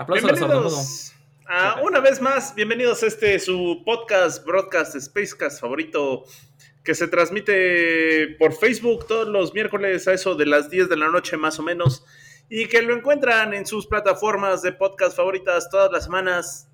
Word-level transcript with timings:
Aplausos 0.00 0.32
bienvenidos 0.32 1.12
a, 1.46 1.82
una 1.82 2.00
vez 2.00 2.22
más, 2.22 2.54
bienvenidos 2.54 3.02
a 3.02 3.06
este 3.06 3.38
su 3.38 3.82
podcast, 3.84 4.42
broadcast, 4.46 4.98
Spacecast 4.98 5.60
favorito 5.60 6.24
que 6.82 6.94
se 6.94 7.06
transmite 7.06 8.34
por 8.38 8.54
Facebook 8.54 9.06
todos 9.06 9.28
los 9.28 9.52
miércoles 9.52 10.08
a 10.08 10.14
eso 10.14 10.36
de 10.36 10.46
las 10.46 10.70
10 10.70 10.88
de 10.88 10.96
la 10.96 11.10
noche 11.10 11.36
más 11.36 11.58
o 11.58 11.62
menos 11.62 12.02
y 12.48 12.64
que 12.64 12.80
lo 12.80 12.96
encuentran 12.96 13.52
en 13.52 13.66
sus 13.66 13.86
plataformas 13.86 14.62
de 14.62 14.72
podcast 14.72 15.14
favoritas 15.14 15.68
todas 15.68 15.92
las 15.92 16.04
semanas 16.04 16.70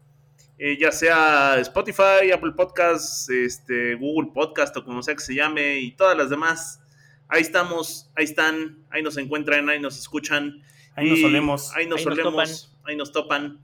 eh, 0.58 0.78
ya 0.80 0.92
sea 0.92 1.58
Spotify, 1.58 2.30
Apple 2.32 2.52
Podcasts, 2.52 3.28
este, 3.28 3.96
Google 3.96 4.30
Podcast 4.32 4.76
o 4.76 4.84
como 4.84 5.02
sea 5.02 5.16
que 5.16 5.22
se 5.24 5.34
llame 5.34 5.80
y 5.80 5.96
todas 5.96 6.16
las 6.16 6.30
demás. 6.30 6.80
Ahí 7.26 7.42
estamos, 7.42 8.08
ahí 8.14 8.26
están, 8.26 8.86
ahí 8.88 9.02
nos 9.02 9.16
encuentran, 9.16 9.68
ahí 9.68 9.80
nos 9.80 9.98
escuchan. 9.98 10.62
Ahí 10.94 11.10
nos 11.10 11.20
solemos. 11.20 11.72
Ahí 11.74 11.86
nos 11.86 12.02
solemos, 12.02 12.75
ahí 12.86 12.96
nos 12.96 13.12
topan. 13.12 13.60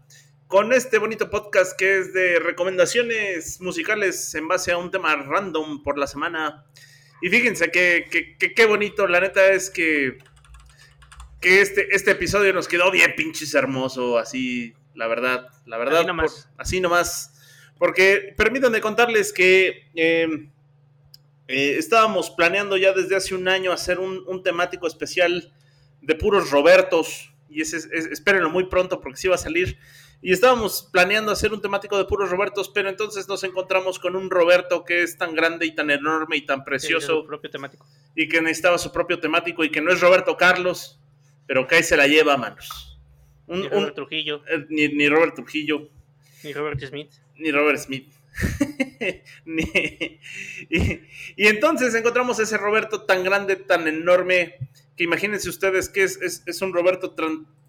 Con 0.46 0.72
este 0.72 0.98
bonito 0.98 1.30
podcast 1.30 1.78
que 1.78 1.98
es 1.98 2.12
de 2.12 2.38
recomendaciones 2.38 3.60
musicales 3.60 4.34
en 4.34 4.48
base 4.48 4.72
a 4.72 4.76
un 4.76 4.90
tema 4.90 5.16
random 5.16 5.82
por 5.82 5.98
la 5.98 6.06
semana. 6.06 6.66
Y 7.22 7.28
fíjense 7.28 7.70
que, 7.70 8.36
qué 8.38 8.66
bonito, 8.66 9.06
la 9.06 9.20
neta 9.20 9.52
es 9.52 9.70
que, 9.70 10.18
que 11.40 11.60
este, 11.60 11.94
este 11.94 12.12
episodio 12.12 12.52
nos 12.52 12.68
quedó 12.68 12.90
bien 12.90 13.14
pinches 13.16 13.54
hermoso, 13.54 14.18
así 14.18 14.74
la 14.94 15.06
verdad, 15.06 15.48
la 15.66 15.78
verdad. 15.78 15.98
Así 16.00 16.06
nomás. 16.06 16.48
así 16.58 16.80
nomás. 16.80 17.28
Porque 17.78 18.34
permítanme 18.36 18.80
contarles 18.80 19.32
que 19.32 19.88
em, 19.94 20.50
eh, 21.48 21.76
estábamos 21.78 22.30
planeando 22.30 22.76
ya 22.76 22.92
desde 22.92 23.16
hace 23.16 23.34
un 23.34 23.48
año 23.48 23.72
hacer 23.72 23.98
un, 23.98 24.42
temático 24.42 24.86
especial 24.86 25.52
de 26.00 26.14
puros 26.14 26.50
Robertos. 26.50 27.31
Y 27.52 27.62
ese, 27.62 27.78
espérenlo 28.10 28.50
muy 28.50 28.64
pronto 28.66 29.00
porque 29.00 29.18
sí 29.18 29.28
va 29.28 29.34
a 29.34 29.38
salir. 29.38 29.78
Y 30.20 30.32
estábamos 30.32 30.88
planeando 30.92 31.32
hacer 31.32 31.52
un 31.52 31.60
temático 31.60 31.98
de 31.98 32.04
puros 32.04 32.30
Robertos, 32.30 32.70
pero 32.72 32.88
entonces 32.88 33.28
nos 33.28 33.42
encontramos 33.44 33.98
con 33.98 34.14
un 34.14 34.30
Roberto 34.30 34.84
que 34.84 35.02
es 35.02 35.18
tan 35.18 35.34
grande 35.34 35.66
y 35.66 35.74
tan 35.74 35.90
enorme 35.90 36.36
y 36.36 36.46
tan 36.46 36.64
precioso. 36.64 37.26
propio 37.26 37.50
temático. 37.50 37.86
Y 38.14 38.28
que 38.28 38.40
necesitaba 38.40 38.78
su 38.78 38.92
propio 38.92 39.18
temático 39.18 39.64
y 39.64 39.70
que 39.70 39.80
no 39.80 39.92
es 39.92 40.00
Roberto 40.00 40.36
Carlos, 40.36 41.00
pero 41.46 41.66
que 41.66 41.76
ahí 41.76 41.82
se 41.82 41.96
la 41.96 42.06
lleva, 42.06 42.36
manos 42.36 42.92
ni 43.56 43.68
Robert 43.68 43.94
Trujillo. 43.94 44.42
Eh, 44.48 44.66
ni, 44.68 45.08
Robert 45.08 45.34
Trujillo. 45.34 45.88
Ni 46.42 46.52
Robert 46.52 46.80
Smith. 46.80 47.12
Ni 47.36 47.50
Robert 47.50 47.78
Smith. 47.78 48.12
y, 50.70 51.46
entonces 51.46 51.94
encontramos 51.94 52.38
ese 52.38 52.56
Roberto 52.56 53.02
tan 53.02 53.22
grande, 53.24 53.56
tan 53.56 53.86
enorme, 53.86 54.56
imagínense 55.02 55.48
ustedes 55.48 55.88
que 55.88 56.04
es, 56.04 56.42
es, 56.46 56.62
un 56.62 56.72
Roberto 56.72 57.14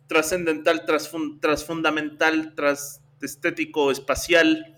trascendental, 0.07 0.85
trasfundamental, 1.41 2.53
tras 2.55 3.01
estético, 3.21 3.91
espacial, 3.91 4.77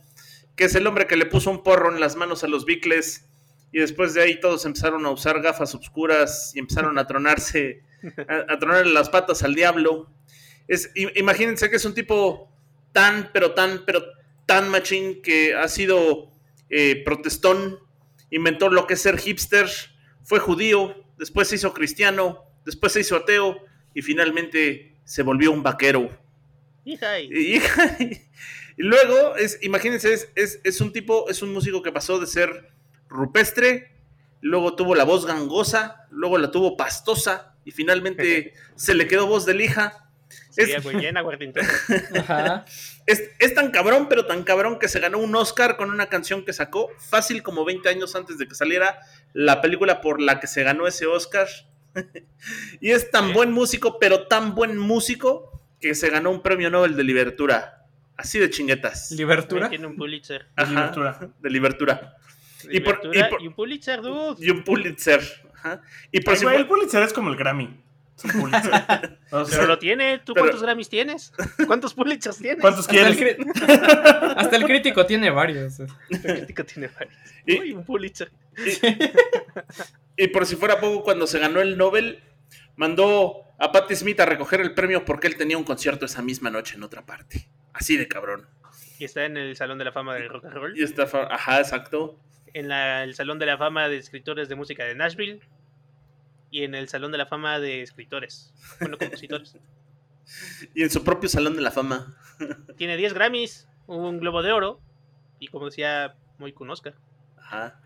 que 0.56 0.66
es 0.66 0.76
el 0.76 0.88
hombre 0.88 1.08
que 1.08 1.16
le 1.16 1.26
puso 1.26 1.50
un 1.50 1.64
porro 1.64 1.94
en 1.94 2.00
las 2.00 2.16
manos 2.16 2.44
a 2.44 2.48
los 2.48 2.66
bicles 2.66 3.28
y 3.72 3.80
después 3.80 4.14
de 4.14 4.22
ahí 4.22 4.40
todos 4.40 4.66
empezaron 4.66 5.06
a 5.06 5.10
usar 5.10 5.42
gafas 5.42 5.74
oscuras 5.76 6.52
y 6.56 6.60
empezaron 6.60 6.98
a 6.98 7.08
tronarse, 7.08 7.84
a, 8.30 8.54
a 8.54 8.60
tronarle 8.60 8.94
las 8.94 9.10
patas 9.10 9.44
al 9.44 9.56
diablo. 9.56 10.10
Imagínense 11.16 11.70
que 11.70 11.76
es 11.76 11.86
un 11.86 11.94
tipo 11.94 12.52
tan, 12.92 13.30
pero 13.34 13.54
tan, 13.54 13.84
pero 13.86 14.04
tan 14.46 14.70
machín 14.70 15.22
que 15.22 15.54
ha 15.54 15.68
sido 15.68 16.32
eh, 16.70 17.04
protestón, 17.04 17.80
inventó 18.32 18.70
lo 18.70 18.88
que 18.88 18.94
es 18.96 19.02
ser 19.02 19.18
hipster, 19.18 19.70
fue 20.24 20.40
judío, 20.40 20.96
después 21.18 21.48
se 21.48 21.56
hizo 21.56 21.74
cristiano, 21.74 22.45
después 22.66 22.94
se 22.94 23.02
hizo 23.02 23.16
ateo 23.16 23.58
y 23.94 24.02
finalmente 24.02 24.96
se 25.04 25.24
volvió 25.24 25.52
un 25.52 25.64
vaquero. 25.64 26.10
Y, 27.32 27.62
luego, 28.78 29.36
es, 29.38 29.60
imagínense, 29.62 30.14
es, 30.14 30.60
es, 30.64 30.82
un 30.82 30.92
tipo, 30.92 31.30
es 31.30 31.42
un 31.42 31.54
músico 31.54 31.82
que 31.82 31.92
pasó 31.92 32.20
de 32.20 32.28
ser 32.28 32.72
rupestre, 33.08 33.92
luego 34.42 34.76
tuvo 34.76 34.96
la 34.96 35.04
voz 35.04 35.26
gangosa, 35.26 36.08
luego 36.10 36.38
la 36.38 36.52
tuvo 36.52 36.76
pastosa 36.76 37.56
y 37.64 37.72
finalmente 37.72 38.54
se 38.76 38.94
le 38.94 39.08
quedó 39.08 39.28
voz 39.28 39.46
de 39.46 39.54
lija 39.54 40.06
es, 43.06 43.54
tan 43.54 43.72
cabrón, 43.72 44.08
pero 44.08 44.26
tan 44.26 44.44
cabrón 44.44 44.80
que 44.80 44.88
se 44.88 45.00
ganó 45.00 45.18
un 45.18 45.36
Oscar 45.36 45.78
con 45.78 45.90
una 45.90 46.08
canción 46.08 46.46
que 46.46 46.54
sacó 46.54 46.90
fácil 46.98 47.44
como 47.44 47.66
20 47.66 47.90
años 47.90 48.16
antes 48.16 48.38
de 48.38 48.48
que 48.48 48.56
saliera 48.56 49.00
la 49.34 49.62
película 49.62 50.02
por 50.02 50.22
la 50.22 50.40
que 50.40 50.48
se 50.48 50.64
ganó 50.64 50.88
ese 50.88 51.06
Oscar. 51.06 51.48
y 52.82 52.92
es 52.92 53.12
tan 53.12 53.34
buen 53.34 53.52
músico, 53.52 53.98
pero 54.00 54.28
tan 54.28 54.56
buen 54.56 54.78
músico 54.78 55.62
que 55.80 55.96
se 55.96 56.10
ganó 56.10 56.32
un 56.32 56.42
premio 56.42 56.70
Nobel 56.70 56.96
de 56.96 57.04
Libertura. 57.04 57.88
Así 58.18 58.40
de 58.40 58.50
chinguetas. 58.50 59.12
¿Libertura? 59.12 59.70
Tiene 59.70 59.88
un 59.88 59.96
Pulitzer. 59.96 60.48
de 60.56 60.66
Libertura. 60.66 61.20
De 61.42 61.50
Libertura. 61.50 62.18
Y, 62.70 62.78
y, 63.44 63.48
un 63.48 63.54
Pulitzer, 63.54 64.02
dude. 64.02 64.44
Y 64.44 64.50
un 64.50 64.64
Pulitzer. 64.64 65.22
Y 66.12 66.22
por 66.22 66.38
si 66.38 66.46
el 66.46 66.68
Pulitzer 66.68 67.04
es 67.04 67.14
como 67.14 67.30
el 67.30 67.36
Grammy. 67.36 67.85
Pero 68.22 69.68
lo 69.68 69.78
tiene. 69.78 70.20
¿Tú 70.20 70.34
cuántos 70.34 70.62
Grammys 70.62 70.90
tienes? 70.90 71.34
¿Cuántos 71.68 71.94
Pulitzers 71.94 72.38
tienes? 72.38 72.62
¿Cuántos 72.62 72.88
quieres? 72.88 73.18
Hasta 74.38 74.56
el, 74.56 74.64
crítico 74.66 75.06
tiene 75.06 75.30
varios. 75.30 75.80
El 76.10 76.22
crítico 76.22 76.64
tiene 76.64 76.88
varios. 76.88 77.16
Y, 77.46 77.74
un 77.74 77.84
Pulitzer. 77.84 78.32
Y, 80.18 80.28
por 80.28 80.46
si 80.46 80.56
fuera 80.56 80.80
poco, 80.80 81.04
cuando 81.04 81.28
se 81.28 81.40
ganó 81.40 81.62
el 81.62 81.78
Nobel, 81.78 82.22
mandó 82.76 83.44
a 83.60 83.72
Patti 83.72 83.96
Smith 83.96 84.20
a 84.20 84.26
recoger 84.26 84.62
el 84.62 84.74
premio 84.74 85.06
porque 85.06 85.28
él 85.28 85.36
tenía 85.36 85.58
un 85.58 85.64
concierto 85.64 86.06
esa 86.06 86.22
misma 86.22 86.50
noche 86.50 86.76
en 86.76 86.84
otra 86.84 87.06
parte. 87.06 87.48
Así 87.74 87.98
de 87.98 88.08
cabrón. 88.08 88.48
Y 88.98 89.06
está 89.06 89.26
en 89.26 89.36
el 89.36 89.56
Salón 89.58 89.78
de 89.78 89.86
la 89.86 89.92
Fama 89.92 90.16
del 90.16 90.30
Rock 90.30 90.46
and 90.46 90.54
Roll. 90.54 90.80
Y 90.80 90.84
está, 90.84 91.04
ajá, 91.04 91.60
exacto. 91.60 92.18
En 92.54 92.72
el 92.72 93.14
Salón 93.14 93.40
de 93.40 93.46
la 93.46 93.58
Fama 93.58 93.90
de 93.90 93.98
Escritores 93.98 94.48
de 94.48 94.56
Música 94.56 94.86
de 94.86 94.96
Nashville 94.96 95.42
y 96.56 96.64
en 96.64 96.74
el 96.74 96.88
Salón 96.88 97.12
de 97.12 97.18
la 97.18 97.26
Fama 97.26 97.60
de 97.60 97.82
Escritores, 97.82 98.54
bueno, 98.80 98.98
compositores. 98.98 99.58
y 100.74 100.84
en 100.84 100.90
su 100.90 101.04
propio 101.04 101.28
Salón 101.28 101.58
de 101.58 101.62
la 101.62 101.70
Fama. 101.70 102.16
Tiene 102.78 102.96
10 102.96 103.14
Grammys, 103.14 103.68
un 103.88 104.22
Globo 104.22 104.42
de 104.42 104.54
Oro 104.54 104.80
y 105.38 105.50
como 105.50 105.66
decía, 105.66 106.16
muy 106.38 106.54
con 106.54 106.70
Oscar. 106.70 106.96
Ajá. 107.36 107.82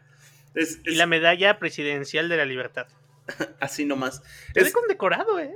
Y 0.86 0.94
la 0.94 1.08
medalla 1.08 1.58
presidencial 1.58 2.30
de 2.30 2.38
la 2.38 2.46
libertad. 2.46 2.86
Así 3.60 3.86
nomás. 3.86 4.22
Es 4.54 4.72
condecorado, 4.72 5.40
¿eh? 5.40 5.52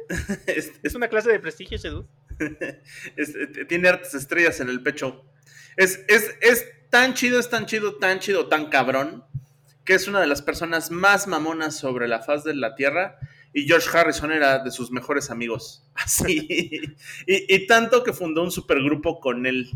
es, 0.47 0.95
una 0.95 1.07
clase 1.07 1.31
de 1.31 1.39
prestigio 1.39 1.77
ese 1.77 1.91
tiene 3.65 3.89
artes 3.89 4.15
estrellas 4.15 4.59
en 4.59 4.69
el 4.69 4.81
pecho. 4.81 5.23
Es, 5.77 6.03
es, 6.07 6.35
es 6.41 6.65
tan 6.89 7.13
chido, 7.13 7.39
es 7.39 7.47
tan 7.47 7.67
chido, 7.67 7.93
tan 7.97 8.17
chido, 8.19 8.47
tan 8.47 8.71
cabrón, 8.71 9.23
que 9.85 9.93
es 9.93 10.07
una 10.07 10.21
de 10.21 10.27
las 10.27 10.41
personas 10.41 10.91
más 10.91 11.27
mamonas 11.27 11.77
sobre 11.77 12.07
la 12.07 12.21
faz 12.21 12.43
de 12.43 12.55
la 12.55 12.75
Tierra, 12.75 13.17
y 13.53 13.67
George 13.67 13.95
Harrison 13.95 14.31
era 14.31 14.59
de 14.59 14.71
sus 14.71 14.91
mejores 14.91 15.29
amigos. 15.29 15.85
Así. 15.93 16.81
y, 17.27 17.67
tanto 17.67 18.03
que 18.03 18.13
fundó 18.13 18.43
un 18.43 18.51
supergrupo 18.51 19.19
con 19.19 19.45
él. 19.45 19.69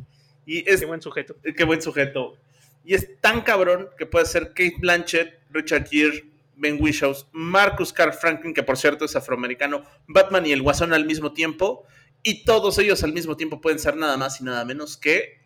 Y 0.46 0.68
es, 0.70 0.80
qué 0.80 0.86
buen 0.86 1.02
sujeto. 1.02 1.36
Qué 1.56 1.64
buen 1.64 1.82
sujeto. 1.82 2.38
Y 2.84 2.96
es 2.96 3.20
tan 3.22 3.42
cabrón 3.42 3.90
que 3.98 4.06
puede 4.06 4.26
ser 4.26 4.50
Kate 4.50 4.78
Blanchett, 4.80 5.42
Richard 5.52 5.88
Gere, 5.90 6.32
Ben 6.56 6.82
Whishaw, 6.82 7.14
Marcus 7.34 7.94
Carl 7.94 8.14
Franklin, 8.14 8.54
que 8.54 8.64
por 8.64 8.78
cierto 8.78 9.06
es 9.06 9.16
afroamericano, 9.16 9.84
Batman 10.08 10.46
y 10.46 10.54
el 10.54 10.64
Guasón 10.64 10.94
al 10.94 11.06
mismo 11.06 11.34
tiempo. 11.34 11.86
Y 12.24 12.46
todos 12.46 12.80
ellos 12.80 13.04
al 13.04 13.14
mismo 13.14 13.38
tiempo 13.38 13.62
pueden 13.62 13.78
ser 13.78 13.96
nada 13.96 14.18
más 14.18 14.42
y 14.42 14.44
nada 14.44 14.66
menos 14.66 14.98
que 14.98 15.42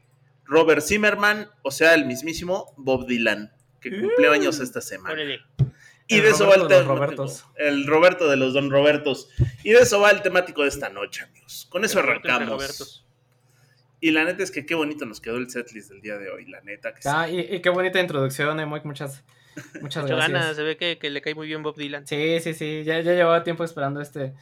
Robert 0.45 0.83
Zimmerman, 0.83 1.49
o 1.63 1.71
sea, 1.71 1.95
el 1.95 2.05
mismísimo 2.05 2.73
Bob 2.77 3.07
Dylan 3.07 3.51
que 3.81 3.99
cumple 3.99 4.27
años 4.27 4.59
esta 4.59 4.79
semana. 4.79 5.21
Y 6.07 6.19
de 6.19 6.29
eso 6.29 6.47
va 6.47 6.55
el 6.55 6.67
temático. 6.67 7.25
El 7.55 7.87
Roberto 7.87 8.29
de 8.29 8.35
los 8.35 8.53
Don 8.53 8.69
Robertos. 8.69 9.29
Y 9.63 9.71
de 9.71 9.79
eso 9.79 9.99
va 9.99 10.11
el 10.11 10.21
temático 10.21 10.61
de 10.61 10.67
esta 10.67 10.89
noche, 10.89 11.23
amigos. 11.23 11.67
Con 11.69 11.85
eso 11.85 11.99
arrancamos. 11.99 13.05
Y 14.01 14.11
la 14.11 14.25
neta 14.25 14.43
es 14.43 14.51
que 14.51 14.65
qué 14.65 14.75
bonito 14.75 15.05
nos 15.05 15.21
quedó 15.21 15.37
el 15.37 15.49
setlist 15.49 15.91
del 15.91 16.01
día 16.01 16.17
de 16.17 16.29
hoy, 16.29 16.47
la 16.47 16.59
neta. 16.61 16.93
Que 16.93 17.07
ah, 17.07 17.29
y, 17.29 17.61
qué 17.61 17.69
bonita 17.69 17.99
introducción, 17.99 18.59
eh, 18.59 18.65
Muchas, 18.65 19.23
muchas 19.79 20.05
gracias. 20.07 20.55
se 20.55 20.63
ve 20.63 20.75
que, 20.75 21.09
le 21.09 21.21
cae 21.21 21.35
muy 21.35 21.47
bien 21.47 21.61
Bob 21.61 21.77
Dylan. 21.77 22.07
Sí, 22.07 22.39
sí, 22.41 22.53
sí. 22.55 22.83
Ya, 22.83 22.99
ya 23.01 23.13
llevaba 23.13 23.43
tiempo 23.43 23.63
esperando 23.63 24.01
este, 24.01 24.33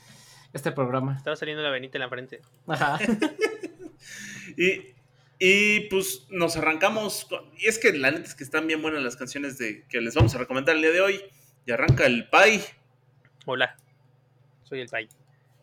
este 0.54 0.72
programa. 0.72 1.18
Estaba 1.18 1.36
saliendo 1.36 1.62
la 1.62 1.70
venita 1.70 1.98
en 1.98 2.02
la 2.02 2.10
frente. 2.10 2.42
Ajá. 2.68 3.00
y, 4.58 4.96
y 5.40 5.88
pues 5.90 6.28
nos 6.30 6.58
arrancamos. 6.58 7.28
y 7.58 7.68
es 7.68 7.80
que 7.80 7.94
la 7.94 8.12
neta 8.12 8.26
es 8.26 8.36
que 8.36 8.44
están 8.44 8.68
bien 8.68 8.82
buenas 8.82 9.02
las 9.02 9.16
canciones 9.16 9.58
de 9.58 9.86
que 9.88 10.02
les 10.02 10.14
vamos 10.14 10.36
a 10.36 10.38
recomendar 10.38 10.76
el 10.76 10.82
día 10.82 10.92
de 10.92 11.02
hoy. 11.02 11.22
Y 11.66 11.72
arranca 11.72 12.06
el 12.06 12.28
Pai. 12.28 12.62
Hola, 13.46 13.78
soy 14.64 14.82
el 14.82 14.90
Pai. 14.90 15.08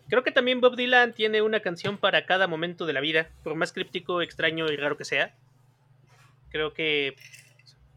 Creo 0.09 0.23
que 0.23 0.31
también 0.31 0.61
Bob 0.61 0.77
Dylan 0.77 1.15
tiene 1.15 1.43
una 1.43 1.61
canción 1.61 1.99
para 1.99 2.27
cada 2.27 2.47
momento 2.47 2.87
de 2.87 2.93
la 2.93 3.01
vida, 3.01 3.31
por 3.43 3.55
más 3.55 3.73
críptico, 3.73 4.23
extraño 4.23 4.67
y 4.71 4.77
raro 4.77 4.97
que 4.97 5.05
sea. 5.05 5.35
Creo 6.51 6.73
que 6.73 7.17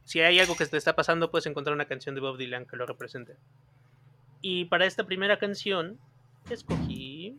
si 0.06 0.20
hay 0.22 0.40
algo 0.40 0.58
que 0.58 0.66
te 0.66 0.76
está 0.76 0.96
pasando, 0.96 1.30
puedes 1.30 1.46
encontrar 1.46 1.76
una 1.76 1.86
canción 1.86 2.16
de 2.16 2.22
Bob 2.22 2.38
Dylan 2.38 2.66
que 2.66 2.78
lo 2.78 2.88
represente. 2.88 3.36
Y 4.42 4.66
para 4.66 4.86
esta 4.86 5.06
primera 5.06 5.38
canción, 5.38 6.00
escogí 6.50 7.38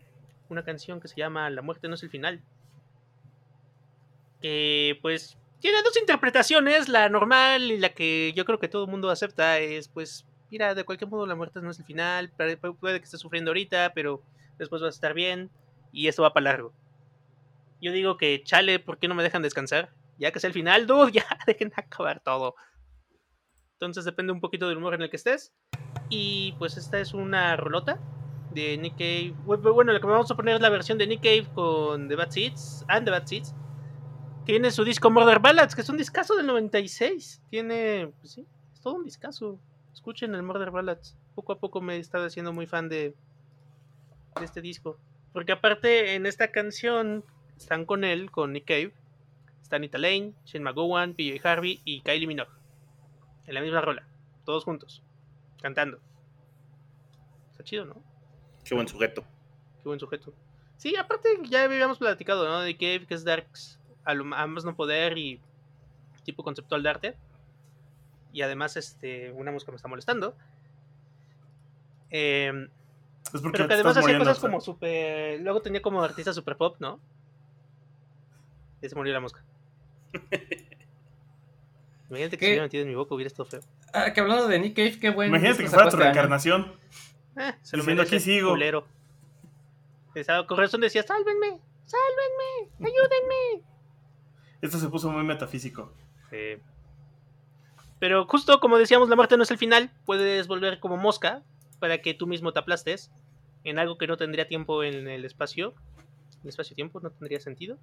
una 0.48 0.64
canción 0.64 1.00
que 1.00 1.08
se 1.08 1.16
llama 1.16 1.50
La 1.50 1.62
muerte 1.62 1.88
no 1.88 1.94
es 1.94 2.02
el 2.04 2.10
final 2.10 2.40
que 4.40 4.98
pues 5.02 5.38
tiene 5.60 5.82
dos 5.82 5.96
interpretaciones, 5.98 6.88
la 6.88 7.08
normal 7.08 7.70
y 7.70 7.78
la 7.78 7.90
que 7.90 8.32
yo 8.34 8.44
creo 8.44 8.58
que 8.58 8.69
todo 8.69 8.84
el 8.84 8.90
mundo 8.90 9.10
acepta 9.10 9.58
es 9.58 9.88
pues, 9.88 10.26
mira, 10.50 10.75
de 10.75 10.84
cualquier 10.84 11.10
modo 11.10 11.26
la 11.26 11.34
muerte 11.34 11.60
no 11.60 11.70
es 11.70 11.78
el 11.78 11.84
final, 11.84 12.32
puede 12.81 12.98
que 12.98 13.04
estés 13.04 13.20
sufriendo 13.20 13.50
ahorita, 13.50 13.92
pero 13.94 14.22
después 14.58 14.81
vas 14.81 14.92
a 14.92 14.96
estar 14.96 15.14
bien 15.14 15.50
y 15.92 16.08
esto 16.08 16.22
va 16.22 16.32
para 16.32 16.44
largo. 16.44 16.72
Yo 17.81 17.92
digo 17.92 18.16
que 18.16 18.42
chale, 18.42 18.78
¿por 18.78 18.98
qué 18.98 19.08
no 19.08 19.14
me 19.14 19.22
dejan 19.22 19.42
descansar? 19.42 19.90
Ya 20.19 20.32
que 20.32 20.38
es 20.38 20.44
el 20.44 20.52
final, 20.52 20.87
dude, 20.87 21.12
ya 21.12 21.26
dejen 21.46 21.72
acabar 21.76 22.20
todo. 22.20 22.54
Entonces 23.75 24.04
depende 24.04 24.32
un 24.32 24.40
poquito 24.40 24.69
del 24.69 24.78
humor 24.78 24.94
en 24.94 25.02
el 25.02 25.10
que 25.10 25.16
estés. 25.16 25.54
Y 26.08 26.52
pues 26.58 26.76
esta 26.76 27.00
es 27.00 27.14
una 27.14 27.56
rolota 27.56 27.98
de 28.52 28.76
Nick 28.76 28.92
Cave. 28.92 29.34
Bueno, 29.44 29.92
lo 29.92 30.00
que 30.00 30.06
vamos 30.06 30.31
a 30.31 30.37
poner 30.37 30.56
es 30.56 30.60
la 30.60 30.69
versión 30.69 30.98
de 30.98 31.06
Nick 31.06 31.22
Cave 31.22 31.46
con 31.54 32.08
The 32.08 32.16
Bad 32.16 32.31
Seeds 32.31 32.84
and 32.88 33.04
The 33.06 33.10
Bad 33.10 33.26
Seeds 33.26 33.54
tiene 34.44 34.70
su 34.70 34.84
disco 34.84 35.10
Murder 35.10 35.38
Ballads, 35.38 35.75
que 35.75 35.82
es 35.82 35.88
un 35.88 35.96
discazo 35.96 36.37
del 36.37 36.46
96. 36.46 37.42
Tiene, 37.50 38.12
pues 38.20 38.32
sí, 38.32 38.46
es 38.72 38.81
todo 38.81 38.94
un 38.94 39.04
discazo. 39.04 39.58
Escuchen 39.92 40.34
el 40.34 40.42
Murder 40.42 40.70
Ballads. 40.70 41.16
Poco 41.34 41.52
a 41.52 41.58
poco 41.58 41.81
me 41.81 41.96
he 41.96 41.98
estado 41.98 42.26
haciendo 42.26 42.52
muy 42.52 42.66
fan 42.66 42.88
de, 42.88 43.14
de 44.38 44.44
este 44.44 44.60
disco. 44.60 44.98
Porque 45.32 45.52
aparte 45.52 46.14
en 46.14 46.26
esta 46.26 46.50
canción 46.50 47.25
están 47.56 47.84
con 47.84 48.04
él, 48.04 48.31
con 48.31 48.52
Nick 48.52 48.66
Cave. 48.66 48.94
Están 49.62 49.82
Anita 49.82 49.98
Lane, 49.98 50.34
Shane 50.44 50.64
McGowan, 50.64 51.14
PJ 51.14 51.48
Harvey 51.48 51.81
y 51.84 52.00
Kylie 52.00 52.26
Minogue. 52.26 52.50
En 53.46 53.54
la 53.54 53.60
misma 53.60 53.81
rola. 53.81 54.06
Todos 54.44 54.64
juntos. 54.64 55.02
Cantando. 55.62 56.00
Está 57.52 57.62
chido, 57.62 57.84
¿no? 57.84 58.02
Qué 58.64 58.75
buen 58.75 58.88
sujeto. 58.88 59.22
Qué 59.82 59.88
buen 59.88 60.00
sujeto. 60.00 60.32
Sí, 60.76 60.96
aparte 60.96 61.28
ya 61.44 61.64
habíamos 61.64 61.98
platicado, 61.98 62.48
¿no? 62.48 62.60
De 62.60 62.76
Cave, 62.76 63.06
que 63.06 63.14
es 63.14 63.22
Darks 63.22 63.79
a, 64.05 64.14
más 64.47 64.64
no 64.64 64.75
poder 64.76 65.19
y 65.19 65.41
tipo 66.25 66.43
conceptual 66.43 66.82
de 66.82 66.88
arte. 66.88 67.17
Y 68.32 68.43
además, 68.43 68.76
este, 68.76 69.32
una 69.32 69.50
música 69.50 69.73
me 69.73 69.76
está 69.76 69.88
molestando. 69.88 70.37
Em, 72.11 72.69
pero 73.52 73.69
que 73.69 73.75
además 73.75 73.97
hacía 73.97 74.19
cosas 74.19 74.38
como 74.38 74.61
super. 74.61 75.41
Luego 75.41 75.62
tenía 75.62 75.82
como 75.82 76.02
artista 76.02 76.32
super 76.32 76.56
pop, 76.56 76.76
¿no? 76.79 77.00
Y 78.82 78.88
se 78.88 78.94
murió 78.94 79.12
la 79.12 79.20
mosca. 79.20 79.44
Imagínate 82.08 82.38
que 82.38 82.44
se 82.44 82.50
hubiera 82.50 82.64
metido 82.64 82.82
en 82.82 82.88
mi 82.88 82.94
boca, 82.97 83.14
hubiera 83.14 83.29
estado 83.29 83.49
feo. 83.49 83.61
Ah, 83.93 84.12
que 84.12 84.20
hablando 84.20 84.49
de 84.49 84.58
Nick 84.58 84.75
Cave, 84.75 84.99
qué 84.99 85.11
bueno. 85.11 85.37
Imagínate 85.37 85.62
que 85.62 85.69
fuera 85.69 85.88
tu 85.88 85.97
reencarnación. 85.97 86.73
Eh, 87.37 87.55
se 87.62 87.76
lo 87.76 87.82
Diciendo, 87.82 88.02
aquí 88.02 88.19
sigo. 88.19 88.50
Culero. 88.50 88.85
Con 90.49 90.58
razón 90.58 90.81
decía, 90.81 91.05
sálvenme, 91.05 91.61
sálvenme, 91.85 92.70
ayúdenme. 92.81 93.62
Esto 94.60 94.78
se 94.78 94.88
puso 94.88 95.10
muy 95.10 95.24
metafísico. 95.24 95.92
Pero 97.98 98.26
justo 98.26 98.60
como 98.60 98.78
decíamos, 98.78 99.08
la 99.08 99.16
muerte 99.16 99.36
no 99.36 99.42
es 99.42 99.50
el 99.50 99.58
final. 99.58 99.90
Puedes 100.04 100.46
volver 100.48 100.80
como 100.80 100.96
mosca 100.96 101.42
para 101.78 101.98
que 101.98 102.14
tú 102.14 102.26
mismo 102.26 102.52
te 102.52 102.58
aplastes 102.58 103.10
en 103.64 103.78
algo 103.78 103.98
que 103.98 104.06
no 104.06 104.16
tendría 104.16 104.48
tiempo 104.48 104.82
en 104.82 105.08
el 105.08 105.24
espacio. 105.24 105.74
El 106.42 106.48
espacio-tiempo 106.48 107.00
no 107.00 107.10
tendría 107.10 107.40
sentido. 107.40 107.78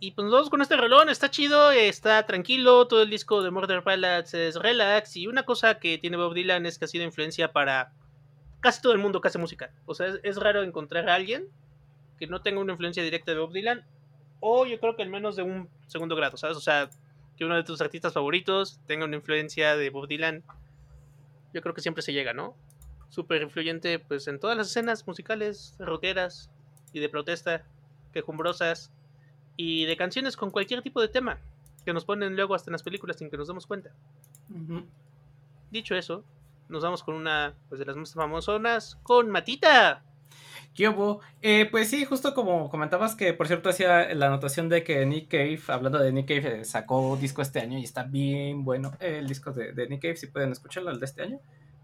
Y 0.00 0.10
pues 0.10 0.24
nos 0.24 0.32
vamos 0.32 0.50
con 0.50 0.60
este 0.60 0.76
relón, 0.76 1.08
está 1.08 1.30
chido, 1.30 1.70
está 1.70 2.26
tranquilo, 2.26 2.86
todo 2.86 3.02
el 3.02 3.08
disco 3.08 3.42
de 3.42 3.50
Murder 3.50 3.80
Ballads 3.80 4.34
es 4.34 4.56
relax. 4.56 5.16
Y 5.16 5.26
una 5.26 5.44
cosa 5.44 5.78
que 5.78 5.96
tiene 5.96 6.18
Bob 6.18 6.34
Dylan 6.34 6.66
es 6.66 6.78
que 6.78 6.84
ha 6.84 6.88
sido 6.88 7.04
influencia 7.04 7.52
para 7.52 7.92
casi 8.60 8.82
todo 8.82 8.92
el 8.92 8.98
mundo 8.98 9.22
que 9.22 9.28
hace 9.28 9.38
música. 9.38 9.72
O 9.86 9.94
sea, 9.94 10.08
es, 10.08 10.20
es 10.22 10.36
raro 10.36 10.62
encontrar 10.62 11.08
a 11.08 11.14
alguien 11.14 11.48
que 12.18 12.26
no 12.26 12.42
tenga 12.42 12.60
una 12.60 12.72
influencia 12.72 13.02
directa 13.02 13.32
de 13.32 13.38
Bob 13.38 13.52
Dylan 13.52 13.86
o 14.46 14.66
yo 14.66 14.78
creo 14.78 14.94
que 14.94 15.02
en 15.02 15.10
menos 15.10 15.36
de 15.36 15.42
un 15.42 15.70
segundo 15.86 16.14
grado, 16.14 16.36
¿sabes? 16.36 16.58
O 16.58 16.60
sea, 16.60 16.90
que 17.34 17.46
uno 17.46 17.56
de 17.56 17.64
tus 17.64 17.80
artistas 17.80 18.12
favoritos 18.12 18.78
tenga 18.86 19.06
una 19.06 19.16
influencia 19.16 19.74
de 19.74 19.88
Bob 19.88 20.06
Dylan, 20.06 20.44
yo 21.54 21.62
creo 21.62 21.72
que 21.72 21.80
siempre 21.80 22.02
se 22.02 22.12
llega, 22.12 22.34
¿no? 22.34 22.54
Súper 23.08 23.40
influyente, 23.40 23.98
pues 24.00 24.28
en 24.28 24.38
todas 24.38 24.54
las 24.54 24.66
escenas 24.68 25.06
musicales, 25.06 25.74
rockeras 25.78 26.50
y 26.92 27.00
de 27.00 27.08
protesta, 27.08 27.64
quejumbrosas 28.12 28.92
y 29.56 29.86
de 29.86 29.96
canciones 29.96 30.36
con 30.36 30.50
cualquier 30.50 30.82
tipo 30.82 31.00
de 31.00 31.08
tema 31.08 31.38
que 31.86 31.94
nos 31.94 32.04
ponen 32.04 32.36
luego 32.36 32.54
hasta 32.54 32.68
en 32.68 32.72
las 32.72 32.82
películas 32.82 33.16
sin 33.16 33.30
que 33.30 33.38
nos 33.38 33.48
demos 33.48 33.66
cuenta. 33.66 33.92
Dicho 35.70 35.94
eso, 35.94 36.22
nos 36.68 36.82
vamos 36.82 37.02
con 37.02 37.14
una 37.14 37.54
pues, 37.70 37.78
de 37.78 37.86
las 37.86 37.96
más 37.96 38.12
famosas, 38.12 38.98
con 39.04 39.30
Matita. 39.30 40.04
¿Qué 40.74 40.92
eh, 41.42 41.68
pues 41.70 41.88
sí, 41.88 42.04
justo 42.04 42.34
como 42.34 42.68
comentabas 42.68 43.14
que, 43.14 43.32
por 43.32 43.46
cierto, 43.46 43.68
hacía 43.68 44.12
la 44.12 44.26
anotación 44.26 44.68
de 44.68 44.82
que 44.82 45.06
Nick 45.06 45.28
Cave, 45.28 45.60
hablando 45.68 46.00
de 46.00 46.12
Nick 46.12 46.26
Cave, 46.26 46.62
eh, 46.62 46.64
sacó 46.64 47.16
disco 47.16 47.42
este 47.42 47.60
año 47.60 47.78
y 47.78 47.84
está 47.84 48.02
bien 48.02 48.64
bueno 48.64 48.90
el 48.98 49.28
disco 49.28 49.52
de, 49.52 49.72
Nick 49.88 50.02
Cave, 50.02 50.16
si 50.16 50.26
pueden 50.26 50.50
escucharlo, 50.50 50.90
el 50.90 50.98
de 50.98 51.06
este 51.06 51.22
año. 51.22 51.38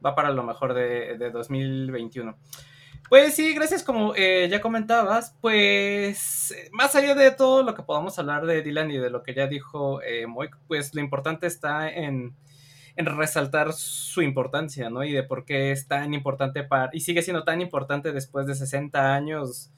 Va 0.05 0.17
para 0.17 0.33
lo 0.33 0.43
mejor 0.43 0.75
de, 0.75 1.31
2021. 1.33 2.37
Pues 3.09 3.35
sí, 3.35 3.55
gracias 3.55 3.85
como 3.85 4.13
eh, 4.17 4.49
ya 4.51 4.61
comentabas, 4.61 5.37
pues 5.41 6.55
más 6.73 6.95
allá 6.97 7.15
de 7.15 7.31
todo 7.31 7.63
lo 7.63 7.75
que 7.75 7.83
podamos 7.83 8.19
hablar 8.19 8.45
de 8.45 8.63
Dylan 8.63 8.91
y 8.91 8.99
de 8.99 9.11
lo 9.11 9.23
que 9.23 9.35
ya 9.35 9.47
dijo 9.47 10.01
eh, 10.03 10.27
pues 10.69 10.95
lo 10.95 11.01
importante 11.01 11.47
está 11.47 11.91
en 11.91 12.35
en 13.01 13.07
resaltar 13.07 13.73
su 13.73 14.23
importancia, 14.23 14.91
¿no? 14.91 15.03
Y 15.03 15.13
de 15.13 15.23
por 15.23 15.45
qué 15.45 15.73
es 15.73 15.89
tan 15.89 16.15
importante 16.15 16.63
para, 16.63 16.91
y 16.93 17.01
sigue 17.01 17.23
siendo 17.23 17.43
tan 17.43 17.61
importante 17.61 18.13
después 18.13 18.47
de 18.47 18.55
60 18.55 19.15
años 19.15 19.71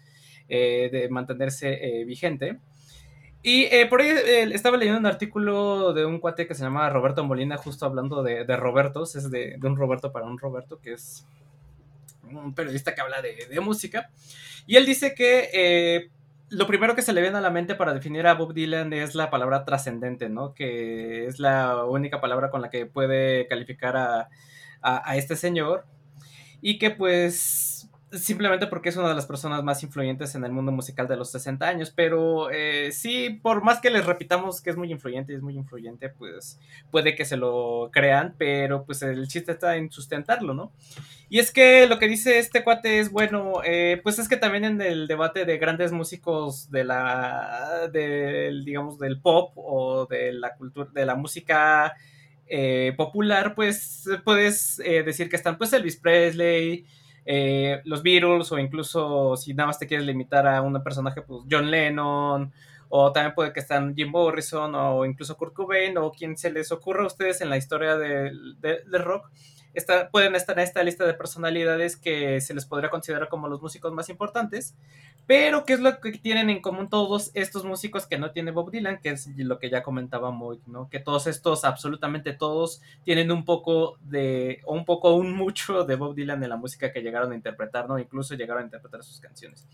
eh, 0.49 0.91
de 0.93 1.09
mantenerse 1.09 2.01
eh, 2.01 2.05
vigente. 2.05 2.59
Y 3.43 3.65
eh, 3.65 3.87
por 3.87 4.01
ahí 4.01 4.09
estaba 4.53 4.77
leyendo 4.77 5.01
un 5.01 5.07
artículo 5.07 5.93
de 5.93 6.05
un 6.05 6.21
cuate 6.21 6.47
que 6.47 6.55
se 6.55 6.63
llama 6.63 6.89
Roberto 6.91 7.25
Molina, 7.25 7.57
justo 7.57 7.87
hablando 7.87 8.23
de, 8.23 8.45
Robertos, 8.57 9.17
es 9.17 9.31
de, 9.31 9.59
un 9.63 9.77
Roberto 9.77 10.13
para 10.13 10.27
un 10.27 10.39
Roberto, 10.39 10.79
que 10.81 10.93
es 10.93 11.27
un 12.31 12.55
periodista 12.55 12.95
que 12.95 13.01
habla 13.01 13.21
de, 13.21 13.47
de 13.51 13.61
música. 13.61 14.11
Y 14.67 14.77
él 14.77 14.87
dice 14.87 15.15
que 15.15 16.11
lo 16.53 16.67
primero 16.67 16.95
que 16.95 17.03
se 17.03 17.13
le 17.13 17.21
viene 17.21 17.39
a 17.39 17.41
la 17.41 17.51
mente 17.51 17.75
para 17.75 17.95
definir 17.95 18.27
a 18.27 18.35
Bob 18.35 18.55
Dylan 18.55 18.93
es 18.93 19.15
la 19.15 19.31
palabra 19.31 19.65
trascendente, 19.65 20.29
¿no? 20.29 20.55
Que 20.55 21.27
es 21.27 21.39
la 21.39 21.85
única 21.85 22.21
palabra 22.21 22.51
con 22.51 22.63
la 22.63 22.71
que 22.71 22.87
puede 22.87 23.47
calificar 23.49 23.97
a, 23.97 24.29
a 24.83 25.17
este 25.17 25.37
señor. 25.37 25.87
Y 26.61 26.79
que 26.79 26.91
pues 26.91 27.72
simplemente 28.13 28.67
porque 28.67 28.91
es 28.91 28.97
una 28.97 29.09
de 29.09 29.15
las 29.15 29.27
personas 29.27 29.63
más 29.65 29.83
influyentes 29.83 30.35
en 30.35 30.45
el 30.45 30.53
mundo 30.53 30.71
musical 30.71 31.09
de 31.09 31.17
los 31.17 31.31
60 31.31 31.67
años, 31.67 31.93
pero 31.95 32.51
eh, 32.51 32.91
sí, 32.93 33.31
por 33.43 33.63
más 33.63 33.81
que 33.81 33.91
les 33.91 34.05
repitamos 34.05 34.61
que 34.61 34.71
es 34.71 34.77
muy 34.77 34.91
influyente 34.93 35.33
y 35.33 35.37
es 35.37 35.43
muy 35.43 35.55
influyente, 35.55 36.11
pues 36.11 36.59
puede 36.91 37.15
que 37.15 37.25
se 37.25 37.37
lo 37.37 37.91
crean, 37.93 38.35
pero 38.37 38.85
pues 38.85 39.03
el 39.03 39.27
chiste 39.29 39.53
está 39.53 39.77
en 39.77 39.91
sustentarlo, 39.91 40.53
¿no? 40.55 40.73
Y 41.29 41.39
es 41.39 41.51
que 41.51 41.87
lo 41.87 41.99
que 41.99 42.09
dice 42.09 42.39
este 42.39 42.63
cuate 42.63 42.99
es, 42.99 43.11
bueno, 43.11 43.63
eh, 43.65 44.01
pues 44.03 44.19
es 44.19 44.29
que 44.29 44.37
también 44.37 44.65
en 44.65 44.83
el 44.83 45.07
debate 45.07 45.45
de 45.47 45.59
grandes 45.59 45.93
músicos 45.93 46.71
de 46.71 46.85
la, 46.85 47.89
del, 47.91 48.65
digamos, 48.65 48.99
del 48.99 49.21
pop 49.21 49.53
o 49.57 50.07
de 50.07 50.33
la 50.35 50.55
cultura, 50.55 50.91
de 50.93 51.07
la 51.07 51.15
música 51.15 51.95
eh, 52.47 52.93
popular, 52.97 53.55
pues 53.55 54.05
puedes 54.25 54.77
decir 54.77 55.31
que 55.31 55.37
están 55.37 55.57
pues 55.57 55.73
Elvis 55.73 55.97
Presley, 55.97 56.85
eh, 57.25 57.81
los 57.85 58.03
Beatles 58.03 58.51
o 58.53 58.59
incluso 58.59 59.37
si 59.37 59.55
nada 59.55 59.69
más 59.69 59.79
te 59.79 59.87
quieres 59.87 60.07
limitar 60.07 60.47
a 60.47 60.61
un 60.63 60.83
personaje, 60.83 61.23
pues 61.23 61.43
John 61.51 61.71
Lennon 61.71 62.53
o 62.95 63.11
también 63.11 63.35
puede 63.35 63.53
que 63.55 63.61
estén 63.61 63.95
Jim 63.95 64.11
Morrison 64.11 64.75
o 64.75 65.07
incluso 65.07 65.37
Kurt 65.37 65.55
Cobain 65.55 65.97
o 65.97 66.13
quien 66.13 66.37
se 66.37 66.51
les 66.51 66.71
ocurra 66.73 67.05
a 67.05 67.07
ustedes 67.07 67.41
en 67.41 67.49
la 67.49 67.57
historia 67.57 67.97
del 67.97 68.61
de, 68.61 68.99
rock. 68.99 69.31
Está, 69.75 70.11
pueden 70.11 70.35
estar 70.35 70.59
en 70.59 70.65
esta 70.65 70.83
lista 70.83 71.05
de 71.05 71.15
personalidades 71.15 71.97
que 71.97 72.41
se 72.41 72.55
les 72.55 72.67
podría 72.67 72.91
considerar 72.91 73.29
como 73.29 73.49
los 73.49 73.63
músicos 73.63 73.93
más 73.93 74.09
importantes. 74.09 74.75
Pero, 75.27 75.65
¿qué 75.65 75.75
es 75.75 75.81
lo 75.81 76.01
que 76.01 76.13
tienen 76.13 76.51
en 76.51 76.61
común 76.61 76.89
todos 76.89 77.31
estos 77.35 77.65
músicos 77.65 78.07
que 78.07 78.19
no 78.19 78.33
tiene 78.33 78.51
Bob 78.51 78.71
Dylan? 78.71 78.99
Que 78.99 79.11
es 79.11 79.29
lo 79.37 79.59
que 79.59 79.71
ya 79.71 79.83
comentaba 79.83 80.31
Moy, 80.31 80.61
¿no? 80.67 80.89
Que 80.91 80.99
todos 80.99 81.27
estos, 81.27 81.65
absolutamente 81.65 82.33
todos, 82.33 82.83
tienen 83.05 83.31
un 83.31 83.45
poco 83.45 83.99
de, 84.03 84.61
o 84.65 84.75
un 84.75 84.85
poco, 84.85 85.15
un 85.15 85.33
mucho 85.33 85.85
de 85.85 85.97
Bob 85.97 86.15
Dylan 86.15 86.43
en 86.43 86.51
la 86.51 86.57
música 86.57 86.93
que 86.93 87.03
llegaron 87.03 87.33
a 87.33 87.35
interpretar, 87.37 87.89
¿no? 87.89 87.99
Incluso 87.99 88.35
llegaron 88.35 88.63
a 88.63 88.67
interpretar 88.67 89.03
sus 89.03 89.21
canciones. 89.21 89.67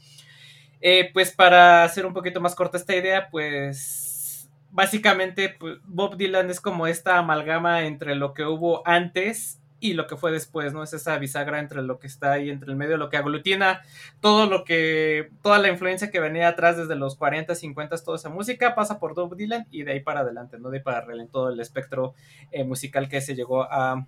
Eh, 0.80 1.10
pues 1.12 1.32
para 1.32 1.82
hacer 1.82 2.06
un 2.06 2.14
poquito 2.14 2.40
más 2.40 2.54
corta 2.54 2.76
esta 2.76 2.94
idea, 2.94 3.28
pues 3.30 4.48
básicamente 4.70 5.48
pues, 5.58 5.78
Bob 5.84 6.16
Dylan 6.16 6.50
es 6.50 6.60
como 6.60 6.86
esta 6.86 7.18
amalgama 7.18 7.86
entre 7.86 8.14
lo 8.14 8.34
que 8.34 8.44
hubo 8.44 8.86
antes 8.86 9.57
y 9.80 9.94
lo 9.94 10.06
que 10.06 10.16
fue 10.16 10.32
después, 10.32 10.72
¿no? 10.72 10.82
Es 10.82 10.92
esa 10.92 11.18
bisagra 11.18 11.58
entre 11.58 11.82
lo 11.82 11.98
que 11.98 12.06
está 12.06 12.32
ahí 12.32 12.50
entre 12.50 12.70
el 12.70 12.76
medio, 12.76 12.96
lo 12.96 13.10
que 13.10 13.16
aglutina 13.16 13.82
todo 14.20 14.46
lo 14.46 14.64
que, 14.64 15.30
toda 15.42 15.58
la 15.58 15.68
influencia 15.68 16.10
que 16.10 16.20
venía 16.20 16.48
atrás 16.48 16.76
desde 16.76 16.96
los 16.96 17.16
40, 17.16 17.54
50, 17.54 17.96
toda 17.98 18.16
esa 18.16 18.28
música 18.28 18.74
pasa 18.74 18.98
por 18.98 19.14
Bob 19.14 19.36
Dylan 19.36 19.66
y 19.70 19.84
de 19.84 19.92
ahí 19.92 20.00
para 20.00 20.20
adelante, 20.20 20.58
¿no? 20.58 20.70
De 20.70 20.78
ahí 20.78 20.82
para 20.82 20.98
adelante 20.98 21.32
todo 21.32 21.50
el 21.50 21.60
espectro 21.60 22.14
eh, 22.50 22.64
musical 22.64 23.08
que 23.08 23.20
se 23.20 23.34
llegó 23.34 23.62
a, 23.62 23.92
a 23.92 24.06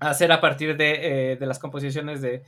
hacer 0.00 0.30
a 0.32 0.40
partir 0.40 0.76
de, 0.76 1.32
eh, 1.32 1.36
de 1.36 1.46
las 1.46 1.58
composiciones 1.58 2.20
de, 2.20 2.42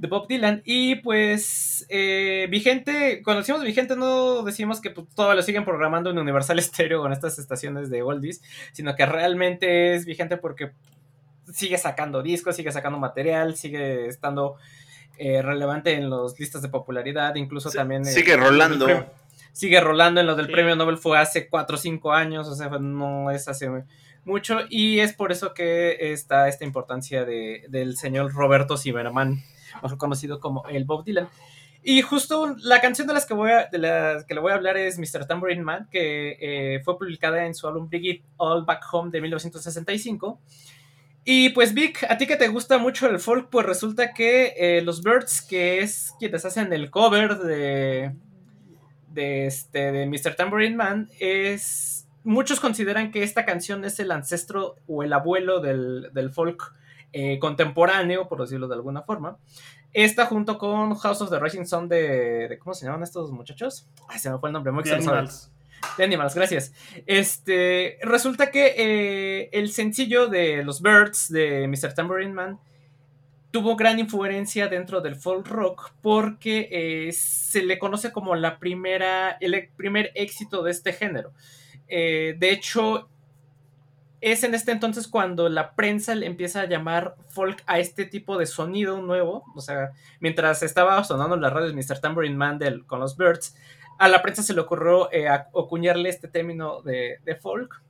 de 0.00 0.08
Bob 0.08 0.26
Dylan. 0.26 0.62
Y 0.64 0.96
pues, 0.96 1.86
eh, 1.90 2.46
Vigente, 2.50 3.20
cuando 3.22 3.42
decimos 3.42 3.62
Vigente, 3.62 3.96
no 3.96 4.42
decimos 4.42 4.80
que 4.80 4.90
pues, 4.90 5.06
todo 5.14 5.34
lo 5.34 5.42
siguen 5.42 5.64
programando 5.64 6.10
en 6.10 6.18
Universal 6.18 6.60
Stereo 6.62 7.02
con 7.02 7.12
estas 7.12 7.38
estaciones 7.38 7.90
de 7.90 8.02
oldies, 8.02 8.42
sino 8.72 8.96
que 8.96 9.04
realmente 9.04 9.94
es 9.94 10.06
vigente 10.06 10.38
porque 10.38 10.72
sigue 11.52 11.78
sacando 11.78 12.22
discos, 12.22 12.56
sigue 12.56 12.72
sacando 12.72 12.98
material, 12.98 13.56
sigue 13.56 14.06
estando 14.06 14.56
eh, 15.18 15.42
relevante 15.42 15.92
en 15.94 16.08
las 16.08 16.38
listas 16.38 16.62
de 16.62 16.68
popularidad, 16.68 17.34
incluso 17.34 17.70
también... 17.70 18.04
Sigue 18.04 18.36
rolando. 18.36 18.86
sigue 19.52 19.80
rolando 19.80 20.20
en 20.20 20.26
lo 20.26 20.36
del 20.36 20.46
Sí. 20.46 20.52
premio 20.52 20.76
Nobel 20.76 20.96
fue 20.96 21.18
hace 21.18 21.48
4 21.48 21.76
o 21.76 21.78
5 21.78 22.12
años, 22.12 22.48
o 22.48 22.54
sea, 22.54 22.68
no 22.78 23.30
es 23.30 23.46
hace 23.48 23.68
mucho, 24.24 24.60
y 24.68 25.00
es 25.00 25.12
por 25.12 25.32
eso 25.32 25.54
que 25.54 26.12
está 26.12 26.48
esta 26.48 26.64
importancia 26.64 27.24
de, 27.24 27.64
del 27.68 27.96
señor 27.96 28.32
Roberto 28.32 28.76
Zimmerman, 28.76 29.42
mejor 29.82 29.98
conocido 29.98 30.40
como 30.40 30.66
el 30.68 30.84
Bob 30.84 31.04
Dylan. 31.04 31.28
Y 31.82 32.02
justo 32.02 32.54
la 32.58 32.80
canción 32.82 33.06
de 33.08 33.14
las 33.14 33.24
que 33.24 33.32
voy 33.32 33.50
a, 33.52 33.66
de 33.66 33.78
las 33.78 34.24
que 34.26 34.34
le 34.34 34.40
voy 34.40 34.52
a 34.52 34.56
hablar 34.56 34.76
es 34.76 34.98
Mr. 34.98 35.26
Tambourine 35.26 35.62
Man, 35.62 35.88
que 35.90 36.36
eh, 36.38 36.80
fue 36.84 36.98
publicada 36.98 37.46
en 37.46 37.54
su 37.54 37.66
álbum 37.66 37.88
Bring 37.88 38.04
It 38.04 38.22
All 38.36 38.66
Back 38.66 38.82
Home 38.92 39.10
de 39.10 39.22
1965. 39.22 40.38
Y 41.32 41.50
pues 41.50 41.74
Vic, 41.74 42.04
a 42.08 42.16
ti 42.18 42.26
que 42.26 42.34
te 42.34 42.48
gusta 42.48 42.78
mucho 42.78 43.06
el 43.06 43.20
folk, 43.20 43.50
pues 43.50 43.64
resulta 43.64 44.12
que 44.12 44.52
eh, 44.56 44.82
los 44.82 45.00
Birds, 45.04 45.42
que 45.42 45.78
es 45.78 46.12
quienes 46.18 46.44
hacen 46.44 46.72
el 46.72 46.90
cover 46.90 47.38
de, 47.38 48.16
de, 49.12 49.46
este, 49.46 49.92
de 49.92 50.06
Mr. 50.06 50.34
Tambourine 50.34 50.74
Man, 50.74 51.08
es... 51.20 52.08
Muchos 52.24 52.58
consideran 52.58 53.12
que 53.12 53.22
esta 53.22 53.44
canción 53.46 53.84
es 53.84 54.00
el 54.00 54.10
ancestro 54.10 54.74
o 54.88 55.04
el 55.04 55.12
abuelo 55.12 55.60
del, 55.60 56.10
del 56.12 56.30
folk 56.32 56.74
eh, 57.12 57.38
contemporáneo, 57.38 58.26
por 58.28 58.40
decirlo 58.40 58.66
de 58.66 58.74
alguna 58.74 59.02
forma. 59.02 59.38
Esta 59.92 60.26
junto 60.26 60.58
con 60.58 60.96
House 60.96 61.22
of 61.22 61.30
the 61.30 61.38
Rising 61.38 61.64
Sun 61.64 61.88
de, 61.88 62.48
de- 62.48 62.58
¿Cómo 62.58 62.74
se 62.74 62.86
llaman 62.86 63.04
estos 63.04 63.30
muchachos? 63.30 63.88
Ay, 64.08 64.18
se 64.18 64.30
me 64.30 64.38
fue 64.38 64.48
el 64.48 64.52
nombre. 64.52 64.72
Muy 64.72 64.82
The. 64.82 64.94
Animals. 64.94 65.52
De 65.96 66.04
Animals, 66.04 66.34
gracias. 66.34 66.72
Este, 67.06 67.98
resulta 68.02 68.50
que 68.50 68.74
eh, 68.76 69.50
el 69.52 69.70
sencillo 69.70 70.28
de 70.28 70.62
los 70.62 70.82
Birds 70.82 71.30
de 71.30 71.66
Mr. 71.68 71.94
Tambourine 71.94 72.32
Man 72.32 72.58
tuvo 73.50 73.76
gran 73.76 73.98
influencia 73.98 74.68
dentro 74.68 75.00
del 75.00 75.16
folk 75.16 75.46
rock 75.48 75.92
porque 76.02 76.68
eh, 76.70 77.12
se 77.12 77.62
le 77.62 77.78
conoce 77.78 78.12
como 78.12 78.34
la 78.36 78.58
primera, 78.58 79.36
el 79.40 79.68
primer 79.76 80.12
éxito 80.14 80.62
de 80.62 80.70
este 80.70 80.92
género. 80.92 81.32
Eh, 81.88 82.36
de 82.38 82.52
hecho, 82.52 83.08
es 84.20 84.44
en 84.44 84.54
este 84.54 84.72
entonces 84.72 85.08
cuando 85.08 85.48
la 85.48 85.74
prensa 85.74 86.14
le 86.14 86.26
empieza 86.26 86.60
a 86.60 86.68
llamar 86.68 87.16
folk 87.28 87.62
a 87.66 87.78
este 87.78 88.04
tipo 88.04 88.38
de 88.38 88.46
sonido 88.46 89.00
nuevo. 89.00 89.44
O 89.54 89.60
sea, 89.60 89.90
mientras 90.20 90.62
estaba 90.62 91.02
sonando 91.04 91.34
en 91.34 91.40
las 91.40 91.52
radios 91.52 91.74
Mr. 91.74 92.00
Tambourine 92.00 92.36
Man 92.36 92.60
con 92.86 93.00
los 93.00 93.16
Birds, 93.16 93.56
a 94.00 94.08
la 94.08 94.22
prensa 94.22 94.42
se 94.42 94.54
le 94.54 94.62
ocurrió 94.62 95.12
eh, 95.12 95.28
acuñarle 95.28 96.08
este 96.08 96.26
término 96.26 96.80
de, 96.80 97.18
folk. 97.38 97.82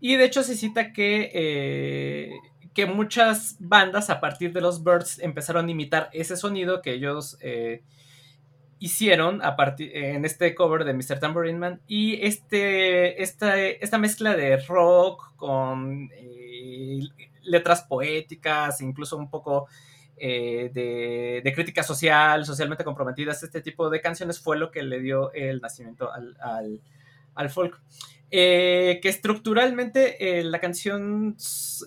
Y 0.00 0.16
de 0.16 0.24
hecho 0.26 0.42
se 0.42 0.54
cita 0.54 0.92
que, 0.92 1.30
eh, 1.32 2.30
que 2.74 2.84
muchas 2.84 3.56
bandas 3.58 4.10
a 4.10 4.20
partir 4.20 4.52
de 4.52 4.60
los 4.60 4.84
Birds 4.84 5.18
empezaron 5.20 5.66
a 5.66 5.70
imitar 5.70 6.10
ese 6.12 6.36
sonido 6.36 6.82
que 6.82 6.92
ellos 6.92 7.38
eh, 7.40 7.82
hicieron 8.78 9.40
a 9.42 9.56
en 9.78 10.26
este 10.26 10.54
cover 10.54 10.84
de 10.84 10.92
Mr. 10.92 11.20
Tambourine 11.20 11.58
Man. 11.58 11.80
Y 11.86 12.22
este, 12.26 13.22
esta, 13.22 13.58
esta 13.58 13.96
mezcla 13.96 14.36
de 14.36 14.58
rock 14.58 15.34
con 15.36 16.10
eh, 16.18 17.00
letras 17.44 17.82
poéticas, 17.82 18.82
incluso 18.82 19.16
un 19.16 19.30
poco 19.30 19.68
eh, 20.18 20.70
de, 21.44 21.52
crítica 21.52 21.82
social, 21.82 22.44
socialmente 22.46 22.84
comprometidas, 22.84 23.42
este 23.42 23.60
tipo 23.60 23.90
de 23.90 24.00
canciones 24.00 24.40
fue 24.40 24.58
lo 24.58 24.70
que 24.70 24.82
le 24.82 25.00
dio 25.00 25.32
el 25.32 25.60
nacimiento 25.60 26.12
al, 26.12 26.36
al, 26.40 26.80
al 27.34 27.50
folk. 27.50 27.80
Eh, 28.30 28.98
que 29.02 29.08
estructuralmente 29.08 30.38
eh, 30.40 30.44
la 30.44 30.58
canción 30.58 31.36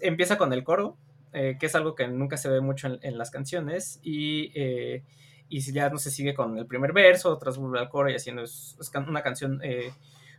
empieza 0.01 0.37
con 0.37 0.53
el 0.53 0.63
coro, 0.63 0.97
que 1.31 1.57
es 1.61 1.75
algo 1.75 1.93
que 1.93 2.07
nunca 2.07 2.37
se 2.37 2.49
ve 2.49 2.59
mucho 2.59 2.87
en, 3.03 3.17
las 3.19 3.29
canciones, 3.29 3.99
y, 4.01 4.51
y 5.47 5.59
ya 5.71 5.89
no 5.91 5.99
se 5.99 6.09
sigue 6.09 6.33
con 6.33 6.57
el 6.57 6.65
primer 6.65 6.91
verso, 6.91 7.37
tras 7.37 7.57
vuelve 7.59 7.77
al 7.77 7.87
coro 7.87 8.09
y 8.09 8.15
haciendo 8.15 8.43
una 9.07 9.21
canción 9.21 9.61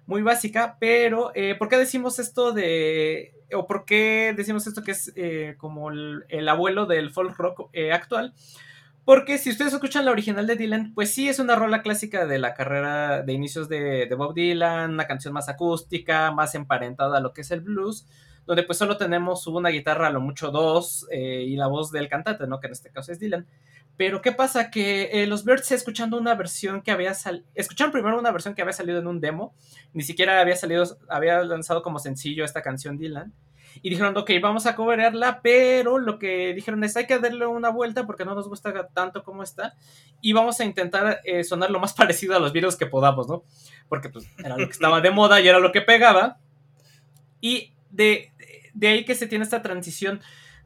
muy 0.06 0.22
básica, 0.22 0.76
pero 0.80 1.32
eh, 1.34 1.54
¿por 1.54 1.68
qué 1.68 1.76
decimos 1.76 2.18
esto 2.18 2.52
de, 2.52 3.34
o 3.54 3.66
por 3.66 3.84
qué 3.84 4.34
decimos 4.36 4.66
esto 4.66 4.82
que 4.82 4.92
es 4.92 5.12
eh, 5.16 5.54
como 5.58 5.90
el, 5.90 6.24
el, 6.28 6.48
abuelo 6.48 6.86
del 6.86 7.10
folk 7.10 7.36
rock 7.36 7.70
eh, 7.72 7.92
actual? 7.92 8.34
Porque 9.04 9.38
si 9.38 9.50
ustedes 9.50 9.72
escuchan 9.72 10.04
la 10.04 10.10
original 10.10 10.46
de 10.46 10.56
Dylan, 10.56 10.92
pues 10.94 11.12
sí 11.12 11.28
es 11.28 11.38
una 11.38 11.56
rola 11.56 11.82
clásica 11.82 12.26
de 12.26 12.38
la 12.38 12.54
carrera 12.54 13.22
de 13.22 13.32
inicios 13.32 13.68
de, 13.68 14.06
de 14.06 14.14
Bob 14.14 14.34
Dylan, 14.34 14.92
una 14.92 15.06
canción 15.06 15.32
más 15.34 15.48
acústica, 15.48 16.30
más 16.32 16.54
emparentada 16.54 17.18
a 17.18 17.20
lo 17.20 17.32
que 17.32 17.40
es 17.40 17.50
el 17.50 17.60
blues, 17.60 18.06
donde 18.46 18.62
pues 18.62 18.78
solo 18.78 18.96
tenemos 18.96 19.46
una 19.46 19.68
guitarra, 19.68 20.08
a 20.08 20.10
lo 20.10 20.20
mucho 20.20 20.50
dos, 20.50 21.06
eh, 21.10 21.44
y 21.46 21.56
la 21.56 21.66
voz 21.66 21.90
del 21.92 22.08
cantante, 22.08 22.46
¿no? 22.46 22.60
Que 22.60 22.66
en 22.66 22.72
este 22.72 22.90
caso 22.90 23.12
es 23.12 23.18
Dylan. 23.18 23.46
Pero 23.96 24.22
¿qué 24.22 24.32
pasa? 24.32 24.70
Que 24.70 25.22
eh, 25.22 25.26
los 25.26 25.44
Birds 25.44 25.72
escuchando 25.72 26.16
una 26.16 26.34
versión 26.34 26.80
que 26.80 26.90
había 26.90 27.12
salido, 27.14 27.44
escucharon 27.54 27.92
primero 27.92 28.18
una 28.18 28.30
versión 28.30 28.54
que 28.54 28.62
había 28.62 28.72
salido 28.72 28.98
en 28.98 29.06
un 29.06 29.20
demo, 29.20 29.54
ni 29.92 30.02
siquiera 30.02 30.40
había 30.40 30.56
salido, 30.56 30.84
había 31.08 31.42
lanzado 31.42 31.82
como 31.82 31.98
sencillo 31.98 32.44
esta 32.44 32.62
canción 32.62 32.96
Dylan, 32.96 33.34
y 33.82 33.90
dijeron, 33.90 34.16
ok, 34.16 34.30
vamos 34.42 34.66
a 34.66 34.74
cobrarla, 34.74 35.40
pero 35.42 35.98
lo 35.98 36.18
que 36.18 36.52
dijeron 36.54 36.82
es, 36.84 36.96
hay 36.96 37.06
que 37.06 37.18
darle 37.18 37.46
una 37.46 37.70
vuelta 37.70 38.06
porque 38.06 38.24
no 38.24 38.34
nos 38.34 38.48
gusta 38.48 38.88
tanto 38.88 39.22
como 39.22 39.42
está, 39.42 39.74
y 40.20 40.32
vamos 40.32 40.60
a 40.60 40.64
intentar 40.64 41.20
eh, 41.24 41.44
sonar 41.44 41.70
lo 41.70 41.78
más 41.78 41.92
parecido 41.94 42.34
a 42.36 42.40
los 42.40 42.52
videos 42.52 42.76
que 42.76 42.86
podamos, 42.86 43.28
¿no? 43.28 43.44
Porque 43.88 44.08
pues 44.08 44.26
era 44.38 44.56
lo 44.56 44.66
que 44.66 44.72
estaba 44.72 45.00
de 45.00 45.10
moda 45.10 45.40
y 45.40 45.48
era 45.48 45.58
lo 45.58 45.72
que 45.72 45.82
pegaba, 45.82 46.38
y 47.40 47.72
de, 47.90 48.32
de 48.74 48.88
ahí 48.88 49.04
que 49.04 49.14
se 49.14 49.26
tiene 49.26 49.44
esta 49.44 49.62
transición 49.62 50.20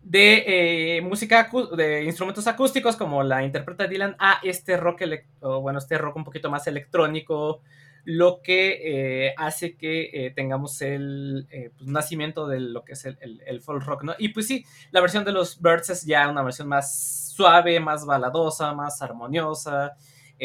de 0.04 0.96
eh, 0.96 1.00
música 1.00 1.50
de 1.76 2.04
instrumentos 2.04 2.46
acústicos 2.46 2.94
como 2.94 3.22
la 3.22 3.42
interpreta 3.42 3.86
Dylan 3.86 4.16
a 4.18 4.38
este 4.42 4.76
rock 4.76 5.00
o 5.40 5.62
bueno 5.62 5.78
este 5.78 5.96
rock 5.96 6.16
un 6.16 6.24
poquito 6.24 6.50
más 6.50 6.66
electrónico 6.66 7.62
lo 8.04 8.42
que 8.42 9.28
eh, 9.28 9.34
hace 9.38 9.76
que 9.76 10.10
eh, 10.12 10.30
tengamos 10.36 10.82
el 10.82 11.48
pues, 11.74 11.88
nacimiento 11.88 12.46
de 12.46 12.60
lo 12.60 12.84
que 12.84 12.92
es 12.92 13.06
el, 13.06 13.16
el, 13.46 13.62
folk 13.62 13.82
rock, 13.82 14.02
¿no? 14.02 14.14
Y 14.18 14.28
pues 14.28 14.46
sí, 14.46 14.62
la 14.90 15.00
versión 15.00 15.24
de 15.24 15.32
los 15.32 15.62
Birds 15.62 15.88
es 15.88 16.04
ya 16.04 16.28
una 16.28 16.42
versión 16.42 16.68
más 16.68 17.32
suave, 17.34 17.80
más 17.80 18.04
baladosa, 18.04 18.74
más 18.74 19.00
armoniosa, 19.00 19.96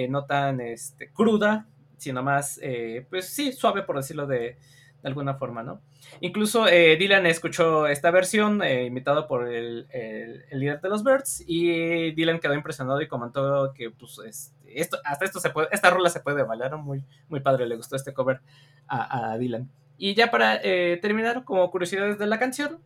no 0.07 0.23
tan 0.23 0.61
este, 0.61 1.11
cruda, 1.11 1.67
sino 1.97 2.23
más, 2.23 2.61
pues 3.09 3.27
sí, 3.27 3.51
suave 3.51 3.83
por 3.83 3.97
decirlo 3.97 4.25
de, 4.25 4.55
de 5.01 5.07
alguna 5.07 5.35
forma, 5.35 5.63
¿no? 5.63 5.81
Incluso 6.21 6.67
eh, 6.67 6.97
Dylan 6.97 7.25
escuchó 7.25 7.87
esta 7.87 8.11
versión 8.11 8.61
eh, 8.61 8.85
imitado 8.85 9.27
por 9.27 9.47
el, 9.47 9.87
el, 9.91 10.59
líder 10.59 10.81
de 10.81 10.89
los 10.89 11.03
Birds 11.03 11.43
y 11.47 12.11
Dylan 12.11 12.39
quedó 12.39 12.53
impresionado 12.53 13.01
y 13.01 13.07
comentó 13.07 13.73
que 13.73 13.91
pues 13.91 14.19
este, 14.25 14.59
esto, 14.75 14.97
hasta 15.05 15.25
esto 15.25 15.39
se 15.39 15.49
puede, 15.49 15.69
esta 15.71 15.89
rola 15.89 16.09
se 16.09 16.19
puede 16.19 16.43
bailar, 16.43 16.77
muy, 16.77 17.03
muy 17.29 17.39
padre, 17.39 17.67
le 17.67 17.75
gustó 17.75 17.95
este 17.95 18.13
cover 18.13 18.41
a, 18.87 19.31
a 19.31 19.37
Dylan. 19.37 19.69
Y 19.99 20.13
ya 20.13 20.31
para 20.31 20.59
eh, 20.63 20.97
terminar, 21.01 21.43
como 21.43 21.69
curiosidades 21.71 22.17
de 22.17 22.25
la 22.25 22.39
canción, 22.39 22.79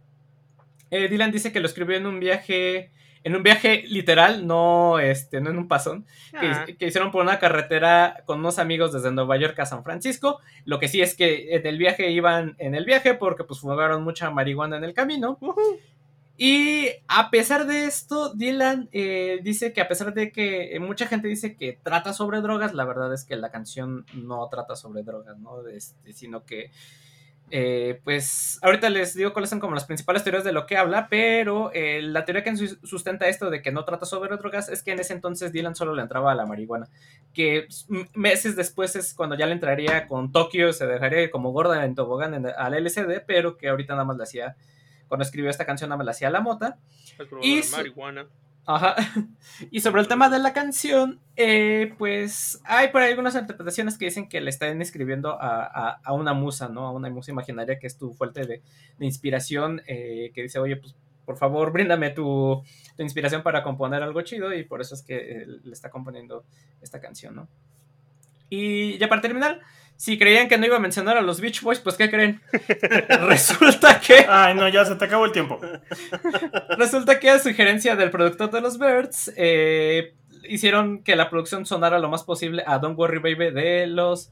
eh, 0.89 1.07
Dylan 1.07 1.31
dice 1.31 1.51
que 1.51 1.59
lo 1.59 1.67
escribió 1.67 1.95
en 1.95 2.07
un 2.07 2.19
viaje, 2.19 2.91
en 3.23 3.35
un 3.35 3.43
viaje 3.43 3.83
literal, 3.87 4.45
no, 4.45 4.99
este, 4.99 5.41
no 5.41 5.49
en 5.49 5.57
un 5.57 5.67
pasón, 5.67 6.05
ah. 6.33 6.65
que, 6.65 6.77
que, 6.77 6.87
hicieron 6.87 7.11
por 7.11 7.23
una 7.23 7.39
carretera 7.39 8.23
con 8.25 8.39
unos 8.39 8.59
amigos 8.59 8.91
desde 8.91 9.11
Nueva 9.11 9.37
York 9.37 9.57
a 9.59 9.65
San 9.65 9.83
Francisco. 9.83 10.39
Lo 10.65 10.79
que 10.79 10.87
sí 10.87 11.01
es 11.01 11.15
que 11.15 11.55
en 11.55 11.65
el 11.65 11.77
viaje 11.77 12.11
iban 12.11 12.55
en 12.59 12.75
el 12.75 12.85
viaje 12.85 13.13
porque 13.13 13.43
pues 13.43 13.59
fumaron 13.59 14.03
mucha 14.03 14.29
marihuana 14.29 14.77
en 14.77 14.83
el 14.83 14.93
camino. 14.93 15.37
Uh 15.41 15.53
-huh. 15.53 15.79
Y 16.35 16.89
a 17.07 17.29
pesar 17.29 17.67
de 17.67 17.85
esto, 17.85 18.33
Dylan 18.33 18.89
eh, 18.91 19.39
dice 19.43 19.71
que 19.71 19.81
a 19.81 19.87
pesar 19.87 20.13
de 20.13 20.31
que 20.31 20.75
mucha 20.81 21.05
gente 21.05 21.27
dice 21.27 21.55
que 21.55 21.79
trata 21.83 22.11
sobre 22.11 22.41
drogas, 22.41 22.73
la 22.73 22.85
verdad 22.85 23.13
es 23.13 23.23
que 23.23 23.35
la 23.35 23.51
canción 23.51 24.05
no 24.15 24.47
trata 24.49 24.75
sobre 24.75 25.03
drogas, 25.03 25.37
¿no? 25.37 25.65
Este, 25.67 26.11
sino 26.11 26.43
que 26.43 26.71
eh, 27.55 28.01
pues 28.03 28.57
ahorita 28.63 28.89
les 28.89 29.13
digo 29.13 29.31
cuáles 29.31 29.51
son 29.51 29.59
como 29.59 29.75
las 29.75 29.85
principales 29.85 30.23
teorías 30.23 30.43
de 30.43 30.53
lo 30.53 30.65
que 30.65 30.75
habla, 30.75 31.05
pero 31.07 31.69
eh, 31.71 32.01
la 32.01 32.25
teoría 32.25 32.43
que 32.43 32.57
sustenta 32.57 33.27
esto 33.27 33.51
de 33.51 33.61
que 33.61 33.71
no 33.71 33.85
trata 33.85 34.07
sobre 34.07 34.35
drogas 34.37 34.69
es 34.69 34.81
que 34.81 34.91
en 34.91 34.99
ese 34.99 35.13
entonces 35.13 35.51
Dylan 35.51 35.75
solo 35.75 35.93
le 35.93 36.01
entraba 36.01 36.31
a 36.31 36.35
la 36.35 36.47
marihuana, 36.47 36.89
que 37.31 37.67
meses 38.15 38.55
después 38.55 38.95
es 38.95 39.13
cuando 39.13 39.37
ya 39.37 39.45
le 39.45 39.51
entraría 39.51 40.07
con 40.07 40.31
Tokio, 40.31 40.73
se 40.73 40.87
dejaría 40.87 41.29
como 41.29 41.51
gorda 41.51 41.85
en 41.85 41.93
tobogán 41.93 42.43
al 42.57 42.73
LCD, 42.73 43.21
pero 43.27 43.55
que 43.55 43.69
ahorita 43.69 43.93
nada 43.93 44.05
más 44.05 44.17
le 44.17 44.23
hacía, 44.23 44.55
cuando 45.07 45.23
escribió 45.23 45.51
esta 45.51 45.67
canción 45.67 45.89
nada 45.89 45.97
más 45.97 46.05
le 46.05 46.11
hacía 46.11 46.31
la 46.31 46.41
mota. 46.41 46.79
y 47.43 47.61
marihuana. 47.71 48.25
Ajá. 48.65 48.95
Y 49.71 49.81
sobre 49.81 50.01
el 50.01 50.07
tema 50.07 50.29
de 50.29 50.39
la 50.39 50.53
canción, 50.53 51.19
eh, 51.35 51.93
pues 51.97 52.61
hay 52.65 52.89
por 52.89 53.01
ahí 53.01 53.11
algunas 53.11 53.35
interpretaciones 53.35 53.97
que 53.97 54.05
dicen 54.05 54.27
que 54.27 54.41
le 54.41 54.49
están 54.49 54.81
escribiendo 54.81 55.37
a, 55.39 56.01
una 56.13 56.33
musa, 56.33 56.69
¿no? 56.69 56.87
A 56.87 56.91
una 56.91 57.09
musa 57.09 57.31
imaginaria 57.31 57.77
que 57.77 57.87
es 57.87 57.97
tu 57.97 58.13
fuente 58.13 58.45
de, 58.45 58.61
inspiración, 58.99 59.81
eh, 59.87 60.31
que 60.33 60.41
dice, 60.41 60.59
oye, 60.59 60.77
pues 60.77 60.95
por 61.25 61.37
favor, 61.37 61.71
bríndame 61.71 62.09
tu, 62.09 62.63
tu, 62.97 63.03
inspiración 63.03 63.43
para 63.43 63.63
componer 63.63 64.01
algo 64.03 64.21
chido 64.21 64.53
y 64.53 64.63
por 64.63 64.81
eso 64.81 64.95
es 64.95 65.03
que 65.03 65.15
eh, 65.15 65.45
le 65.63 65.71
está 65.71 65.89
componiendo 65.89 66.43
esta 66.81 66.99
canción, 66.99 67.35
¿no? 67.35 67.47
Y 68.49 68.97
ya 68.97 69.07
para 69.07 69.21
terminar, 69.21 69.61
si 70.03 70.17
creían 70.17 70.49
que 70.49 70.57
no 70.57 70.65
iba 70.65 70.75
a 70.75 70.81
mencionar 70.81 71.15
a 71.15 71.21
los 71.21 71.39
Beach 71.39 71.61
Boys, 71.61 71.79
pues 71.79 71.95
¿qué 71.95 72.09
creen? 72.09 72.41
Resulta 73.21 74.01
que... 74.01 74.25
Ay, 74.27 74.53
no, 74.53 74.67
ya 74.67 74.83
se 74.83 74.95
te 74.95 75.05
acabó 75.05 75.23
el 75.23 75.31
tiempo. 75.31 75.61
Resulta 76.77 77.21
que 77.21 77.29
a 77.29 77.39
sugerencia 77.39 77.95
del 77.95 78.11
productor 78.11 78.51
de 78.51 78.59
los 78.59 78.77
Birds, 78.77 79.31
eh, 79.37 80.13
hicieron 80.43 81.03
que 81.03 81.15
la 81.15 81.29
producción 81.29 81.65
sonara 81.65 81.99
lo 81.99 82.09
más 82.09 82.23
posible 82.23 82.65
a 82.67 82.79
Don't 82.79 82.99
Worry 82.99 83.19
Baby 83.19 83.51
de 83.51 83.87
los 83.87 84.29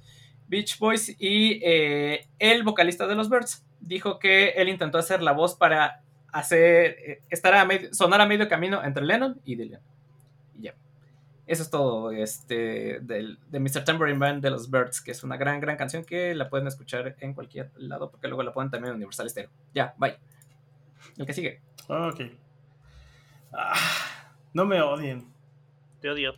Beach 0.49 0.77
Boys 0.77 1.15
y 1.17 1.61
eh, 1.63 2.27
el 2.37 2.63
vocalista 2.63 3.07
de 3.07 3.15
los 3.15 3.29
Birds 3.29 3.63
dijo 3.79 4.19
que 4.19 4.49
él 4.49 4.67
intentó 4.67 4.97
hacer 4.97 5.21
la 5.23 5.31
voz 5.31 5.55
para 5.55 6.01
hacer, 6.33 6.97
eh, 6.99 7.21
estar 7.29 7.53
a 7.53 7.65
sonar 7.93 8.19
a 8.19 8.25
medio 8.25 8.49
camino 8.49 8.83
entre 8.83 9.05
Lennon 9.05 9.39
y 9.45 9.55
Dylan. 9.55 9.79
Y 10.59 10.63
ya. 10.63 10.73
Eso 11.47 11.63
es 11.63 11.69
todo 11.69 12.11
este, 12.11 12.99
del, 13.01 13.39
de 13.49 13.59
Mr. 13.59 13.83
Tambourine 13.83 14.19
Band 14.19 14.43
de 14.43 14.51
los 14.51 14.69
Birds, 14.69 15.01
que 15.01 15.11
es 15.11 15.23
una 15.23 15.37
gran, 15.37 15.59
gran 15.59 15.75
canción 15.75 16.05
que 16.05 16.33
la 16.35 16.49
pueden 16.49 16.67
escuchar 16.67 17.15
en 17.19 17.33
cualquier 17.33 17.71
lado, 17.77 18.09
porque 18.09 18.27
luego 18.27 18.43
la 18.43 18.53
ponen 18.53 18.71
también 18.71 18.91
en 18.91 18.97
Universal 18.97 19.29
Stereo. 19.29 19.49
Ya, 19.73 19.93
bye. 19.97 20.17
El 21.17 21.25
que 21.25 21.33
sigue. 21.33 21.61
Ok. 21.87 22.21
Ah, 23.53 23.73
no 24.53 24.65
me 24.65 24.81
odien. 24.81 25.25
Te 25.99 26.09
odio. 26.09 26.35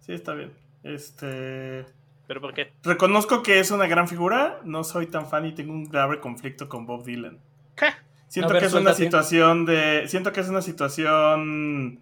Sí, 0.00 0.12
está 0.12 0.34
bien. 0.34 0.52
Este. 0.82 1.84
¿Pero 2.26 2.40
por 2.40 2.54
qué? 2.54 2.72
Reconozco 2.82 3.42
que 3.42 3.58
es 3.58 3.70
una 3.70 3.86
gran 3.86 4.06
figura. 4.06 4.60
No 4.64 4.84
soy 4.84 5.06
tan 5.06 5.26
fan 5.26 5.46
y 5.46 5.52
tengo 5.52 5.72
un 5.72 5.84
grave 5.84 6.20
conflicto 6.20 6.68
con 6.68 6.86
Bob 6.86 7.04
Dylan. 7.04 7.38
¿Qué? 7.74 7.86
Siento 8.28 8.52
que 8.58 8.66
es 8.66 8.74
una 8.74 8.94
situación 8.94 9.64
de. 9.64 10.04
Siento 10.06 10.32
que 10.32 10.40
es 10.40 10.48
una 10.48 10.62
situación. 10.62 12.00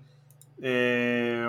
Eh, 0.61 1.49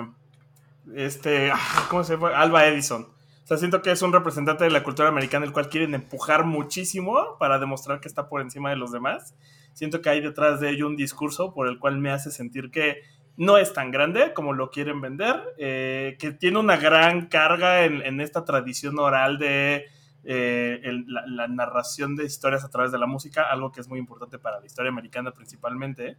este, 0.94 1.50
ah, 1.54 1.86
¿cómo 1.90 2.04
se 2.04 2.16
fue? 2.16 2.34
Alba 2.34 2.66
Edison. 2.66 3.02
O 3.02 3.46
sea, 3.48 3.56
siento 3.56 3.80
que 3.80 3.90
es 3.90 4.02
un 4.02 4.12
representante 4.12 4.64
de 4.64 4.70
la 4.70 4.82
cultura 4.82 5.08
americana 5.08 5.46
el 5.46 5.52
cual 5.52 5.70
quieren 5.70 5.94
empujar 5.94 6.44
muchísimo 6.44 7.38
para 7.38 7.58
demostrar 7.58 7.98
que 8.00 8.08
está 8.08 8.28
por 8.28 8.42
encima 8.42 8.68
de 8.70 8.76
los 8.76 8.92
demás. 8.92 9.34
Siento 9.72 10.02
que 10.02 10.10
hay 10.10 10.20
detrás 10.20 10.60
de 10.60 10.70
ello 10.70 10.86
un 10.86 10.96
discurso 10.96 11.54
por 11.54 11.66
el 11.66 11.78
cual 11.78 11.98
me 11.98 12.10
hace 12.10 12.30
sentir 12.30 12.70
que 12.70 13.00
no 13.38 13.56
es 13.56 13.72
tan 13.72 13.90
grande 13.92 14.34
como 14.34 14.52
lo 14.52 14.70
quieren 14.70 15.00
vender, 15.00 15.40
eh, 15.56 16.16
que 16.18 16.32
tiene 16.32 16.58
una 16.58 16.76
gran 16.76 17.26
carga 17.26 17.84
en, 17.84 18.20
esta 18.20 18.44
tradición 18.44 18.98
oral 18.98 19.38
de 19.38 19.86
eh, 20.24 20.82
la, 21.06 21.46
narración 21.46 22.16
de 22.16 22.24
historias 22.24 22.64
a 22.64 22.68
través 22.68 22.90
de 22.90 22.98
la 22.98 23.06
música, 23.06 23.44
algo 23.44 23.70
que 23.70 23.80
es 23.80 23.88
muy 23.88 24.00
importante 24.00 24.38
para 24.38 24.58
la 24.58 24.66
historia 24.66 24.90
americana 24.90 25.30
principalmente. 25.30 26.16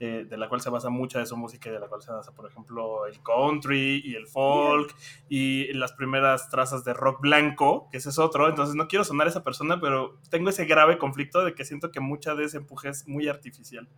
Eh, 0.00 0.26
de 0.30 0.36
la 0.36 0.48
cual 0.48 0.60
se 0.60 0.70
basa 0.70 0.90
mucha 0.90 1.18
de 1.18 1.26
su 1.26 1.36
música 1.36 1.68
y 1.68 1.72
de 1.72 1.80
la 1.80 1.88
cual 1.88 2.00
se 2.00 2.12
basa, 2.12 2.32
por 2.32 2.48
ejemplo, 2.48 3.06
el 3.06 3.20
country 3.20 4.00
y 4.04 4.14
el 4.14 4.28
folk 4.28 4.94
y 5.28 5.72
las 5.72 5.92
primeras 5.92 6.48
trazas 6.50 6.84
de 6.84 6.94
rock 6.94 7.20
blanco, 7.20 7.88
que 7.90 7.96
ese 7.96 8.10
es 8.10 8.18
otro. 8.20 8.48
Entonces 8.48 8.76
no 8.76 8.86
quiero 8.86 9.04
sonar 9.04 9.26
a 9.26 9.30
esa 9.30 9.42
persona, 9.42 9.80
pero 9.80 10.16
tengo 10.30 10.50
ese 10.50 10.66
grave 10.66 10.98
conflicto 10.98 11.44
de 11.44 11.52
que 11.52 11.64
siento 11.64 11.90
que 11.90 11.98
mucha 11.98 12.36
de 12.36 12.44
ese 12.44 12.58
empuje 12.58 12.90
es 12.90 13.08
muy 13.08 13.26
artificial. 13.26 13.88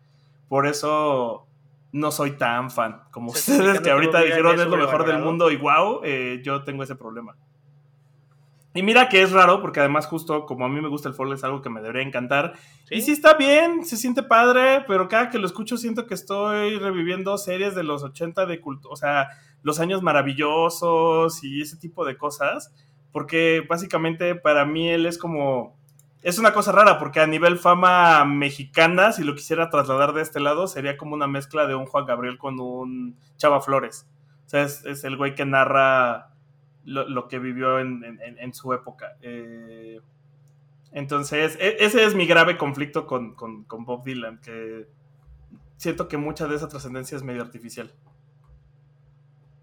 Por 0.48 0.66
eso 0.66 1.46
no 1.92 2.10
soy 2.10 2.30
tan 2.32 2.70
fan. 2.70 3.02
Como 3.10 3.32
ustedes 3.32 3.80
que 3.80 3.90
ahorita 3.90 4.22
dijeron 4.22 4.58
es 4.58 4.68
lo 4.68 4.78
mejor 4.78 5.04
del 5.04 5.18
mundo 5.18 5.50
y 5.50 5.56
wow, 5.56 6.00
eh, 6.02 6.40
yo 6.42 6.64
tengo 6.64 6.82
ese 6.82 6.96
problema. 6.96 7.36
Y 8.72 8.84
mira 8.84 9.08
que 9.08 9.20
es 9.20 9.32
raro, 9.32 9.60
porque 9.60 9.80
además 9.80 10.06
justo 10.06 10.46
como 10.46 10.64
a 10.64 10.68
mí 10.68 10.80
me 10.80 10.88
gusta 10.88 11.08
el 11.08 11.14
folk 11.14 11.32
es 11.32 11.42
algo 11.42 11.60
que 11.60 11.70
me 11.70 11.80
debería 11.80 12.06
encantar. 12.06 12.52
Y 12.88 13.00
sí 13.00 13.10
está 13.10 13.34
bien, 13.34 13.84
se 13.84 13.96
siente 13.96 14.22
padre, 14.22 14.84
pero 14.86 15.08
cada 15.08 15.28
que 15.28 15.38
lo 15.38 15.46
escucho 15.46 15.76
siento 15.76 16.06
que 16.06 16.14
estoy 16.14 16.78
reviviendo 16.78 17.36
series 17.36 17.74
de 17.74 17.82
los 17.82 18.04
80 18.04 18.46
de 18.46 18.60
culto, 18.60 18.88
o 18.88 18.96
sea, 18.96 19.28
los 19.62 19.80
años 19.80 20.02
maravillosos 20.02 21.42
y 21.42 21.62
ese 21.62 21.78
tipo 21.78 22.04
de 22.04 22.16
cosas, 22.16 22.72
porque 23.10 23.66
básicamente 23.68 24.36
para 24.36 24.64
mí 24.64 24.88
él 24.88 25.06
es 25.06 25.18
como... 25.18 25.78
Es 26.22 26.38
una 26.38 26.52
cosa 26.52 26.70
rara, 26.70 26.98
porque 26.98 27.18
a 27.18 27.26
nivel 27.26 27.58
fama 27.58 28.26
mexicana, 28.26 29.10
si 29.10 29.24
lo 29.24 29.34
quisiera 29.34 29.70
trasladar 29.70 30.12
de 30.12 30.20
este 30.20 30.38
lado, 30.38 30.66
sería 30.66 30.98
como 30.98 31.14
una 31.14 31.26
mezcla 31.26 31.66
de 31.66 31.74
un 31.74 31.86
Juan 31.86 32.04
Gabriel 32.04 32.36
con 32.36 32.60
un 32.60 33.16
Chava 33.38 33.62
Flores. 33.62 34.06
O 34.44 34.48
sea, 34.50 34.62
es, 34.62 34.84
es 34.84 35.02
el 35.04 35.16
güey 35.16 35.34
que 35.34 35.46
narra 35.46 36.29
lo, 36.84 37.28
que 37.28 37.38
vivió 37.38 37.78
en, 37.78 38.54
su 38.54 38.72
época. 38.72 39.16
Eh, 39.22 40.00
entonces, 40.92 41.56
e, 41.60 41.76
ese 41.80 42.04
es 42.04 42.14
mi 42.14 42.26
grave 42.26 42.56
conflicto 42.56 43.06
con, 43.06 43.36
Bob 43.68 44.04
Dylan, 44.04 44.40
que 44.40 44.86
siento 45.76 46.08
que 46.08 46.16
mucha 46.16 46.46
de 46.46 46.56
esa 46.56 46.68
trascendencia 46.68 47.16
es 47.16 47.22
medio 47.22 47.42
artificial. 47.42 47.92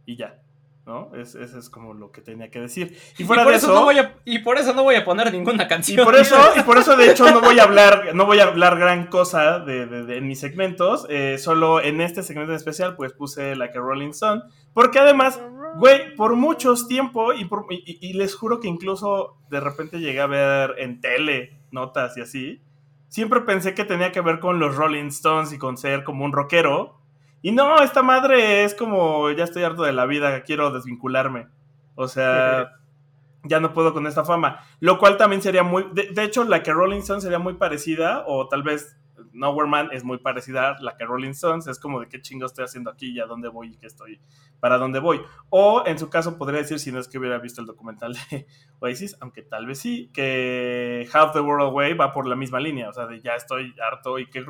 Y 0.05 0.15
ya. 0.15 0.39
¿no? 0.87 1.11
Eso 1.13 1.41
es 1.41 1.69
como 1.69 1.93
lo 1.93 2.11
que 2.13 2.21
tenía 2.21 2.49
que 2.49 2.61
decir. 2.61 2.97
Y 3.17 3.25
fuera 3.25 3.43
por 3.43 3.53
eso, 3.53 3.73
no 3.73 3.83
voy 3.83 3.99
a, 3.99 4.15
y 4.23 4.39
por 4.39 4.57
eso 4.57 4.73
no 4.73 4.83
voy 4.83 4.95
a 4.95 5.03
poner 5.03 5.33
ninguna 5.33 5.67
canción. 5.67 5.99
Y 5.99 6.03
por 6.03 6.15
eso, 6.15 6.37
y 6.55 6.61
por 6.61 6.77
eso 6.77 6.95
de 6.95 7.11
hecho 7.11 7.29
no 7.29 7.41
voy 7.41 7.59
a 7.59 7.63
hablar, 7.63 8.15
no 8.15 8.25
voy 8.25 8.39
a 8.39 8.45
hablar 8.45 8.79
gran 8.79 9.07
cosa 9.07 9.59
de, 9.59 9.85
de, 9.85 10.21
mis 10.21 10.39
segmentos. 10.39 11.05
Eh, 11.09 11.37
solo 11.39 11.81
en 11.81 11.99
este 11.99 12.23
segmento 12.23 12.53
especial, 12.53 12.95
pues 12.95 13.11
puse 13.11 13.57
Like 13.57 13.77
a 13.77 13.81
Rolling 13.81 14.11
Stone. 14.11 14.43
Porque 14.73 14.99
además, 14.99 15.41
güey, 15.75 16.15
por 16.15 16.35
muchos 16.35 16.87
tiempo, 16.87 17.33
y, 17.33 17.47
y, 17.69 18.13
les 18.13 18.35
juro 18.35 18.59
que 18.59 18.67
incluso 18.67 19.37
de 19.49 19.59
repente 19.59 19.99
llegué 19.99 20.21
a 20.21 20.27
ver 20.27 20.75
en 20.77 21.01
tele 21.01 21.59
notas 21.71 22.17
y 22.17 22.21
así. 22.21 22.61
Siempre 23.07 23.41
pensé 23.41 23.73
que 23.73 23.85
tenía 23.85 24.11
que 24.11 24.21
ver 24.21 24.39
con 24.39 24.59
los 24.59 24.75
Rolling 24.75 25.07
Stones 25.07 25.53
y 25.53 25.57
con 25.57 25.77
ser 25.77 26.03
como 26.03 26.25
un 26.25 26.33
rockero. 26.33 26.99
Y 27.41 27.51
no, 27.51 27.81
esta 27.81 28.01
madre 28.01 28.63
es 28.63 28.73
como, 28.73 29.31
ya 29.31 29.43
estoy 29.43 29.63
harto 29.63 29.83
de 29.83 29.93
la 29.93 30.05
vida, 30.05 30.43
quiero 30.43 30.71
desvincularme. 30.71 31.47
O 31.95 32.07
sea, 32.07 32.71
ya 33.43 33.59
no 33.59 33.73
puedo 33.73 33.93
con 33.93 34.07
esta 34.07 34.25
fama. 34.25 34.63
Lo 34.79 34.97
cual 34.97 35.17
también 35.17 35.41
sería 35.41 35.63
muy, 35.63 35.85
de, 35.93 36.23
hecho, 36.23 36.43
la 36.43 36.63
que 36.63 36.73
Rolling 36.73 36.99
Stones 36.99 37.23
sería 37.23 37.39
muy 37.39 37.53
parecida, 37.53 38.23
o 38.27 38.47
tal 38.47 38.63
vez 38.63 38.97
Nowhere 39.37 39.69
Man 39.69 39.89
es 39.91 40.03
muy 40.03 40.17
parecida 40.17 40.71
a 40.71 40.81
la 40.81 40.97
que 40.97 41.05
Rolling 41.05 41.31
Stones, 41.31 41.67
es 41.67 41.79
como 41.79 41.99
de 41.99 42.07
qué 42.07 42.21
chingo 42.21 42.45
estoy 42.45 42.65
haciendo 42.65 42.89
aquí 42.89 43.11
y 43.11 43.19
a 43.19 43.25
dónde 43.25 43.47
voy 43.47 43.69
y 43.69 43.77
qué 43.77 43.87
estoy, 43.87 44.19
para 44.59 44.77
dónde 44.77 44.99
voy. 44.99 45.21
O 45.49 45.83
en 45.85 45.97
su 45.97 46.09
caso 46.09 46.37
podría 46.37 46.61
decir, 46.61 46.79
si 46.79 46.91
no 46.91 46.99
es 46.99 47.07
que 47.07 47.17
hubiera 47.17 47.37
visto 47.37 47.61
el 47.61 47.67
documental 47.67 48.13
de 48.13 48.47
Oasis, 48.79 49.15
aunque 49.19 49.43
tal 49.43 49.65
vez 49.65 49.79
sí, 49.79 50.09
que 50.13 51.07
Half 51.13 51.33
the 51.33 51.39
World 51.39 51.67
Away 51.67 51.93
va 51.93 52.11
por 52.11 52.27
la 52.27 52.35
misma 52.35 52.59
línea, 52.59 52.89
o 52.89 52.93
sea, 52.93 53.05
de 53.05 53.21
ya 53.21 53.35
estoy 53.35 53.73
harto 53.79 54.19
y 54.19 54.27
que 54.27 54.43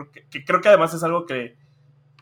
creo 0.46 0.62
que 0.62 0.70
además 0.70 0.94
es 0.94 1.04
algo 1.04 1.26
que 1.26 1.58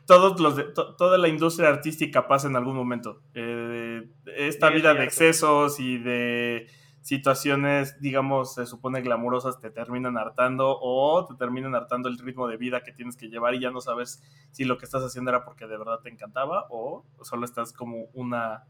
todos 0.06 0.40
los 0.40 0.56
de, 0.56 0.66
toda 0.66 1.18
la 1.18 1.28
industria 1.28 1.70
artística 1.70 2.28
pasa 2.28 2.48
en 2.48 2.56
algún 2.56 2.76
momento. 2.76 3.22
Eh, 3.34 4.08
esta 4.38 4.70
vida 4.70 4.94
de 4.94 5.04
excesos 5.04 5.80
y 5.80 5.98
de 5.98 6.68
situaciones, 7.06 8.02
digamos, 8.02 8.56
se 8.56 8.66
supone 8.66 9.00
glamurosas, 9.02 9.60
te 9.60 9.70
terminan 9.70 10.18
hartando 10.18 10.76
o 10.82 11.24
te 11.28 11.36
terminan 11.36 11.76
hartando 11.76 12.10
el 12.10 12.18
ritmo 12.18 12.48
de 12.48 12.58
vida 12.58 12.82
que 12.82 12.92
tienes 12.92 13.16
que 13.16 13.30
llevar 13.30 13.54
y 13.54 13.60
ya 13.60 13.70
no 13.70 13.80
sabes 13.80 14.24
si 14.50 14.64
lo 14.64 14.80
que 14.80 14.86
estás 14.86 15.04
haciendo 15.04 15.30
era 15.30 15.46
porque 15.46 15.68
de 15.68 15.78
verdad 15.78 16.00
te 16.02 16.10
encantaba 16.10 16.66
o 16.72 17.06
solo 17.22 17.46
estás 17.46 17.74
como 17.74 18.06
una 18.16 18.64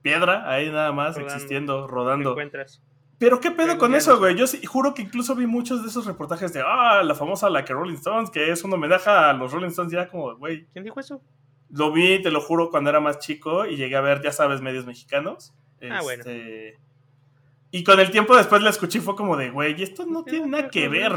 piedra 0.00 0.48
ahí 0.48 0.70
nada 0.70 0.92
más 0.92 1.18
existiendo, 1.18 1.88
rodando. 1.88 2.30
encuentras. 2.30 2.80
Pero 3.18 3.40
qué 3.40 3.50
pedo 3.50 3.76
con 3.78 3.96
eso, 3.96 4.16
güey. 4.16 4.36
Yo 4.36 4.44
juro 4.68 4.94
que 4.94 5.02
incluso 5.02 5.34
vi 5.34 5.48
muchos 5.48 5.82
de 5.82 5.88
esos 5.88 6.06
reportajes 6.06 6.52
de, 6.52 6.62
ah, 6.64 7.02
la 7.02 7.16
famosa 7.16 7.50
la 7.50 7.64
que 7.64 7.72
Rolling 7.72 7.94
Stones, 7.94 8.30
que 8.30 8.52
es 8.52 8.62
un 8.62 8.72
homenaje 8.72 9.10
a 9.10 9.32
los 9.32 9.50
Rolling 9.50 9.70
Stones. 9.70 9.92
ya 9.92 10.06
como, 10.08 10.36
güey. 10.36 10.66
¿Quién 10.72 10.84
dijo 10.84 11.00
eso? 11.00 11.20
Lo 11.68 11.90
vi, 11.90 12.22
te 12.22 12.30
lo 12.30 12.40
juro, 12.40 12.70
cuando 12.70 12.90
era 12.90 13.00
más 13.00 13.18
chico 13.18 13.66
y 13.66 13.76
llegué 13.76 13.96
a 13.96 14.00
ver, 14.00 14.22
ya 14.22 14.30
sabes, 14.30 14.60
medios 14.60 14.86
mexicanos. 14.86 15.52
Ah, 15.90 16.00
bueno. 16.02 16.22
Y 17.74 17.82
con 17.84 17.98
el 17.98 18.10
tiempo 18.10 18.36
después 18.36 18.62
la 18.62 18.70
escuché 18.70 18.98
y 18.98 19.00
fue 19.00 19.16
como 19.16 19.36
de, 19.36 19.50
güey, 19.50 19.82
esto 19.82 20.04
no 20.06 20.22
tiene 20.24 20.46
nada 20.46 20.68
que 20.68 20.88
ver. 20.88 21.12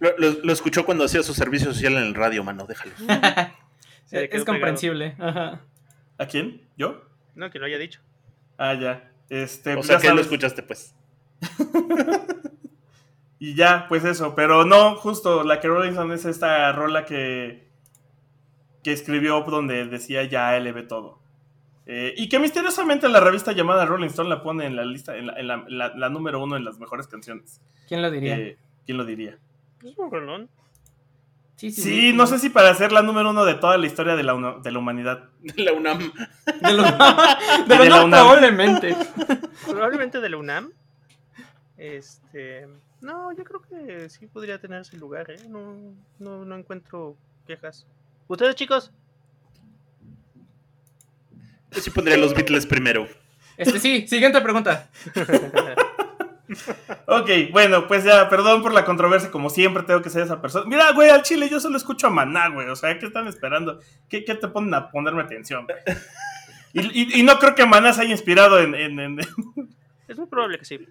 Lo, 0.00 0.10
lo- 0.18 0.36
lo 0.42 0.52
escuchó 0.52 0.84
cuando 0.84 1.04
hacía 1.04 1.22
su 1.22 1.32
servicio 1.32 1.72
social 1.72 1.92
en 1.94 2.02
el 2.02 2.14
radio, 2.14 2.42
mano, 2.44 2.66
déjalo. 2.66 2.92
Le 4.10 4.28
es 4.36 4.44
comprensible. 4.44 5.14
Ajá. 5.18 5.60
¿A 6.18 6.26
quién? 6.26 6.60
¿Yo? 6.76 7.02
No, 7.36 7.50
que 7.50 7.58
lo 7.60 7.66
haya 7.66 7.78
dicho. 7.78 8.00
Ah, 8.58 8.74
ya. 8.74 9.10
Este, 9.30 9.72
O 9.72 9.76
pues 9.76 9.86
sea 9.86 9.96
ya 9.98 10.02
que 10.08 10.14
lo 10.14 10.20
escuchaste, 10.20 10.62
pues. 10.62 10.94
Y 13.38 13.54
ya, 13.54 13.86
pues 13.88 14.04
eso. 14.04 14.34
Pero 14.34 14.64
no, 14.64 14.96
justo, 14.96 15.44
la 15.44 15.60
que 15.60 15.68
Rolling 15.68 15.90
Stone 15.90 16.14
es 16.14 16.24
esta 16.24 16.72
rola 16.72 17.04
que, 17.04 17.68
que 18.82 18.92
escribió 18.92 19.40
donde 19.42 19.84
decía 19.86 20.24
ya 20.24 20.58
LB 20.58 20.86
todo. 20.88 21.18
Eh, 21.86 22.14
y 22.16 22.28
que 22.30 22.38
misteriosamente 22.38 23.08
la 23.08 23.20
revista 23.20 23.52
llamada 23.52 23.84
Rolling 23.84 24.06
Stone 24.08 24.30
la 24.30 24.42
pone 24.42 24.64
en 24.66 24.74
la 24.76 24.84
lista, 24.84 25.16
en 25.16 25.26
la, 25.26 25.34
en 25.38 25.46
la- 25.48 25.64
la- 25.68 25.94
la 25.94 26.08
número 26.08 26.42
uno 26.42 26.56
en 26.56 26.64
las 26.64 26.78
mejores 26.78 27.06
canciones. 27.06 27.60
¿Quién 27.88 28.00
lo 28.00 28.10
diría? 28.10 28.36
Eh, 28.38 28.56
¿Quién 28.86 28.96
lo 28.98 29.04
diría? 29.04 29.36
Es 29.84 29.98
un 29.98 30.10
rolón. 30.10 30.48
sí, 31.56 31.70
Sí, 31.70 32.12
no 32.14 32.26
sé 32.26 32.38
si 32.38 32.48
para 32.48 32.74
ser 32.74 32.90
la 32.90 33.02
número 33.02 33.30
uno 33.30 33.44
de 33.44 33.54
toda 33.54 33.76
la 33.76 33.86
historia 33.86 34.16
de 34.16 34.22
la, 34.22 34.32
una- 34.34 34.54
de 34.60 34.70
la 34.72 34.78
humanidad. 34.78 35.28
De 35.42 35.62
la 35.62 35.72
UNAM. 35.74 35.98
De 36.62 36.72
lo, 36.72 36.82
de 37.66 37.76
de 37.78 37.78
lo 37.78 37.96
la 37.96 38.04
UNAM. 38.04 38.10
probablemente. 38.24 38.96
Probablemente 39.66 40.20
de 40.22 40.28
la 40.30 40.36
UNAM. 40.38 40.72
Este. 41.76 42.66
No, 43.00 43.32
yo 43.32 43.44
creo 43.44 43.60
que 43.60 44.08
sí 44.08 44.26
podría 44.26 44.58
tener 44.58 44.80
ese 44.80 44.96
lugar, 44.96 45.30
¿eh? 45.30 45.36
No, 45.48 45.74
no, 46.18 46.44
no 46.46 46.56
encuentro 46.56 47.16
quejas. 47.46 47.86
¿Ustedes, 48.28 48.54
chicos? 48.54 48.90
Yo 51.74 51.80
sí 51.80 51.90
pondría 51.90 52.16
los 52.16 52.34
Beatles 52.34 52.66
primero. 52.66 53.08
Este 53.56 53.78
sí, 53.80 54.06
siguiente 54.08 54.40
pregunta. 54.40 54.90
Ok, 57.06 57.30
bueno, 57.52 57.86
pues 57.88 58.04
ya, 58.04 58.28
perdón 58.28 58.62
por 58.62 58.72
la 58.74 58.84
controversia, 58.84 59.30
como 59.30 59.48
siempre 59.48 59.82
tengo 59.82 60.02
que 60.02 60.10
ser 60.10 60.22
esa 60.22 60.42
persona. 60.42 60.66
Mira, 60.66 60.92
güey, 60.92 61.08
al 61.10 61.22
chile 61.22 61.48
yo 61.48 61.58
solo 61.58 61.76
escucho 61.78 62.06
a 62.06 62.10
Maná, 62.10 62.48
güey, 62.48 62.68
o 62.68 62.76
sea, 62.76 62.98
¿qué 62.98 63.06
están 63.06 63.26
esperando? 63.28 63.80
¿Qué, 64.08 64.24
qué 64.24 64.34
te 64.34 64.48
ponen 64.48 64.74
a 64.74 64.90
ponerme 64.90 65.22
atención? 65.22 65.66
Y, 66.74 66.80
y- 66.80 67.20
y 67.20 67.22
no 67.22 67.38
creo 67.38 67.54
que 67.54 67.64
Maná 67.66 67.92
se 67.92 68.02
haya 68.02 68.10
inspirado 68.12 68.60
en... 68.60 68.74
en, 68.74 68.98
en- 69.00 69.18
Es 70.06 70.18
muy 70.18 70.26
probable 70.26 70.58
que 70.58 70.64
sí. 70.66 70.86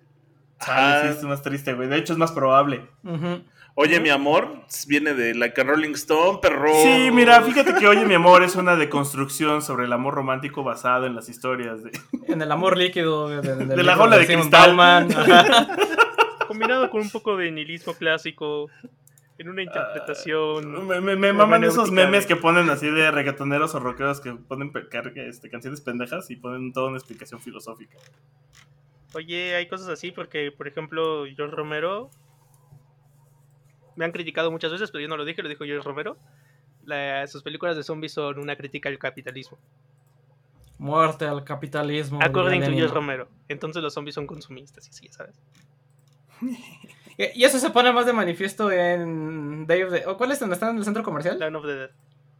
Chale, 0.60 1.12
sí, 1.14 1.18
es 1.20 1.24
más 1.24 1.42
triste, 1.44 1.74
güey, 1.74 1.88
de 1.88 1.98
hecho 1.98 2.14
es 2.14 2.20
más 2.20 2.32
probable. 2.32 2.88
Ujú. 3.04 3.44
Oye, 3.76 4.00
mi 4.00 4.10
amor, 4.10 4.60
viene 4.88 5.16
de 5.16 5.34
Like 5.34 5.60
a 5.62 5.64
Rolling 5.64 5.94
Stone, 5.94 6.38
perro. 6.42 6.72
Sí, 6.84 7.10
mira, 7.12 7.42
fíjate 7.42 7.74
que 7.74 7.88
Oye, 7.88 8.06
mi 8.06 8.14
amor, 8.14 8.44
es 8.44 8.56
una 8.56 8.76
deconstrucción 8.76 9.64
sobre 9.64 9.86
el 9.86 9.94
amor 9.94 10.14
romántico 10.14 10.64
basado 10.64 11.08
en 11.08 11.16
las 11.16 11.28
historias 11.28 11.84
de... 11.84 11.92
En 12.28 12.40
el 12.44 12.52
amor 12.52 12.78
líquido. 12.78 13.30
De, 13.30 13.42
de- 13.42 13.56
del 13.56 13.70
De 13.70 13.84
la 13.84 13.96
jaula 13.96 14.18
de 14.20 14.28
cristal. 14.28 14.78
Combinado 16.48 16.90
con 16.92 17.02
un 17.02 17.10
poco 17.10 17.36
de 17.36 17.52
nihilismo 17.52 17.94
clásico. 17.96 18.70
En 19.40 19.50
una 19.50 19.64
interpretación. 19.64 20.88
Me, 20.88 21.02
me- 21.02 21.16
me 21.16 21.34
maman 21.34 21.64
esos 21.64 21.90
memes 21.90 22.28
que 22.28 22.36
ponen 22.36 22.70
así 22.70 22.88
de 22.92 23.10
reggaetoneros 23.10 23.74
o 23.74 23.80
rockeros 23.80 24.22
que 24.22 24.34
ponen 24.34 24.72
este, 25.16 25.50
canciones 25.50 25.82
pendejas 25.82 26.30
y 26.30 26.36
ponen 26.36 26.72
toda 26.74 26.90
una 26.90 26.98
explicación 26.98 27.42
filosófica. 27.42 27.98
Oye, 29.16 29.56
hay 29.56 29.68
cosas 29.68 29.90
así 29.90 30.12
porque, 30.12 30.52
por 30.56 30.68
ejemplo, 30.68 31.26
George 31.36 31.56
Romero. 31.56 32.12
Me 33.96 34.06
han 34.06 34.12
criticado 34.12 34.52
muchas 34.52 34.72
veces, 34.72 34.92
pero 34.92 35.02
yo 35.02 35.08
no 35.08 35.18
lo 35.18 35.26
dije, 35.26 35.42
lo 35.44 35.50
dijo 35.50 35.64
George 35.66 35.86
Romero. 35.88 36.18
La- 36.86 37.26
sus 37.28 37.44
películas 37.44 37.76
de 37.76 37.84
zombies 37.84 38.14
son 38.14 38.40
una 38.40 38.56
crítica 38.56 38.90
al 38.90 38.98
capitalismo. 38.98 39.58
Muerte 40.78 41.26
al 41.26 41.44
capitalismo. 41.44 42.20
According 42.22 42.62
to. 42.64 42.72
George 42.72 42.94
Romero. 42.94 43.28
Entonces 43.48 43.82
los 43.82 43.94
zombies 43.94 44.16
son 44.16 44.28
consumistas, 44.28 44.86
y 44.88 44.90
así, 44.90 45.08
¿sabes? 45.10 45.36
Y 47.16 47.42
y 47.42 47.44
eso 47.44 47.60
se 47.60 47.70
pone 47.70 47.94
más 47.94 48.08
de 48.08 48.14
manifiesto 48.14 48.72
en 48.72 49.68
Day 49.68 49.84
of 49.84 49.92
the... 49.94 50.04
¿o 50.08 50.18
¿Cuál 50.18 50.32
es 50.32 50.40
donde 50.40 50.56
están 50.56 50.72
en 50.72 50.78
el 50.78 50.84
centro 50.84 51.04
comercial? 51.04 51.38
Dawn 51.38 51.56
of 51.56 51.64
the 51.64 51.76
Dead. 51.76 51.90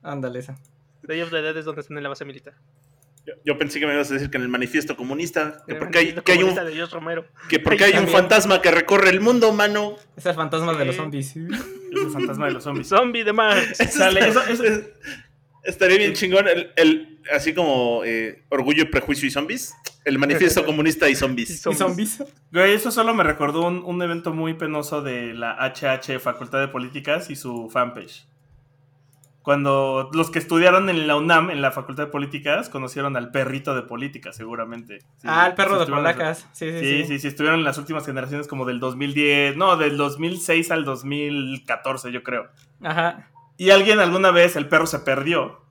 Ándale, 0.02 0.40
esa. 0.40 0.58
Day 1.04 1.22
of 1.22 1.30
the 1.30 1.44
Dead 1.44 1.56
es 1.56 1.66
donde 1.66 1.82
están 1.82 1.96
en 1.98 2.02
la 2.04 2.10
base 2.10 2.26
militar. 2.26 2.56
Yo, 3.26 3.34
yo 3.46 3.58
pensé 3.58 3.80
que 3.80 3.88
me 3.88 3.94
ibas 3.94 4.10
a 4.12 4.16
decir 4.16 4.30
que 4.30 4.38
en 4.38 4.44
el 4.44 4.50
manifiesto 4.50 4.98
comunista, 4.98 5.64
que 5.66 5.76
porque 5.76 5.98
hay, 6.00 6.06
manifiesto 6.14 6.24
que 6.24 6.32
hay 6.34 6.44
un, 6.44 6.56
de 6.56 7.24
que 7.50 7.60
porque 7.60 7.84
hay 7.86 7.94
un 7.94 8.08
fantasma 8.10 8.62
que 8.62 8.70
recorre 8.72 9.10
el 9.12 9.22
mundo, 9.22 9.54
mano. 9.54 9.96
Es 10.18 10.26
el 10.26 10.34
fantasma 10.36 10.74
de 10.74 10.86
los 10.86 10.96
zombies. 10.98 11.30
Es 11.36 11.36
el 11.36 12.10
fantasma 12.12 12.48
de 12.48 12.52
los 12.52 12.64
zombies. 12.64 12.88
Zombie 12.88 13.24
de 13.24 13.32
Marx. 13.34 13.78
Sale, 13.92 14.28
eso- 14.28 14.44
eso- 14.44 14.64
Estaría 15.64 15.98
bien 15.98 16.12
chingón 16.14 16.46
el, 16.50 16.72
el- 16.76 17.20
así 17.32 17.54
como 17.54 18.02
eh, 18.04 18.44
Orgullo, 18.50 18.92
Prejuicio 18.92 19.26
y 19.30 19.32
Zombies. 19.32 19.74
El 20.04 20.20
manifiesto 20.20 20.66
comunista 20.66 21.08
y 21.10 21.16
zombies. 21.16 21.52
Y 21.52 21.74
zombies. 21.74 22.22
Güey, 22.52 22.74
eso 22.74 22.92
solo 22.92 23.14
me 23.14 23.24
recordó 23.24 23.66
un, 23.66 23.78
un 23.86 24.02
evento 24.02 24.34
muy 24.34 24.56
penoso 24.56 25.02
de 25.02 25.34
la 25.34 25.56
HH 25.74 26.20
Facultad 26.20 26.60
de 26.60 26.68
Políticas 26.68 27.30
y 27.30 27.38
su 27.38 27.70
fanpage. 27.70 28.28
Cuando 29.44 30.10
los 30.14 30.32
que 30.32 30.40
estudiaron 30.40 30.90
en 30.90 31.06
la 31.06 31.18
UNAM, 31.18 31.52
en 31.52 31.62
la 31.62 31.72
Facultad 31.72 32.06
de 32.06 32.12
Políticas, 32.12 32.70
conocieron 32.70 33.18
al 33.18 33.30
perrito 33.30 33.76
de 33.76 33.82
política, 33.82 34.32
seguramente. 34.32 35.00
Sí, 35.18 35.28
ah, 35.28 35.48
el 35.48 35.54
perro 35.54 35.78
de 35.78 35.86
polacas. 35.86 36.48
Sí, 36.54 36.72
sí, 36.72 36.80
Sí, 36.80 36.86
sí. 37.02 37.08
sí, 37.08 37.20
sí, 37.20 37.28
estuvieron 37.28 37.60
en 37.60 37.66
las 37.66 37.78
últimas 37.78 38.06
generaciones 38.06 38.48
como 38.48 38.66
del 38.66 38.80
2010, 38.80 39.58
no, 39.58 39.76
del 39.76 39.98
2006 39.98 40.72
al 40.72 40.86
2014, 40.86 42.14
yo 42.14 42.24
creo. 42.24 42.48
Ajá. 42.82 43.28
Y 43.58 43.72
alguien 43.72 44.00
alguna 44.00 44.32
vez, 44.32 44.56
el 44.56 44.70
perro 44.70 44.88
se 44.88 45.00
perdió. 45.00 45.63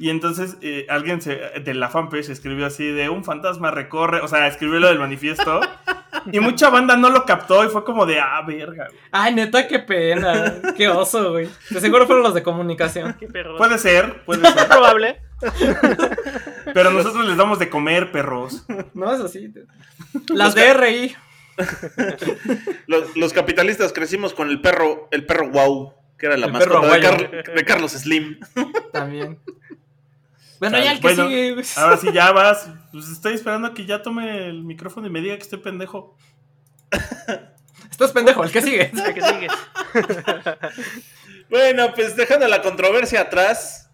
Y 0.00 0.10
entonces 0.10 0.56
eh, 0.62 0.86
alguien 0.88 1.20
se, 1.20 1.34
de 1.36 1.74
la 1.74 1.88
fanpage 1.88 2.28
escribió 2.28 2.66
así 2.66 2.86
de 2.86 3.08
un 3.08 3.24
fantasma 3.24 3.72
recorre, 3.72 4.20
o 4.20 4.28
sea, 4.28 4.46
escribió 4.46 4.78
lo 4.78 4.86
del 4.86 5.00
manifiesto. 5.00 5.60
y 6.32 6.38
mucha 6.38 6.70
banda 6.70 6.96
no 6.96 7.10
lo 7.10 7.24
captó 7.24 7.64
y 7.64 7.68
fue 7.68 7.82
como 7.84 8.06
de, 8.06 8.20
ah, 8.20 8.40
verga. 8.46 8.86
güey". 8.86 8.98
Ay, 9.10 9.34
neta, 9.34 9.66
qué 9.66 9.80
pena. 9.80 10.54
Qué 10.76 10.88
oso, 10.88 11.32
güey. 11.32 11.48
De 11.70 11.80
seguro 11.80 12.06
fueron 12.06 12.22
los 12.22 12.32
de 12.32 12.44
comunicación. 12.44 13.16
Qué 13.18 13.26
perro. 13.26 13.56
Puede 13.56 13.76
ser, 13.78 14.22
puede 14.24 14.48
ser. 14.52 14.68
probable. 14.68 15.20
pero 16.74 16.90
nosotros 16.92 17.26
les 17.26 17.36
damos 17.36 17.58
de 17.58 17.68
comer, 17.68 18.12
perros. 18.12 18.64
No, 18.94 19.12
es 19.12 19.20
así. 19.20 19.52
Las 20.28 20.54
DRI. 20.54 21.16
Los, 22.86 23.16
los 23.16 23.32
capitalistas 23.32 23.92
crecimos 23.92 24.32
con 24.32 24.48
el 24.48 24.60
perro, 24.60 25.08
el 25.10 25.26
perro 25.26 25.48
wow, 25.50 25.92
que 26.16 26.26
era 26.26 26.36
la 26.36 26.46
El 26.46 26.52
perro 26.52 26.82
mascota 26.82 26.94
de. 26.94 27.00
Carl- 27.00 27.54
de 27.56 27.64
Carlos 27.64 27.92
Slim. 27.92 28.38
También. 28.92 29.40
Bueno, 30.60 30.78
ya 30.78 30.92
el 30.92 30.98
que 31.00 31.02
Bueno, 31.08 31.28
sigue. 31.28 31.52
güey. 31.54 31.66
Ahora 31.76 31.96
sí 31.96 32.08
ya 32.12 32.32
vas. 32.32 32.68
Pues 32.92 33.08
estoy 33.08 33.34
esperando 33.34 33.68
a 33.68 33.74
que 33.74 33.86
ya 33.86 34.02
tome 34.02 34.48
el 34.48 34.64
micrófono 34.64 35.06
y 35.06 35.10
me 35.10 35.20
diga 35.20 35.36
que 35.36 35.42
estoy 35.42 35.58
pendejo. 35.60 36.16
Estás 37.90 38.12
pendejo, 38.12 38.44
el 38.44 38.50
que 38.50 38.62
sigue. 38.62 38.90
El 39.06 39.14
que 39.14 39.22
sigue. 39.22 39.48
Bueno, 41.50 41.94
pues 41.94 42.14
dejando 42.14 42.46
la 42.46 42.60
controversia 42.60 43.22
atrás, 43.22 43.88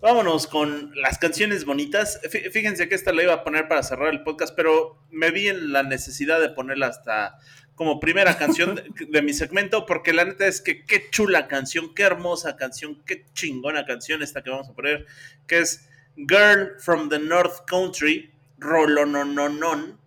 vámonos 0.00 0.46
con 0.46 0.90
las 0.94 1.18
canciones 1.18 1.66
bonitas. 1.66 2.18
Fí- 2.22 2.50
Fíjense 2.50 2.88
que 2.88 2.94
esta 2.94 3.12
la 3.12 3.22
iba 3.24 3.34
a 3.34 3.44
poner 3.44 3.68
para 3.68 3.82
cerrar 3.82 4.08
el 4.08 4.22
podcast, 4.22 4.54
pero 4.56 4.98
me 5.10 5.30
vi 5.30 5.48
en 5.48 5.72
la 5.72 5.82
necesidad 5.82 6.40
de 6.40 6.48
ponerla 6.48 6.86
hasta 6.86 7.38
como 7.74 8.00
primera 8.00 8.38
canción 8.38 8.76
de, 8.76 8.84
de 9.06 9.20
mi 9.22 9.34
segmento, 9.34 9.84
porque 9.84 10.14
la 10.14 10.24
neta 10.24 10.46
es 10.46 10.62
que 10.62 10.86
qué 10.86 11.10
chula 11.10 11.46
canción, 11.46 11.92
qué 11.94 12.04
hermosa 12.04 12.56
canción, 12.56 13.02
qué 13.04 13.26
chingona 13.34 13.84
canción 13.84 14.22
esta 14.22 14.42
que 14.42 14.48
vamos 14.48 14.68
a 14.70 14.72
poner, 14.72 15.04
que 15.46 15.58
es 15.58 15.86
Girl 16.16 16.78
from 16.78 17.08
the 17.08 17.18
North 17.18 17.64
Country, 17.66 18.32
Rolonononon. 18.58 19.98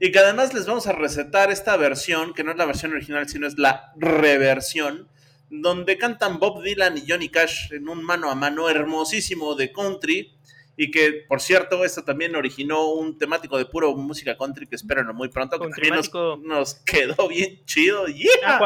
Y 0.00 0.12
que 0.12 0.18
además 0.18 0.52
les 0.54 0.66
vamos 0.66 0.86
a 0.86 0.92
recetar 0.92 1.50
esta 1.50 1.76
versión, 1.76 2.34
que 2.34 2.44
no 2.44 2.50
es 2.50 2.56
la 2.56 2.66
versión 2.66 2.92
original, 2.92 3.28
sino 3.28 3.46
es 3.46 3.58
la 3.58 3.92
reversión, 3.96 5.08
donde 5.50 5.98
cantan 5.98 6.38
Bob 6.38 6.62
Dylan 6.62 6.98
y 6.98 7.04
Johnny 7.08 7.28
Cash 7.28 7.72
en 7.72 7.88
un 7.88 8.02
mano 8.02 8.30
a 8.30 8.34
mano 8.34 8.68
hermosísimo 8.68 9.54
de 9.54 9.72
country. 9.72 10.32
Y 10.76 10.90
que, 10.90 11.24
por 11.28 11.40
cierto, 11.40 11.84
esto 11.84 12.02
también 12.02 12.34
originó 12.34 12.88
un 12.88 13.16
temático 13.16 13.56
de 13.56 13.64
puro 13.64 13.94
música 13.94 14.36
country 14.36 14.66
que 14.66 14.74
espero 14.74 15.14
muy 15.14 15.28
pronto. 15.28 15.58
Que 15.60 15.68
también 15.68 15.94
nos, 15.94 16.08
Countrymático. 16.08 16.48
nos 16.48 16.74
quedó 16.74 17.28
bien 17.28 17.64
chido. 17.64 18.08
¡Yeah! 18.08 18.58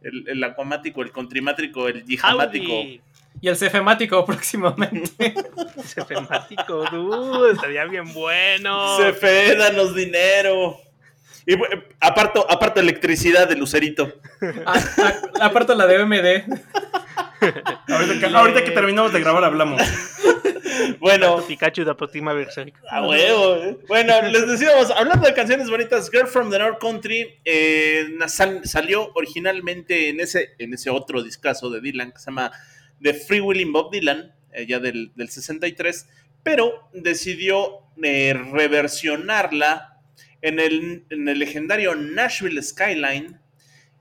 El, 0.00 0.28
el 0.28 0.44
acuamático, 0.44 1.02
el 1.02 1.10
contrimático, 1.10 1.88
el 1.88 2.04
yijamático. 2.04 2.72
Y 3.40 3.48
el 3.48 3.56
cefemático 3.56 4.24
próximamente. 4.26 5.34
Cefemático, 5.84 6.84
dude. 6.90 7.52
Estaría 7.52 7.84
bien 7.86 8.12
bueno. 8.12 8.96
CFE, 8.98 9.56
danos 9.56 9.94
dinero. 9.94 10.78
Y 11.44 11.54
aparto, 11.98 12.48
aparto 12.48 12.78
electricidad 12.78 13.48
de 13.48 13.56
Lucerito. 13.56 14.12
Ah, 14.64 14.80
ah, 14.98 15.12
Aparte 15.46 15.74
la 15.74 15.86
de 15.88 15.98
OMD. 16.00 16.60
Ahorita 17.88 18.20
que, 18.20 18.26
ahorita 18.36 18.64
que 18.64 18.70
terminamos 18.70 19.12
de 19.12 19.18
grabar 19.18 19.42
hablamos. 19.42 19.82
Bueno, 21.00 21.38
Pikachu 21.44 21.84
da 21.84 21.96
próxima 21.96 22.32
versión. 22.32 22.72
A 22.88 23.02
huevo. 23.06 23.56
eh. 23.56 23.78
Bueno, 23.88 24.22
les 24.22 24.46
decíamos, 24.46 24.90
hablando 24.92 25.26
de 25.26 25.34
canciones 25.34 25.68
bonitas, 25.68 26.08
Girl 26.10 26.28
from 26.28 26.50
the 26.50 26.58
North 26.60 26.78
Country 26.80 27.40
eh, 27.44 28.06
sal- 28.28 28.60
salió 28.64 29.10
originalmente 29.14 30.08
en 30.08 30.20
ese, 30.20 30.50
en 30.58 30.72
ese 30.74 30.90
otro 30.90 31.22
discazo 31.22 31.68
de 31.70 31.80
Dylan 31.80 32.12
que 32.12 32.18
se 32.20 32.26
llama 32.26 32.52
The 33.02 33.14
Free 33.14 33.40
Willing 33.40 33.72
Bob 33.72 33.92
Dylan, 33.92 34.34
eh, 34.52 34.66
ya 34.66 34.78
del, 34.78 35.12
del 35.14 35.28
63, 35.28 36.08
pero 36.42 36.88
decidió 36.92 37.80
eh, 38.02 38.34
reversionarla 38.34 40.00
en 40.40 40.58
el, 40.58 41.04
en 41.10 41.28
el 41.28 41.38
legendario 41.38 41.94
Nashville 41.94 42.62
Skyline 42.62 43.38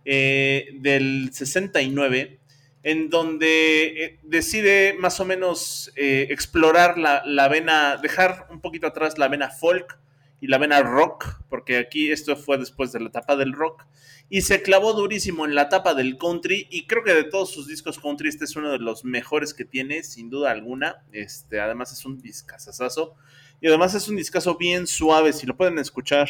eh, 0.06 0.70
del 0.80 1.30
69, 1.34 2.40
en 2.84 3.10
donde 3.10 4.20
decide 4.24 4.96
más 4.98 5.20
o 5.20 5.26
menos 5.26 5.92
explorar 5.96 6.98
la, 6.98 7.22
la 7.28 7.48
vena, 7.48 7.98
dejar 7.98 8.48
un 8.50 8.60
poquito 8.60 8.88
atrás 8.88 9.20
la 9.20 9.28
vena 9.28 9.52
folk 9.52 10.01
y 10.42 10.48
la 10.48 10.58
vena 10.58 10.82
rock, 10.82 11.40
porque 11.50 11.78
aquí 11.78 12.12
esto 12.12 12.36
fue 12.36 12.58
después 12.58 12.92
de 12.92 13.00
la 13.00 13.10
etapa 13.10 13.36
del 13.36 13.54
rock, 13.54 13.86
y 14.28 14.42
se 14.42 14.62
clavó 14.64 14.94
durísimo 14.94 15.46
en 15.46 15.54
la 15.56 15.64
etapa 15.64 15.94
del 15.94 16.18
country, 16.18 16.68
y 16.72 16.88
creo 16.88 17.04
que 17.04 17.14
de 17.14 17.24
todos 17.24 17.52
sus 17.52 17.68
discos 17.68 18.00
country 18.00 18.28
este 18.28 18.46
es 18.46 18.56
uno 18.56 18.72
de 18.72 18.80
los 18.80 19.06
mejores 19.06 19.54
que 19.54 19.66
tiene, 19.66 20.04
sin 20.04 20.32
duda 20.32 20.52
alguna, 20.52 21.04
este, 21.12 21.62
además 21.62 21.94
es 21.94 22.06
un 22.06 22.20
discazazazo, 22.20 23.16
y 23.62 23.68
además 23.68 23.94
es 23.94 24.08
un 24.08 24.16
discazo 24.16 24.58
bien 24.58 24.88
suave, 24.88 25.32
si 25.32 25.46
lo 25.46 25.56
pueden 25.56 25.78
escuchar 25.78 26.28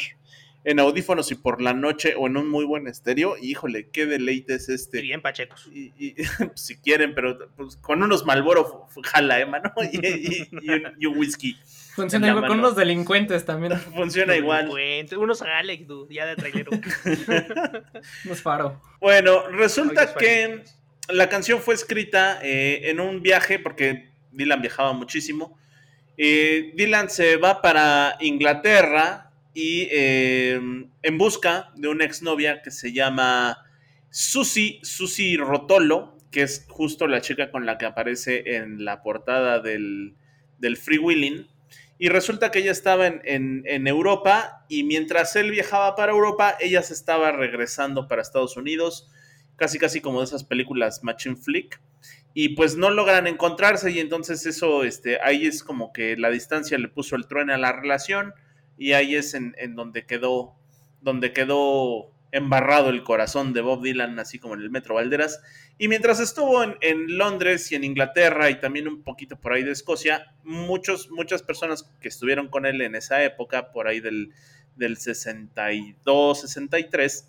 en 0.64 0.78
audífonos 0.78 1.30
y 1.32 1.34
por 1.34 1.60
la 1.60 1.72
noche 1.72 2.14
o 2.16 2.26
en 2.26 2.36
un 2.36 2.48
muy 2.48 2.64
buen 2.64 2.86
estéreo, 2.86 3.36
híjole, 3.40 3.88
qué 3.88 4.06
deleite 4.06 4.54
es 4.54 4.68
este. 4.68 5.00
Bien 5.00 5.20
pachecos. 5.20 5.68
Y, 5.72 5.92
y, 5.98 6.14
si 6.54 6.76
quieren, 6.76 7.14
pero 7.14 7.50
pues, 7.56 7.76
con 7.76 8.02
unos 8.02 8.24
Malboro 8.24 8.86
jala, 9.02 9.40
¿eh, 9.40 9.46
mano? 9.46 9.72
Y, 9.92 10.06
y, 10.06 10.48
y 10.52 10.82
y 11.00 11.06
un 11.06 11.18
whisky. 11.18 11.56
Funciona 11.94 12.28
igual 12.28 12.46
con 12.46 12.58
unos 12.58 12.74
delincuentes 12.74 13.44
también. 13.44 13.78
Funciona 13.94 14.34
igual. 14.34 14.70
Unos 15.16 15.42
Alex, 15.42 15.86
dude, 15.86 16.14
ya 16.14 16.26
de 16.26 16.36
trailero. 16.36 16.70
Unos 18.24 18.42
faro. 18.42 18.80
Bueno, 19.00 19.46
resulta 19.48 20.14
que 20.14 20.62
la 21.08 21.28
canción 21.28 21.60
fue 21.60 21.74
escrita 21.74 22.38
eh, 22.42 22.90
en 22.90 23.00
un 23.00 23.22
viaje, 23.22 23.58
porque 23.58 24.10
Dylan 24.30 24.62
viajaba 24.62 24.92
muchísimo. 24.92 25.58
Eh, 26.16 26.72
Dylan 26.76 27.10
se 27.10 27.36
va 27.36 27.60
para 27.60 28.16
Inglaterra 28.20 29.30
y 29.54 29.88
eh, 29.90 30.60
en 31.02 31.18
busca 31.18 31.72
de 31.76 31.88
una 31.88 32.04
exnovia 32.04 32.62
que 32.62 32.70
se 32.70 32.92
llama 32.92 33.66
Susie, 34.10 34.80
Susie 34.82 35.36
Rotolo, 35.36 36.16
que 36.30 36.42
es 36.42 36.64
justo 36.68 37.06
la 37.06 37.20
chica 37.20 37.50
con 37.50 37.66
la 37.66 37.76
que 37.76 37.84
aparece 37.84 38.56
en 38.56 38.84
la 38.84 39.02
portada 39.02 39.60
del, 39.60 40.14
del 40.58 40.78
Free 40.78 40.98
Willing. 40.98 41.51
Y 41.98 42.08
resulta 42.08 42.50
que 42.50 42.58
ella 42.60 42.72
estaba 42.72 43.06
en, 43.06 43.20
en- 43.24 43.62
en 43.66 43.86
Europa 43.86 44.64
y 44.68 44.84
mientras 44.84 45.36
él 45.36 45.50
viajaba 45.50 45.94
para 45.94 46.12
Europa, 46.12 46.56
ella 46.60 46.82
se 46.82 46.94
estaba 46.94 47.30
regresando 47.32 48.08
para 48.08 48.22
Estados 48.22 48.56
Unidos, 48.56 49.08
casi 49.56 49.78
casi 49.78 50.00
como 50.00 50.18
de 50.20 50.24
esas 50.26 50.44
películas 50.44 51.04
Machine 51.04 51.36
Flick. 51.36 51.80
Y 52.34 52.50
pues 52.50 52.76
no 52.76 52.90
logran 52.90 53.26
encontrarse 53.26 53.90
y 53.90 54.00
entonces 54.00 54.46
eso, 54.46 54.84
este, 54.84 55.20
ahí 55.22 55.46
es 55.46 55.62
como 55.62 55.92
que 55.92 56.16
la 56.16 56.30
distancia 56.30 56.78
le 56.78 56.88
puso 56.88 57.14
el 57.14 57.26
trueno 57.26 57.52
a 57.54 57.58
la 57.58 57.72
relación 57.72 58.32
y 58.78 58.92
ahí 58.94 59.14
es 59.16 59.34
en, 59.34 59.54
en 59.58 59.76
donde 59.76 60.06
quedó, 60.06 60.54
donde 61.02 61.32
quedó 61.34 62.10
embarrado 62.32 62.88
el 62.90 63.02
corazón 63.04 63.52
de 63.52 63.60
Bob 63.60 63.82
Dylan, 63.82 64.18
así 64.18 64.38
como 64.38 64.54
en 64.54 64.62
el 64.62 64.70
Metro 64.70 64.94
Valderas. 64.96 65.40
Y 65.78 65.88
mientras 65.88 66.18
estuvo 66.18 66.62
en, 66.64 66.76
Londres 67.18 67.70
y 67.70 67.76
en 67.76 67.84
Inglaterra 67.84 68.50
y 68.50 68.58
también 68.58 68.88
un 68.88 69.02
poquito 69.02 69.38
por 69.38 69.52
ahí 69.52 69.62
de 69.62 69.70
Escocia, 69.72 70.34
muchos, 70.42 71.10
muchas 71.10 71.42
personas 71.42 71.90
que 72.00 72.08
estuvieron 72.08 72.48
con 72.48 72.66
él 72.66 72.80
en 72.80 72.94
esa 72.94 73.22
época, 73.22 73.70
por 73.70 73.86
ahí 73.86 74.00
del, 74.00 74.32
del 74.76 74.96
62, 74.96 76.40
63, 76.40 77.28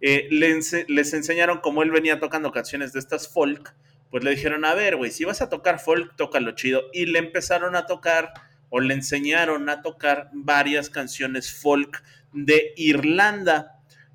eh, 0.00 0.28
le 0.30 0.54
ense- 0.54 0.86
les 0.88 1.12
enseñaron 1.14 1.60
cómo 1.60 1.82
él 1.82 1.90
venía 1.90 2.20
tocando 2.20 2.52
canciones 2.52 2.92
de 2.92 2.98
estas 2.98 3.28
folk, 3.28 3.74
pues 4.10 4.22
le 4.24 4.30
dijeron, 4.32 4.64
a 4.66 4.74
ver, 4.74 4.96
güey, 4.96 5.10
si 5.10 5.24
vas 5.24 5.40
a 5.40 5.48
tocar 5.48 5.78
folk, 5.78 6.14
tócalo 6.16 6.50
chido. 6.52 6.82
Y 6.92 7.06
le 7.06 7.18
empezaron 7.18 7.74
a 7.76 7.86
tocar 7.86 8.34
o 8.68 8.80
le 8.80 8.92
enseñaron 8.94 9.68
a 9.70 9.80
tocar 9.80 10.28
varias 10.34 10.90
canciones 10.90 11.52
folk 11.52 12.02
de 12.32 12.72
Irlanda, 12.76 13.71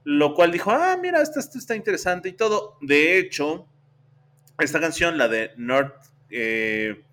lo 0.10 0.34
cual 0.34 0.54
dijo, 0.54 0.72
ah, 0.72 0.98
mira, 1.02 1.22
esto, 1.22 1.42
esto 1.42 1.58
está 1.58 1.76
interesante 1.76 2.30
y 2.30 2.32
todo. 2.32 2.78
De 2.80 3.18
hecho, 3.18 3.68
esta 4.58 4.80
canción, 4.80 5.18
la 5.18 5.28
de 5.28 5.52
North, 5.58 5.96
eh, 6.30 7.04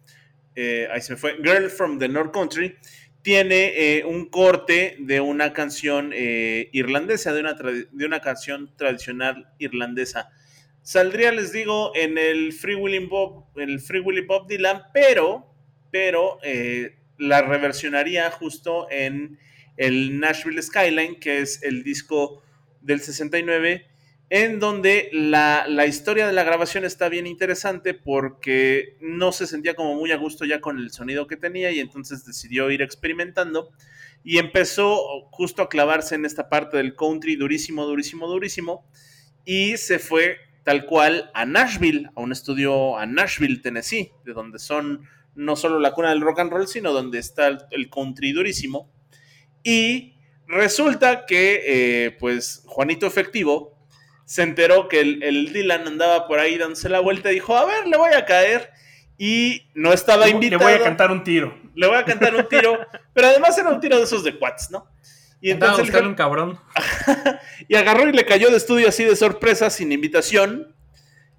eh, 0.55 0.87
ahí 0.93 1.01
se 1.01 1.15
me 1.15 1.19
fue, 1.19 1.35
Girl 1.43 1.69
from 1.71 1.99
the 1.99 2.09
North 2.09 2.33
Country, 2.33 2.77
tiene 3.21 3.73
eh, 3.75 4.05
un 4.05 4.27
corte 4.27 4.95
de 5.01 5.21
una 5.21 5.53
canción 5.53 6.13
irlandesa, 6.15 7.33
de 7.33 7.41
una, 7.41 7.55
de 7.55 8.07
una 8.07 8.21
canción 8.21 8.73
tradicional 8.77 9.49
irlandesa. 9.59 10.31
Saldría, 10.83 11.33
les 11.33 11.51
digo, 11.51 11.91
en 11.97 12.17
el 12.17 12.53
Free 12.53 12.77
Willy 12.77 13.05
Bob, 13.07 13.47
el 13.57 13.81
Free 13.81 14.03
Willy 14.03 14.21
Bob 14.21 14.47
Dylan, 14.47 14.83
pero, 14.93 15.53
pero 15.91 16.39
la 17.19 17.43
reversionaría 17.43 18.31
justo 18.31 18.87
en 18.89 19.37
el 19.77 20.21
Nashville 20.21 20.63
Skyline, 20.63 21.19
que 21.19 21.41
es 21.41 21.61
el 21.65 21.83
disco 21.83 22.44
del 22.85 23.01
69, 23.01 23.87
en 24.31 24.61
donde 24.61 25.11
la, 25.13 25.67
la 25.69 25.87
historia 25.87 26.27
de 26.27 26.33
la 26.33 26.45
grabación 26.45 26.85
está 26.85 27.09
bien 27.09 27.27
interesante 27.27 27.95
porque 27.95 28.97
no 29.01 29.33
se 29.33 29.47
sentía 29.47 29.75
como 29.75 29.95
muy 29.95 30.13
a 30.13 30.17
gusto 30.17 30.45
ya 30.45 30.61
con 30.61 30.79
el 30.79 30.91
sonido 30.91 31.27
que 31.27 31.37
tenía 31.37 31.71
y 31.71 31.81
entonces 31.81 32.25
decidió 32.25 32.71
ir 32.71 32.83
experimentando 32.83 33.71
y 34.23 34.39
empezó 34.39 35.29
justo 35.31 35.63
a 35.63 35.69
clavarse 35.69 36.15
en 36.15 36.25
esta 36.25 36.49
parte 36.49 36.79
del 36.79 36.97
country 36.97 37.37
durísimo, 37.37 37.85
durísimo, 37.85 38.27
durísimo 38.27 38.87
y 39.45 39.77
se 39.77 39.99
fue 39.99 40.39
tal 40.65 40.87
cual 40.87 41.31
a 41.35 41.45
Nashville, 41.45 42.09
a 42.17 42.21
un 42.21 42.33
estudio 42.33 42.97
a 42.99 43.07
Nashville, 43.07 43.61
Tennessee, 43.61 44.13
de 44.25 44.33
donde 44.33 44.59
son 44.59 45.07
no 45.35 45.57
solo 45.57 45.79
la 45.79 45.93
cuna 45.93 46.11
del 46.11 46.23
rock 46.23 46.41
and 46.41 46.51
roll, 46.51 46.67
sino 46.67 46.93
donde 46.93 47.19
está 47.19 47.49
el, 47.71 47.91
country 47.91 48.33
durísimo. 48.33 48.91
Y 49.63 50.14
resulta 50.47 51.27
que, 51.27 51.63
eh, 51.67 52.11
pues, 52.19 52.63
Juanito 52.67 53.07
Efectivo 53.07 53.75
se 54.25 54.43
enteró 54.43 54.89
que 54.89 55.01
el, 55.01 55.23
el 55.23 55.53
Dylan 55.53 55.87
andaba 55.87 56.27
por 56.27 56.39
ahí 56.39 56.57
dándose 56.57 56.89
la 56.89 57.01
vuelta 57.01 57.31
y 57.31 57.35
dijo, 57.35 57.57
a 57.57 57.65
ver, 57.67 57.87
le 57.87 57.97
voy 57.97 58.13
a 58.13 58.25
caer. 58.25 58.71
Y 59.17 59.69
no 59.75 59.93
estaba 59.93 60.25
Le 60.25 60.33
invitado. 60.33 60.65
voy 60.65 60.73
a 60.73 60.83
cantar 60.83 61.13
un 61.13 61.23
tiro. 61.23 61.57
Le 61.75 61.87
voy 61.87 61.97
a 61.97 62.05
cantar 62.05 62.35
un 62.35 62.49
tiro, 62.49 62.79
pero 63.13 63.29
además 63.29 63.57
era 63.57 63.69
un 63.69 63.81
tiro 63.81 63.97
de 63.97 64.05
esos 64.05 64.25
de 64.25 64.37
quads, 64.39 64.71
¿no? 64.71 64.89
Y 65.41 65.51
entonces 65.51 65.81
buscarle 65.81 66.09
un 66.09 66.15
cabrón. 66.15 66.59
y 67.69 67.77
agarró 67.77 68.09
y 68.09 68.13
le 68.13 68.25
cayó 68.25 68.51
de 68.51 68.57
estudio 68.57 68.89
así 68.89 69.05
de 69.05 69.15
sorpresa, 69.15 69.71
sin 69.71 69.93
invitación. 69.93 70.75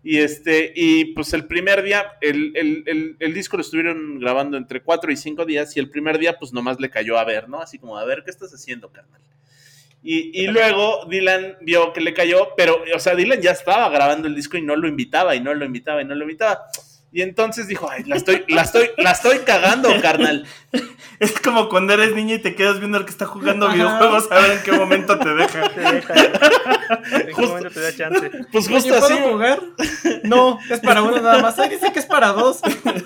Y 0.08 0.20
este, 0.20 0.72
y 0.76 1.06
pues 1.15 1.34
el 1.34 1.46
primer 1.48 1.82
día, 1.82 2.12
el, 2.22 2.52
el- 2.56 2.84
el- 2.86 3.15
el 3.20 3.34
disco 3.34 3.58
lo 3.58 3.62
estuvieron 3.62 4.20
grabando 4.20 4.56
entre 4.56 4.84
cuatro 4.84 5.12
y 5.12 5.18
cinco 5.18 5.46
días, 5.46 5.76
y 5.76 5.80
el 5.80 5.89
primer 5.89 6.20
día, 6.20 6.38
pues 6.38 6.54
nomás 6.54 6.80
le 6.80 6.91
cayó 6.91 7.18
a 7.18 7.24
ver, 7.26 7.50
¿no? 7.50 7.60
Así 7.60 7.80
como, 7.80 7.98
a 7.98 8.06
ver, 8.06 8.22
¿qué 8.24 8.30
estás 8.30 8.54
haciendo, 8.54 8.91
carnal? 8.91 9.20
Y, 10.04 10.44
y 10.44 10.46
luego 10.46 11.08
Dylan 11.10 11.58
vio 11.62 11.91
que 11.91 12.02
le 12.02 12.13
cayó, 12.13 12.50
pero, 12.56 12.84
o 12.96 13.00
sea, 13.00 13.15
Dylan 13.15 13.41
ya 13.41 13.50
estaba 13.50 13.89
grabando 13.89 14.28
el 14.28 14.36
disco 14.36 14.58
y 14.58 14.62
no 14.62 14.76
lo 14.76 14.88
invitaba, 14.88 15.36
y 15.36 15.39
no 15.41 15.56
lo 15.56 15.65
invitaba, 15.65 16.04
y 16.04 16.06
no 16.06 16.13
lo 16.13 16.22
invitaba. 16.22 16.60
Y 17.15 17.21
entonces 17.21 17.69
dijo, 17.69 17.89
ay, 17.89 18.04
la 18.04 18.17
estoy, 18.17 18.43
la 18.49 18.63
estoy, 18.63 18.89
la 18.97 19.12
estoy 19.12 19.39
cagando, 19.39 19.89
carnal. 20.01 20.45
Es 21.21 21.39
como 21.39 21.69
cuando 21.69 21.93
eres 21.93 22.13
niña 22.13 22.36
y 22.36 22.39
te 22.39 22.56
quedas 22.56 22.80
viendo 22.80 22.97
al 22.97 23.06
que 23.06 23.12
está 23.12 23.25
jugando 23.25 23.67
Ajá. 23.67 23.75
videojuegos 23.75 24.30
a 24.30 24.39
ver 24.41 24.51
en 24.51 24.63
qué 24.63 24.73
momento 24.73 25.17
te 25.17 25.34
deja. 25.34 25.69
Te 25.73 25.80
deja. 25.80 26.13
En 26.13 27.28
qué 27.28 27.32
Justo. 27.34 27.47
momento 27.51 27.69
te 27.69 27.80
da 27.80 27.95
chance. 27.95 28.32
Pues 28.51 28.67
justo 28.67 28.89
¿puedo 28.89 29.06
así. 29.06 29.17
jugar? 29.23 29.62
No, 30.23 30.60
es 30.69 30.82
para 30.82 31.01
uno 31.04 31.21
nada 31.21 31.41
más. 31.41 31.58
Ay, 31.58 31.69
dice 31.69 31.93
que 31.93 31.99
es 31.99 32.06
para 32.06 32.34
dos. 32.34 32.60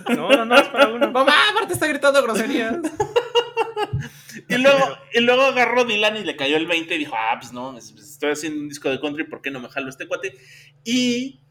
No, 0.08 0.28
no, 0.32 0.43
no, 0.43 0.56
es 0.58 0.67
para 0.69 0.88
uno. 0.88 1.12
Mamá, 1.12 1.36
aparte 1.52 1.74
está 1.74 1.86
gritando 1.86 2.24
groserías. 2.24 2.78
Y 4.48 4.58
luego, 4.58 4.98
y 5.13 5.19
luego 5.19 5.43
agarró 5.43 5.86
Dylan 5.86 6.17
y 6.17 6.24
le 6.24 6.36
cayó 6.36 6.58
el 6.58 6.65
20 6.65 6.95
y 6.95 6.98
dijo, 6.98 7.15
ah, 7.15 7.38
pues 7.39 7.54
no, 7.54 7.78
estoy 7.78 8.32
haciendo 8.32 8.60
un 8.62 8.69
disco 8.69 8.89
de 8.89 9.00
country, 9.00 9.26
¿por 9.26 9.43
qué 9.43 9.52
no 9.52 9.60
me 9.60 9.69
jalo 9.69 9.88
este 9.88 10.08
cuate? 10.08 10.36
Y 10.84 11.41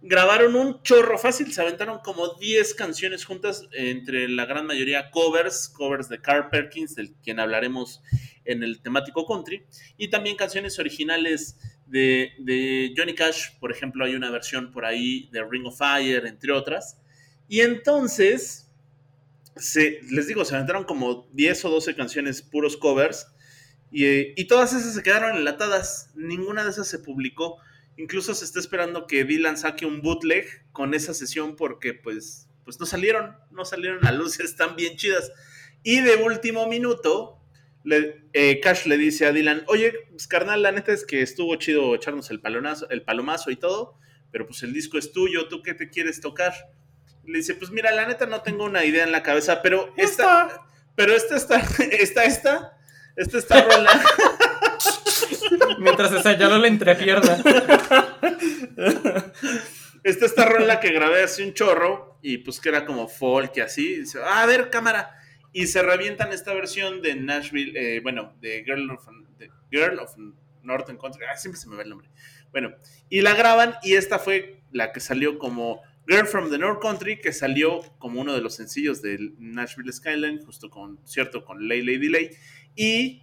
grabaron 0.00 0.54
un 0.54 0.82
chorro 0.82 1.18
fácil, 1.18 1.52
se 1.52 1.60
aventaron 1.60 1.98
como 1.98 2.34
10 2.34 2.74
canciones 2.74 3.24
juntas, 3.24 3.66
entre 3.72 4.28
la 4.28 4.46
gran 4.46 4.66
mayoría 4.66 5.10
covers, 5.10 5.68
covers 5.68 6.08
de 6.08 6.20
Carl 6.20 6.48
Perkins, 6.48 6.94
del 6.94 7.14
quien 7.22 7.40
hablaremos 7.40 8.02
en 8.44 8.62
el 8.62 8.80
temático 8.80 9.26
country, 9.26 9.64
y 9.96 10.08
también 10.08 10.36
canciones 10.36 10.78
originales 10.78 11.58
de, 11.86 12.32
de 12.38 12.92
Johnny 12.96 13.14
Cash, 13.14 13.58
por 13.60 13.72
ejemplo, 13.72 14.04
hay 14.04 14.14
una 14.14 14.30
versión 14.30 14.70
por 14.70 14.84
ahí 14.84 15.28
de 15.32 15.44
Ring 15.44 15.66
of 15.66 15.78
Fire, 15.78 16.26
entre 16.26 16.52
otras. 16.52 16.98
Y 17.48 17.60
entonces, 17.60 18.70
se, 19.56 20.00
les 20.10 20.26
digo, 20.26 20.44
se 20.44 20.54
aventaron 20.54 20.84
como 20.84 21.28
10 21.32 21.64
o 21.64 21.70
12 21.70 21.94
canciones 21.94 22.42
puros 22.42 22.76
covers 22.76 23.26
y, 23.90 24.04
eh, 24.04 24.34
y 24.36 24.46
todas 24.46 24.72
esas 24.72 24.94
se 24.94 25.02
quedaron 25.02 25.36
enlatadas. 25.36 26.10
Ninguna 26.14 26.64
de 26.64 26.70
esas 26.70 26.88
se 26.88 26.98
publicó. 26.98 27.58
Incluso 27.98 28.34
se 28.34 28.44
está 28.46 28.58
esperando 28.60 29.06
que 29.06 29.24
Dylan 29.24 29.58
saque 29.58 29.84
un 29.84 30.00
bootleg 30.00 30.46
con 30.72 30.94
esa 30.94 31.12
sesión 31.12 31.56
porque 31.56 31.92
pues, 31.92 32.48
pues 32.64 32.80
no 32.80 32.86
salieron, 32.86 33.36
no 33.50 33.64
salieron 33.66 34.06
a 34.06 34.12
luz, 34.12 34.40
están 34.40 34.74
bien 34.76 34.96
chidas. 34.96 35.30
Y 35.82 36.00
de 36.00 36.16
último 36.16 36.66
minuto, 36.66 37.38
le- 37.84 38.24
eh, 38.32 38.60
Cash 38.60 38.86
le 38.86 38.96
dice 38.96 39.26
a 39.26 39.32
Dylan, 39.32 39.64
oye, 39.66 39.92
pues 40.10 40.26
carnal, 40.26 40.62
la 40.62 40.72
neta 40.72 40.92
es 40.92 41.04
que 41.04 41.22
estuvo 41.22 41.54
chido 41.56 41.94
echarnos 41.94 42.30
el, 42.30 42.40
palonazo, 42.40 42.88
el 42.90 43.02
palomazo 43.02 43.50
y 43.50 43.56
todo, 43.56 43.98
pero 44.30 44.46
pues 44.46 44.62
el 44.62 44.72
disco 44.72 44.96
es 44.96 45.12
tuyo, 45.12 45.48
¿tú 45.48 45.62
qué 45.62 45.74
te 45.74 45.90
quieres 45.90 46.20
tocar? 46.20 46.54
Le 47.24 47.38
dice, 47.38 47.54
pues 47.54 47.70
mira, 47.70 47.90
la 47.92 48.06
neta 48.06 48.26
no 48.26 48.42
tengo 48.42 48.64
una 48.64 48.84
idea 48.84 49.04
en 49.04 49.12
la 49.12 49.22
cabeza, 49.22 49.60
pero 49.60 49.92
esta, 49.96 50.62
pero 50.96 51.12
esta, 51.16 51.36
esta, 51.36 51.56
esta, 51.84 52.24
esta, 52.24 52.78
Esta 53.16 53.38
esta 53.38 53.62
rola. 53.62 53.90
Mientras 55.78 56.10
se 56.10 56.22
señaló 56.22 56.58
la 56.58 56.68
entrepierna. 56.68 57.36
Esta 60.04 60.26
esta 60.26 60.44
rola 60.44 60.80
que 60.80 60.92
grabé 60.92 61.22
hace 61.22 61.44
un 61.44 61.54
chorro 61.54 62.18
y 62.22 62.38
pues 62.38 62.60
que 62.60 62.68
era 62.68 62.86
como 62.86 63.08
folk 63.08 63.56
y 63.56 63.60
así. 63.60 63.96
Dice, 63.96 64.18
"Ah, 64.24 64.42
a 64.42 64.46
ver, 64.46 64.70
cámara. 64.70 65.14
Y 65.52 65.66
se 65.66 65.82
revientan 65.82 66.32
esta 66.32 66.54
versión 66.54 67.02
de 67.02 67.16
Nashville, 67.16 67.72
eh, 67.74 68.00
bueno, 68.00 68.34
de 68.40 68.62
Girl 68.64 68.90
of, 68.90 69.06
de 69.38 69.50
Girl 69.70 69.98
of 69.98 70.14
Northern 70.62 70.98
Country. 70.98 71.24
Ah, 71.30 71.36
siempre 71.36 71.60
se 71.60 71.68
me 71.68 71.76
va 71.76 71.82
el 71.82 71.88
nombre. 71.88 72.08
Bueno, 72.52 72.74
y 73.08 73.20
la 73.22 73.34
graban 73.34 73.74
y 73.82 73.94
esta 73.94 74.18
fue 74.18 74.62
la 74.70 74.92
que 74.92 75.00
salió 75.00 75.38
como 75.38 75.82
Girl 76.06 76.26
from 76.26 76.50
the 76.50 76.58
North 76.58 76.80
Country, 76.80 77.20
que 77.20 77.32
salió 77.32 77.80
como 77.98 78.20
uno 78.20 78.34
de 78.34 78.40
los 78.40 78.54
sencillos 78.54 79.02
del 79.02 79.34
Nashville 79.38 79.92
Skyline, 79.92 80.42
justo 80.44 80.70
con, 80.70 80.98
cierto, 81.04 81.44
con 81.44 81.68
Lay 81.68 81.82
Lady 81.82 82.08
Lay. 82.08 82.30
Y 82.74 83.22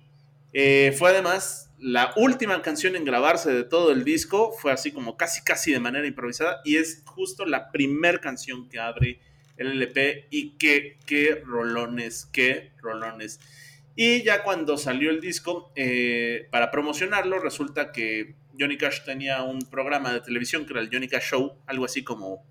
eh, 0.54 0.94
fue 0.98 1.10
además 1.12 1.65
la 1.78 2.14
última 2.16 2.62
canción 2.62 2.96
en 2.96 3.06
grabarse 3.06 3.52
de 3.52 3.64
todo 3.64 3.92
el 3.92 4.04
disco, 4.04 4.54
fue 4.54 4.72
así 4.72 4.92
como 4.92 5.18
casi 5.18 5.44
casi 5.44 5.72
de 5.72 5.80
manera 5.80 6.08
improvisada 6.08 6.62
y 6.64 6.78
es 6.78 7.04
justo 7.06 7.46
la 7.46 7.72
primer 7.72 8.20
canción 8.22 8.70
que 8.70 8.80
abre 8.80 9.20
el 9.58 9.72
LP 9.74 10.28
y 10.32 10.52
qué, 10.58 10.98
qué 11.06 11.42
rolones, 11.46 12.28
qué 12.32 12.72
rolones. 12.82 13.40
Y 13.96 14.24
ya 14.24 14.44
cuando 14.44 14.78
salió 14.78 15.10
el 15.10 15.22
disco, 15.22 15.72
eh, 15.76 16.48
para 16.52 16.70
promocionarlo, 16.72 17.40
resulta 17.40 17.92
que 17.94 18.36
Johnny 18.60 18.78
Cash 18.78 19.04
tenía 19.06 19.44
un 19.44 19.60
programa 19.60 20.12
de 20.12 20.20
televisión 20.22 20.66
que 20.66 20.74
era 20.74 20.82
el 20.82 20.90
Johnny 20.92 21.08
Cash 21.08 21.30
Show, 21.30 21.58
algo 21.68 21.86
así 21.86 22.04
como 22.04 22.46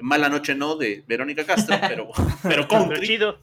Mala 0.00 0.28
Noche 0.28 0.54
No 0.56 0.76
de 0.76 1.04
Verónica 1.06 1.44
Castro, 1.44 1.76
pero, 1.88 2.08
pero 2.42 2.66
Pero 2.68 3.00
chido. 3.00 3.38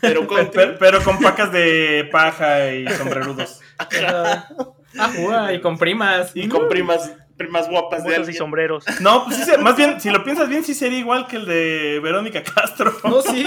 Pero 0.00 0.22
Pe- 0.22 0.34
country. 0.34 0.60
pe- 0.66 0.72
Pero 0.80 1.02
con 1.04 1.18
pacas 1.20 1.52
de 1.52 2.08
paja 2.10 2.72
y 2.74 2.88
sombrerudos. 2.88 3.60
Ah, 4.98 5.52
y 5.52 5.60
con 5.60 5.76
primas. 5.76 6.30
Y 6.34 6.48
con 6.48 6.68
primas, 6.70 7.12
primas 7.36 7.68
guapas 7.68 7.98
de 8.02 8.04
Botas 8.04 8.18
y 8.18 8.20
alguien. 8.22 8.36
sombreros. 8.38 8.84
No, 9.00 9.24
pues 9.24 9.36
sí, 9.36 9.44
se- 9.44 9.58
más 9.58 9.76
bien, 9.76 10.00
si 10.00 10.08
lo 10.08 10.24
piensas 10.24 10.48
bien, 10.48 10.64
sí 10.64 10.72
sería 10.72 10.98
igual 10.98 11.26
que 11.26 11.36
el 11.36 11.44
de 11.44 12.00
Verónica 12.02 12.42
Castro. 12.42 12.96
No, 13.04 13.20
sí. 13.20 13.44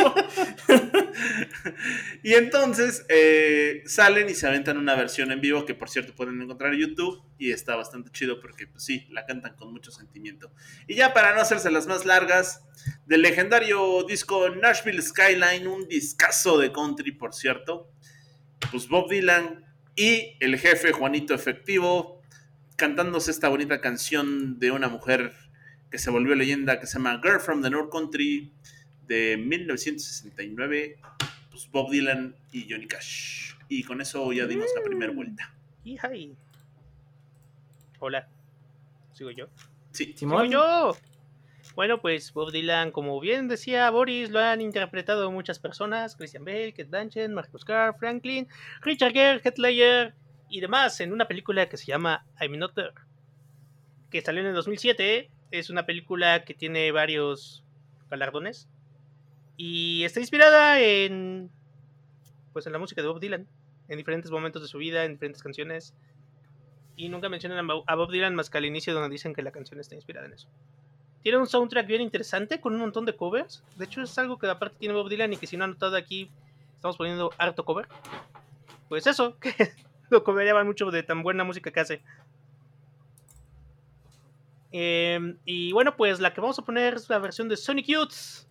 Y 2.23 2.33
entonces 2.35 3.05
eh, 3.09 3.81
salen 3.85 4.29
y 4.29 4.35
se 4.35 4.47
aventan 4.47 4.77
una 4.77 4.95
versión 4.95 5.31
en 5.31 5.41
vivo 5.41 5.65
que 5.65 5.73
por 5.73 5.89
cierto 5.89 6.13
pueden 6.13 6.41
encontrar 6.41 6.73
en 6.73 6.81
YouTube 6.81 7.21
y 7.37 7.51
está 7.51 7.75
bastante 7.75 8.11
chido 8.11 8.39
porque 8.39 8.67
pues 8.67 8.83
sí, 8.83 9.07
la 9.09 9.25
cantan 9.25 9.55
con 9.55 9.71
mucho 9.71 9.91
sentimiento. 9.91 10.51
Y 10.87 10.95
ya 10.95 11.13
para 11.13 11.33
no 11.33 11.41
hacerse 11.41 11.71
las 11.71 11.87
más 11.87 12.05
largas, 12.05 12.63
del 13.07 13.21
legendario 13.23 14.03
disco 14.03 14.49
Nashville 14.49 15.01
Skyline, 15.01 15.67
un 15.67 15.87
discazo 15.87 16.57
de 16.57 16.71
country 16.71 17.11
por 17.11 17.33
cierto, 17.33 17.89
pues 18.71 18.87
Bob 18.87 19.09
Dylan 19.09 19.65
y 19.99 20.35
el 20.39 20.57
jefe 20.57 20.91
Juanito 20.93 21.33
Efectivo 21.33 22.21
cantándose 22.77 23.31
esta 23.31 23.49
bonita 23.49 23.81
canción 23.81 24.57
de 24.59 24.71
una 24.71 24.87
mujer 24.87 25.33
que 25.91 25.97
se 25.97 26.09
volvió 26.09 26.35
leyenda 26.35 26.79
que 26.79 26.87
se 26.87 26.93
llama 26.97 27.19
Girl 27.21 27.39
from 27.41 27.61
the 27.61 27.69
North 27.69 27.91
Country 27.91 28.51
de 29.07 29.35
1969 29.37 30.97
pues 31.51 31.69
Bob 31.71 31.91
Dylan 31.91 32.35
y 32.53 32.67
Johnny 32.69 32.87
Cash. 32.87 33.53
Y 33.67 33.83
con 33.83 33.99
eso 34.01 34.31
ya 34.31 34.45
dimos 34.45 34.67
la 34.77 34.83
primera 34.83 35.11
vuelta. 35.11 35.53
Hija 35.83 36.15
y- 36.15 36.33
Hola. 37.99 38.27
¿Sigo 39.13 39.31
yo? 39.31 39.47
Sí. 39.91 40.05
¡Sigo 40.15 40.19
Simón. 40.19 40.49
yo! 40.49 40.95
Bueno, 41.79 42.01
pues 42.01 42.33
Bob 42.33 42.51
Dylan, 42.51 42.91
como 42.91 43.21
bien 43.21 43.47
decía 43.47 43.89
Boris, 43.89 44.31
lo 44.31 44.41
han 44.41 44.59
interpretado 44.59 45.31
muchas 45.31 45.59
personas: 45.59 46.17
Christian 46.17 46.43
Bale, 46.43 46.73
Kate 46.73 46.89
Blanchett, 46.89 47.31
Marcus 47.31 47.63
Carr, 47.63 47.95
Franklin, 47.97 48.49
Richard 48.81 49.13
Gere, 49.13 49.39
Heath 49.41 49.57
Ledger 49.57 50.13
y 50.49 50.59
demás 50.59 50.99
en 50.99 51.13
una 51.13 51.29
película 51.29 51.69
que 51.69 51.77
se 51.77 51.85
llama 51.85 52.25
I'm 52.41 52.57
Not 52.59 52.75
There, 52.75 52.91
que 54.11 54.19
salió 54.19 54.41
en 54.41 54.47
el 54.47 54.55
2007. 54.55 55.31
Es 55.51 55.69
una 55.69 55.85
película 55.85 56.43
que 56.43 56.53
tiene 56.53 56.91
varios 56.91 57.63
galardones 58.09 58.67
y 59.55 60.03
está 60.03 60.19
inspirada 60.19 60.81
en 60.81 61.49
pues 62.51 62.67
en 62.67 62.73
la 62.73 62.79
música 62.79 63.01
de 63.01 63.07
Bob 63.07 63.21
Dylan, 63.21 63.47
en 63.87 63.97
diferentes 63.97 64.31
momentos 64.31 64.61
de 64.61 64.67
su 64.67 64.79
vida, 64.79 65.05
en 65.05 65.13
diferentes 65.13 65.41
canciones. 65.41 65.95
Y 66.97 67.07
nunca 67.07 67.29
mencionan 67.29 67.65
a 67.87 67.95
Bob 67.95 68.11
Dylan 68.11 68.35
más 68.35 68.49
que 68.49 68.57
al 68.57 68.65
inicio 68.65 68.93
donde 68.93 69.07
dicen 69.07 69.33
que 69.33 69.43
la 69.43 69.53
canción 69.53 69.79
está 69.79 69.95
inspirada 69.95 70.25
en 70.25 70.33
eso. 70.33 70.49
Tiene 71.21 71.37
un 71.37 71.47
soundtrack 71.47 71.85
bien 71.85 72.01
interesante 72.01 72.61
con 72.61 72.73
un 72.73 72.79
montón 72.79 73.05
de 73.05 73.15
covers. 73.15 73.63
De 73.75 73.85
hecho 73.85 74.01
es 74.01 74.17
algo 74.17 74.37
que 74.39 74.47
aparte 74.47 74.77
tiene 74.79 74.93
Bob 74.93 75.09
Dylan 75.09 75.33
y 75.33 75.37
que 75.37 75.47
si 75.47 75.57
no 75.57 75.65
han 75.65 75.71
notado 75.71 75.97
aquí 75.97 76.29
estamos 76.75 76.95
poniendo 76.95 77.31
harto 77.37 77.65
cover. 77.65 77.87
Pues 78.87 79.05
eso, 79.05 79.37
que 79.41 79.73
lo 80.09 80.23
covereaban 80.23 80.65
mucho 80.65 80.89
de 80.91 81.03
tan 81.03 81.23
buena 81.23 81.43
música 81.43 81.71
que 81.71 81.79
hace. 81.79 82.01
Em, 84.71 85.37
y 85.45 85.71
bueno, 85.71 85.95
pues 85.97 86.19
la 86.19 86.33
que 86.33 86.41
vamos 86.41 86.57
a 86.59 86.61
poner 86.61 86.93
es 86.95 87.09
la 87.09 87.19
versión 87.19 87.49
de 87.49 87.57
Sonic 87.57 87.87
Youth 87.87 88.45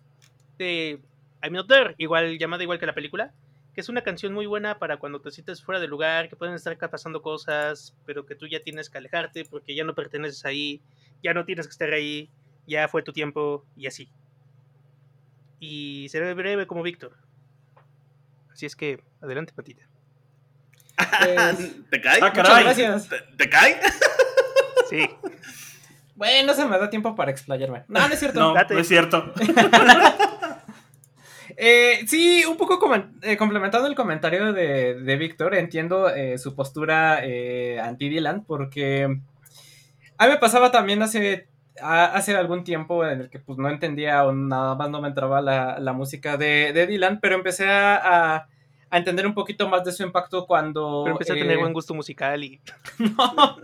de 0.57 0.99
I'm 1.41 1.53
Not 1.53 1.67
There, 1.67 1.95
igual, 1.97 2.37
llamada 2.37 2.61
igual 2.63 2.77
que 2.77 2.85
la 2.85 2.93
película, 2.93 3.33
que 3.73 3.81
es 3.81 3.89
una 3.89 4.01
canción 4.01 4.33
muy 4.33 4.45
buena 4.45 4.77
para 4.77 4.97
cuando 4.97 5.21
te 5.21 5.31
sientes 5.31 5.63
fuera 5.63 5.79
de 5.79 5.87
lugar, 5.87 6.29
que 6.29 6.35
pueden 6.35 6.55
estar 6.55 6.77
pasando 6.77 7.21
cosas, 7.21 7.95
pero 8.05 8.25
que 8.25 8.35
tú 8.35 8.47
ya 8.47 8.61
tienes 8.61 8.89
que 8.89 8.97
alejarte 8.97 9.45
porque 9.45 9.73
ya 9.73 9.85
no 9.85 9.95
perteneces 9.95 10.45
ahí, 10.45 10.81
ya 11.23 11.33
no 11.33 11.45
tienes 11.45 11.67
que 11.67 11.71
estar 11.71 11.93
ahí, 11.93 12.29
ya 12.69 12.87
fue 12.87 13.03
tu 13.03 13.11
tiempo 13.11 13.65
y 13.75 13.87
así. 13.87 14.09
Y 15.59 16.07
seré 16.09 16.33
breve 16.33 16.67
como 16.67 16.83
Víctor. 16.83 17.17
Así 18.51 18.65
es 18.65 18.75
que, 18.75 19.01
adelante, 19.21 19.51
Patita. 19.53 19.83
Pues, 20.97 21.71
¿Te 21.89 22.01
cae? 22.01 22.19
Ah, 22.21 22.27
muchas 22.29 22.47
caray. 22.47 22.63
gracias. 22.63 23.09
¿Te, 23.09 23.17
te 23.37 23.49
cae? 23.49 23.79
Sí, 24.89 25.07
Bueno, 26.15 26.53
se 26.53 26.65
me 26.65 26.77
da 26.77 26.89
tiempo 26.89 27.15
para 27.15 27.31
explayarme. 27.31 27.83
No, 27.87 28.07
no 28.07 28.13
es 28.13 28.19
cierto. 28.19 28.39
No, 28.39 28.53
Date. 28.53 28.73
no 28.73 28.79
es 28.79 28.87
cierto. 28.87 29.33
Eh, 31.61 32.05
sí, 32.07 32.45
un 32.45 32.55
poco 32.55 32.79
eh, 33.21 33.35
complementando 33.35 33.85
el 33.89 33.95
comentario 33.95 34.53
de, 34.53 34.93
de 34.93 35.17
Víctor, 35.17 35.55
entiendo 35.55 36.07
eh, 36.09 36.37
su 36.37 36.55
postura 36.55 37.19
eh, 37.21 37.81
anti-Dylan, 37.81 38.45
porque 38.45 39.19
a 40.17 40.25
mí 40.25 40.31
me 40.31 40.37
pasaba 40.37 40.71
también 40.71 41.01
hace, 41.01 41.48
hace 41.81 42.35
algún 42.35 42.63
tiempo 42.63 43.05
en 43.05 43.21
el 43.21 43.29
que 43.29 43.39
pues 43.39 43.57
no 43.57 43.69
entendía 43.69 44.23
o 44.25 44.31
nada 44.33 44.75
más 44.75 44.89
no 44.89 45.01
me 45.01 45.07
entraba 45.09 45.41
la, 45.41 45.79
la 45.79 45.93
música 45.93 46.37
de, 46.37 46.73
de 46.73 46.87
Dylan, 46.87 47.19
pero 47.21 47.35
empecé 47.35 47.69
a, 47.69 47.95
a- 48.35 48.47
a 48.91 48.97
entender 48.97 49.27
un 49.27 49.35
poquito 49.35 49.69
más 49.69 49.83
de 49.83 49.91
su 49.91 50.01
impacto 50.01 50.47
cuando... 50.47 51.01
pero 51.03 51.15
empecé 51.15 51.33
a 51.33 51.35
eh, 51.35 51.39
tener 51.41 51.59
buen 51.59 51.73
gusto 51.73 51.93
musical 51.93 52.43
y 52.43 52.59
no, 52.97 53.57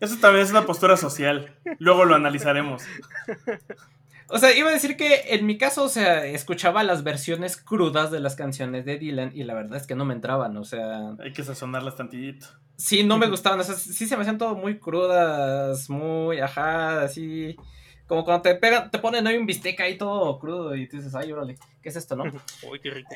Eso 0.00 0.16
también 0.20 0.44
es 0.44 0.50
una 0.50 0.66
postura 0.66 0.96
social. 0.96 1.54
Luego 1.78 2.04
lo 2.04 2.16
analizaremos. 2.16 2.82
O 4.32 4.38
sea, 4.38 4.56
iba 4.56 4.70
a 4.70 4.72
decir 4.72 4.96
que 4.96 5.34
en 5.34 5.44
mi 5.46 5.58
caso, 5.58 5.84
o 5.84 5.88
sea, 5.88 6.24
escuchaba 6.26 6.82
las 6.82 7.04
versiones 7.04 7.56
crudas 7.56 8.10
de 8.10 8.18
las 8.20 8.34
canciones 8.34 8.84
de 8.86 8.98
Dylan 8.98 9.32
y 9.34 9.44
la 9.44 9.54
verdad 9.54 9.76
es 9.76 9.86
que 9.86 9.94
no 9.94 10.04
me 10.04 10.14
entraban, 10.14 10.56
o 10.56 10.64
sea, 10.64 11.10
Hay 11.22 11.32
que 11.32 11.44
sazonarlas 11.44 11.96
tantillito. 11.96 12.46
sí, 12.76 13.04
no 13.04 13.18
me 13.18 13.26
gustaban, 13.30 13.60
o 13.60 13.64
sea, 13.64 13.74
sí 13.74 14.06
se 14.06 14.16
me 14.16 14.22
hacían 14.22 14.38
todo 14.38 14.54
muy 14.54 14.78
crudas, 14.78 15.90
muy, 15.90 16.40
ajá, 16.40 17.02
así, 17.02 17.54
como 18.06 18.24
cuando 18.24 18.42
te 18.42 18.54
pegan, 18.54 18.90
te 18.90 18.98
ponen 18.98 19.26
ahí 19.26 19.36
un 19.36 19.46
bistec 19.46 19.78
ahí 19.80 19.96
todo 19.98 20.38
crudo 20.38 20.74
y 20.76 20.88
tú 20.88 20.96
dices, 20.96 21.14
ay, 21.14 21.30
órale, 21.32 21.56
¿qué 21.82 21.88
es 21.90 21.96
esto, 21.96 22.16
no? 22.16 22.24
Uy, 22.70 22.80
qué 22.82 22.90
rico. 22.90 23.08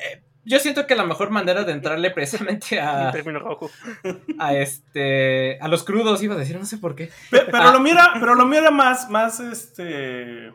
Yo 0.45 0.59
siento 0.59 0.87
que 0.87 0.95
la 0.95 1.03
mejor 1.03 1.29
manera 1.29 1.63
de 1.63 1.73
entrarle 1.73 2.09
precisamente 2.11 2.77
En 2.77 2.85
a, 2.85 3.11
término 3.11 3.39
rojo. 3.39 3.69
a 4.39 4.53
este, 4.55 5.59
a 5.59 5.67
los 5.67 5.83
crudos, 5.83 6.23
iba 6.23 6.35
a 6.35 6.37
decir, 6.37 6.57
no 6.57 6.65
sé 6.65 6.77
por 6.77 6.95
qué. 6.95 7.09
Pe- 7.31 7.41
Pero, 7.45 7.57
Ah. 7.57 7.71
lo 7.73 7.79
mira, 7.81 8.11
pero 8.19 8.33
lo 8.35 8.45
mira 8.45 8.71
más, 8.71 9.09
más 9.09 9.39
este. 9.41 10.51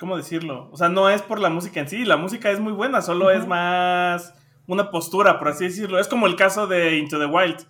¿Cómo 0.00 0.16
decirlo? 0.16 0.68
O 0.72 0.76
sea, 0.78 0.88
no 0.88 1.08
es 1.10 1.20
por 1.22 1.38
la 1.40 1.50
música 1.50 1.78
en 1.78 1.88
sí, 1.88 2.04
la 2.04 2.16
música 2.16 2.50
es 2.50 2.58
muy 2.58 2.72
buena, 2.72 3.02
solo 3.02 3.30
es 3.30 3.46
más 3.46 4.34
una 4.66 4.90
postura, 4.90 5.38
por 5.38 5.48
así 5.48 5.64
decirlo. 5.64 5.98
Es 5.98 6.08
como 6.08 6.26
el 6.26 6.36
caso 6.36 6.66
de 6.66 6.96
Into 6.96 7.18
the 7.18 7.26
Wild. 7.26 7.66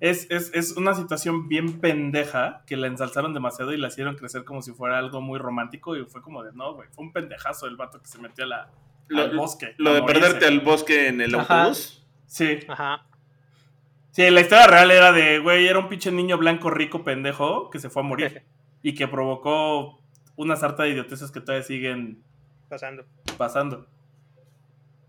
Es, 0.00 0.26
es, 0.30 0.50
es 0.54 0.72
una 0.76 0.94
situación 0.94 1.48
bien 1.48 1.80
pendeja 1.80 2.62
que 2.66 2.76
la 2.76 2.86
ensalzaron 2.86 3.34
demasiado 3.34 3.72
y 3.72 3.76
la 3.78 3.88
hicieron 3.88 4.16
crecer 4.16 4.44
como 4.44 4.62
si 4.62 4.72
fuera 4.72 4.98
algo 4.98 5.20
muy 5.20 5.38
romántico 5.38 5.96
y 5.96 6.04
fue 6.06 6.22
como 6.22 6.42
de, 6.42 6.52
no, 6.52 6.74
güey, 6.74 6.88
fue 6.92 7.04
un 7.04 7.12
pendejazo 7.12 7.66
el 7.66 7.76
vato 7.76 8.00
que 8.00 8.06
se 8.06 8.18
metió 8.18 8.44
a 8.44 8.48
la, 8.48 8.70
Lo, 9.08 9.22
al 9.22 9.36
bosque. 9.36 9.74
lo 9.78 9.94
de 9.94 10.00
morirse. 10.02 10.20
perderte 10.22 10.46
al 10.46 10.60
bosque 10.60 11.08
en 11.08 11.20
el 11.20 11.34
Ajá. 11.34 11.60
autobús. 11.64 12.04
Sí. 12.26 12.58
Ajá. 12.68 13.06
Sí, 14.12 14.30
la 14.30 14.40
historia 14.40 14.66
real 14.66 14.90
era 14.90 15.12
de, 15.12 15.38
güey, 15.40 15.66
era 15.66 15.78
un 15.78 15.88
pinche 15.88 16.10
niño 16.10 16.38
blanco 16.38 16.70
rico 16.70 17.04
pendejo 17.04 17.68
que 17.70 17.78
se 17.78 17.90
fue 17.90 18.02
a 18.02 18.04
morir 18.06 18.42
y 18.82 18.94
que 18.94 19.08
provocó 19.08 20.00
una 20.36 20.56
sarta 20.56 20.84
de 20.84 20.90
idioteces 20.90 21.30
que 21.30 21.40
todavía 21.40 21.64
siguen 21.64 22.22
Pasando. 22.68 23.04
pasando. 23.36 23.86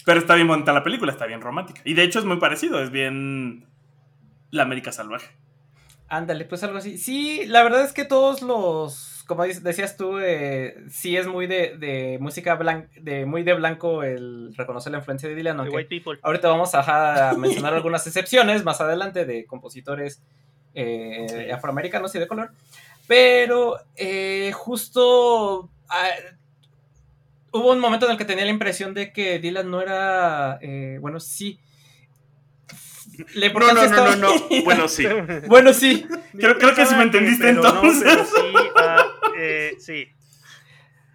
Pero 0.06 0.20
está 0.20 0.36
bien 0.36 0.48
bonita 0.48 0.72
la 0.74 0.84
película, 0.84 1.12
está 1.12 1.26
bien 1.26 1.42
romántica. 1.42 1.82
Y 1.84 1.94
de 1.94 2.04
hecho 2.04 2.20
es 2.20 2.26
muy 2.26 2.38
parecido, 2.38 2.82
es 2.82 2.92
bien 2.92 3.68
la 4.52 4.64
América 4.64 4.92
salvaje. 4.92 5.36
Ándale, 6.08 6.46
pues 6.46 6.64
algo 6.64 6.78
así. 6.78 6.98
Sí, 6.98 7.46
la 7.48 7.64
verdad 7.64 7.84
es 7.84 7.92
que 7.92 8.06
todos 8.06 8.42
los, 8.42 9.26
como 9.28 9.44
decías 9.44 9.98
tú, 9.98 10.20
eh, 10.20 10.76
sí 10.88 11.18
es 11.18 11.28
muy 11.28 11.48
de, 11.48 11.78
de 11.78 12.18
música 12.22 12.56
blanca, 12.56 12.90
de 13.02 13.26
muy 13.26 13.44
de 13.44 13.54
blanco 13.56 14.04
el 14.04 14.56
reconocer 14.56 14.94
la 14.94 15.00
influencia 15.00 15.28
de 15.28 15.36
Dylan, 15.36 15.60
aunque 15.60 15.76
White 15.76 15.90
People. 15.90 16.20
ahorita 16.22 16.48
vamos 16.48 16.74
a, 16.76 17.32
a 17.32 17.34
mencionar 17.38 17.74
algunas 17.74 18.08
excepciones 18.08 18.64
más 18.64 18.80
adelante 18.80 19.26
de 19.26 19.46
compositores 19.46 20.24
eh, 20.80 21.52
afroamericanos 21.52 22.14
y 22.16 22.20
de 22.20 22.28
color. 22.28 22.52
Pero 23.08 23.78
eh, 23.96 24.52
justo 24.54 25.70
ah, 25.90 26.10
hubo 27.52 27.72
un 27.72 27.80
momento 27.80 28.06
en 28.06 28.14
el 28.14 28.18
que 28.18 28.26
tenía 28.26 28.46
la 28.46 28.52
impresión 28.52 28.94
de 28.94 29.12
que 29.14 29.40
Dylan 29.40 29.70
no 29.70 29.82
era, 29.82 30.60
eh, 30.62 30.98
bueno, 31.00 31.20
sí. 31.20 31.60
La 33.34 33.50
No, 33.50 33.74
no, 33.74 33.88
no, 33.88 34.16
no, 34.16 34.16
no. 34.16 34.64
Bueno, 34.64 34.88
sí. 34.88 35.06
Bueno, 35.48 35.74
sí. 35.74 36.06
Creo, 36.38 36.58
creo 36.58 36.76
que 36.76 36.86
si 36.86 36.96
me 36.96 37.04
entendiste 37.04 37.46
Pero 37.46 37.64
no, 37.64 37.70
entonces. 37.70 38.04
pero 38.04 38.26
sí, 38.26 38.70
ah, 38.76 39.06
eh, 39.38 39.76
sí. 39.80 40.08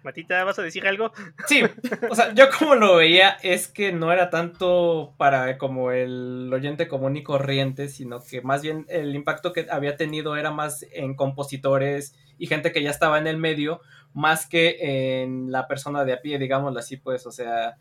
Matita, 0.03 0.43
¿vas 0.43 0.59
a 0.59 0.63
decir 0.63 0.85
algo? 0.87 1.11
Sí, 1.47 1.63
o 2.09 2.15
sea, 2.15 2.33
yo 2.33 2.45
como 2.57 2.75
lo 2.75 2.97
veía 2.97 3.37
es 3.41 3.67
que 3.67 3.91
no 3.91 4.11
era 4.11 4.29
tanto 4.29 5.13
para 5.17 5.57
como 5.57 5.91
el 5.91 6.51
oyente 6.53 6.87
común 6.87 7.15
y 7.15 7.23
corriente, 7.23 7.89
sino 7.89 8.23
que 8.23 8.41
más 8.41 8.61
bien 8.61 8.85
el 8.89 9.15
impacto 9.15 9.53
que 9.53 9.67
había 9.69 9.95
tenido 9.95 10.35
era 10.35 10.51
más 10.51 10.85
en 10.91 11.15
compositores 11.15 12.15
y 12.37 12.47
gente 12.47 12.71
que 12.71 12.83
ya 12.83 12.89
estaba 12.89 13.17
en 13.17 13.27
el 13.27 13.37
medio, 13.37 13.81
más 14.13 14.45
que 14.45 15.21
en 15.21 15.51
la 15.51 15.67
persona 15.67 16.05
de 16.05 16.13
a 16.13 16.21
pie, 16.21 16.37
digámoslo 16.37 16.79
así, 16.79 16.97
pues, 16.97 17.25
o 17.25 17.31
sea, 17.31 17.77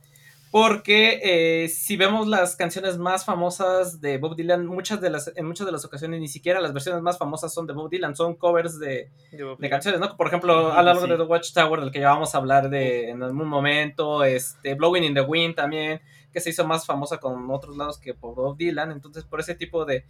porque 0.53 1.19
eh, 1.23 1.69
si 1.71 1.97
vemos 1.97 2.29
las 2.29 2.57
canciones 2.57 2.99
más 2.99 3.25
famosas 3.25 4.03
de 4.03 4.19
Bob 4.19 4.37
Dylan, 4.37 4.67
muchas 4.67 5.01
de 5.01 5.09
las, 5.09 5.33
en 5.35 5.47
muchas 5.47 5.65
de 5.65 5.73
las 5.73 5.87
ocasiones 5.87 6.21
ni 6.21 6.29
siquiera 6.29 6.61
las 6.61 6.75
versiones 6.75 7.01
más 7.01 7.17
famosas 7.17 7.55
son 7.55 7.67
de 7.67 7.73
Bob 7.73 7.89
Dylan, 7.89 8.15
son 8.15 8.35
covers 8.35 8.79
de, 8.79 9.09
de 9.31 9.71
canciones, 9.71 9.99
¿no? 9.99 10.15
Por 10.15 10.27
ejemplo, 10.27 10.69
Ujú, 10.69 10.73
a 10.73 10.83
lo 10.83 10.83
largo 10.83 11.05
sí. 11.07 11.09
de 11.09 11.17
The 11.17 11.23
Watchtower, 11.23 11.81
del 11.81 11.91
que 11.91 12.01
ya 12.01 12.11
vamos 12.11 12.35
a 12.35 12.39
hablar 12.39 12.69
de 12.69 13.09
en 13.09 13.23
algún 13.23 13.49
momento, 13.49 14.25
este, 14.25 14.75
Blowing 14.75 15.05
in 15.05 15.15
the 15.15 15.23
Wind 15.23 15.55
también, 15.55 16.03
que 16.31 16.41
se 16.41 16.51
hizo 16.51 16.67
más 16.67 16.85
famosa 16.85 17.17
con 17.17 17.51
otros 17.51 17.79
lados 17.79 17.99
que 17.99 18.13
por 18.13 18.35
Bob 18.35 18.59
Dylan, 18.59 18.93
entonces 18.93 19.25
por 19.25 19.41
ese 19.41 19.55
tipo 19.55 19.87
de, 19.87 20.05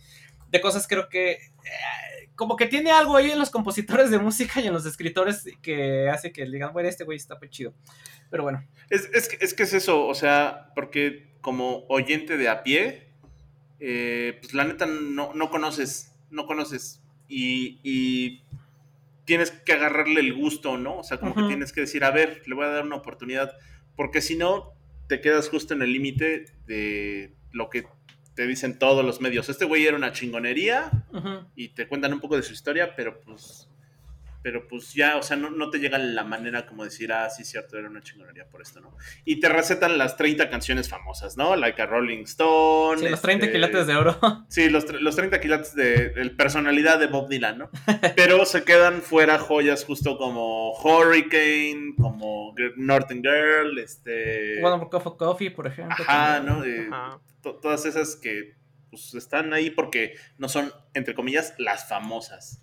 de 0.50 0.60
cosas 0.60 0.88
creo 0.88 1.08
que 1.08 1.30
eh, 1.30 1.38
como 2.42 2.56
que 2.56 2.66
tiene 2.66 2.90
algo 2.90 3.16
ahí 3.16 3.30
en 3.30 3.38
los 3.38 3.50
compositores 3.50 4.10
de 4.10 4.18
música 4.18 4.60
y 4.60 4.66
en 4.66 4.72
los 4.72 4.84
escritores 4.86 5.44
que 5.62 6.08
hace 6.10 6.32
que 6.32 6.44
digan, 6.46 6.72
bueno, 6.72 6.88
este 6.88 7.04
güey 7.04 7.16
está 7.16 7.36
muy 7.38 7.48
chido, 7.50 7.72
pero 8.30 8.42
bueno. 8.42 8.66
Es, 8.90 9.08
es, 9.14 9.28
que- 9.28 9.44
es 9.44 9.54
que 9.54 9.62
es 9.62 9.72
eso, 9.72 10.06
o 10.06 10.14
sea, 10.14 10.70
porque 10.74 11.32
como 11.40 11.84
oyente 11.88 12.36
de 12.36 12.48
a 12.48 12.62
pie, 12.62 13.08
eh, 13.80 14.38
pues 14.40 14.54
la 14.54 14.64
neta 14.64 14.86
no, 14.86 15.32
no 15.34 15.50
conoces, 15.50 16.12
no 16.30 16.46
conoces 16.46 17.00
y, 17.28 17.80
y 17.82 18.42
tienes 19.24 19.50
que 19.50 19.72
agarrarle 19.72 20.20
el 20.20 20.34
gusto, 20.34 20.78
¿no? 20.78 20.98
O 20.98 21.02
sea, 21.04 21.18
como 21.18 21.34
que 21.34 21.42
tienes 21.48 21.72
que 21.72 21.82
decir, 21.82 22.04
a 22.04 22.10
ver, 22.10 22.42
le 22.46 22.54
voy 22.54 22.64
a 22.64 22.68
dar 22.68 22.84
una 22.84 22.96
oportunidad, 22.96 23.56
porque 23.96 24.20
si 24.20 24.36
no, 24.36 24.72
te 25.08 25.20
quedas 25.20 25.48
justo 25.48 25.74
en 25.74 25.82
el 25.82 25.92
límite 25.92 26.46
de 26.66 27.34
lo 27.52 27.70
que 27.70 27.84
te 28.34 28.46
dicen 28.46 28.78
todos 28.78 29.04
los 29.04 29.20
medios. 29.20 29.48
Este 29.48 29.64
güey 29.64 29.86
era 29.86 29.96
una 29.96 30.12
chingonería 30.12 30.90
y 31.54 31.68
te 31.68 31.86
cuentan 31.86 32.12
un 32.12 32.20
poco 32.20 32.36
de 32.36 32.42
su 32.42 32.52
historia, 32.52 32.94
pero 32.96 33.20
pues 33.20 33.68
pero 34.42 34.66
pues 34.66 34.92
ya, 34.92 35.16
o 35.16 35.22
sea, 35.22 35.36
no, 35.36 35.50
no 35.50 35.70
te 35.70 35.78
llega 35.78 35.98
la 35.98 36.24
manera 36.24 36.66
como 36.66 36.84
decir, 36.84 37.12
ah, 37.12 37.30
sí, 37.30 37.44
cierto, 37.44 37.78
era 37.78 37.88
una 37.88 38.02
chingonería 38.02 38.48
por 38.48 38.60
esto, 38.60 38.80
¿no? 38.80 38.96
Y 39.24 39.38
te 39.38 39.48
recetan 39.48 39.98
las 39.98 40.16
30 40.16 40.50
canciones 40.50 40.88
famosas, 40.88 41.36
¿no? 41.36 41.54
Like 41.54 41.80
a 41.80 41.86
Rolling 41.86 42.24
Stone. 42.24 43.00
Sí, 43.00 43.08
los 43.08 43.22
30 43.22 43.46
este, 43.46 43.56
quilates 43.56 43.86
de 43.86 43.94
oro. 43.94 44.18
Sí, 44.48 44.68
los, 44.68 44.90
los 45.00 45.16
30 45.16 45.40
quilates 45.40 45.74
de, 45.74 46.10
de 46.10 46.30
personalidad 46.30 46.98
de 46.98 47.06
Bob 47.06 47.28
Dylan, 47.28 47.58
¿no? 47.58 47.70
Pero 48.16 48.44
se 48.44 48.64
quedan 48.64 49.00
fuera 49.00 49.38
joyas 49.38 49.84
justo 49.84 50.18
como 50.18 50.72
Hurricane, 50.72 51.94
como 51.98 52.54
Northern 52.76 53.22
Girl, 53.22 53.78
este... 53.78 54.62
One 54.62 54.88
Cup 54.90 55.06
of 55.06 55.16
Coffee, 55.16 55.50
por 55.50 55.66
ejemplo. 55.66 55.96
Ajá, 55.98 56.44
también. 56.44 56.58
¿no? 56.58 56.64
Eh, 56.64 56.88
Ajá. 56.90 57.20
todas 57.40 57.86
esas 57.86 58.16
que 58.16 58.54
pues, 58.90 59.14
están 59.14 59.52
ahí 59.52 59.70
porque 59.70 60.16
no 60.38 60.48
son, 60.48 60.72
entre 60.94 61.14
comillas, 61.14 61.54
las 61.58 61.88
famosas. 61.88 62.62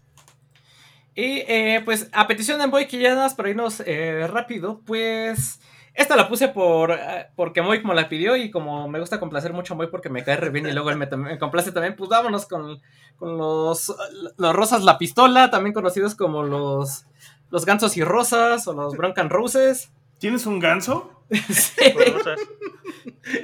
Y 1.20 1.44
eh, 1.50 1.82
pues 1.84 2.10
a 2.14 2.28
petición 2.28 2.60
de 2.60 2.68
Moy, 2.68 2.88
que 2.88 2.98
ya 2.98 3.10
nada 3.10 3.24
más 3.24 3.34
para 3.34 3.50
irnos 3.50 3.84
eh, 3.86 4.26
rápido, 4.28 4.80
pues 4.86 5.60
esta 5.94 6.16
la 6.16 6.30
puse 6.30 6.48
por 6.48 6.92
eh, 6.92 7.28
porque 7.36 7.62
Moy 7.62 7.82
como 7.82 7.94
la 7.94 8.08
pidió 8.08 8.38
y 8.38 8.50
como 8.50 8.88
me 8.88 9.02
gusta 9.02 9.20
complacer 9.20 9.52
mucho 9.52 9.74
a 9.74 9.78
Moy 9.78 9.88
porque 9.88 10.08
me 10.08 10.24
cae 10.24 10.38
re 10.38 10.50
bien 10.50 10.66
y 10.66 10.72
luego 10.72 10.92
él 10.92 10.98
me, 10.98 11.08
me 11.18 11.38
complace 11.38 11.74
también, 11.74 11.98
pues 11.98 12.10
vámonos 12.10 12.46
con, 12.46 12.80
con 13.18 13.38
los, 13.38 13.94
los 14.38 14.56
Rosas 14.56 14.84
La 14.84 14.98
Pistola, 14.98 15.50
también 15.50 15.74
conocidos 15.74 16.16
como 16.16 16.44
los, 16.44 17.06
los 17.50 17.66
Gansos 17.66 17.98
y 17.98 18.04
Rosas 18.06 18.66
o 18.70 18.74
los 18.74 18.96
Broncan 18.96 19.30
Roses, 19.30 19.92
¿Tienes 20.20 20.46
un 20.46 20.60
ganso? 20.60 21.12
Sí, 21.50 21.94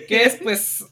que 0.08 0.24
es 0.24 0.38
pues 0.42 0.86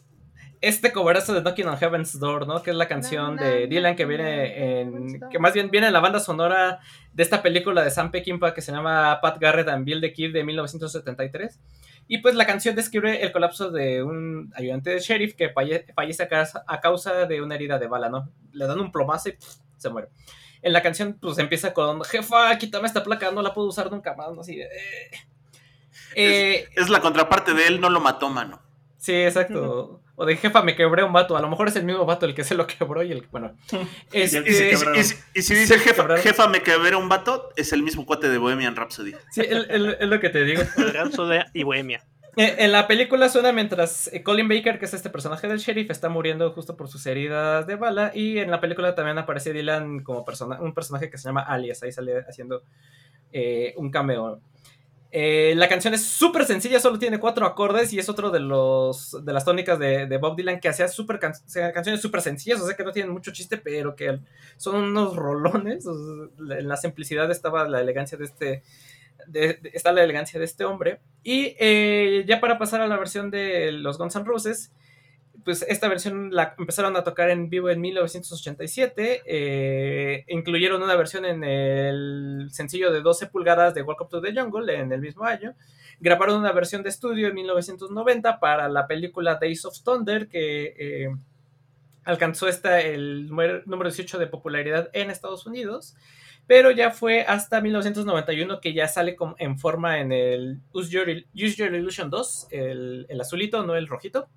este 0.64 0.92
coverazo 0.92 1.34
de 1.34 1.42
Knocking 1.42 1.68
on 1.68 1.78
Heaven's 1.78 2.20
Door, 2.20 2.48
¿no? 2.48 2.64
Que 2.64 2.72
es 2.72 2.76
la 2.76 2.88
canción 2.88 3.36
de 3.38 3.68
Dylan 3.68 3.96
que 3.96 4.06
viene 4.06 4.80
en. 4.82 5.20
que 5.30 5.38
más 5.40 5.54
bien 5.54 5.70
viene 5.70 5.88
en 5.88 5.94
la 5.94 6.00
banda 6.00 6.20
sonora 6.20 6.80
de 7.14 7.22
esta 7.24 7.42
película 7.42 7.84
de 7.84 7.92
Sam 7.92 8.12
Peckinpah 8.12 8.54
que 8.54 8.62
se 8.62 8.72
llama 8.72 9.20
Pat 9.22 9.38
Garrett 9.40 9.68
and 9.68 9.86
Bill 9.86 10.00
the 10.02 10.14
Kid 10.14 10.32
de 10.34 10.44
1973. 10.44 11.60
Y 12.08 12.18
pues 12.20 12.36
la 12.36 12.46
canción 12.46 12.76
describe 12.76 13.22
el 13.24 13.32
colapso 13.32 13.72
de 13.72 14.04
un 14.04 14.52
ayudante 14.56 14.90
de 14.92 15.00
sheriff 15.00 15.36
que 15.36 15.54
falle- 15.54 15.86
fallece 15.94 16.24
a 16.24 16.28
causa, 16.28 16.64
a 16.68 16.80
causa 16.82 17.26
de 17.26 17.42
una 17.42 17.56
herida 17.56 17.78
de 17.80 17.88
bala, 17.88 18.10
¿no? 18.10 18.30
Le 18.52 18.66
dan 18.66 18.80
un 18.80 18.92
plomazo 18.92 19.30
y 19.30 19.34
pff, 19.34 19.56
se 19.78 19.90
muere. 19.90 20.10
En 20.62 20.72
la 20.74 20.82
canción, 20.82 21.18
pues 21.22 21.38
empieza 21.40 21.74
con: 21.74 22.04
Jefa, 22.06 22.58
quítame 22.58 22.88
esta 22.88 23.04
placa, 23.04 23.32
no 23.32 23.42
la 23.42 23.54
puedo 23.54 23.68
usar 23.68 23.92
nunca 23.92 24.14
más, 24.16 24.32
¿no? 24.34 24.42
Así 24.42 24.56
de. 24.56 24.64
eh. 24.64 25.12
Eh, 26.16 26.68
Es 26.76 26.90
la 26.90 27.02
contraparte 27.02 27.54
de 27.54 27.68
él, 27.68 27.82
no 27.82 27.90
lo 27.90 28.00
mató, 28.00 28.30
mano. 28.30 28.62
Sí, 28.98 29.14
exacto. 29.14 30.02
O 30.16 30.26
de 30.26 30.36
jefa, 30.38 30.62
me 30.62 30.76
quebré 30.76 31.04
un 31.04 31.12
vato. 31.12 31.36
A 31.36 31.42
lo 31.42 31.50
mejor 31.50 31.68
es 31.70 31.76
el 31.76 31.86
mismo 31.86 32.06
vato 32.06 32.26
el 32.28 32.36
que 32.36 32.44
se 32.44 32.54
lo 32.56 32.68
quebró 32.68 33.02
y 33.02 33.12
el 33.12 33.22
que, 33.22 33.28
bueno. 33.32 33.56
Y 34.14 34.22
el 34.22 34.44
que 34.44 34.54
se 34.54 35.18
Y, 35.34 35.42
si- 35.42 35.56
dice 35.56 35.80
jefa, 35.80 36.04
quebraron. 36.04 36.24
jefa 36.24 36.48
me 36.48 36.62
quebré 36.62 36.96
un 36.96 37.10
vato, 37.10 37.50
es 37.56 37.74
el 37.74 37.82
mismo 37.82 38.06
cuate 38.06 38.30
de 38.30 38.38
Bohemian 38.38 38.76
Rhapsody. 38.76 39.14
sí, 39.32 39.42
es 39.42 40.08
lo 40.08 40.20
que 40.20 40.30
te 40.30 40.44
digo. 40.44 40.62
Rhapsody 40.78 41.40
y 41.54 41.64
Bohemia. 41.64 42.04
Eh, 42.36 42.56
En 42.60 42.72
la 42.72 42.88
película 42.88 43.30
suena 43.30 43.52
mientras 43.52 44.12
eh, 44.12 44.24
Colin 44.24 44.48
Baker, 44.48 44.80
que 44.80 44.86
es 44.86 44.94
este 44.96 45.10
personaje 45.12 45.48
del 45.48 45.60
sheriff, 45.60 45.92
está 45.92 46.10
muriendo 46.10 46.52
justo 46.52 46.76
por 46.78 46.88
sus 46.90 47.06
heridas 47.06 47.68
de 47.68 47.76
bala. 47.76 48.12
Y 48.14 48.40
en 48.40 48.50
la 48.52 48.60
película 48.60 48.96
también 48.96 49.18
aparece 49.20 49.54
Dylan 49.54 50.02
como 50.04 50.26
persona, 50.26 50.60
un 50.62 50.74
personaje 50.74 51.10
que 51.12 51.18
se 51.20 51.30
llama 51.30 51.42
Alias. 51.42 51.84
Ahí 51.84 51.92
sale 51.92 52.20
haciendo 52.28 52.64
eh, 53.32 53.74
un 53.78 53.90
cameo. 53.92 54.40
Eh, 55.16 55.54
la 55.58 55.70
canción 55.70 55.94
es 55.94 56.04
súper 56.04 56.44
sencilla, 56.44 56.80
solo 56.80 56.98
tiene 56.98 57.20
cuatro 57.20 57.46
acordes 57.46 57.94
y 57.94 58.00
es 58.00 58.10
otro 58.10 58.32
de 58.32 58.40
los 58.40 59.24
de 59.24 59.32
las 59.32 59.46
tónicas 59.46 59.78
de, 59.78 60.18
Bob 60.18 60.36
Dylan 60.36 60.60
que 60.60 60.70
hacía 60.70 60.88
super 60.88 61.20
can- 61.20 61.36
canciones 61.72 62.02
súper 62.02 62.22
sencillas, 62.22 62.60
o 62.60 62.66
sea 62.66 62.76
que 62.76 62.84
no 62.84 62.92
tienen 62.92 63.12
mucho 63.12 63.32
chiste, 63.32 63.58
pero 63.58 63.96
que 63.96 64.20
son 64.58 64.76
unos 64.76 65.16
rolones. 65.16 65.86
en 65.86 66.68
la 66.68 66.78
simplicidad 66.78 67.30
estaba 67.30 67.70
la 67.70 67.82
elegancia 67.82 68.18
de 68.18 68.26
este. 68.26 68.64
está 69.72 69.92
la 69.92 70.04
elegancia 70.04 70.40
de 70.40 70.46
este 70.46 70.66
hombre. 70.66 71.00
Y 71.22 71.56
eh, 71.60 72.26
ya 72.28 72.42
para 72.42 72.58
pasar 72.58 72.82
a 72.82 72.88
la 72.88 72.98
versión 72.98 73.30
de 73.30 73.72
los 73.72 74.00
Guns 74.00 74.16
N' 74.16 74.26
Roses, 74.26 74.72
pues 75.44 75.64
esta 75.68 75.88
versión 75.90 76.30
la 76.34 76.56
empezaron 76.58 76.96
a 76.96 77.04
tocar 77.04 77.30
en 77.30 77.50
vivo 77.50 77.70
en 77.70 77.82
1987. 77.82 79.22
eh, 79.26 80.26
incluyeron 80.28 80.82
una 80.82 80.96
versión 80.96 81.26
en 81.26 81.44
el 81.44 82.48
sencillo 82.52 82.92
de 82.92 83.02
12 83.02 83.28
pulgadas 83.28 83.74
de 83.74 83.82
Welcome 83.82 84.10
to 84.10 84.22
the 84.22 84.34
Jungle 84.34 84.74
en 84.76 84.92
el 84.92 85.02
mismo 85.02 85.26
año. 85.26 85.56
Grabaron 86.00 86.38
una 86.40 86.52
versión 86.52 86.84
de 86.84 86.90
estudio 86.90 87.28
en 87.28 87.36
1990 87.36 88.40
para 88.40 88.68
la 88.70 88.88
película 88.88 89.36
Days 89.40 89.66
of 89.66 89.80
Thunder 89.84 90.28
que 90.28 90.74
eh, 90.78 91.16
alcanzó 92.04 92.48
esta, 92.48 92.82
el 92.82 93.28
número 93.28 93.62
número 93.66 93.90
18 93.90 94.18
de 94.20 94.28
popularidad 94.28 94.90
en 94.94 95.10
Estados 95.10 95.46
Unidos. 95.46 95.96
Pero 96.46 96.72
ya 96.72 96.92
fue 96.92 97.22
hasta 97.22 97.62
1991 97.62 98.60
que 98.60 98.74
ya 98.74 98.90
sale 98.90 99.16
en 99.38 99.58
forma 99.58 100.00
en 100.02 100.12
el 100.12 100.60
Use 100.74 100.90
Your, 100.92 101.08
Il- 101.08 101.26
Use 101.34 101.56
Your 101.56 101.74
Illusion 101.74 102.10
2, 102.10 102.48
el, 102.52 103.06
el 103.08 103.22
azulito, 103.22 103.64
no 103.66 103.76
el 103.76 103.88
rojito. 103.88 104.28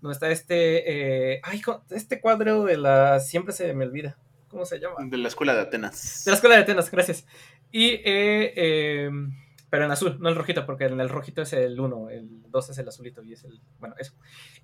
Donde 0.00 0.12
está 0.14 0.30
este. 0.30 1.32
eh, 1.34 1.40
ay, 1.42 1.60
este 1.90 2.20
cuadro 2.20 2.64
de 2.64 2.76
la. 2.76 3.20
Siempre 3.20 3.52
se 3.52 3.72
me 3.74 3.84
olvida. 3.84 4.16
¿Cómo 4.48 4.64
se 4.64 4.78
llama? 4.78 4.96
De 5.04 5.16
la 5.18 5.28
escuela 5.28 5.54
de 5.54 5.60
Atenas. 5.62 6.24
De 6.24 6.30
la 6.30 6.34
escuela 6.36 6.56
de 6.56 6.62
Atenas, 6.62 6.90
gracias. 6.90 7.26
Y. 7.72 7.90
eh, 8.04 8.52
eh, 8.56 9.10
pero 9.70 9.84
en 9.84 9.90
azul, 9.90 10.16
no 10.18 10.30
el 10.30 10.34
rojito, 10.34 10.64
porque 10.64 10.84
en 10.84 10.98
el 10.98 11.10
rojito 11.10 11.42
es 11.42 11.52
el 11.52 11.78
1, 11.78 12.08
el 12.08 12.26
2 12.50 12.70
es 12.70 12.78
el 12.78 12.88
azulito 12.88 13.22
y 13.22 13.34
es 13.34 13.44
el. 13.44 13.60
Bueno, 13.78 13.94
eso. 13.98 14.14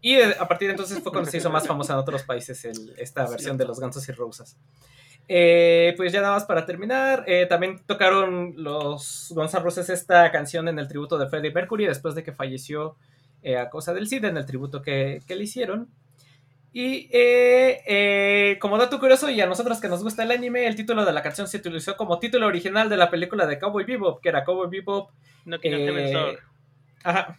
Y 0.01 0.15
eh, 0.15 0.35
a 0.39 0.49
partir 0.49 0.69
de 0.69 0.73
entonces 0.73 1.01
fue 1.03 1.13
cuando 1.13 1.31
se 1.31 1.37
hizo 1.37 1.51
más 1.51 1.67
famosa 1.67 1.93
en 1.93 1.99
otros 1.99 2.23
países 2.23 2.65
el- 2.65 2.95
esta 2.97 3.29
versión 3.29 3.59
de 3.59 3.67
los 3.67 3.79
Gansos 3.81 4.09
y 4.09 4.13
Rosas. 4.13 4.57
Eh, 5.29 5.95
pues 5.97 6.13
ya 6.13 6.21
nada 6.21 6.35
más 6.35 6.45
para 6.45 6.65
terminar, 6.67 7.25
eh, 7.27 7.47
también 7.47 7.83
tocaron 7.87 8.55
los 8.57 9.33
Guns 9.35 9.55
N' 9.55 9.63
Roses 9.63 9.89
esta 9.91 10.31
canción 10.31 10.69
en 10.69 10.79
el 10.79 10.87
tributo 10.89 11.17
de 11.19 11.29
Freddie 11.29 11.53
Mercury 11.53 11.87
después 11.87 12.15
de 12.15 12.23
que 12.23 12.33
falleció 12.33 12.97
eh, 13.45 13.57
a 13.59 13.71
causa 13.71 13.95
del 13.95 14.09
SIDA 14.09 14.29
en 14.29 14.37
el 14.37 14.47
tributo 14.47 14.83
que, 14.83 15.21
que 15.27 15.37
le 15.37 15.45
hicieron. 15.45 15.89
Y 16.73 17.09
eh, 17.13 17.83
eh, 17.87 18.59
como 18.61 18.77
dato 18.79 18.99
curioso, 18.99 19.31
y 19.31 19.41
a 19.41 19.47
nosotros 19.47 19.81
que 19.81 19.87
nos 19.87 20.03
gusta 20.03 20.25
el 20.25 20.33
anime, 20.33 20.67
el 20.67 20.75
título 20.75 21.05
de 21.05 21.13
la 21.13 21.23
canción 21.23 21.47
se 21.47 21.59
utilizó 21.59 21.97
como 21.97 22.19
título 22.19 22.49
original 22.49 22.89
de 22.89 22.97
la 22.97 23.11
película 23.11 23.47
de 23.47 23.61
Cowboy 23.61 23.85
Bebop, 23.85 24.21
que 24.21 24.29
era 24.31 24.43
Cowboy 24.43 24.69
Bebop. 24.69 25.11
No 25.45 25.61
quiero 25.61 25.77
eh, 25.79 25.85
Heaven's 25.87 26.13
Door. 26.13 26.39
Ajá. 27.05 27.39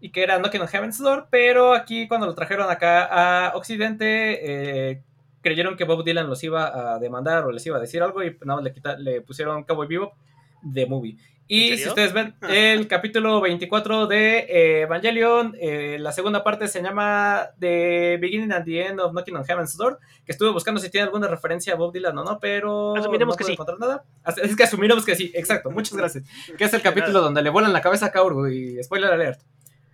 Y 0.00 0.10
que 0.10 0.22
era 0.22 0.38
Knocking 0.38 0.62
on 0.62 0.68
Heaven's 0.68 0.98
Door, 0.98 1.26
pero 1.30 1.74
aquí 1.74 2.08
cuando 2.08 2.26
lo 2.26 2.34
trajeron 2.34 2.70
acá 2.70 3.04
a 3.04 3.54
Occidente, 3.56 4.90
eh, 4.92 5.02
creyeron 5.42 5.76
que 5.76 5.84
Bob 5.84 6.02
Dylan 6.02 6.26
los 6.28 6.42
iba 6.42 6.94
a 6.94 6.98
demandar 6.98 7.44
o 7.44 7.52
les 7.52 7.66
iba 7.66 7.76
a 7.76 7.80
decir 7.80 8.02
algo 8.02 8.22
y 8.22 8.30
nada 8.44 8.56
más 8.56 8.64
le, 8.64 8.72
quita- 8.72 8.96
le 8.96 9.20
pusieron 9.20 9.64
Cowboy 9.64 9.88
Bebop 9.88 10.14
de 10.62 10.86
movie. 10.86 11.16
Y 11.46 11.72
¿En 11.72 11.78
si 11.78 11.88
ustedes 11.88 12.14
ven 12.14 12.34
el 12.48 12.88
capítulo 12.88 13.40
24 13.42 14.06
de 14.06 14.38
eh, 14.48 14.80
Evangelion, 14.82 15.54
eh, 15.60 15.98
la 16.00 16.10
segunda 16.12 16.42
parte 16.42 16.68
se 16.68 16.82
llama 16.82 17.48
The 17.60 18.16
Beginning 18.18 18.50
and 18.52 18.64
the 18.64 18.86
End 18.86 18.98
of 19.00 19.12
Knocking 19.12 19.36
on 19.36 19.44
Heaven's 19.44 19.76
Door, 19.76 19.98
que 20.24 20.32
estuve 20.32 20.50
buscando 20.50 20.80
si 20.80 20.88
tiene 20.90 21.04
alguna 21.04 21.28
referencia 21.28 21.74
a 21.74 21.76
Bob 21.76 21.92
Dylan 21.92 22.16
o 22.16 22.24
no, 22.24 22.38
pero 22.40 22.96
Asumiremos 22.96 23.34
no 23.34 23.36
que 23.36 23.44
sí. 23.44 23.52
encontrar 23.52 23.78
nada. 23.78 24.04
As- 24.22 24.38
Es 24.38 24.56
que 24.56 24.64
asumiremos 24.64 25.04
que 25.04 25.14
sí, 25.16 25.30
exacto, 25.34 25.70
muchas 25.70 25.96
gracias. 25.96 26.24
Que 26.56 26.64
es 26.64 26.72
el 26.72 26.80
capítulo 26.80 27.20
donde 27.20 27.42
le 27.42 27.50
vuelan 27.50 27.72
la 27.74 27.82
cabeza 27.82 28.06
a 28.06 28.10
Kaoru 28.12 28.48
y 28.48 28.82
spoiler 28.82 29.12
alert. 29.12 29.40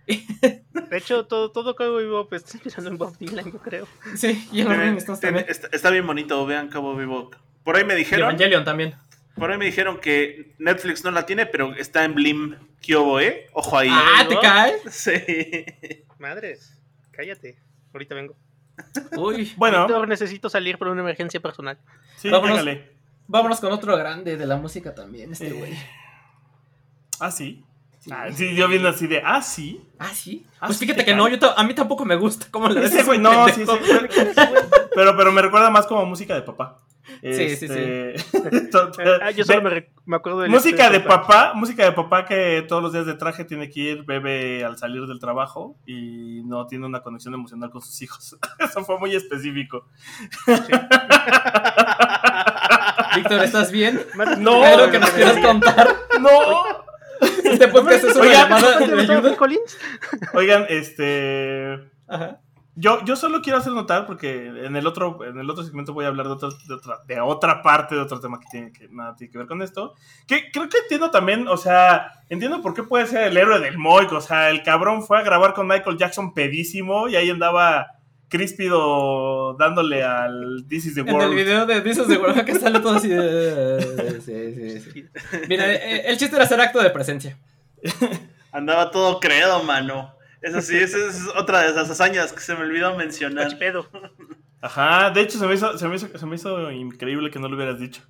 De 0.07 0.97
hecho, 0.97 1.25
todo, 1.25 1.51
todo 1.51 1.75
Cowboy 1.75 2.03
Bebop 2.05 2.33
está 2.33 2.57
inspirado 2.57 2.87
en 2.87 2.97
Bob 2.97 3.17
Dylan, 3.17 3.51
yo 3.51 3.59
creo. 3.59 3.87
Sí, 4.15 4.47
y 4.51 4.61
en 4.61 4.67
también. 5.05 5.45
está, 5.47 5.67
está 5.71 5.89
bien 5.89 6.05
bonito, 6.07 6.45
vean 6.45 6.69
Cabo 6.69 6.95
Vivo. 6.95 7.29
Por 7.63 7.75
ahí 7.75 7.83
me 7.85 7.93
Y 7.93 7.97
dijeron, 7.97 8.29
Evangelion 8.29 8.63
también. 8.63 8.95
Por 9.35 9.51
ahí 9.51 9.57
me 9.57 9.65
dijeron 9.65 9.99
que 9.99 10.53
Netflix 10.59 11.03
no 11.03 11.11
la 11.11 11.25
tiene, 11.25 11.45
pero 11.45 11.73
está 11.75 12.03
en 12.03 12.13
Blim 12.15 12.55
Kyobo, 12.81 13.19
¿eh? 13.19 13.47
Ojo 13.53 13.77
ahí. 13.77 13.89
Ah, 13.91 14.25
¿te 14.27 14.35
¿no? 14.35 14.41
cae? 14.41 14.73
Sí. 14.89 15.13
Madres, 16.19 16.77
cállate. 17.11 17.57
Ahorita 17.93 18.15
vengo. 18.15 18.35
Uy, 19.17 19.53
Bueno, 19.57 19.85
Víctor, 19.87 20.07
necesito 20.07 20.49
salir 20.49 20.77
por 20.77 20.87
una 20.87 21.01
emergencia 21.01 21.39
personal. 21.39 21.77
sí, 22.17 22.29
vámonos. 22.29 22.65
vámonos 23.27 23.59
con 23.59 23.71
otro 23.71 23.95
grande 23.97 24.37
de 24.37 24.45
la 24.45 24.57
música 24.57 24.93
también, 24.95 25.31
este 25.33 25.47
Eh, 25.49 25.53
güey. 25.53 25.73
Ah, 27.19 27.29
sí. 27.31 27.63
Ah, 28.09 28.29
sí, 28.33 28.55
yo 28.55 28.67
viendo 28.67 28.89
así 28.89 29.05
de, 29.05 29.21
ah, 29.23 29.43
sí. 29.43 29.79
Ah, 29.99 30.09
sí. 30.11 30.43
Ah, 30.59 30.65
Pues 30.65 30.79
fíjate 30.79 31.01
¿qué 31.05 31.11
que 31.11 31.15
no, 31.15 31.27
yo 31.27 31.37
a 31.55 31.63
mí 31.63 31.75
tampoco 31.75 32.03
me 32.03 32.15
gusta. 32.15 32.47
¿Cómo 32.49 32.67
le 32.67 32.79
Ese 32.85 32.97
ves? 32.97 33.05
güey, 33.05 33.19
no, 33.19 33.47
sí, 33.49 33.63
sí. 33.63 33.71
Pero, 34.95 35.15
pero 35.15 35.31
me 35.31 35.41
recuerda 35.41 35.69
más 35.69 35.85
como 35.87 36.05
música 36.05 36.33
de 36.35 36.41
papá. 36.41 36.79
Sí, 37.21 37.55
sí, 37.55 37.67
sí. 37.67 37.73
Ah, 39.21 39.31
yo 39.31 39.43
solo 39.43 39.61
me, 40.05 40.15
acuerdo 40.15 40.41
del 40.41 40.51
Música 40.51 40.89
de 40.89 40.97
este- 40.97 41.07
papá, 41.07 41.53
música 41.55 41.83
de 41.83 41.91
papá 41.91 42.25
que 42.25 42.65
todos 42.67 42.81
los 42.81 42.93
días 42.93 43.05
de 43.05 43.15
traje 43.15 43.45
tiene 43.45 43.69
que 43.69 43.79
ir, 43.79 44.03
bebe 44.03 44.63
al 44.63 44.77
salir 44.77 45.05
del 45.05 45.19
trabajo 45.19 45.75
y 45.85 46.41
no 46.45 46.67
tiene 46.67 46.85
una 46.85 47.01
conexión 47.01 47.33
emocional 47.33 47.69
con 47.69 47.81
sus 47.81 48.01
hijos. 48.01 48.37
Eso 48.59 48.83
fue 48.83 48.97
muy 48.99 49.15
específico. 49.15 49.87
Víctor, 53.15 53.43
¿estás 53.43 53.71
bien? 53.71 54.01
No, 54.37 54.63
¿Hay 54.63 54.73
algo 54.73 54.91
que 54.91 54.99
nos 54.99 55.09
quieras 55.11 55.37
contar? 55.39 55.95
No. 56.19 56.29
Este 57.43 57.67
podcast 57.67 58.03
es 58.05 58.15
una 58.15 58.21
Oigan, 58.23 58.49
llamada 58.49 58.77
¿Te 58.79 59.29
de 59.29 59.35
Collins? 59.35 59.77
Oigan, 60.33 60.65
este 60.69 61.79
Ajá. 62.07 62.39
Yo, 62.75 63.03
yo 63.05 63.15
solo 63.15 63.41
quiero 63.41 63.57
hacer 63.59 63.73
notar 63.73 64.05
porque 64.05 64.45
en 64.47 64.75
el 64.75 64.87
otro 64.87 65.23
en 65.25 65.37
el 65.37 65.49
otro 65.49 65.63
segmento 65.63 65.93
voy 65.93 66.05
a 66.05 66.07
hablar 66.07 66.27
de, 66.27 66.33
otro- 66.33 66.51
de 66.67 66.73
otra 66.73 66.99
de 67.07 67.19
otra 67.19 67.61
parte 67.61 67.95
de 67.95 68.01
otro 68.01 68.19
tema 68.19 68.39
que 68.39 68.45
tiene 68.49 68.71
que 68.71 68.87
nada 68.89 69.15
tiene 69.15 69.31
que 69.31 69.37
ver 69.37 69.47
con 69.47 69.61
esto. 69.61 69.93
Que 70.27 70.51
creo 70.51 70.69
que 70.69 70.77
entiendo 70.77 71.11
también, 71.11 71.47
o 71.47 71.57
sea, 71.57 72.11
entiendo 72.29 72.61
por 72.61 72.73
qué 72.73 72.83
puede 72.83 73.07
ser 73.07 73.23
el 73.27 73.37
héroe 73.37 73.59
del 73.59 73.77
Moik, 73.77 74.11
o 74.13 74.21
sea, 74.21 74.49
el 74.49 74.63
cabrón 74.63 75.03
fue 75.03 75.19
a 75.19 75.23
grabar 75.23 75.53
con 75.53 75.67
Michael 75.67 75.97
Jackson 75.97 76.33
pedísimo 76.33 77.07
y 77.09 77.15
ahí 77.17 77.29
andaba 77.29 77.87
Críspido 78.29 79.55
dándole 79.59 80.03
al 80.03 80.65
This 80.69 80.85
is 80.85 80.95
the 80.95 81.01
En 81.01 81.09
el 81.09 81.15
World. 81.15 81.35
video 81.35 81.65
de 81.65 81.81
Dices 81.81 82.07
de 82.07 82.17
World 82.17 82.45
que 82.45 82.55
sale 82.55 82.79
todo 82.79 82.95
así 82.95 83.09
de... 83.09 84.21
Sí, 84.21 84.79
sí, 84.81 84.91
sí. 84.91 85.05
Mira, 85.49 85.69
eh, 85.71 86.03
el 86.07 86.17
chiste 86.17 86.35
era 86.37 86.45
hacer 86.45 86.61
acto 86.61 86.79
de 86.81 86.89
presencia. 86.91 87.37
Andaba 88.53 88.89
todo 88.91 89.19
credo, 89.19 89.61
mano. 89.63 90.13
Eso 90.41 90.61
sí, 90.61 90.77
esa 90.77 90.97
es 90.97 91.27
otra 91.35 91.61
de 91.61 91.69
esas 91.69 91.89
hazañas 91.89 92.33
que 92.33 92.39
se 92.39 92.55
me 92.55 92.61
olvidó 92.61 92.95
mencionar. 92.95 93.45
Pachipedo. 93.45 93.87
Ajá, 94.61 95.09
de 95.11 95.21
hecho 95.21 95.37
se 95.39 95.47
me, 95.47 95.53
hizo, 95.53 95.77
se, 95.77 95.87
me 95.87 95.95
hizo, 95.95 96.17
se 96.17 96.25
me 96.25 96.35
hizo 96.35 96.71
increíble 96.71 97.29
que 97.31 97.39
no 97.39 97.47
lo 97.47 97.55
hubieras 97.55 97.79
dicho. 97.79 98.03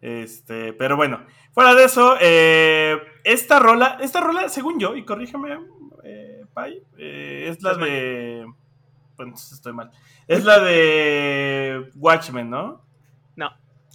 Este, 0.00 0.72
pero 0.72 0.96
bueno, 0.96 1.24
fuera 1.52 1.74
de 1.74 1.84
eso, 1.84 2.16
eh, 2.20 3.00
esta 3.24 3.58
rola, 3.58 3.98
esta 4.00 4.20
rola, 4.20 4.48
según 4.48 4.78
yo, 4.78 4.94
y 4.94 5.04
corrígeme, 5.04 5.58
eh, 6.04 6.44
Pai, 6.52 6.82
eh, 6.96 7.46
es 7.48 7.62
la 7.62 7.74
de. 7.74 8.44
Bueno, 9.16 9.30
entonces 9.30 9.52
estoy 9.52 9.72
mal. 9.72 9.90
Es 10.28 10.44
la 10.44 10.60
de 10.60 11.90
Watchmen, 11.96 12.50
¿no? 12.50 12.85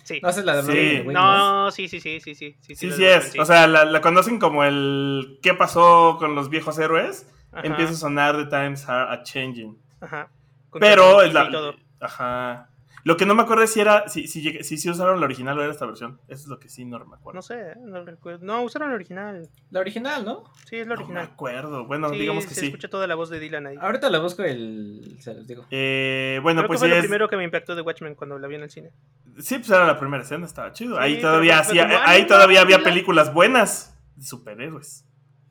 No, 0.02 0.08
sí. 0.08 0.20
No 0.22 0.30
haces 0.30 0.46
la 0.46 0.62
de 0.62 1.04
Sí. 1.04 1.08
No, 1.08 1.72
sí, 1.72 1.88
sí, 1.88 2.00
sí, 2.00 2.20
sí, 2.20 2.36
sí. 2.36 2.56
Sí, 2.62 2.76
Sí, 2.76 3.06
es. 3.06 3.38
O 3.40 3.46
sea, 3.46 3.68
la, 3.68 3.86
la 3.86 4.02
conocen 4.02 4.40
como 4.40 4.64
el 4.64 5.40
¿Qué 5.42 5.54
pasó 5.54 6.18
con 6.20 6.36
los 6.36 6.50
viejos 6.50 6.78
héroes? 6.80 7.28
Ajá, 7.52 7.68
Empieza 7.68 7.94
a 7.94 7.96
sonar 7.96 8.38
The 8.38 8.46
Times 8.46 8.88
Are 8.88 9.14
a 9.14 9.24
Changing. 9.24 9.78
Ajá. 10.00 10.30
Con 10.70 10.80
Pero 10.80 11.22
es 11.22 11.34
la. 11.34 11.76
Ajá. 12.00 12.70
Lo 13.04 13.18
que 13.18 13.26
no 13.26 13.34
me 13.36 13.42
acuerdo 13.44 13.64
es 13.64 13.74
si 13.74 13.80
era. 13.80 14.08
Si, 14.08 14.28
si, 14.28 14.90
usaron 14.90 15.20
la 15.20 15.26
original 15.26 15.58
o 15.58 15.64
era 15.64 15.72
esta 15.72 15.86
versión. 15.86 16.20
Eso 16.28 16.44
es 16.44 16.48
lo 16.48 16.60
que 16.60 16.70
sí 16.70 16.86
no 16.86 17.00
me 17.06 17.16
acuerdo. 17.16 17.36
No 17.38 17.42
sé, 17.42 17.76
no 17.80 18.04
recuerdo. 18.06 18.46
No, 18.46 18.62
usaron 18.64 18.90
el 18.90 18.96
original. 18.96 19.50
La 19.72 19.80
original, 19.80 20.24
¿no? 20.24 20.44
Sí, 20.70 20.76
es 20.78 20.88
la 20.88 20.96
No 20.96 21.00
me 21.02 21.04
original. 21.06 21.24
acuerdo. 21.34 21.86
Bueno, 21.86 22.10
sí, 22.10 22.18
digamos 22.20 22.46
que 22.46 22.54
se 22.54 22.62
sí. 22.62 22.66
escucha 22.68 22.90
toda 22.90 23.08
la 23.08 23.16
voz 23.16 23.30
de 23.30 23.40
Dylan 23.40 23.66
ahí. 23.68 23.78
Ahorita 23.80 24.10
la 24.10 24.20
busco 24.20 24.46
y 24.46 25.16
se 25.20 25.34
los 25.34 25.48
digo. 25.48 25.66
Eh, 25.72 26.40
bueno, 26.44 26.62
Creo 26.62 26.68
pues 26.68 26.80
que 26.80 26.80
fue 26.82 26.88
sí, 26.88 26.92
lo 26.92 26.96
es- 26.98 27.02
primero 27.04 27.28
que 27.30 27.38
me 27.38 27.44
impactó 27.44 27.76
de 27.76 27.82
Watchmen 27.82 28.16
cuando 28.16 28.38
la 28.38 28.48
vi 28.48 28.56
en 28.56 28.64
el 28.64 28.70
cine. 28.70 28.92
sí, 29.40 29.58
pues 29.58 29.70
era 29.72 29.86
la 29.88 29.98
primera 30.00 30.24
escena, 30.24 30.46
estaba 30.46 30.72
chido. 30.72 30.96
Sí, 30.98 31.02
ahí 31.02 31.20
todavía 31.22 31.56
fue 31.56 31.62
hacía, 31.72 31.84
como, 31.88 31.96
ahí 31.98 32.04
"Ay, 32.06 32.22
no, 32.24 32.28
todavía 32.28 32.62
había 32.62 32.78
Dylan". 32.78 32.92
películas 32.94 33.34
buenas 33.34 33.98
de 34.16 34.26
superhéroes. 34.26 35.06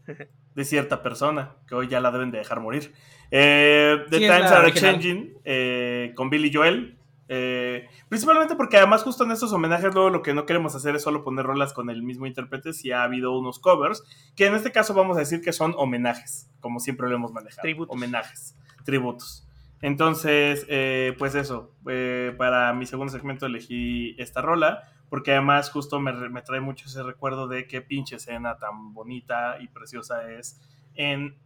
De 0.55 0.65
cierta 0.65 1.01
persona, 1.03 1.53
que 1.69 1.77
hoy 1.77 1.87
ya 1.87 2.01
la 2.01 2.11
deben 2.11 2.33
de 2.33 2.39
dejar 2.39 2.59
morir. 2.59 2.93
Eh, 3.31 4.05
The 4.11 4.19
Sí, 4.19 4.25
es 4.25 4.31
Times 4.31 4.51
la 4.51 4.57
Are 4.57 4.67
original. 4.67 4.93
Changing, 4.95 5.35
eh, 5.45 6.13
con 6.17 6.29
Billy 6.29 6.53
Joel. 6.53 6.99
Eh, 7.33 7.89
principalmente 8.09 8.57
porque 8.57 8.77
además 8.77 9.05
justo 9.05 9.23
en 9.23 9.31
estos 9.31 9.53
homenajes 9.53 9.95
luego 9.95 10.11
lo 10.11 10.21
que 10.21 10.35
no 10.35 10.47
queremos 10.47 10.75
hacer 10.75 10.97
es 10.97 11.03
solo 11.03 11.23
poner 11.23 11.47
rolas 11.47 11.73
con 11.73 11.89
el 11.89 12.03
mismo 12.03 12.27
intérprete 12.27 12.73
si 12.73 12.91
ha 12.91 13.05
habido 13.05 13.39
unos 13.39 13.61
covers, 13.61 14.03
que 14.35 14.47
en 14.47 14.57
este 14.57 14.73
caso 14.73 14.95
vamos 14.95 15.17
a 15.17 15.21
decir 15.21 15.41
que 15.41 15.53
son 15.53 15.73
homenajes, 15.77 16.51
como 16.59 16.81
siempre 16.81 17.09
lo 17.09 17.15
hemos 17.15 17.33
manejado. 17.33 17.63
Tributos. 17.63 17.95
Homenajes, 17.95 18.57
tributos. 18.85 19.49
Entonces, 19.81 20.67
eh, 20.69 21.15
pues 21.19 21.37
eso, 21.37 21.73
eh, 21.89 22.35
para 22.37 22.73
mi 22.73 22.85
segundo 22.85 23.13
segmento 23.13 23.47
elegí 23.47 24.17
esta 24.19 24.43
rola, 24.43 24.93
porque 25.09 25.31
además 25.31 25.71
justo 25.71 26.01
me, 26.01 26.13
me 26.31 26.43
trae 26.43 26.61
mucho 26.61 26.87
ese 26.87 27.05
recuerdo 27.05 27.47
de 27.47 27.69
qué 27.69 27.81
pinche 27.81 28.17
escena 28.17 28.59
tan 28.59 28.93
bonita 28.93 29.57
y 29.61 29.69
preciosa 29.69 30.29
es 30.33 30.61
en 30.97 31.39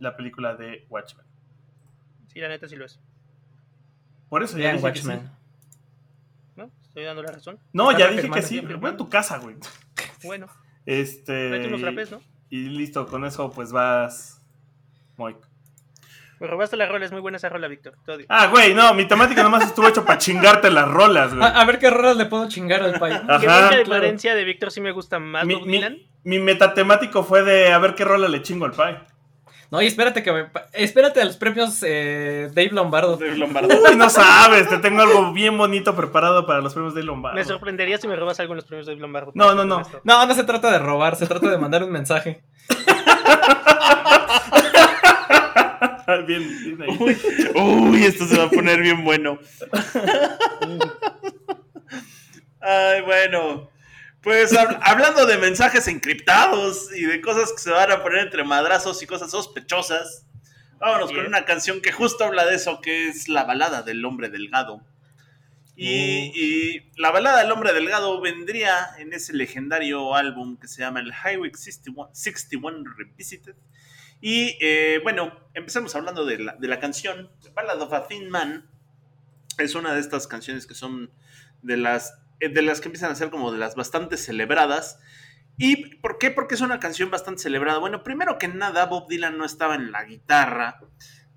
la 0.00 0.16
película 0.16 0.54
de 0.54 0.84
Watchmen. 0.90 1.24
Sí, 2.26 2.40
la 2.40 2.48
neta 2.48 2.68
sí 2.68 2.76
lo 2.76 2.84
es. 2.84 3.00
Por 4.34 4.42
eso 4.42 4.58
ya 4.58 4.72
dije 4.72 4.92
que 4.92 4.98
sí. 5.00 5.06
Watchmen. 5.06 5.30
¿No? 6.56 6.68
Estoy 6.88 7.04
dando 7.04 7.22
la 7.22 7.30
razón. 7.30 7.60
No, 7.72 7.96
ya 7.96 8.08
dije 8.08 8.28
que 8.28 8.42
sí, 8.42 8.58
voy 8.58 8.90
a 8.90 8.96
tu 8.96 9.08
casa, 9.08 9.38
güey. 9.38 9.54
Bueno, 10.24 10.48
Este. 10.86 11.68
unos 11.68 11.82
rapes, 11.82 12.10
¿no? 12.10 12.20
Y 12.50 12.64
listo, 12.70 13.06
con 13.06 13.24
eso 13.24 13.48
pues 13.52 13.70
vas. 13.70 14.42
Moik. 15.16 15.36
Me 16.40 16.48
robaste 16.48 16.76
la 16.76 16.86
rola, 16.86 17.04
es 17.04 17.12
muy 17.12 17.20
buena 17.20 17.36
esa 17.36 17.48
rola, 17.48 17.68
Víctor. 17.68 17.96
Ah, 18.28 18.48
güey, 18.48 18.74
no, 18.74 18.92
mi 18.94 19.06
temática 19.06 19.44
nomás 19.44 19.62
estuvo 19.66 19.86
hecho 19.86 20.04
para 20.04 20.18
chingarte 20.18 20.68
las 20.68 20.88
rolas, 20.88 21.32
güey. 21.32 21.46
A, 21.46 21.60
a 21.60 21.64
ver 21.64 21.78
qué 21.78 21.90
rolas 21.90 22.16
le 22.16 22.26
puedo 22.26 22.48
chingar 22.48 22.82
al 22.82 22.98
país. 22.98 23.20
Que 23.20 23.46
claro. 23.46 23.76
diferencia 23.78 24.34
de 24.34 24.42
Víctor 24.42 24.72
sí 24.72 24.80
me 24.80 24.90
gusta 24.90 25.20
más 25.20 25.46
Mi, 25.46 25.62
mi- 26.24 26.40
metatemático 26.40 27.22
fue 27.22 27.44
de 27.44 27.72
a 27.72 27.78
ver 27.78 27.94
qué 27.94 28.04
rola 28.04 28.26
le 28.26 28.42
chingo 28.42 28.64
al 28.64 28.72
pai. 28.72 28.98
No, 29.74 29.82
y 29.82 29.86
espérate 29.88 30.22
que 30.22 30.30
me- 30.32 30.46
espérate 30.72 31.20
a 31.20 31.24
los 31.24 31.36
premios 31.36 31.82
eh, 31.84 32.48
Dave 32.54 32.70
Lombardo. 32.70 33.16
De 33.16 33.34
Lombardo. 33.36 33.74
Uy, 33.90 33.96
no 33.96 34.08
sabes, 34.08 34.68
te 34.68 34.78
tengo 34.78 35.02
algo 35.02 35.32
bien 35.32 35.58
bonito 35.58 35.96
preparado 35.96 36.46
para 36.46 36.60
los 36.60 36.72
premios 36.74 36.94
de 36.94 37.02
Lombardo. 37.02 37.36
Me 37.36 37.44
sorprendería 37.44 37.98
si 37.98 38.06
me 38.06 38.14
robas 38.14 38.38
algo 38.38 38.52
en 38.52 38.58
los 38.58 38.66
premios 38.66 38.86
de 38.86 38.94
Lombardo. 38.94 39.32
No, 39.34 39.52
no, 39.56 39.64
no. 39.64 39.80
Esto. 39.80 40.00
No, 40.04 40.24
no 40.26 40.34
se 40.36 40.44
trata 40.44 40.70
de 40.70 40.78
robar, 40.78 41.16
se 41.16 41.26
trata 41.26 41.50
de 41.50 41.58
mandar 41.58 41.82
un 41.82 41.90
mensaje. 41.90 42.44
bien, 46.28 46.76
bien 46.76 46.82
ahí. 46.82 46.96
Uy, 47.00 47.18
uy, 47.56 48.04
esto 48.04 48.26
se 48.26 48.38
va 48.38 48.44
a 48.44 48.50
poner 48.50 48.80
bien 48.80 49.02
bueno. 49.04 49.40
Ay, 52.60 53.00
bueno. 53.02 53.70
Pues 54.24 54.52
hab- 54.52 54.78
hablando 54.82 55.26
de 55.26 55.36
mensajes 55.38 55.86
encriptados 55.86 56.88
y 56.96 57.02
de 57.04 57.20
cosas 57.20 57.52
que 57.52 57.58
se 57.58 57.70
van 57.70 57.92
a 57.92 58.02
poner 58.02 58.20
entre 58.20 58.42
madrazos 58.42 59.02
y 59.02 59.06
cosas 59.06 59.30
sospechosas, 59.30 60.26
vámonos 60.78 61.12
con 61.12 61.26
una 61.26 61.44
canción 61.44 61.80
que 61.82 61.92
justo 61.92 62.24
habla 62.24 62.46
de 62.46 62.56
eso, 62.56 62.80
que 62.80 63.08
es 63.08 63.28
la 63.28 63.44
balada 63.44 63.82
del 63.82 64.04
hombre 64.04 64.30
delgado. 64.30 64.80
Y, 65.76 66.30
y 66.40 66.90
la 66.96 67.10
balada 67.10 67.38
del 67.42 67.50
hombre 67.50 67.72
delgado 67.72 68.20
vendría 68.20 68.90
en 68.98 69.12
ese 69.12 69.32
legendario 69.32 70.14
álbum 70.14 70.56
que 70.56 70.68
se 70.68 70.80
llama 70.82 71.00
el 71.00 71.12
Highway 71.12 71.50
61, 71.52 72.10
61 72.14 72.84
Revisited 72.96 73.56
Y 74.20 74.56
eh, 74.60 75.00
bueno, 75.02 75.36
empezamos 75.52 75.94
hablando 75.96 76.24
de 76.24 76.38
la, 76.38 76.52
de 76.54 76.68
la 76.68 76.78
canción. 76.78 77.28
Ballad 77.54 77.80
of 77.82 77.92
a 77.92 78.06
Thin 78.06 78.30
Man 78.30 78.70
es 79.58 79.74
una 79.74 79.92
de 79.94 80.00
estas 80.00 80.28
canciones 80.28 80.66
que 80.66 80.74
son 80.74 81.10
de 81.62 81.76
las, 81.76 82.14
de 82.40 82.62
las 82.62 82.80
que 82.80 82.88
empiezan 82.88 83.10
a 83.10 83.14
ser 83.14 83.30
como 83.30 83.52
de 83.52 83.58
las 83.58 83.74
bastante 83.74 84.16
celebradas. 84.16 84.98
¿Y 85.56 85.96
por 85.96 86.18
qué? 86.18 86.30
Porque 86.30 86.54
es 86.56 86.60
una 86.60 86.80
canción 86.80 87.10
bastante 87.10 87.42
celebrada. 87.42 87.78
Bueno, 87.78 88.02
primero 88.02 88.38
que 88.38 88.48
nada, 88.48 88.86
Bob 88.86 89.08
Dylan 89.08 89.38
no 89.38 89.44
estaba 89.44 89.74
en 89.76 89.92
la 89.92 90.04
guitarra 90.04 90.80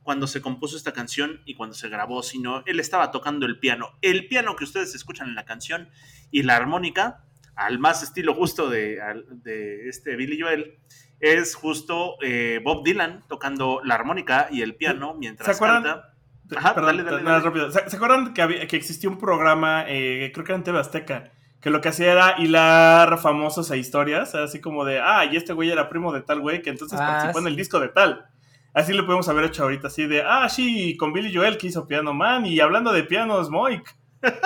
cuando 0.01 0.25
se 0.25 0.41
compuso 0.41 0.77
esta 0.77 0.93
canción 0.93 1.41
y 1.45 1.55
cuando 1.55 1.75
se 1.75 1.89
grabó, 1.89 2.23
sino 2.23 2.63
él 2.65 2.79
estaba 2.79 3.11
tocando 3.11 3.45
el 3.45 3.59
piano. 3.59 3.89
El 4.01 4.27
piano 4.27 4.55
que 4.55 4.63
ustedes 4.63 4.95
escuchan 4.95 5.27
en 5.27 5.35
la 5.35 5.45
canción 5.45 5.89
y 6.31 6.43
la 6.43 6.55
armónica, 6.55 7.25
al 7.55 7.77
más 7.77 8.03
estilo 8.03 8.33
justo 8.33 8.69
de, 8.69 8.99
de 9.43 9.89
este 9.89 10.15
Billy 10.15 10.39
Joel, 10.39 10.79
es 11.19 11.55
justo 11.55 12.15
eh, 12.21 12.61
Bob 12.63 12.83
Dylan 12.83 13.23
tocando 13.27 13.81
la 13.83 13.95
armónica 13.95 14.47
y 14.51 14.61
el 14.61 14.75
piano 14.75 15.15
mientras 15.15 15.45
¿Se 15.45 15.51
acuerdan? 15.51 15.83
canta. 15.83 16.16
Ajá, 16.55 16.73
Perdón, 16.73 16.97
dale, 16.97 17.03
dale, 17.03 17.23
nada, 17.23 17.39
rápido. 17.39 17.71
¿Se, 17.71 17.89
¿Se, 17.89 17.95
acuerdan 17.95 18.33
que, 18.33 18.41
había, 18.41 18.67
que 18.67 18.77
existía 18.77 19.09
un 19.09 19.17
programa, 19.17 19.83
eh, 19.87 20.31
creo 20.33 20.45
que 20.45 20.51
era 20.51 20.57
en 20.57 20.63
TV 20.63 20.79
Azteca, 20.79 21.31
que 21.59 21.69
lo 21.69 21.81
que 21.81 21.89
hacía 21.89 22.11
era 22.11 22.35
hilar 22.37 23.17
famosos 23.17 23.71
a 23.71 23.75
historias, 23.75 24.33
así 24.35 24.61
como 24.61 24.85
de, 24.85 24.99
ah, 24.99 25.25
y 25.25 25.35
este 25.35 25.53
güey 25.53 25.69
era 25.71 25.89
primo 25.89 26.13
de 26.13 26.21
tal 26.21 26.39
güey, 26.39 26.61
que 26.61 26.69
entonces 26.69 26.99
ah, 27.01 27.07
participó 27.07 27.39
sí. 27.39 27.43
en 27.43 27.47
el 27.47 27.55
disco 27.55 27.79
de 27.79 27.89
tal. 27.89 28.27
Así 28.73 28.93
lo 28.93 29.05
podemos 29.05 29.27
haber 29.27 29.45
hecho 29.45 29.63
ahorita, 29.63 29.87
así 29.87 30.05
de, 30.05 30.21
ah, 30.21 30.47
sí, 30.49 30.95
con 30.97 31.11
Billy 31.11 31.35
Joel 31.35 31.57
que 31.57 31.67
hizo 31.67 31.87
Piano 31.87 32.13
Man, 32.13 32.45
y 32.45 32.59
hablando 32.59 32.93
de 32.93 33.03
pianos, 33.03 33.49
Moik. 33.49 33.95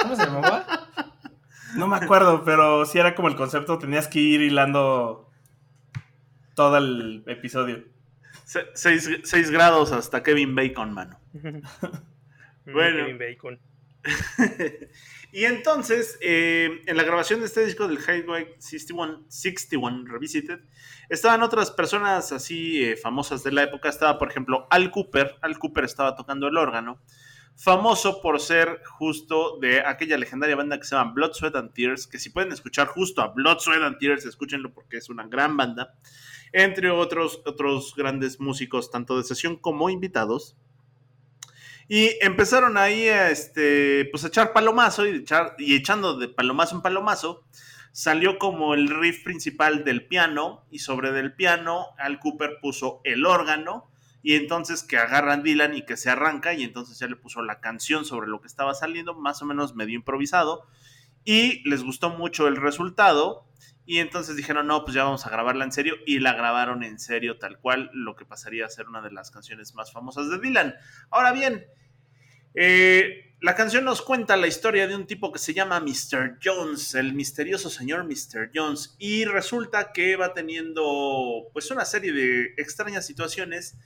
¿Cómo 0.01 0.15
se 0.15 0.25
llamaba? 0.25 0.65
No 1.75 1.87
me 1.87 1.97
acuerdo, 1.97 2.43
pero 2.43 2.85
sí 2.85 2.99
era 2.99 3.15
como 3.15 3.27
el 3.27 3.35
concepto, 3.35 3.77
tenías 3.77 4.07
que 4.07 4.19
ir 4.19 4.41
hilando 4.41 5.29
todo 6.55 6.77
el 6.77 7.23
episodio. 7.27 7.83
Se, 8.51 8.65
seis, 8.73 9.09
seis, 9.23 9.49
grados 9.49 9.93
hasta 9.93 10.23
Kevin 10.23 10.53
Bacon, 10.53 10.93
mano. 10.93 11.17
bueno. 12.65 13.05
Kevin 13.05 13.17
Bacon. 13.17 13.59
y 15.31 15.45
entonces, 15.45 16.17
eh, 16.19 16.81
en 16.85 16.97
la 16.97 17.03
grabación 17.03 17.39
de 17.39 17.45
este 17.45 17.63
disco 17.63 17.87
del 17.87 17.99
Highway 17.99 18.53
61, 18.57 19.23
61 19.29 20.03
Revisited, 20.05 20.59
estaban 21.07 21.43
otras 21.43 21.71
personas 21.71 22.33
así 22.33 22.83
eh, 22.83 22.97
famosas 22.97 23.41
de 23.41 23.53
la 23.53 23.63
época. 23.63 23.87
Estaba, 23.87 24.19
por 24.19 24.29
ejemplo, 24.29 24.67
Al 24.69 24.91
Cooper. 24.91 25.35
Al 25.39 25.57
Cooper 25.57 25.85
estaba 25.85 26.17
tocando 26.17 26.49
el 26.49 26.57
órgano. 26.57 26.99
Famoso 27.55 28.21
por 28.21 28.39
ser 28.39 28.81
justo 28.85 29.59
de 29.59 29.81
aquella 29.85 30.17
legendaria 30.17 30.55
banda 30.55 30.79
que 30.79 30.85
se 30.85 30.95
llama 30.95 31.11
Blood, 31.13 31.33
Sweat 31.33 31.55
and 31.55 31.73
Tears. 31.73 32.07
Que 32.07 32.17
si 32.17 32.29
pueden 32.29 32.51
escuchar 32.51 32.87
justo 32.87 33.21
a 33.21 33.27
Blood, 33.27 33.59
Sweat 33.59 33.83
and 33.83 33.99
Tears, 33.99 34.25
escúchenlo 34.25 34.73
porque 34.73 34.97
es 34.97 35.09
una 35.09 35.27
gran 35.27 35.55
banda. 35.57 35.93
Entre 36.53 36.89
otros, 36.89 37.41
otros 37.45 37.93
grandes 37.95 38.39
músicos, 38.39 38.89
tanto 38.89 39.17
de 39.17 39.23
sesión 39.23 39.57
como 39.57 39.89
invitados. 39.89 40.57
Y 41.87 42.09
empezaron 42.21 42.77
ahí 42.77 43.09
a, 43.09 43.29
este, 43.29 44.05
pues 44.11 44.23
echar 44.23 44.53
palomazo 44.53 45.05
y, 45.05 45.17
echar, 45.17 45.55
y 45.59 45.75
echando 45.75 46.17
de 46.17 46.29
palomazo 46.29 46.77
en 46.77 46.81
palomazo. 46.81 47.43
Salió 47.91 48.39
como 48.39 48.73
el 48.73 48.89
riff 48.89 49.23
principal 49.23 49.83
del 49.83 50.07
piano 50.07 50.65
y 50.71 50.79
sobre 50.79 51.11
del 51.11 51.35
piano 51.35 51.87
Al 51.97 52.19
Cooper 52.19 52.59
puso 52.61 53.01
el 53.03 53.25
órgano 53.25 53.90
y 54.23 54.35
entonces 54.35 54.83
que 54.83 54.97
agarran 54.97 55.43
Dylan 55.43 55.75
y 55.75 55.85
que 55.85 55.97
se 55.97 56.09
arranca 56.09 56.53
y 56.53 56.63
entonces 56.63 56.99
ya 56.99 57.07
le 57.07 57.15
puso 57.15 57.41
la 57.41 57.59
canción 57.59 58.05
sobre 58.05 58.27
lo 58.27 58.41
que 58.41 58.47
estaba 58.47 58.73
saliendo, 58.73 59.13
más 59.13 59.41
o 59.41 59.45
menos 59.45 59.75
medio 59.75 59.95
improvisado 59.95 60.67
y 61.23 61.67
les 61.67 61.83
gustó 61.83 62.09
mucho 62.09 62.47
el 62.47 62.55
resultado 62.55 63.45
y 63.85 63.97
entonces 63.97 64.35
dijeron, 64.35 64.67
no, 64.67 64.83
pues 64.83 64.95
ya 64.95 65.03
vamos 65.03 65.25
a 65.25 65.29
grabarla 65.29 65.65
en 65.65 65.71
serio 65.71 65.95
y 66.05 66.19
la 66.19 66.33
grabaron 66.33 66.83
en 66.83 66.99
serio 66.99 67.37
tal 67.37 67.59
cual, 67.59 67.89
lo 67.93 68.15
que 68.15 68.25
pasaría 68.25 68.65
a 68.65 68.69
ser 68.69 68.87
una 68.87 69.01
de 69.01 69.11
las 69.11 69.31
canciones 69.31 69.73
más 69.73 69.91
famosas 69.91 70.29
de 70.29 70.39
Dylan. 70.39 70.75
Ahora 71.09 71.31
bien, 71.31 71.65
eh, 72.53 73.35
la 73.41 73.55
canción 73.55 73.83
nos 73.83 74.01
cuenta 74.01 74.37
la 74.37 74.47
historia 74.47 74.87
de 74.87 74.95
un 74.95 75.07
tipo 75.07 75.31
que 75.31 75.39
se 75.39 75.53
llama 75.53 75.79
Mr. 75.79 76.37
Jones, 76.43 76.93
el 76.93 77.13
misterioso 77.13 77.69
señor 77.69 78.05
Mr. 78.05 78.51
Jones, 78.53 78.95
y 78.99 79.25
resulta 79.25 79.91
que 79.91 80.15
va 80.15 80.33
teniendo 80.33 81.49
pues 81.51 81.71
una 81.71 81.85
serie 81.85 82.13
de 82.13 82.53
extrañas 82.57 83.05
situaciones 83.05 83.77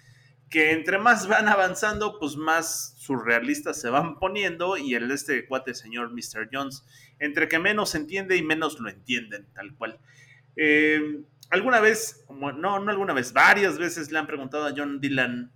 que 0.49 0.71
entre 0.71 0.97
más 0.97 1.27
van 1.27 1.47
avanzando, 1.47 2.19
pues 2.19 2.35
más 2.35 2.95
surrealistas 2.97 3.79
se 3.79 3.89
van 3.89 4.19
poniendo 4.19 4.77
y 4.77 4.95
el 4.95 5.11
este 5.11 5.45
cuate 5.47 5.73
señor 5.73 6.11
Mr. 6.11 6.49
Jones, 6.51 6.83
entre 7.19 7.47
que 7.47 7.59
menos 7.59 7.95
entiende 7.95 8.37
y 8.37 8.43
menos 8.43 8.79
lo 8.79 8.89
entienden, 8.89 9.47
tal 9.53 9.75
cual. 9.75 9.99
Eh, 10.55 11.21
alguna 11.49 11.79
vez, 11.79 12.25
no, 12.29 12.79
no 12.79 12.91
alguna 12.91 13.13
vez, 13.13 13.33
varias 13.33 13.77
veces 13.77 14.11
le 14.11 14.19
han 14.19 14.27
preguntado 14.27 14.65
a 14.65 14.73
John 14.75 14.99
Dylan 14.99 15.51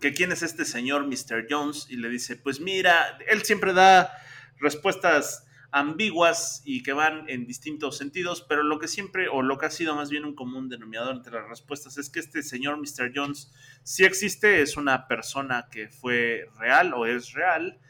que 0.00 0.12
quién 0.12 0.32
es 0.32 0.42
este 0.42 0.64
señor 0.64 1.06
Mr. 1.06 1.46
Jones 1.48 1.86
y 1.88 1.96
le 1.96 2.08
dice, 2.08 2.36
pues 2.36 2.60
mira, 2.60 3.18
él 3.28 3.42
siempre 3.42 3.72
da 3.72 4.12
respuestas 4.58 5.46
ambiguas 5.72 6.60
y 6.66 6.82
que 6.82 6.92
van 6.92 7.24
en 7.28 7.46
distintos 7.46 7.96
sentidos, 7.96 8.44
pero 8.46 8.62
lo 8.62 8.78
que 8.78 8.88
siempre, 8.88 9.28
o 9.28 9.40
lo 9.42 9.56
que 9.56 9.66
ha 9.66 9.70
sido 9.70 9.96
más 9.96 10.10
bien 10.10 10.26
un 10.26 10.34
común 10.34 10.68
denominador 10.68 11.16
entre 11.16 11.32
las 11.32 11.48
respuestas 11.48 11.96
es 11.96 12.10
que 12.10 12.20
este 12.20 12.42
señor 12.42 12.76
Mr. 12.76 13.10
Jones 13.14 13.50
sí 13.82 14.04
existe, 14.04 14.60
es 14.60 14.76
una 14.76 15.08
persona 15.08 15.68
que 15.70 15.88
fue 15.88 16.46
real 16.58 16.92
o 16.94 17.06
es 17.06 17.32
real, 17.32 17.80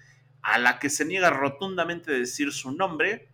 a 0.43 0.59
la 0.59 0.79
que 0.79 0.91
se 0.91 1.05
niega 1.05 1.31
rotundamente 1.31 2.13
decir 2.13 2.53
su 2.53 2.73
nombre, 2.73 3.29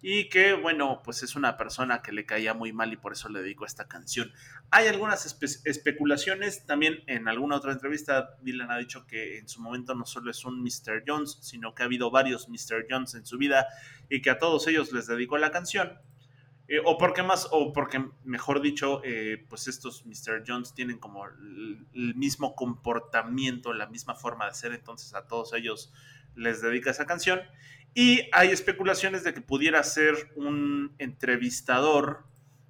y 0.00 0.28
que, 0.28 0.52
bueno, 0.52 1.00
pues 1.04 1.22
es 1.22 1.34
una 1.34 1.56
persona 1.56 2.02
que 2.02 2.12
le 2.12 2.24
caía 2.24 2.54
muy 2.54 2.72
mal 2.72 2.92
y 2.92 2.96
por 2.96 3.12
eso 3.12 3.28
le 3.28 3.42
dedico 3.42 3.66
esta 3.66 3.88
canción. 3.88 4.32
Hay 4.70 4.86
algunas 4.86 5.24
espe 5.24 5.46
especulaciones, 5.64 6.66
también 6.66 7.02
en 7.06 7.26
alguna 7.26 7.56
otra 7.56 7.72
entrevista 7.72 8.36
Dylan 8.42 8.70
ha 8.70 8.76
dicho 8.76 9.06
que 9.06 9.38
en 9.38 9.48
su 9.48 9.62
momento 9.62 9.94
no 9.94 10.04
solo 10.04 10.30
es 10.30 10.44
un 10.44 10.62
Mr. 10.62 11.04
Jones, 11.06 11.38
sino 11.40 11.74
que 11.74 11.82
ha 11.82 11.86
habido 11.86 12.10
varios 12.10 12.48
Mr. 12.48 12.86
Jones 12.88 13.14
en 13.14 13.24
su 13.24 13.38
vida 13.38 13.66
y 14.10 14.20
que 14.20 14.30
a 14.30 14.38
todos 14.38 14.66
ellos 14.66 14.92
les 14.92 15.06
dedicó 15.06 15.38
la 15.38 15.50
canción. 15.50 15.98
Eh, 16.68 16.80
o 16.84 16.98
porque 16.98 17.22
más, 17.22 17.48
o 17.50 17.72
porque 17.72 18.04
mejor 18.24 18.60
dicho, 18.60 19.00
eh, 19.04 19.46
pues 19.48 19.68
estos 19.68 20.04
Mr. 20.04 20.44
Jones 20.46 20.74
tienen 20.74 20.98
como 20.98 21.24
el, 21.26 21.86
el 21.94 22.14
mismo 22.14 22.54
comportamiento, 22.54 23.72
la 23.72 23.86
misma 23.86 24.14
forma 24.14 24.46
de 24.46 24.54
ser, 24.54 24.72
entonces 24.74 25.14
a 25.14 25.26
todos 25.26 25.54
ellos 25.54 25.94
les 26.34 26.60
dedica 26.60 26.90
esa 26.90 27.06
canción. 27.06 27.40
Y 27.94 28.28
hay 28.32 28.50
especulaciones 28.50 29.24
de 29.24 29.32
que 29.32 29.40
pudiera 29.40 29.82
ser 29.82 30.30
un 30.36 30.94
entrevistador 30.98 32.27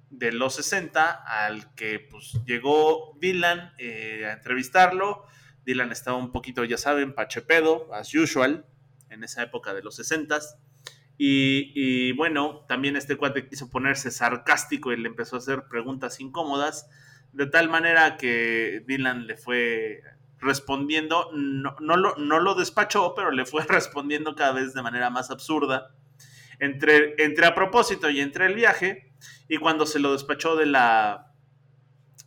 de 0.09 0.31
los 0.31 0.55
60 0.55 1.11
al 1.11 1.73
que 1.75 1.99
pues 1.99 2.39
llegó 2.45 3.17
Dylan 3.19 3.73
eh, 3.77 4.25
a 4.25 4.33
entrevistarlo. 4.33 5.25
Dylan 5.65 5.91
estaba 5.91 6.17
un 6.17 6.31
poquito, 6.31 6.63
ya 6.63 6.77
saben, 6.77 7.13
pachepedo, 7.13 7.93
as 7.93 8.13
usual, 8.15 8.65
en 9.09 9.23
esa 9.23 9.43
época 9.43 9.73
de 9.73 9.83
los 9.83 9.95
60 9.95 10.39
y, 11.21 11.73
y, 11.75 12.13
bueno, 12.13 12.63
también 12.69 12.95
este 12.95 13.17
cuate 13.17 13.45
quiso 13.45 13.69
ponerse 13.69 14.09
sarcástico 14.09 14.93
y 14.93 14.97
le 14.97 15.09
empezó 15.09 15.35
a 15.35 15.39
hacer 15.39 15.63
preguntas 15.69 16.21
incómodas, 16.21 16.89
de 17.33 17.45
tal 17.45 17.67
manera 17.67 18.15
que 18.15 18.85
Dylan 18.87 19.27
le 19.27 19.35
fue 19.35 20.01
respondiendo, 20.37 21.29
no, 21.33 21.75
no, 21.81 21.97
lo, 21.97 22.15
no 22.15 22.39
lo 22.39 22.55
despachó, 22.55 23.15
pero 23.15 23.31
le 23.31 23.45
fue 23.45 23.65
respondiendo 23.67 24.33
cada 24.33 24.53
vez 24.53 24.73
de 24.73 24.81
manera 24.81 25.09
más 25.09 25.29
absurda, 25.29 25.93
entre, 26.57 27.21
entre 27.21 27.45
a 27.45 27.53
propósito 27.53 28.09
y 28.09 28.21
entre 28.21 28.45
el 28.45 28.55
viaje, 28.55 29.08
y 29.47 29.57
cuando 29.57 29.85
se 29.85 29.99
lo 29.99 30.13
despachó 30.13 30.55
de 30.55 30.65
la, 30.65 31.33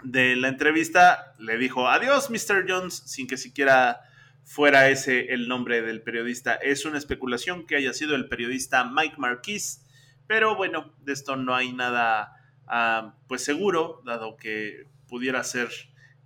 de 0.02 0.36
la 0.36 0.48
entrevista, 0.48 1.34
le 1.38 1.58
dijo, 1.58 1.88
adiós, 1.88 2.30
Mr. 2.30 2.64
Jones, 2.68 3.02
sin 3.06 3.26
que 3.26 3.36
siquiera 3.36 4.00
fuera 4.44 4.88
ese 4.88 5.32
el 5.32 5.48
nombre 5.48 5.82
del 5.82 6.02
periodista. 6.02 6.54
Es 6.54 6.84
una 6.84 6.98
especulación 6.98 7.66
que 7.66 7.76
haya 7.76 7.92
sido 7.92 8.14
el 8.16 8.28
periodista 8.28 8.84
Mike 8.84 9.16
Marquis, 9.18 9.84
pero 10.26 10.56
bueno, 10.56 10.94
de 11.00 11.12
esto 11.12 11.36
no 11.36 11.54
hay 11.54 11.72
nada 11.72 12.36
uh, 12.66 13.12
pues 13.28 13.44
seguro, 13.44 14.02
dado 14.04 14.36
que 14.36 14.86
pudiera 15.08 15.42
ser 15.44 15.68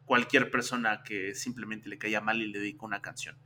cualquier 0.05 0.51
persona 0.51 1.03
que 1.03 1.35
simplemente 1.35 1.89
le 1.89 1.99
caía 1.99 2.21
mal 2.21 2.41
y 2.41 2.47
le 2.47 2.59
dedicó 2.59 2.87
una 2.87 3.03
canción. 3.03 3.37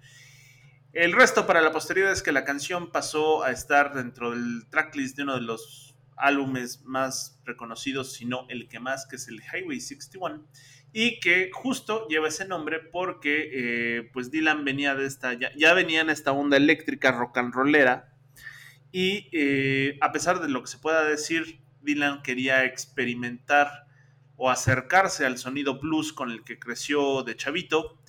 El 0.92 1.12
resto 1.12 1.46
para 1.46 1.60
la 1.60 1.72
posteridad 1.72 2.12
es 2.12 2.22
que 2.22 2.32
la 2.32 2.44
canción 2.44 2.90
pasó 2.90 3.44
a 3.44 3.52
estar 3.52 3.94
dentro 3.94 4.32
del 4.32 4.66
tracklist 4.70 5.16
de 5.16 5.22
uno 5.22 5.34
de 5.36 5.42
los 5.42 5.89
álbumes 6.20 6.82
más 6.84 7.40
reconocidos, 7.44 8.12
si 8.12 8.24
no 8.24 8.46
el 8.48 8.68
que 8.68 8.80
más, 8.80 9.06
que 9.06 9.16
es 9.16 9.28
el 9.28 9.40
Highway 9.40 9.80
61, 9.80 10.46
y 10.92 11.20
que 11.20 11.50
justo 11.52 12.06
lleva 12.08 12.28
ese 12.28 12.46
nombre 12.46 12.80
porque 12.80 13.50
eh, 13.52 14.10
pues 14.12 14.30
Dylan 14.30 14.64
venía 14.64 14.94
de 14.94 15.06
esta, 15.06 15.34
ya, 15.34 15.50
ya, 15.56 15.72
venía 15.74 16.00
en 16.00 16.10
esta 16.10 16.32
onda 16.32 16.56
eléctrica 16.56 17.12
rock 17.12 17.38
and 17.38 17.54
rollera, 17.54 18.12
y 18.92 19.28
eh, 19.32 19.98
a 20.00 20.12
pesar 20.12 20.40
de 20.40 20.48
lo 20.48 20.62
que 20.62 20.68
se 20.68 20.78
pueda 20.78 21.04
decir, 21.04 21.60
Dylan 21.82 22.22
quería 22.22 22.64
experimentar 22.64 23.86
o 24.36 24.50
acercarse 24.50 25.26
al 25.26 25.38
sonido 25.38 25.78
blues 25.78 26.12
con 26.12 26.30
el 26.30 26.44
que 26.44 26.58
creció 26.58 27.22
de 27.22 27.36
chavito 27.36 28.00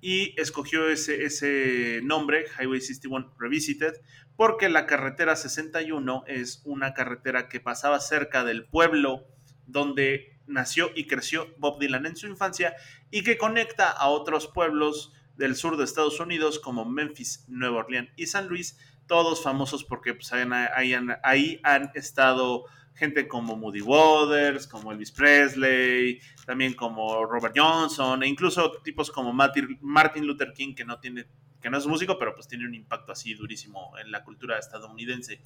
y 0.00 0.38
escogió 0.40 0.88
ese, 0.88 1.24
ese 1.24 2.00
nombre, 2.02 2.44
Highway 2.58 2.80
61 2.80 3.34
Revisited, 3.38 3.94
porque 4.38 4.68
la 4.68 4.86
carretera 4.86 5.34
61 5.34 6.22
es 6.28 6.62
una 6.64 6.94
carretera 6.94 7.48
que 7.48 7.58
pasaba 7.58 7.98
cerca 7.98 8.44
del 8.44 8.66
pueblo 8.66 9.26
donde 9.66 10.38
nació 10.46 10.92
y 10.94 11.08
creció 11.08 11.48
Bob 11.58 11.80
Dylan 11.80 12.06
en 12.06 12.14
su 12.14 12.28
infancia 12.28 12.76
y 13.10 13.24
que 13.24 13.36
conecta 13.36 13.90
a 13.90 14.06
otros 14.06 14.46
pueblos 14.46 15.12
del 15.34 15.56
sur 15.56 15.76
de 15.76 15.82
Estados 15.82 16.20
Unidos 16.20 16.60
como 16.60 16.84
Memphis, 16.84 17.46
Nueva 17.48 17.78
Orleans 17.78 18.10
y 18.14 18.26
San 18.26 18.46
Luis, 18.46 18.78
todos 19.08 19.42
famosos 19.42 19.82
porque 19.82 20.14
pues, 20.14 20.32
ahí, 20.32 20.92
han, 20.92 21.18
ahí 21.24 21.60
han 21.64 21.90
estado 21.96 22.66
gente 22.94 23.26
como 23.26 23.56
Moody 23.56 23.80
Waters, 23.80 24.68
como 24.68 24.92
Elvis 24.92 25.10
Presley, 25.10 26.20
también 26.46 26.74
como 26.74 27.26
Robert 27.26 27.56
Johnson, 27.58 28.22
e 28.22 28.28
incluso 28.28 28.70
tipos 28.84 29.10
como 29.10 29.32
Martin 29.32 30.26
Luther 30.28 30.52
King, 30.52 30.76
que 30.76 30.84
no 30.84 31.00
tiene 31.00 31.26
que 31.60 31.70
no 31.70 31.78
es 31.78 31.86
músico, 31.86 32.18
pero 32.18 32.34
pues 32.34 32.48
tiene 32.48 32.66
un 32.66 32.74
impacto 32.74 33.12
así 33.12 33.34
durísimo 33.34 33.92
en 33.98 34.10
la 34.10 34.24
cultura 34.24 34.58
estadounidense. 34.58 35.40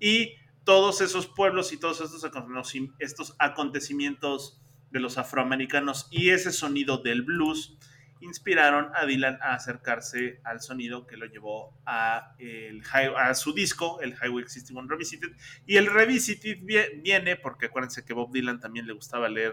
Y 0.00 0.34
todos 0.64 1.00
esos 1.00 1.26
pueblos 1.26 1.72
y 1.72 1.78
todos 1.78 2.00
estos, 2.00 2.24
estos 2.98 3.36
acontecimientos 3.38 4.60
de 4.90 5.00
los 5.00 5.18
afroamericanos 5.18 6.08
y 6.10 6.30
ese 6.30 6.52
sonido 6.52 6.98
del 6.98 7.22
blues 7.22 7.76
inspiraron 8.20 8.90
a 8.94 9.04
Dylan 9.04 9.38
a 9.42 9.54
acercarse 9.54 10.40
al 10.44 10.60
sonido 10.60 11.06
que 11.06 11.16
lo 11.16 11.26
llevó 11.26 11.78
a, 11.84 12.34
el, 12.38 12.82
a 13.16 13.34
su 13.34 13.52
disco, 13.52 14.00
el 14.00 14.14
Highway 14.14 14.44
61 14.44 14.88
Revisited. 14.88 15.32
Y 15.66 15.76
el 15.76 15.86
Revisited 15.86 16.58
viene, 17.02 17.36
porque 17.36 17.66
acuérdense 17.66 18.04
que 18.04 18.14
Bob 18.14 18.32
Dylan 18.32 18.60
también 18.60 18.86
le 18.86 18.92
gustaba 18.92 19.28
leer 19.28 19.52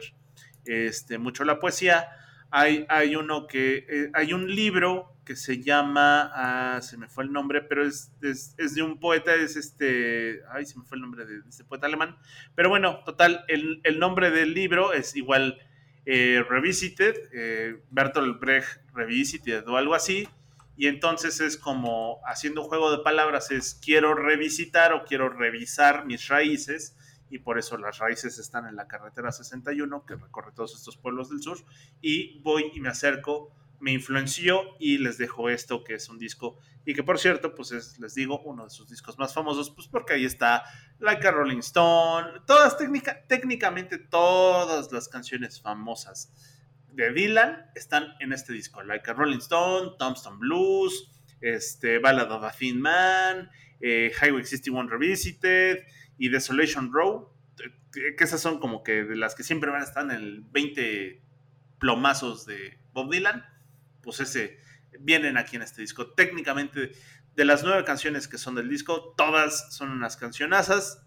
este, 0.65 1.17
mucho 1.17 1.43
la 1.43 1.59
poesía. 1.59 2.07
Hay, 2.55 2.85
hay 2.87 3.15
uno 3.15 3.47
que, 3.47 3.85
eh, 3.89 4.11
hay 4.13 4.31
un 4.31 4.53
libro 4.53 5.11
que 5.25 5.35
se 5.35 5.63
llama, 5.63 6.29
ah, 6.35 6.81
se 6.83 6.97
me 6.97 7.07
fue 7.07 7.23
el 7.23 7.31
nombre, 7.31 7.63
pero 7.63 7.83
es, 7.83 8.11
es, 8.21 8.75
de 8.75 8.83
un 8.83 8.99
poeta, 8.99 9.33
es 9.33 9.55
este, 9.55 10.41
ay, 10.51 10.65
se 10.67 10.77
me 10.77 10.85
fue 10.85 10.97
el 10.97 11.01
nombre 11.01 11.25
de, 11.25 11.39
este 11.49 11.63
poeta 11.63 11.87
alemán. 11.87 12.15
Pero 12.53 12.69
bueno, 12.69 12.99
total, 13.05 13.43
el, 13.47 13.81
el 13.83 13.97
nombre 13.97 14.29
del 14.29 14.53
libro 14.53 14.93
es 14.93 15.15
igual 15.15 15.59
eh, 16.05 16.43
Revisited, 16.47 17.15
eh, 17.33 17.81
Bertolt 17.89 18.39
Brecht 18.39 18.81
Revisited 18.93 19.67
o 19.67 19.77
algo 19.77 19.95
así. 19.95 20.27
Y 20.75 20.87
entonces 20.87 21.39
es 21.39 21.57
como 21.57 22.19
haciendo 22.25 22.61
un 22.61 22.67
juego 22.67 22.91
de 22.91 23.03
palabras, 23.03 23.51
es 23.51 23.79
quiero 23.83 24.13
revisitar 24.13 24.93
o 24.93 25.05
quiero 25.05 25.29
revisar 25.29 26.05
mis 26.05 26.27
raíces. 26.27 26.95
Y 27.33 27.39
por 27.39 27.57
eso 27.57 27.79
las 27.79 27.97
raíces 27.97 28.37
están 28.37 28.67
en 28.67 28.75
la 28.75 28.87
carretera 28.87 29.31
61 29.31 30.05
que 30.05 30.15
recorre 30.15 30.51
todos 30.51 30.75
estos 30.75 30.97
pueblos 30.97 31.31
del 31.31 31.41
sur. 31.41 31.57
Y 31.99 32.39
voy 32.41 32.71
y 32.75 32.79
me 32.79 32.89
acerco 32.89 33.51
me 33.79 33.91
influenció 33.91 34.61
y 34.79 34.99
les 34.99 35.17
dejo 35.17 35.49
esto 35.49 35.83
que 35.83 35.95
es 35.95 36.07
un 36.07 36.17
disco 36.17 36.57
y 36.85 36.93
que 36.93 37.03
por 37.03 37.19
cierto 37.19 37.53
pues 37.53 37.73
es, 37.73 37.99
les 37.99 38.15
digo 38.15 38.39
uno 38.43 38.63
de 38.63 38.69
sus 38.69 38.87
discos 38.87 39.17
más 39.17 39.33
famosos 39.33 39.71
pues 39.71 39.89
porque 39.89 40.13
ahí 40.13 40.23
está 40.23 40.63
Like 40.99 41.27
a 41.27 41.31
Rolling 41.31 41.57
Stone 41.57 42.43
todas 42.45 42.77
técnicamente 43.27 43.97
todas 43.97 44.89
las 44.93 45.09
canciones 45.09 45.59
famosas 45.59 46.31
de 46.93 47.11
Dylan 47.11 47.71
están 47.75 48.13
en 48.21 48.31
este 48.31 48.53
disco 48.53 48.81
Like 48.83 49.11
a 49.11 49.15
Rolling 49.15 49.39
Stone 49.39 49.97
Tombstone 49.99 50.37
Blues 50.37 51.11
este 51.41 51.99
Ballad 51.99 52.31
of 52.31 52.43
a 52.43 52.51
Thin 52.53 52.79
Man 52.79 53.49
eh, 53.81 54.13
Highway 54.21 54.45
61 54.45 54.89
Revisited 54.89 55.83
y 56.17 56.29
Desolation 56.29 56.91
Row 56.91 57.29
que, 57.91 58.15
esas 58.19 58.41
son 58.41 58.59
como 58.59 58.83
que 58.83 59.03
de 59.03 59.15
las 59.15 59.35
que 59.35 59.43
siempre 59.43 59.69
van 59.69 59.81
a 59.81 59.85
estar 59.85 60.03
en 60.03 60.11
el 60.11 60.41
20 60.51 61.21
plomazos 61.79 62.45
de 62.45 62.79
Bob 62.93 63.11
Dylan 63.11 63.45
pues 64.03 64.19
ese, 64.19 64.59
vienen 64.99 65.37
aquí 65.37 65.55
en 65.55 65.63
este 65.63 65.81
disco. 65.81 66.11
Técnicamente, 66.11 66.91
de 67.35 67.45
las 67.45 67.63
nueve 67.63 67.83
canciones 67.85 68.27
que 68.27 68.37
son 68.37 68.53
del 68.55 68.67
disco, 68.69 69.15
todas 69.17 69.73
son 69.73 69.89
unas 69.91 70.17
cancionazas. 70.17 71.01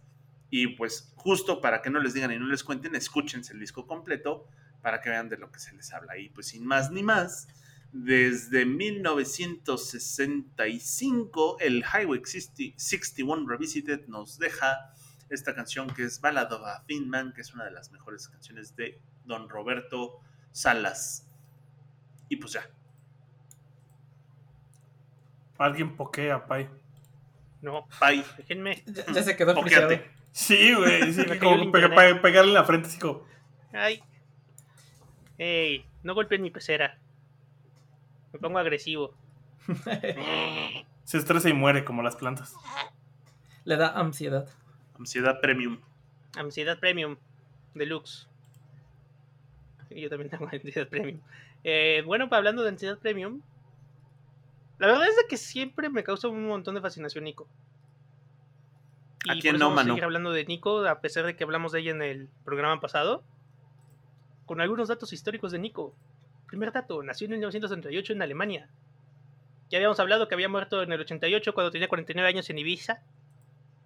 Y 0.49 0.69
pues 0.69 1.13
justo 1.17 1.61
para 1.61 1.83
que 1.83 1.91
no 1.91 1.99
les 2.01 2.15
digan 2.15 2.33
y 2.33 2.39
no 2.39 2.47
les 2.47 2.65
cuenten, 2.65 2.95
escúchense 2.95 3.53
el 3.53 3.61
disco 3.61 3.87
completo 3.87 4.49
para 4.81 5.01
que 5.01 5.11
vean 5.11 5.29
de 5.29 5.37
lo 5.37 5.53
que 5.53 5.59
se 5.59 5.75
les 5.75 5.93
habla. 5.93 6.17
Y 6.19 6.31
pues 6.31 6.47
sin 6.49 6.65
más 6.65 6.91
ni 6.91 7.03
más, 7.03 7.49
desde 7.93 8.65
1965 8.65 11.59
el 11.61 11.85
Highway 11.85 12.23
61 12.25 13.47
Revisited 13.49 14.07
nos 14.07 14.39
deja 14.39 14.95
esta 15.31 15.55
canción 15.55 15.89
que 15.89 16.05
es 16.05 16.21
Ballad 16.21 16.53
of 16.53 16.63
a 16.65 16.85
Thin 16.87 17.09
Man, 17.09 17.33
que 17.33 17.41
es 17.41 17.55
una 17.55 17.65
de 17.65 17.71
las 17.71 17.91
mejores 17.93 18.29
canciones 18.29 18.77
de 18.77 19.01
Don 19.25 19.49
Roberto 19.49 20.21
Salas. 20.53 21.29
Y 22.29 22.37
pues 22.37 22.53
ya, 22.53 22.69
Alguien 25.59 25.97
pokea, 25.97 26.47
Pai. 26.47 26.69
No, 27.63 27.87
Pai. 27.99 28.25
Déjenme. 28.37 28.83
Ya, 28.87 29.23
se 29.23 29.37
quedó. 29.37 29.55
Sí, 30.33 30.75
güey. 30.75 31.13
Sí, 31.13 31.25
como 31.41 31.73
pegarle 31.73 32.51
en 32.51 32.55
la 32.55 32.65
frente, 32.65 32.89
así 32.89 32.99
como. 32.99 33.23
Ay. 33.73 34.03
Ey, 35.39 35.85
no 36.03 36.15
golpeen 36.15 36.43
mi 36.43 36.51
pecera. 36.51 36.99
Me 38.33 38.39
pongo 38.39 38.59
agresivo. 38.59 39.15
se 41.05 41.19
estresa 41.19 41.49
y 41.49 41.53
muere 41.53 41.85
como 41.85 42.03
las 42.03 42.17
plantas. 42.17 42.55
Le 43.65 43.77
da 43.77 43.89
ansiedad. 43.99 44.49
Ansiedad 44.99 45.41
premium. 45.41 45.79
Ansiedad 46.37 46.79
premium. 46.79 47.17
Deluxe. 47.75 48.29
Yo 49.91 50.09
también 50.09 50.31
tengo 50.31 50.49
ansiedad 50.53 50.89
premium. 50.89 51.21
Eh, 51.65 52.03
bueno, 52.07 52.29
hablando 52.31 52.63
de 52.63 52.69
ansiedad 52.71 52.99
premium, 52.99 53.41
la 54.79 54.89
verdad 54.89 55.09
es 55.09 55.17
de 55.17 55.27
que 55.29 55.37
siempre 55.37 55.89
me 55.89 56.05
causa 56.05 56.29
un 56.29 56.47
montón 56.47 56.75
de 56.75 56.81
fascinación 56.81 57.25
Nico. 57.25 57.49
Y 59.25 59.31
¿A 59.31 59.41
quién 59.41 59.59
no, 59.59 59.71
mano? 59.71 59.89
seguir 59.89 60.05
hablando 60.05 60.31
de 60.31 60.45
Nico, 60.45 60.87
a 60.87 61.01
pesar 61.01 61.25
de 61.27 61.35
que 61.35 61.45
hablamos 61.45 61.73
de 61.73 61.81
ella 61.81 61.91
en 61.91 62.03
el 62.03 62.29
programa 62.45 62.81
pasado, 62.81 63.25
con 64.45 64.61
algunos 64.61 64.89
datos 64.89 65.13
históricos 65.13 65.51
de 65.53 65.59
Nico. 65.59 65.95
Primer 66.47 66.73
dato, 66.73 67.03
nació 67.03 67.25
en 67.25 67.33
1938 67.33 68.13
en 68.13 68.23
Alemania. 68.23 68.69
Ya 69.69 69.79
habíamos 69.79 69.99
hablado 69.99 70.29
que 70.29 70.35
había 70.35 70.49
muerto 70.49 70.83
en 70.83 70.93
el 70.93 71.01
88 71.01 71.55
cuando 71.55 71.73
tenía 71.73 71.89
49 71.89 72.29
años 72.29 72.49
en 72.51 72.59
Ibiza, 72.59 73.03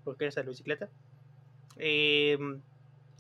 porque 0.04 0.26
era 0.26 0.42
la 0.42 0.48
bicicleta. 0.48 0.88
Em, 1.76 2.60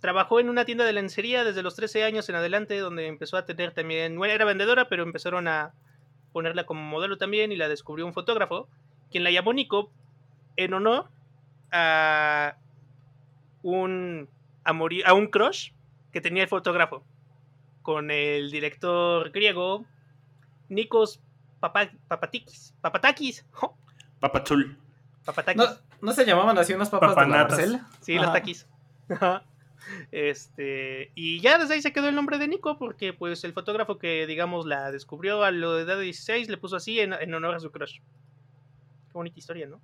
trabajó 0.00 0.40
en 0.40 0.48
una 0.48 0.64
tienda 0.64 0.84
de 0.84 0.92
lencería 0.92 1.44
desde 1.44 1.62
los 1.62 1.76
13 1.76 2.04
años 2.04 2.28
en 2.28 2.36
adelante, 2.36 2.78
donde 2.78 3.06
empezó 3.06 3.36
a 3.36 3.46
tener 3.46 3.72
también, 3.72 4.16
bueno, 4.16 4.34
era 4.34 4.44
vendedora, 4.44 4.88
pero 4.88 5.02
empezaron 5.02 5.48
a 5.48 5.74
ponerla 6.32 6.64
como 6.64 6.82
modelo 6.82 7.18
también 7.18 7.52
y 7.52 7.56
la 7.56 7.68
descubrió 7.68 8.06
un 8.06 8.12
fotógrafo, 8.12 8.68
quien 9.10 9.24
la 9.24 9.30
llamó 9.30 9.52
Nico 9.52 9.90
en 10.56 10.74
honor 10.74 11.08
a 11.72 12.56
un, 13.62 14.28
a, 14.64 15.14
un 15.14 15.26
crush 15.28 15.72
que 16.12 16.20
tenía 16.20 16.42
el 16.42 16.48
fotógrafo 16.48 17.04
con 17.82 18.10
el 18.10 18.50
director 18.50 19.30
griego 19.30 19.84
Nikos 20.68 21.20
Papatikis. 21.60 22.74
Papatakis. 22.80 23.44
Papatul. 24.20 24.76
¿No, 26.00 26.12
se 26.12 26.24
llamaban 26.24 26.56
así 26.58 26.72
unas 26.72 26.90
papas 26.90 27.16
de 27.16 27.26
la 27.26 27.88
Sí, 28.00 28.14
las 28.14 28.32
taquis. 28.32 28.66
Este, 30.12 31.10
y 31.14 31.40
ya 31.40 31.58
desde 31.58 31.74
ahí 31.74 31.82
se 31.82 31.92
quedó 31.92 32.08
el 32.08 32.14
nombre 32.14 32.38
de 32.38 32.48
Nico, 32.48 32.78
porque 32.78 33.12
pues 33.12 33.44
el 33.44 33.52
fotógrafo 33.52 33.98
que, 33.98 34.26
digamos, 34.26 34.66
la 34.66 34.92
descubrió 34.92 35.42
a 35.42 35.50
lo 35.50 35.74
de 35.74 35.82
edad 35.82 35.96
de 35.96 36.04
16 36.04 36.48
le 36.48 36.56
puso 36.58 36.76
así 36.76 37.00
en, 37.00 37.34
honor 37.34 37.54
a 37.54 37.60
su 37.60 37.70
crush. 37.70 37.98
Qué 37.98 39.12
bonita 39.12 39.38
historia, 39.38 39.66
¿no? 39.66 39.80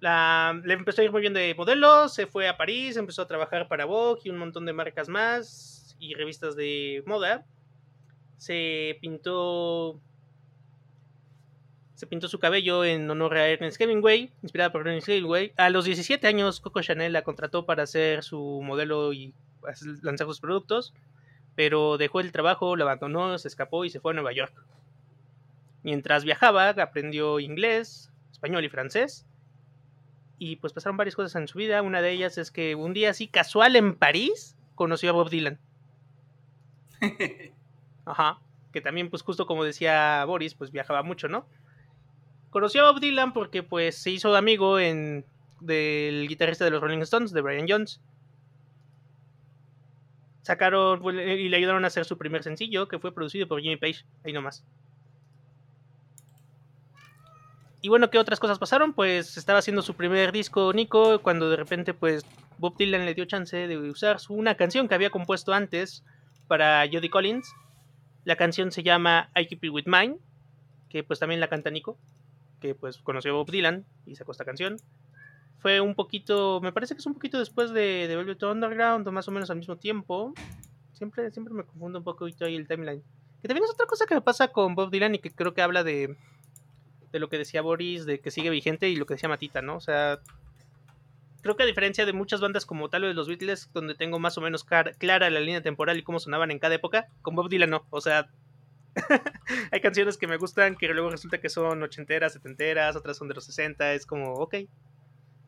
La, 0.00 0.60
le 0.64 0.74
empezó 0.74 1.00
a 1.00 1.04
ir 1.04 1.10
muy 1.10 1.22
bien 1.22 1.32
de 1.32 1.54
modelo, 1.56 2.08
se 2.08 2.26
fue 2.26 2.48
a 2.48 2.56
París, 2.56 2.96
empezó 2.96 3.22
a 3.22 3.26
trabajar 3.26 3.66
para 3.66 3.86
Vogue 3.86 4.20
y 4.24 4.30
un 4.30 4.38
montón 4.38 4.66
de 4.66 4.72
marcas 4.72 5.08
más 5.08 5.96
y 5.98 6.14
revistas 6.14 6.54
de 6.54 7.02
moda. 7.06 7.44
Se 8.36 8.98
pintó 9.00 9.98
se 11.96 12.06
pintó 12.06 12.28
su 12.28 12.38
cabello 12.38 12.84
en 12.84 13.10
honor 13.10 13.38
a 13.38 13.48
Ernest 13.48 13.80
Hemingway, 13.80 14.30
inspirada 14.42 14.70
por 14.70 14.86
Ernest 14.86 15.08
Hemingway. 15.08 15.54
A 15.56 15.70
los 15.70 15.86
17 15.86 16.26
años, 16.26 16.60
Coco 16.60 16.82
Chanel 16.82 17.14
la 17.14 17.22
contrató 17.22 17.64
para 17.64 17.86
ser 17.86 18.22
su 18.22 18.60
modelo 18.62 19.14
y 19.14 19.34
lanzar 20.02 20.26
sus 20.26 20.40
productos, 20.40 20.92
pero 21.54 21.96
dejó 21.96 22.20
el 22.20 22.32
trabajo, 22.32 22.76
lo 22.76 22.84
abandonó, 22.84 23.38
se 23.38 23.48
escapó 23.48 23.86
y 23.86 23.90
se 23.90 24.00
fue 24.00 24.12
a 24.12 24.14
Nueva 24.14 24.34
York. 24.34 24.52
Mientras 25.84 26.22
viajaba, 26.22 26.68
aprendió 26.68 27.40
inglés, 27.40 28.12
español 28.30 28.66
y 28.66 28.68
francés. 28.68 29.24
Y 30.38 30.56
pues 30.56 30.74
pasaron 30.74 30.98
varias 30.98 31.16
cosas 31.16 31.34
en 31.36 31.48
su 31.48 31.56
vida. 31.56 31.80
Una 31.80 32.02
de 32.02 32.10
ellas 32.10 32.36
es 32.36 32.50
que 32.50 32.74
un 32.74 32.92
día 32.92 33.08
así 33.08 33.26
casual 33.26 33.74
en 33.74 33.94
París 33.94 34.54
conoció 34.74 35.08
a 35.08 35.12
Bob 35.14 35.30
Dylan. 35.30 35.58
Ajá. 38.04 38.38
Que 38.70 38.82
también, 38.82 39.08
pues 39.08 39.22
justo 39.22 39.46
como 39.46 39.64
decía 39.64 40.22
Boris, 40.26 40.54
pues 40.54 40.70
viajaba 40.72 41.02
mucho, 41.02 41.28
¿no? 41.28 41.46
Conoció 42.50 42.86
a 42.86 42.92
Bob 42.92 43.00
Dylan 43.00 43.32
porque 43.32 43.62
pues 43.62 43.96
se 43.96 44.10
hizo 44.10 44.34
amigo 44.34 44.78
en, 44.78 45.24
del 45.60 46.26
guitarrista 46.28 46.64
de 46.64 46.70
los 46.70 46.80
Rolling 46.80 47.00
Stones, 47.00 47.32
de 47.32 47.40
Brian 47.40 47.66
Jones. 47.68 48.00
Sacaron 50.42 51.02
y 51.18 51.48
le 51.48 51.56
ayudaron 51.56 51.84
a 51.84 51.88
hacer 51.88 52.04
su 52.04 52.16
primer 52.16 52.42
sencillo, 52.42 52.86
que 52.86 52.98
fue 52.98 53.12
producido 53.12 53.48
por 53.48 53.60
Jimmy 53.60 53.76
Page, 53.76 54.04
ahí 54.24 54.32
nomás. 54.32 54.64
Y 57.82 57.88
bueno, 57.88 58.10
¿qué 58.10 58.18
otras 58.18 58.40
cosas 58.40 58.58
pasaron? 58.58 58.92
Pues 58.94 59.36
estaba 59.36 59.58
haciendo 59.58 59.82
su 59.82 59.94
primer 59.94 60.32
disco 60.32 60.72
Nico, 60.72 61.20
cuando 61.20 61.50
de 61.50 61.56
repente 61.56 61.94
pues 61.94 62.24
Bob 62.58 62.76
Dylan 62.76 63.04
le 63.04 63.14
dio 63.14 63.24
chance 63.26 63.56
de 63.56 63.76
usar 63.76 64.18
una 64.28 64.54
canción 64.56 64.88
que 64.88 64.94
había 64.94 65.10
compuesto 65.10 65.52
antes 65.52 66.04
para 66.48 66.84
Jody 66.90 67.08
Collins. 67.08 67.52
La 68.24 68.36
canción 68.36 68.72
se 68.72 68.82
llama 68.82 69.30
I 69.36 69.46
Keep 69.46 69.64
It 69.64 69.72
With 69.72 69.86
Mine, 69.86 70.18
que 70.88 71.04
pues 71.04 71.18
también 71.18 71.40
la 71.40 71.48
canta 71.48 71.70
Nico, 71.70 71.98
que 72.60 72.74
pues 72.74 72.98
conoció 72.98 73.32
a 73.32 73.34
Bob 73.34 73.50
Dylan 73.50 73.84
y 74.06 74.16
sacó 74.16 74.32
esta 74.32 74.44
canción. 74.44 74.76
Fue 75.58 75.80
un 75.80 75.94
poquito, 75.94 76.60
me 76.60 76.72
parece 76.72 76.94
que 76.94 77.00
es 77.00 77.06
un 77.06 77.14
poquito 77.14 77.38
después 77.38 77.72
de, 77.72 78.06
de 78.08 78.16
Velvet 78.16 78.42
Underground, 78.42 79.06
o 79.08 79.12
más 79.12 79.26
o 79.28 79.30
menos 79.30 79.50
al 79.50 79.56
mismo 79.56 79.76
tiempo. 79.76 80.34
Siempre, 80.92 81.30
siempre 81.30 81.54
me 81.54 81.64
confundo 81.64 81.98
un 81.98 82.04
poco 82.04 82.26
ahí 82.26 82.56
el 82.56 82.68
timeline. 82.68 83.02
Que 83.42 83.48
también 83.48 83.64
es 83.64 83.70
otra 83.70 83.86
cosa 83.86 84.06
que 84.06 84.14
me 84.14 84.20
pasa 84.20 84.48
con 84.48 84.74
Bob 84.74 84.90
Dylan 84.90 85.14
y 85.14 85.18
que 85.18 85.30
creo 85.30 85.54
que 85.54 85.62
habla 85.62 85.82
de, 85.84 86.16
de 87.12 87.18
lo 87.18 87.28
que 87.28 87.38
decía 87.38 87.62
Boris, 87.62 88.06
de 88.06 88.20
que 88.20 88.30
sigue 88.30 88.50
vigente 88.50 88.88
y 88.88 88.96
lo 88.96 89.06
que 89.06 89.14
decía 89.14 89.28
Matita, 89.28 89.62
¿no? 89.62 89.76
O 89.76 89.80
sea, 89.80 90.20
creo 91.42 91.56
que 91.56 91.62
a 91.62 91.66
diferencia 91.66 92.06
de 92.06 92.12
muchas 92.12 92.40
bandas 92.40 92.66
como 92.66 92.88
tal 92.88 93.02
de 93.02 93.14
los 93.14 93.28
Beatles, 93.28 93.70
donde 93.72 93.94
tengo 93.94 94.18
más 94.18 94.36
o 94.38 94.40
menos 94.40 94.64
clara 94.64 95.30
la 95.30 95.40
línea 95.40 95.62
temporal 95.62 95.96
y 95.98 96.02
cómo 96.02 96.18
sonaban 96.18 96.50
en 96.50 96.58
cada 96.58 96.74
época, 96.74 97.08
con 97.22 97.34
Bob 97.34 97.48
Dylan 97.48 97.70
no. 97.70 97.86
O 97.90 98.00
sea, 98.00 98.30
hay 99.70 99.80
canciones 99.80 100.16
que 100.16 100.26
me 100.26 100.36
gustan 100.36 100.76
que 100.76 100.88
luego 100.88 101.10
resulta 101.10 101.38
que 101.38 101.48
son 101.48 101.82
ochenteras, 101.82 102.32
setenteras, 102.32 102.96
otras 102.96 103.16
son 103.16 103.28
de 103.28 103.34
los 103.34 103.44
60. 103.44 103.94
Es 103.94 104.06
como, 104.06 104.34
ok, 104.34 104.56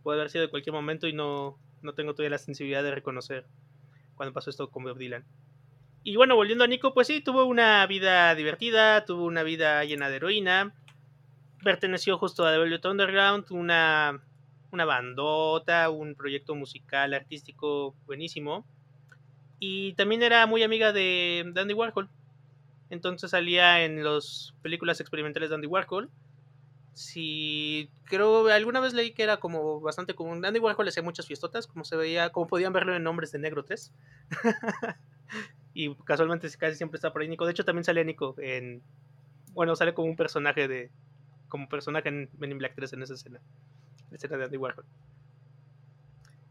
puede 0.02 0.18
haber 0.18 0.30
sido 0.30 0.42
de 0.42 0.50
cualquier 0.50 0.74
momento 0.74 1.06
y 1.06 1.12
no, 1.12 1.58
no 1.82 1.94
tengo 1.94 2.14
todavía 2.14 2.30
la 2.30 2.38
sensibilidad 2.38 2.82
de 2.82 2.90
reconocer 2.90 3.46
cuando 4.14 4.32
pasó 4.32 4.50
esto 4.50 4.70
con 4.70 4.84
Bob 4.84 4.98
Dylan. 4.98 5.24
Y 6.04 6.16
bueno, 6.16 6.36
volviendo 6.36 6.64
a 6.64 6.66
Nico, 6.66 6.94
pues 6.94 7.06
sí, 7.06 7.20
tuvo 7.20 7.44
una 7.44 7.86
vida 7.86 8.34
divertida, 8.34 9.04
tuvo 9.04 9.24
una 9.24 9.42
vida 9.42 9.84
llena 9.84 10.08
de 10.08 10.16
heroína. 10.16 10.74
Perteneció 11.62 12.18
justo 12.18 12.46
a 12.46 12.56
Velvet 12.56 12.84
Underground, 12.84 13.46
una, 13.50 14.22
una 14.70 14.84
bandota, 14.84 15.90
un 15.90 16.14
proyecto 16.14 16.54
musical, 16.54 17.14
artístico 17.14 17.94
buenísimo. 18.06 18.64
Y 19.60 19.94
también 19.94 20.22
era 20.22 20.46
muy 20.46 20.62
amiga 20.62 20.92
de, 20.92 21.50
de 21.52 21.60
Andy 21.60 21.74
Warhol. 21.74 22.08
Entonces 22.90 23.30
salía 23.30 23.84
en 23.84 24.02
las 24.02 24.54
películas 24.62 25.00
experimentales 25.00 25.50
de 25.50 25.56
Andy 25.56 25.66
Warhol. 25.66 26.10
Si 26.94 27.90
creo 28.04 28.48
alguna 28.48 28.80
vez 28.80 28.92
leí 28.92 29.12
que 29.12 29.22
era 29.22 29.36
como 29.36 29.80
bastante 29.80 30.14
común. 30.14 30.44
Andy 30.44 30.58
Warhol 30.58 30.88
hacía 30.88 31.02
muchas 31.02 31.26
fiestotas, 31.26 31.66
como 31.66 31.84
se 31.84 31.96
veía, 31.96 32.30
como 32.30 32.48
podían 32.48 32.72
verlo 32.72 32.96
en 32.96 33.02
Nombres 33.04 33.30
de 33.30 33.38
Negro 33.38 33.64
3. 33.64 33.92
y 35.74 35.94
casualmente 35.96 36.48
casi 36.58 36.76
siempre 36.76 36.96
está 36.96 37.12
por 37.12 37.22
ahí 37.22 37.28
Nico. 37.28 37.44
De 37.44 37.52
hecho, 37.52 37.64
también 37.64 37.84
sale 37.84 38.04
Nico 38.04 38.34
en. 38.38 38.82
Bueno, 39.52 39.76
sale 39.76 39.94
como 39.94 40.08
un 40.08 40.16
personaje 40.16 40.66
de. 40.66 40.90
Como 41.48 41.68
personaje 41.68 42.08
en 42.08 42.30
Men 42.38 42.52
in 42.52 42.58
Black 42.58 42.74
3 42.74 42.94
en 42.94 43.02
esa 43.02 43.14
escena. 43.14 43.40
La 44.10 44.16
escena 44.16 44.36
de 44.36 44.44
Andy 44.44 44.56
Warhol. 44.56 44.84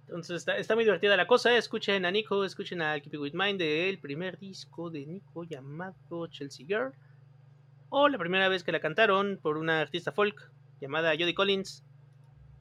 Entonces 0.08 0.38
está, 0.38 0.58
está, 0.58 0.76
muy 0.76 0.86
divertida 0.86 1.18
la 1.18 1.28
cosa. 1.28 1.56
Escuchen 1.58 2.06
a 2.06 2.12
Nico, 2.12 2.46
escuchen 2.46 2.82
a 2.82 3.00
Keep 3.00 3.16
It 3.16 3.20
With 3.20 3.34
Mind 3.34 3.60
del 3.60 4.00
primer 4.00 4.40
disco 4.40 4.90
de 4.90 5.06
Nico 5.06 5.44
llamado 5.44 6.28
Chelsea 6.28 6.66
Girl. 6.66 6.94
O 7.90 8.08
la 8.08 8.18
primera 8.18 8.48
vez 8.48 8.64
que 8.64 8.72
la 8.72 8.80
cantaron 8.80 9.38
por 9.42 9.58
una 9.58 9.82
artista 9.82 10.12
folk 10.12 10.50
llamada 10.80 11.12
Jodie 11.12 11.36
Collins. 11.36 11.84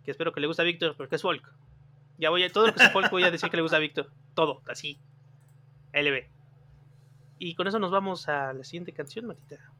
Que 0.04 0.10
espero 0.10 0.32
que 0.32 0.40
le 0.40 0.48
guste 0.48 0.62
a 0.62 0.64
Víctor 0.64 0.96
porque 0.96 1.16
es 1.16 1.22
folk. 1.22 1.52
Ya 2.18 2.30
voy 2.30 2.42
a, 2.42 2.50
todo 2.50 2.66
lo 2.66 2.74
que 2.74 2.82
es 2.82 2.92
folk 2.92 3.10
voy 3.10 3.22
a 3.22 3.30
decir 3.30 3.48
que 3.48 3.56
le 3.56 3.62
gusta 3.62 3.76
a 3.76 3.80
Víctor. 3.80 4.10
Todo, 4.34 4.62
así. 4.66 4.98
LB. 5.92 6.26
Y 7.38 7.54
con 7.54 7.68
eso 7.68 7.78
nos 7.78 7.90
vamos 7.90 8.28
a 8.28 8.52
la 8.54 8.64
siguiente 8.64 8.92
canción, 8.92 9.26
Matita. 9.26 9.72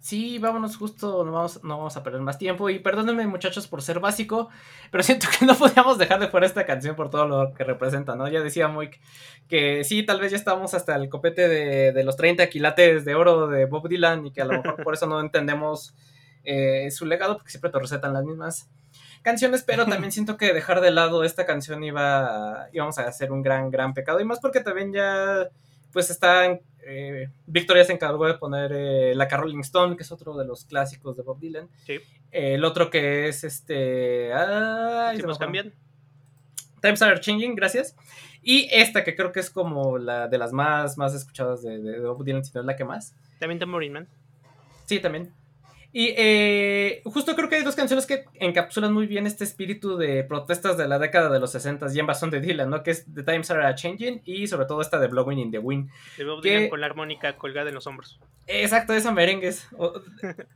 Sí, 0.00 0.38
vámonos 0.38 0.76
justo, 0.76 1.24
no 1.24 1.32
vamos, 1.32 1.64
no 1.64 1.78
vamos 1.78 1.96
a 1.96 2.02
perder 2.02 2.20
más 2.20 2.38
tiempo. 2.38 2.70
Y 2.70 2.78
perdónenme 2.78 3.26
muchachos 3.26 3.66
por 3.66 3.82
ser 3.82 3.98
básico, 3.98 4.50
pero 4.90 5.02
siento 5.04 5.26
que 5.38 5.44
no 5.46 5.54
podíamos 5.56 5.98
dejar 5.98 6.20
de 6.20 6.28
fuera 6.28 6.46
esta 6.46 6.64
canción 6.64 6.94
por 6.94 7.10
todo 7.10 7.26
lo 7.26 7.54
que 7.54 7.64
representa, 7.64 8.14
¿no? 8.14 8.28
Ya 8.28 8.40
decía 8.40 8.68
muy 8.68 8.90
que 9.48 9.84
sí, 9.84 10.04
tal 10.04 10.20
vez 10.20 10.32
ya 10.32 10.36
estamos 10.36 10.74
hasta 10.74 10.94
el 10.94 11.08
copete 11.08 11.48
de, 11.48 11.92
de 11.92 12.04
los 12.04 12.16
30 12.16 12.48
quilates 12.48 13.04
de 13.04 13.14
oro 13.14 13.48
de 13.48 13.66
Bob 13.66 13.88
Dylan 13.88 14.26
y 14.26 14.32
que 14.32 14.42
a 14.42 14.44
lo 14.44 14.62
mejor 14.62 14.82
por 14.82 14.94
eso 14.94 15.06
no 15.06 15.20
entendemos 15.20 15.94
eh, 16.46 16.90
su 16.92 17.06
legado, 17.06 17.36
porque 17.36 17.50
siempre 17.50 17.70
te 17.70 17.78
recetan 17.78 18.12
las 18.14 18.24
mismas 18.24 18.70
canciones, 19.22 19.64
pero 19.64 19.84
también 19.86 20.12
siento 20.12 20.36
que 20.36 20.54
dejar 20.54 20.80
de 20.80 20.92
lado 20.92 21.24
esta 21.24 21.44
canción 21.44 21.82
iba 21.82 22.68
íbamos 22.72 22.98
a 22.98 23.08
hacer 23.08 23.32
un 23.32 23.42
gran, 23.42 23.70
gran 23.70 23.92
pecado. 23.92 24.20
Y 24.20 24.24
más 24.24 24.38
porque 24.38 24.60
también 24.60 24.92
ya 24.92 25.48
pues 25.96 26.10
está, 26.10 26.44
eh, 26.86 27.30
Victoria 27.46 27.82
se 27.82 27.94
encargó 27.94 28.26
de 28.26 28.34
poner 28.34 28.70
eh, 28.74 29.14
la 29.14 29.26
Rolling 29.26 29.60
Stone, 29.60 29.96
que 29.96 30.02
es 30.02 30.12
otro 30.12 30.36
de 30.36 30.44
los 30.44 30.66
clásicos 30.66 31.16
de 31.16 31.22
Bob 31.22 31.40
Dylan. 31.40 31.70
Sí. 31.86 31.94
Eh, 32.32 32.56
el 32.56 32.66
otro 32.66 32.90
que 32.90 33.28
es 33.28 33.44
este... 33.44 34.30
Ay, 34.30 35.16
nos 35.22 35.38
cambian. 35.38 35.72
Times 36.82 37.00
Are 37.00 37.18
Changing, 37.18 37.54
gracias. 37.54 37.96
Y 38.42 38.68
esta 38.70 39.04
que 39.04 39.16
creo 39.16 39.32
que 39.32 39.40
es 39.40 39.48
como 39.48 39.96
la 39.96 40.28
de 40.28 40.36
las 40.36 40.52
más, 40.52 40.98
más 40.98 41.14
escuchadas 41.14 41.62
de, 41.62 41.78
de, 41.78 41.98
Bob 42.00 42.22
Dylan, 42.22 42.44
si 42.44 42.52
no 42.52 42.60
es 42.60 42.66
la 42.66 42.76
que 42.76 42.84
más. 42.84 43.14
También 43.38 43.58
Tambourine 43.58 43.94
Man. 43.94 44.08
Sí, 44.84 45.00
también. 45.00 45.32
Y 45.98 46.12
eh, 46.14 47.00
justo 47.06 47.34
creo 47.34 47.48
que 47.48 47.56
hay 47.56 47.62
dos 47.62 47.74
canciones 47.74 48.04
que 48.04 48.26
encapsulan 48.34 48.92
muy 48.92 49.06
bien 49.06 49.26
este 49.26 49.44
espíritu 49.44 49.96
de 49.96 50.24
protestas 50.24 50.76
de 50.76 50.86
la 50.86 50.98
década 50.98 51.30
de 51.30 51.40
los 51.40 51.52
60 51.52 51.86
y 51.94 51.98
en 51.98 52.06
base 52.06 52.26
de 52.26 52.38
Dylan, 52.38 52.68
¿no? 52.68 52.82
Que 52.82 52.90
es 52.90 53.06
The 53.14 53.22
Times 53.22 53.50
Are 53.50 53.74
Changing 53.74 54.20
y 54.26 54.46
sobre 54.46 54.66
todo 54.66 54.82
esta 54.82 54.98
de 54.98 55.08
Blowing 55.08 55.38
in 55.38 55.50
the 55.50 55.58
Wind. 55.58 55.88
De 56.18 56.24
Bob 56.26 56.42
Dylan 56.42 56.68
con 56.68 56.82
la 56.82 56.86
armónica 56.86 57.38
colgada 57.38 57.70
en 57.70 57.76
los 57.76 57.86
hombros. 57.86 58.20
Exacto, 58.46 58.92
esa 58.92 59.10
merengues. 59.10 59.70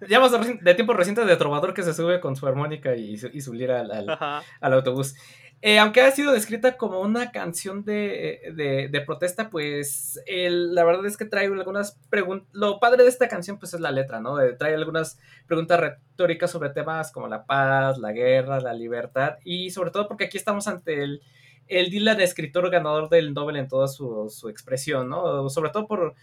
ya 0.06 0.20
más 0.20 0.30
de, 0.62 0.74
tiempo 0.74 0.92
reciente 0.92 1.24
de 1.24 1.36
Trovador 1.38 1.72
que 1.72 1.84
se 1.84 1.94
sube 1.94 2.20
con 2.20 2.36
su 2.36 2.46
armónica 2.46 2.94
y 2.94 3.16
su, 3.16 3.28
y 3.32 3.40
su 3.40 3.54
lira 3.54 3.80
al, 3.80 3.92
al, 3.92 4.42
al 4.60 4.72
autobús. 4.74 5.14
Eh, 5.62 5.78
aunque 5.78 6.00
ha 6.00 6.10
sido 6.10 6.32
descrita 6.32 6.78
como 6.78 7.00
una 7.00 7.32
canción 7.32 7.84
de, 7.84 8.88
de, 8.90 9.00
protesta, 9.02 9.50
pues 9.50 10.18
la 10.26 10.84
verdad 10.84 11.04
es 11.04 11.18
que 11.18 11.26
trae 11.26 11.46
algunas 11.46 11.98
preguntas. 12.08 12.48
Lo 12.52 12.80
padre 12.80 13.02
de 13.02 13.10
esta 13.10 13.28
canción, 13.28 13.58
pues 13.58 13.74
es 13.74 13.80
la 13.80 13.90
letra, 13.90 14.20
¿no? 14.20 14.40
Eh, 14.40 14.54
trae 14.54 14.74
algunas 14.74 15.18
preguntas 15.46 15.78
retóricas 15.78 16.50
sobre 16.50 16.70
temas 16.70 17.12
como 17.12 17.28
la 17.28 17.44
paz, 17.44 17.98
la 17.98 18.12
guerra, 18.12 18.60
la 18.60 18.72
libertad, 18.72 19.36
y 19.44 19.70
sobre 19.70 19.90
todo 19.90 20.08
porque 20.08 20.24
aquí 20.24 20.38
estamos 20.38 20.66
ante 20.66 21.02
el, 21.02 21.22
el 21.66 21.90
Dylan, 21.90 22.20
escritor 22.22 22.70
ganador 22.70 23.10
del 23.10 23.34
Nobel 23.34 23.56
en 23.56 23.68
toda 23.68 23.86
su, 23.86 24.30
su 24.30 24.48
expresión, 24.48 25.10
¿no? 25.10 25.50
Sobre 25.50 25.70
todo 25.70 25.86
por 25.86 26.14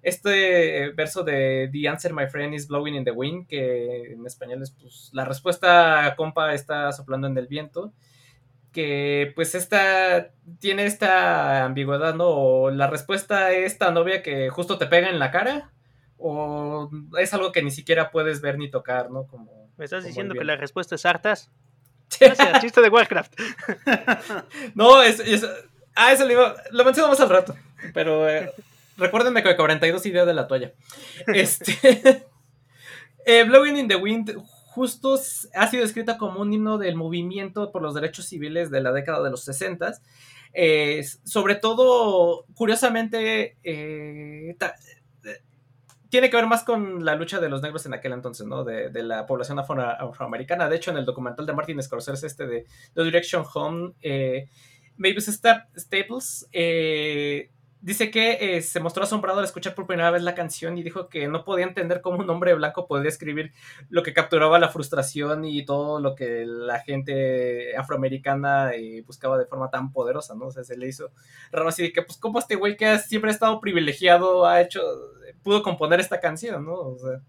este 0.00 0.90
verso 0.92 1.22
de 1.22 1.68
The 1.70 1.86
answer, 1.86 2.14
my 2.14 2.26
friend, 2.28 2.54
is 2.54 2.66
blowing 2.66 2.94
in 2.94 3.04
the 3.04 3.10
wind, 3.10 3.46
que 3.46 4.12
en 4.12 4.26
español 4.26 4.62
es 4.62 4.70
pues 4.70 5.10
la 5.12 5.26
respuesta, 5.26 6.14
compa, 6.16 6.54
está 6.54 6.90
soplando 6.92 7.26
en 7.26 7.36
el 7.36 7.46
viento 7.46 7.92
que 8.72 9.32
pues 9.34 9.54
esta 9.54 10.30
tiene 10.58 10.86
esta 10.86 11.64
ambigüedad, 11.64 12.14
¿no? 12.14 12.28
O 12.28 12.70
la 12.70 12.86
respuesta 12.86 13.52
es 13.52 13.78
tan 13.78 13.96
obvia 13.96 14.22
que 14.22 14.50
justo 14.50 14.78
te 14.78 14.86
pega 14.86 15.08
en 15.08 15.18
la 15.18 15.30
cara, 15.30 15.70
o 16.18 16.90
es 17.18 17.34
algo 17.34 17.52
que 17.52 17.62
ni 17.62 17.70
siquiera 17.70 18.10
puedes 18.10 18.40
ver 18.40 18.58
ni 18.58 18.70
tocar, 18.70 19.10
¿no? 19.10 19.26
Como, 19.26 19.70
¿Me 19.76 19.84
estás 19.84 20.04
diciendo 20.04 20.34
que 20.34 20.44
la 20.44 20.56
respuesta 20.56 20.94
es 20.94 21.06
hartas? 21.06 21.50
Gracias, 22.20 22.60
chiste 22.60 22.80
de 22.80 22.88
Warcraft. 22.88 23.34
no, 24.74 25.02
es, 25.02 25.22
Ah, 25.94 26.12
eso 26.12 26.26
lo, 26.26 26.54
lo 26.70 26.84
mencionamos 26.84 27.20
al 27.20 27.28
rato, 27.28 27.54
pero 27.92 28.28
eh, 28.28 28.52
recuérdenme 28.96 29.42
que 29.42 29.56
42 29.56 30.06
ideas 30.06 30.26
de 30.26 30.34
la 30.34 30.46
toalla. 30.46 30.72
Este... 31.26 32.26
eh, 33.26 33.44
Blowing 33.44 33.76
in 33.76 33.88
the 33.88 33.96
Wind 33.96 34.34
justo 34.80 35.20
ha 35.54 35.66
sido 35.66 35.84
escrita 35.84 36.16
como 36.16 36.40
un 36.40 36.50
himno 36.54 36.78
del 36.78 36.96
movimiento 36.96 37.70
por 37.70 37.82
los 37.82 37.92
derechos 37.92 38.24
civiles 38.24 38.70
de 38.70 38.80
la 38.80 38.92
década 38.92 39.22
de 39.22 39.28
los 39.28 39.44
60. 39.44 39.92
Eh, 40.54 41.04
sobre 41.22 41.56
todo, 41.56 42.46
curiosamente, 42.54 43.58
eh, 43.62 44.56
tiene 46.08 46.30
que 46.30 46.36
ver 46.36 46.46
más 46.46 46.64
con 46.64 47.04
la 47.04 47.14
lucha 47.14 47.40
de 47.40 47.50
los 47.50 47.60
negros 47.60 47.84
en 47.84 47.92
aquel 47.92 48.14
entonces, 48.14 48.46
¿no? 48.46 48.64
De, 48.64 48.90
la 49.02 49.26
población 49.26 49.58
afroamericana. 49.58 50.70
De 50.70 50.76
hecho, 50.76 50.92
en 50.92 50.96
el 50.96 51.04
documental 51.04 51.44
de 51.44 51.52
Martin 51.52 51.82
Scorsese, 51.82 52.26
este 52.26 52.46
de 52.46 52.66
The 52.94 53.04
Direction 53.04 53.44
Home, 53.52 53.92
eh, 54.00 54.48
Mavis 54.96 55.26
Staples 55.26 56.48
eh, 56.52 57.50
Dice 57.82 58.10
que 58.10 58.56
eh, 58.56 58.62
se 58.62 58.78
mostró 58.78 59.04
asombrado 59.04 59.38
al 59.38 59.44
escuchar 59.44 59.74
por 59.74 59.86
primera 59.86 60.10
vez 60.10 60.22
la 60.22 60.34
canción 60.34 60.76
y 60.76 60.82
dijo 60.82 61.08
que 61.08 61.28
no 61.28 61.44
podía 61.44 61.64
entender 61.64 62.02
cómo 62.02 62.18
un 62.18 62.28
hombre 62.28 62.52
blanco 62.54 62.86
podía 62.86 63.08
escribir 63.08 63.52
lo 63.88 64.02
que 64.02 64.12
capturaba 64.12 64.58
la 64.58 64.68
frustración 64.68 65.46
y 65.46 65.64
todo 65.64 65.98
lo 65.98 66.14
que 66.14 66.44
la 66.46 66.80
gente 66.80 67.74
afroamericana 67.76 68.72
eh, 68.74 69.02
buscaba 69.06 69.38
de 69.38 69.46
forma 69.46 69.70
tan 69.70 69.92
poderosa, 69.92 70.34
¿no? 70.34 70.46
O 70.46 70.50
sea, 70.50 70.62
se 70.62 70.76
le 70.76 70.88
hizo 70.88 71.10
raro 71.52 71.68
así 71.70 71.82
de 71.84 71.92
que, 71.92 72.02
pues, 72.02 72.18
¿cómo 72.18 72.38
este 72.38 72.56
güey 72.56 72.76
que 72.76 72.98
siempre 72.98 73.30
ha 73.30 73.34
estado 73.34 73.60
privilegiado 73.60 74.46
ha 74.46 74.60
hecho, 74.60 74.82
pudo 75.42 75.62
componer 75.62 76.00
esta 76.00 76.20
canción, 76.20 76.66
¿no? 76.66 76.74
O 76.74 76.98
sea 76.98 77.20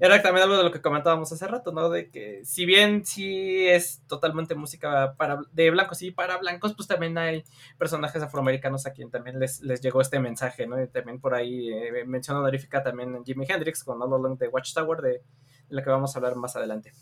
era 0.00 0.22
también 0.22 0.44
algo 0.44 0.56
de 0.56 0.64
lo 0.64 0.70
que 0.70 0.80
comentábamos 0.80 1.32
hace 1.32 1.46
rato, 1.46 1.72
¿no? 1.72 1.90
De 1.90 2.10
que 2.10 2.44
si 2.44 2.64
bien 2.66 3.04
sí 3.04 3.66
es 3.66 4.02
totalmente 4.06 4.54
música 4.54 5.14
para, 5.16 5.40
de 5.52 5.70
blancos 5.70 6.02
y 6.02 6.10
para 6.10 6.36
blancos, 6.36 6.74
pues 6.74 6.86
también 6.86 7.18
hay 7.18 7.44
personajes 7.78 8.22
afroamericanos 8.22 8.86
a 8.86 8.92
quien 8.92 9.10
también 9.10 9.38
les, 9.38 9.60
les 9.62 9.80
llegó 9.80 10.00
este 10.00 10.20
mensaje, 10.20 10.66
¿no? 10.66 10.80
Y 10.80 10.86
también 10.88 11.20
por 11.20 11.34
ahí 11.34 11.72
eh, 11.72 12.04
menciono 12.06 12.40
honorífica 12.40 12.82
también 12.82 13.24
Jimi 13.24 13.46
Hendrix 13.48 13.82
con 13.82 14.00
All 14.00 14.12
Along 14.12 14.38
the 14.38 14.48
Watchtower, 14.48 15.00
de, 15.00 15.10
de 15.10 15.22
la 15.68 15.82
que 15.82 15.90
vamos 15.90 16.14
a 16.14 16.18
hablar 16.18 16.36
más 16.36 16.54
adelante. 16.54 16.92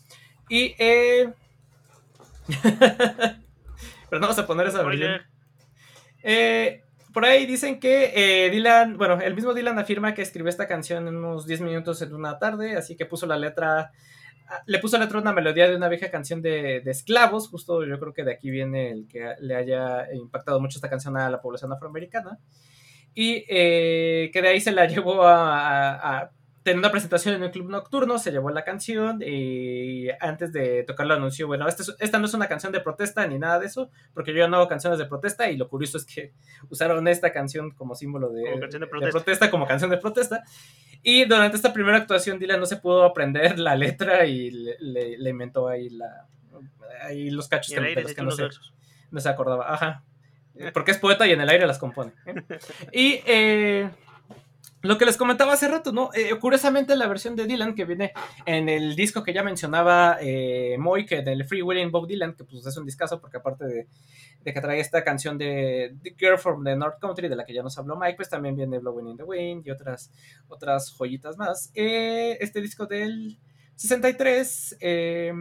Y 0.49 0.75
eh, 0.79 1.33
Pero 4.09 4.21
no 4.21 4.27
vamos 4.27 4.39
a 4.39 4.47
poner 4.47 4.67
esa 4.67 4.83
versión. 4.83 5.21
Eh, 6.23 6.83
por 7.17 7.25
ahí 7.25 7.47
dicen 7.47 7.79
que 7.79 8.13
eh, 8.13 8.51
Dylan, 8.51 8.95
bueno, 8.95 9.19
el 9.19 9.33
mismo 9.33 9.55
Dylan 9.55 9.79
afirma 9.79 10.13
que 10.13 10.21
escribió 10.21 10.49
esta 10.49 10.67
canción 10.67 11.07
en 11.07 11.15
unos 11.15 11.47
10 11.47 11.61
minutos 11.61 11.99
en 12.03 12.13
una 12.13 12.37
tarde, 12.37 12.77
así 12.77 12.95
que 12.95 13.07
puso 13.07 13.25
la 13.25 13.37
letra, 13.37 13.91
ah, 14.47 14.61
le 14.67 14.77
puso 14.77 14.99
la 14.99 15.05
letra 15.05 15.19
una 15.19 15.33
melodía 15.33 15.67
de 15.67 15.75
una 15.75 15.89
vieja 15.89 16.11
canción 16.11 16.43
de, 16.43 16.83
esclavos, 16.85 17.49
justo 17.49 17.83
yo 17.83 17.99
creo 17.99 18.13
que 18.13 18.23
de 18.23 18.33
aquí 18.33 18.51
viene 18.51 18.91
el 18.91 19.07
que 19.07 19.33
le 19.39 19.55
haya 19.55 20.13
impactado 20.13 20.59
mucho 20.59 20.77
esta 20.77 20.91
canción 20.91 21.17
a 21.17 21.27
la 21.31 21.41
población 21.41 21.73
afroamericana, 21.73 22.37
y 23.15 23.45
eh, 23.49 24.29
que 24.31 24.39
de 24.43 24.49
ahí 24.49 24.61
se 24.61 24.71
la 24.71 24.85
llevó 24.87 25.23
a 25.23 26.29
tener 26.67 26.79
una 26.79 26.91
presentación 26.91 27.35
en 27.35 27.43
el 27.43 27.51
club 27.51 27.69
nocturno, 27.69 28.19
se 28.19 28.29
llevó 28.31 28.49
la 28.49 28.65
canción 28.65 29.21
y 29.25 30.09
antes 30.19 30.51
de 30.51 30.83
tocarlo 30.83 31.13
anunció, 31.13 31.47
bueno, 31.47 31.65
esta, 31.65 31.81
es- 31.83 31.95
esta 31.99 32.19
no 32.19 32.25
es 32.25 32.33
una 32.33 32.47
canción 32.49 32.73
de 32.73 32.81
protesta 32.81 33.25
ni 33.25 33.39
nada 33.39 33.57
de 33.59 33.67
eso, 33.67 33.89
porque 34.13 34.33
yo 34.33 34.45
no 34.49 34.57
hago 34.57 34.67
canciones 34.67 34.99
de 34.99 35.05
protesta 35.05 35.49
y 35.49 35.55
lo 35.55 35.69
curioso 35.69 35.97
es 35.97 36.03
que 36.05 36.33
usaron 36.69 37.07
esta 37.07 37.31
canción 37.31 37.71
como 37.71 37.95
símbolo 37.95 38.29
de, 38.33 38.43
Como 38.43 38.59
canción 38.59 38.81
de 38.81 38.87
de 39.05 39.11
protesta. 39.11 39.49
como 39.49 39.65
canción 39.65 39.89
de 39.89 39.97
protesta. 39.97 40.43
Y 41.03 41.23
durante 41.23 41.55
esta 41.55 41.71
primera 41.71 41.97
actuación 41.97 42.37
Dylan 42.37 42.59
no 42.59 42.65
se 42.65 42.75
pudo 42.77 43.03
aprender 43.05 43.57
la 43.59 43.75
letra 43.77 44.25
y 44.25 44.51
le, 44.51 44.75
le- 44.79 45.17
le 45.17 45.29
inventó 45.29 45.69
ahí, 45.69 45.89
la, 45.89 46.27
ahí 47.03 47.29
los 47.29 47.47
cachos 47.47 47.75
de 47.75 48.01
los 48.01 48.13
que 48.13 48.21
no, 48.23 48.31
se, 48.31 48.49
no 49.11 49.19
se 49.21 49.29
acordaba. 49.29 49.73
Ajá. 49.73 50.03
Porque 50.73 50.91
es 50.91 50.97
poeta 50.97 51.25
y 51.27 51.31
en 51.31 51.39
el 51.39 51.47
aire 51.49 51.65
las 51.65 51.77
compone. 51.79 52.11
¿eh? 52.25 52.33
Y 52.91 53.21
eh, 53.25 53.89
lo 54.81 54.97
que 54.97 55.05
les 55.05 55.17
comentaba 55.17 55.53
hace 55.53 55.67
rato, 55.67 55.91
¿no? 55.91 56.11
Eh, 56.13 56.37
curiosamente 56.39 56.95
la 56.95 57.07
versión 57.07 57.35
de 57.35 57.45
Dylan 57.45 57.75
que 57.75 57.85
viene 57.85 58.13
en 58.45 58.69
el 58.69 58.95
disco 58.95 59.23
que 59.23 59.33
ya 59.33 59.43
mencionaba 59.43 60.17
eh, 60.21 60.77
que 61.07 61.21
del 61.21 61.45
Free 61.45 61.61
Willing 61.61 61.91
Bob 61.91 62.07
Dylan, 62.07 62.33
que 62.33 62.43
pues 62.43 62.65
es 62.65 62.77
un 62.77 62.85
discazo 62.85 63.19
porque 63.19 63.37
aparte 63.37 63.65
de, 63.65 63.87
de 64.43 64.53
que 64.53 64.61
trae 64.61 64.79
esta 64.79 65.03
canción 65.03 65.37
de 65.37 65.95
The 66.03 66.15
Girl 66.17 66.37
from 66.37 66.63
the 66.63 66.75
North 66.75 66.99
Country, 66.99 67.27
de 67.27 67.35
la 67.35 67.43
que 67.43 67.53
ya 67.53 67.63
nos 67.63 67.77
habló 67.77 67.97
Mike, 67.97 68.15
pues 68.15 68.29
también 68.29 68.55
viene 68.55 68.79
Blowing 68.79 69.07
in 69.07 69.17
the 69.17 69.23
Wind 69.23 69.65
y 69.65 69.71
otras, 69.71 70.11
otras 70.47 70.91
joyitas 70.91 71.37
más. 71.37 71.71
Eh, 71.73 72.37
este 72.39 72.61
disco 72.61 72.85
del 72.85 73.37
63, 73.75 74.77
eh, 74.79 75.33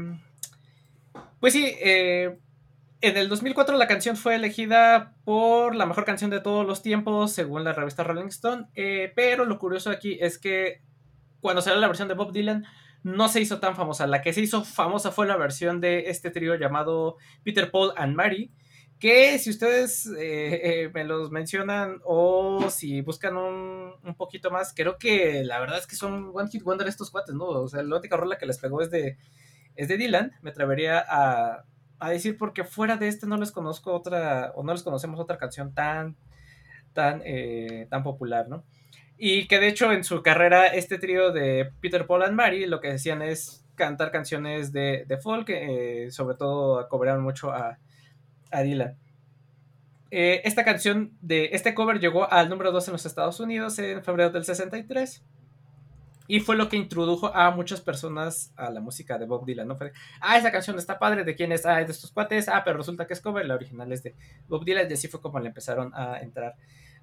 pues 1.38 1.52
sí, 1.52 1.74
eh, 1.80 2.38
en 3.00 3.16
el 3.16 3.28
2004 3.28 3.76
la 3.76 3.86
canción 3.86 4.16
fue 4.16 4.36
elegida 4.36 5.14
por 5.24 5.74
la 5.74 5.86
mejor 5.86 6.04
canción 6.04 6.30
de 6.30 6.40
todos 6.40 6.66
los 6.66 6.82
tiempos 6.82 7.32
según 7.32 7.64
la 7.64 7.72
revista 7.72 8.04
Rolling 8.04 8.28
Stone, 8.28 8.66
eh, 8.74 9.12
pero 9.14 9.44
lo 9.44 9.58
curioso 9.58 9.90
aquí 9.90 10.18
es 10.20 10.38
que 10.38 10.80
cuando 11.40 11.62
salió 11.62 11.78
la 11.80 11.86
versión 11.86 12.08
de 12.08 12.14
Bob 12.14 12.32
Dylan 12.32 12.64
no 13.02 13.28
se 13.28 13.40
hizo 13.40 13.60
tan 13.60 13.76
famosa. 13.76 14.06
La 14.06 14.20
que 14.20 14.32
se 14.32 14.40
hizo 14.40 14.64
famosa 14.64 15.12
fue 15.12 15.26
la 15.26 15.36
versión 15.36 15.80
de 15.80 16.10
este 16.10 16.30
trío 16.30 16.56
llamado 16.56 17.16
Peter, 17.44 17.70
Paul 17.70 17.92
and 17.96 18.16
Mary, 18.16 18.50
que 18.98 19.38
si 19.38 19.50
ustedes 19.50 20.06
eh, 20.06 20.84
eh, 20.84 20.90
me 20.92 21.04
los 21.04 21.30
mencionan 21.30 22.00
o 22.04 22.68
si 22.70 23.02
buscan 23.02 23.36
un, 23.36 23.92
un, 24.02 24.14
poquito 24.16 24.50
más, 24.50 24.72
creo 24.74 24.96
que 24.98 25.44
la 25.44 25.60
verdad 25.60 25.78
es 25.78 25.86
que 25.86 25.94
son 25.94 26.32
One 26.34 26.50
Hit 26.50 26.64
Wonder 26.64 26.88
estos 26.88 27.10
cuates, 27.10 27.34
¿no? 27.34 27.44
O 27.44 27.68
sea, 27.68 27.82
la 27.82 27.96
única 27.96 28.16
rola 28.16 28.38
que 28.38 28.46
les 28.46 28.58
pegó 28.58 28.80
es 28.80 28.90
de, 28.90 29.18
es 29.76 29.86
de 29.86 29.98
Dylan, 29.98 30.32
me 30.42 30.50
atrevería 30.50 31.04
a, 31.06 31.64
a 31.98 32.10
decir 32.10 32.36
porque 32.36 32.64
fuera 32.64 32.96
de 32.96 33.08
este 33.08 33.26
no 33.26 33.36
les 33.36 33.52
conozco 33.52 33.92
otra, 33.92 34.52
o 34.54 34.62
no 34.62 34.72
les 34.72 34.82
conocemos 34.82 35.20
otra 35.20 35.38
canción 35.38 35.72
tan, 35.74 36.16
tan, 36.92 37.22
eh, 37.24 37.86
tan 37.90 38.02
popular, 38.02 38.48
¿no? 38.48 38.64
Y 39.18 39.46
que 39.46 39.58
de 39.58 39.68
hecho 39.68 39.92
en 39.92 40.04
su 40.04 40.22
carrera 40.22 40.66
este 40.66 40.98
trío 40.98 41.32
de 41.32 41.70
Peter, 41.80 42.06
Paul 42.06 42.24
and 42.24 42.34
Mary 42.34 42.66
lo 42.66 42.80
que 42.80 42.92
decían 42.92 43.22
es 43.22 43.64
cantar 43.74 44.10
canciones 44.10 44.72
de, 44.72 45.04
de 45.06 45.16
folk, 45.18 45.48
eh, 45.48 46.08
sobre 46.10 46.36
todo 46.36 46.88
cobraron 46.88 47.22
mucho 47.22 47.50
a, 47.50 47.78
a 48.50 48.62
Dylan. 48.62 48.96
Eh, 50.10 50.42
esta 50.44 50.64
canción 50.64 51.12
de 51.20 51.50
este 51.52 51.74
cover 51.74 51.98
llegó 51.98 52.30
al 52.30 52.48
número 52.48 52.72
2 52.72 52.88
en 52.88 52.92
los 52.92 53.06
Estados 53.06 53.40
Unidos 53.40 53.78
en 53.78 54.04
febrero 54.04 54.30
del 54.30 54.44
63 54.44 55.24
y 56.28 56.40
fue 56.40 56.56
lo 56.56 56.68
que 56.68 56.76
introdujo 56.76 57.34
a 57.34 57.50
muchas 57.50 57.80
personas 57.80 58.52
a 58.56 58.70
la 58.70 58.80
música 58.80 59.18
de 59.18 59.26
Bob 59.26 59.46
Dylan, 59.46 59.68
¿no? 59.68 59.76
Ah, 60.20 60.38
esa 60.38 60.50
canción 60.52 60.78
está 60.78 60.98
padre, 60.98 61.24
¿de 61.24 61.34
quién 61.34 61.52
es? 61.52 61.66
Ah, 61.66 61.80
es 61.80 61.86
de 61.86 61.92
estos 61.92 62.12
cuates, 62.12 62.48
ah, 62.48 62.62
pero 62.64 62.78
resulta 62.78 63.06
que 63.06 63.14
es 63.14 63.20
cover, 63.20 63.46
la 63.46 63.54
original 63.54 63.92
es 63.92 64.02
de 64.02 64.14
Bob 64.48 64.64
Dylan 64.64 64.90
y 64.90 64.94
así 64.94 65.08
fue 65.08 65.20
como 65.20 65.38
le 65.40 65.48
empezaron 65.48 65.92
a 65.94 66.20
entrar 66.20 66.56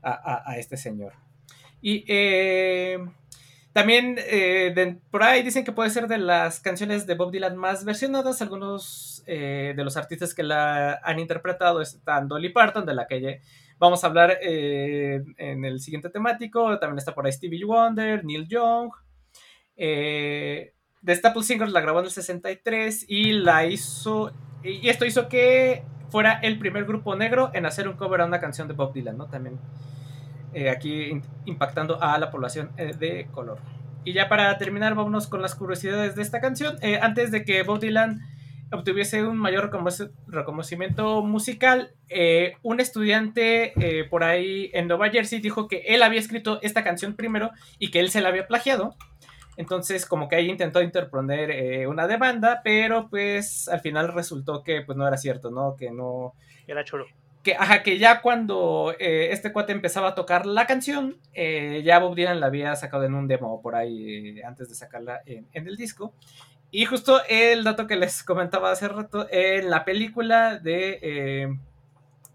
a, 0.04 0.52
a, 0.52 0.58
este 0.58 0.78
señor. 0.78 1.14
Y 1.82 2.06
eh, 2.08 2.98
también 3.74 4.16
eh, 4.20 5.00
por 5.12 5.24
ahí 5.24 5.44
dicen 5.44 5.64
que 5.64 5.72
puede 5.72 5.90
ser 5.90 6.08
de 6.08 6.18
las 6.18 6.60
canciones 6.60 7.08
de 7.08 7.16
Bob 7.16 7.32
Dylan 7.32 7.58
más 7.58 7.86
versionadas. 7.86 8.42
Algunos 8.42 9.24
eh, 9.26 9.74
de 9.76 9.84
los 9.84 9.98
artistas 9.98 10.34
que 10.34 10.44
la 10.44 11.00
han 11.04 11.20
interpretado 11.20 11.82
están 11.82 12.28
Dolly 12.28 12.50
Parton, 12.50 12.86
de 12.86 12.94
la 12.94 13.08
que 13.08 13.42
vamos 13.80 14.04
a 14.04 14.08
hablar 14.08 14.38
en 14.42 15.66
el 15.66 15.80
siguiente 15.82 16.10
temático. 16.10 16.80
También 16.80 17.00
está 17.00 17.14
por 17.14 17.26
ahí 17.26 17.32
Stevie 17.32 17.66
Wonder, 17.66 18.24
Neil 18.24 18.48
Young. 18.48 18.92
Eh, 19.76 20.74
The 21.04 21.16
Staple 21.16 21.44
Singers 21.44 21.72
la 21.72 21.82
grabó 21.82 22.00
en 22.00 22.06
el 22.06 22.12
63 22.12 23.06
y 23.08 23.34
la 23.34 23.66
hizo. 23.66 24.32
Y 24.64 24.88
esto 24.90 25.06
hizo 25.06 25.28
que 25.28 25.84
fuera 26.10 26.40
el 26.44 26.60
primer 26.60 26.86
grupo 26.86 27.16
negro 27.16 27.52
en 27.54 27.66
hacer 27.66 27.88
un 27.88 27.96
cover 27.96 28.22
a 28.22 28.26
una 28.26 28.40
canción 28.40 28.68
de 28.68 28.76
Bob 28.76 28.94
Dylan, 28.94 29.18
¿no? 29.18 29.28
También 29.28 29.60
eh, 30.54 30.70
aquí 30.70 31.20
impactando 31.46 32.02
a 32.02 32.18
la 32.20 32.30
población 32.30 32.72
eh, 32.78 32.94
de 32.98 33.28
color. 33.32 33.58
Y 34.06 34.14
ya 34.14 34.30
para 34.30 34.56
terminar, 34.58 34.94
vámonos 34.94 35.28
con 35.28 35.42
las 35.42 35.56
curiosidades 35.56 36.16
de 36.16 36.22
esta 36.22 36.40
canción. 36.40 36.78
Eh, 36.82 37.00
antes 37.02 37.32
de 37.32 37.44
que 37.44 37.64
Bob 37.64 37.80
Dylan 37.80 38.22
obtuviese 38.72 39.24
un 39.24 39.38
mayor 39.38 39.72
reconocimiento 40.28 41.24
musical, 41.24 41.92
un 42.64 42.80
estudiante 42.80 43.74
por 44.10 44.24
ahí 44.24 44.72
en 44.74 44.88
Nueva 44.88 45.10
Jersey 45.10 45.40
dijo 45.42 45.68
que 45.68 45.84
él 45.88 46.02
había 46.02 46.20
escrito 46.20 46.60
esta 46.64 46.84
canción 46.84 47.14
primero 47.14 47.52
y 47.78 47.92
que 47.92 48.00
él 48.00 48.10
se 48.10 48.20
la 48.22 48.30
había 48.30 48.48
plagiado. 48.48 48.96
Entonces, 49.58 50.06
como 50.06 50.28
que 50.28 50.36
ahí 50.36 50.50
intentó 50.50 50.82
interponer 50.82 51.52
eh, 51.52 51.88
una 51.88 52.08
demanda, 52.08 52.62
pero 52.64 53.10
pues 53.10 53.68
al 53.68 53.82
final 53.82 54.14
resultó 54.14 54.64
que 54.64 54.82
pues 54.82 54.98
no 54.98 55.08
era 55.08 55.18
cierto, 55.18 55.52
¿no? 55.52 55.76
Que 55.76 55.92
no... 55.92 56.34
Era 56.68 56.84
choro 56.84 57.06
que, 57.44 57.56
ajá, 57.56 57.84
que 57.84 58.00
ya 58.00 58.22
cuando 58.22 58.96
eh, 58.98 59.30
este 59.32 59.52
cuate 59.52 59.74
empezaba 59.74 60.10
a 60.10 60.16
tocar 60.16 60.46
la 60.46 60.66
canción, 60.66 61.18
eh, 61.34 61.82
ya 61.84 62.00
Bob 62.00 62.16
Dylan 62.16 62.40
la 62.40 62.48
había 62.48 62.76
sacado 62.76 63.04
en 63.04 63.14
un 63.14 63.28
demo 63.28 63.62
por 63.62 63.76
ahí 63.76 64.42
antes 64.42 64.70
de 64.70 64.76
sacarla 64.76 65.22
en, 65.26 65.46
en, 65.52 65.68
el 65.68 65.76
disco. 65.76 66.14
Y 66.72 66.86
justo 66.86 67.22
el 67.28 67.64
dato 67.66 67.86
que 67.86 67.98
les 67.98 68.24
comentaba 68.24 68.72
hace 68.72 68.88
rato, 68.88 69.28
en 69.30 69.70
la 69.70 69.84
película 69.84 70.58
de, 70.58 71.60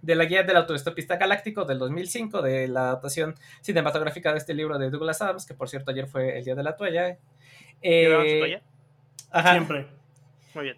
de 0.02 0.14
la 0.14 0.24
guía 0.24 0.42
del 0.42 0.56
autoestopista 0.56 1.16
galáctico 1.16 1.64
del 1.64 1.78
2005, 1.78 2.42
de 2.42 2.68
la 2.68 2.82
adaptación 2.82 3.34
cinematográfica 3.60 4.32
de 4.32 4.38
este 4.38 4.54
libro 4.54 4.78
de 4.78 4.90
Douglas 4.90 5.20
Adams, 5.22 5.46
que 5.46 5.54
por 5.54 5.68
cierto 5.68 5.90
ayer 5.90 6.06
fue 6.06 6.38
el 6.38 6.44
día 6.44 6.54
de 6.54 6.62
la 6.62 6.76
toalla. 6.76 7.18
Eh, 7.82 8.38
toalla? 8.38 8.62
Ajá. 9.30 9.52
Siempre. 9.52 9.86
Muy 10.54 10.64
bien. 10.64 10.76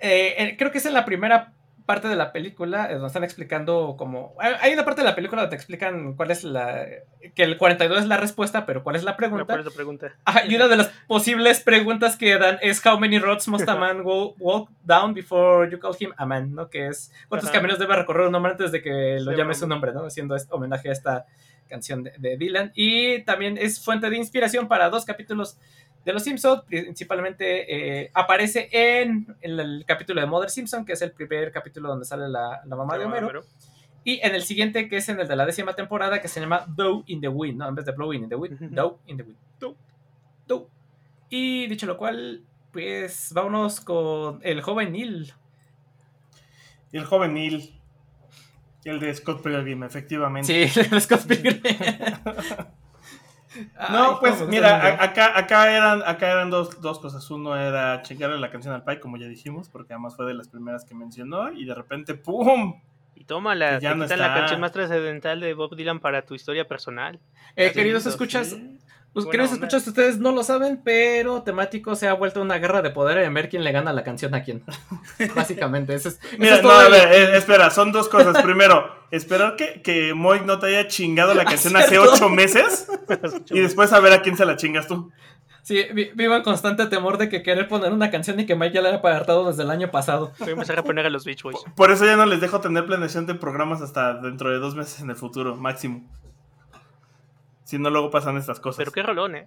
Eh, 0.00 0.54
creo 0.58 0.70
que 0.70 0.78
es 0.78 0.86
en 0.86 0.94
la 0.94 1.04
primera 1.04 1.52
parte 1.88 2.06
de 2.06 2.16
la 2.16 2.32
película 2.32 2.86
donde 2.86 3.06
están 3.06 3.24
explicando 3.24 3.94
como... 3.96 4.34
Hay 4.38 4.74
una 4.74 4.84
parte 4.84 5.00
de 5.00 5.06
la 5.06 5.14
película 5.14 5.40
donde 5.40 5.56
te 5.56 5.56
explican 5.56 6.12
cuál 6.16 6.30
es 6.30 6.44
la... 6.44 6.86
que 7.34 7.42
el 7.42 7.56
42 7.56 8.00
es 8.00 8.06
la 8.06 8.18
respuesta, 8.18 8.66
pero 8.66 8.84
cuál 8.84 8.96
es 8.96 9.04
la 9.04 9.16
pregunta. 9.16 10.14
Ajá, 10.26 10.44
y 10.44 10.54
una 10.54 10.68
de 10.68 10.76
las 10.76 10.88
posibles 11.06 11.60
preguntas 11.60 12.18
que 12.18 12.36
dan 12.36 12.58
es 12.60 12.84
How 12.84 13.00
many 13.00 13.18
roads 13.18 13.48
must 13.48 13.66
a 13.66 13.74
man 13.80 14.02
go, 14.02 14.34
walk 14.38 14.68
down 14.84 15.14
before 15.14 15.66
you 15.70 15.78
call 15.78 15.96
him 15.98 16.12
a 16.18 16.26
man, 16.26 16.54
¿no? 16.54 16.68
Que 16.68 16.88
es 16.88 17.10
cuántos 17.26 17.48
Ajá. 17.48 17.58
caminos 17.58 17.78
debe 17.78 17.96
recorrer 17.96 18.28
un 18.28 18.34
hombre 18.34 18.52
antes 18.52 18.70
de 18.70 18.82
que 18.82 19.16
lo 19.20 19.30
sí, 19.30 19.38
llame 19.38 19.54
su 19.54 19.66
nombre, 19.66 19.94
¿no? 19.94 20.04
Haciendo 20.04 20.36
homenaje 20.50 20.90
a 20.90 20.92
esta 20.92 21.24
canción 21.68 22.02
de, 22.02 22.12
de 22.18 22.36
Dylan. 22.36 22.70
Y 22.74 23.22
también 23.22 23.56
es 23.56 23.82
fuente 23.82 24.10
de 24.10 24.16
inspiración 24.18 24.68
para 24.68 24.90
dos 24.90 25.06
capítulos 25.06 25.56
de 26.04 26.12
Los 26.12 26.22
Simpsons, 26.22 26.62
principalmente 26.62 28.02
eh, 28.02 28.10
aparece 28.14 28.68
en, 28.72 29.36
el 29.40 29.84
capítulo 29.86 30.20
de 30.20 30.26
Mother 30.26 30.50
Simpson, 30.50 30.84
que 30.84 30.94
es 30.94 31.02
el 31.02 31.12
primer 31.12 31.52
capítulo 31.52 31.88
donde 31.88 32.04
sale 32.04 32.28
la, 32.28 32.62
la 32.64 32.76
mamá 32.76 32.96
de 32.96 33.04
Homero, 33.04 33.26
Homero, 33.26 33.44
y 34.04 34.20
en 34.22 34.34
el 34.34 34.42
siguiente, 34.42 34.88
que 34.88 34.96
es 34.96 35.08
en 35.10 35.20
el 35.20 35.28
de 35.28 35.36
la 35.36 35.44
décima 35.44 35.74
temporada, 35.74 36.22
que 36.22 36.28
se 36.28 36.40
llama 36.40 36.64
Dow 36.66 37.04
in 37.06 37.20
the 37.20 37.28
Wind, 37.28 37.58
¿no? 37.58 37.68
En 37.68 37.74
vez 37.74 37.84
de 37.84 37.92
Blowing 37.92 38.22
in 38.22 38.28
the 38.28 38.36
Wind. 38.36 38.58
Dow 38.70 38.98
in 39.06 39.16
the 39.18 39.22
Wind. 39.22 39.38
Dow. 39.60 39.76
Dow. 40.46 40.68
Y 41.28 41.66
dicho 41.66 41.84
lo 41.84 41.98
cual, 41.98 42.42
pues 42.72 43.32
vámonos 43.34 43.80
con 43.80 44.40
el 44.42 44.62
joven 44.62 44.92
Neil. 44.92 45.34
El 46.92 47.04
joven 47.04 47.34
Neil. 47.34 47.74
El 48.84 49.00
de 49.00 49.14
Scott 49.14 49.42
Pilgrim, 49.42 49.82
efectivamente. 49.82 50.68
Sí, 50.68 50.80
el 50.80 50.88
de 50.88 51.00
Scott 51.00 51.26
Pilgrim. 51.26 51.60
No, 53.90 54.10
Ay, 54.10 54.16
pues 54.20 54.46
mira, 54.46 55.02
acá, 55.02 55.38
acá 55.38 55.74
eran, 55.74 56.02
acá 56.04 56.30
eran 56.30 56.50
dos, 56.50 56.80
dos, 56.80 56.98
cosas. 56.98 57.30
Uno 57.30 57.56
era 57.56 58.02
checarle 58.02 58.38
la 58.38 58.50
canción 58.50 58.74
al 58.74 58.84
Pai, 58.84 59.00
como 59.00 59.16
ya 59.16 59.26
dijimos, 59.26 59.68
porque 59.68 59.94
además 59.94 60.16
fue 60.16 60.26
de 60.26 60.34
las 60.34 60.48
primeras 60.48 60.84
que 60.84 60.94
mencionó, 60.94 61.52
y 61.52 61.64
de 61.64 61.74
repente, 61.74 62.14
¡pum! 62.14 62.80
Y 63.14 63.24
toma 63.24 63.54
la, 63.54 63.80
ya 63.80 63.94
no 63.94 64.06
la 64.06 64.34
canción 64.34 64.60
más 64.60 64.72
trascendental 64.72 65.40
de 65.40 65.54
Bob 65.54 65.74
Dylan 65.74 65.98
para 65.98 66.22
tu 66.22 66.34
historia 66.34 66.68
personal. 66.68 67.18
Eh, 67.56 67.72
queridos 67.72 68.06
escuchas, 68.06 68.50
¿sí? 68.50 68.78
Pues, 69.18 69.26
Buena 69.26 69.30
queridos 69.48 69.52
escuchas, 69.58 69.86
ustedes 69.88 70.18
no 70.18 70.30
lo 70.30 70.44
saben, 70.44 70.80
pero 70.84 71.42
temático 71.42 71.96
se 71.96 72.06
ha 72.06 72.12
vuelto 72.14 72.40
una 72.40 72.58
guerra 72.58 72.82
de 72.82 72.90
poder 72.90 73.18
en 73.18 73.34
ver 73.34 73.48
quién 73.48 73.64
le 73.64 73.72
gana 73.72 73.92
la 73.92 74.04
canción 74.04 74.32
a 74.34 74.44
quién. 74.44 74.62
Básicamente, 75.34 75.94
eso 75.94 76.08
es, 76.10 76.20
eso 76.22 76.36
Mira, 76.38 76.56
es 76.56 76.62
no, 76.62 76.68
todo 76.68 76.78
a 76.78 76.86
el- 76.86 76.92
ver, 76.92 77.12
eh, 77.12 77.36
espera, 77.36 77.70
son 77.70 77.90
dos 77.90 78.08
cosas. 78.08 78.40
Primero, 78.42 78.88
esperar 79.10 79.56
que, 79.56 79.82
que 79.82 80.14
Moy 80.14 80.42
no 80.44 80.58
te 80.58 80.66
haya 80.66 80.86
chingado 80.86 81.34
la 81.34 81.44
canción 81.46 81.76
hace 81.76 81.98
ocho 81.98 82.28
meses 82.28 82.88
y 83.50 83.60
después 83.60 83.90
saber 83.90 84.12
a 84.12 84.22
quién 84.22 84.36
se 84.36 84.44
la 84.46 84.56
chingas 84.56 84.86
tú. 84.86 85.10
Sí, 85.62 85.84
vi- 85.92 86.10
vivo 86.14 86.34
en 86.34 86.42
constante 86.42 86.86
temor 86.86 87.18
de 87.18 87.28
que 87.28 87.42
querer 87.42 87.68
poner 87.68 87.92
una 87.92 88.10
canción 88.10 88.38
y 88.40 88.46
que 88.46 88.54
Mike 88.54 88.74
ya 88.76 88.80
la 88.82 88.88
haya 88.90 88.98
apartado 88.98 89.48
desde 89.48 89.64
el 89.64 89.70
año 89.70 89.90
pasado. 89.90 90.32
Voy 90.38 90.48
a 90.50 90.52
empezar 90.52 90.78
a 90.78 90.82
poner 90.82 91.04
a 91.04 91.10
los 91.10 91.24
Beach 91.24 91.42
Boys. 91.42 91.58
Por 91.76 91.90
eso 91.90 92.06
ya 92.06 92.16
no 92.16 92.24
les 92.24 92.40
dejo 92.40 92.60
tener 92.60 92.86
planeación 92.86 93.26
de 93.26 93.34
programas 93.34 93.82
hasta 93.82 94.14
dentro 94.14 94.50
de 94.50 94.58
dos 94.58 94.74
meses 94.76 95.00
en 95.00 95.10
el 95.10 95.16
futuro, 95.16 95.56
máximo. 95.56 96.08
Si 97.68 97.78
no, 97.78 97.90
luego 97.90 98.10
pasan 98.10 98.38
estas 98.38 98.60
cosas. 98.60 98.78
Pero 98.78 98.92
qué 98.92 99.02
rolón, 99.02 99.36
¿eh? 99.36 99.46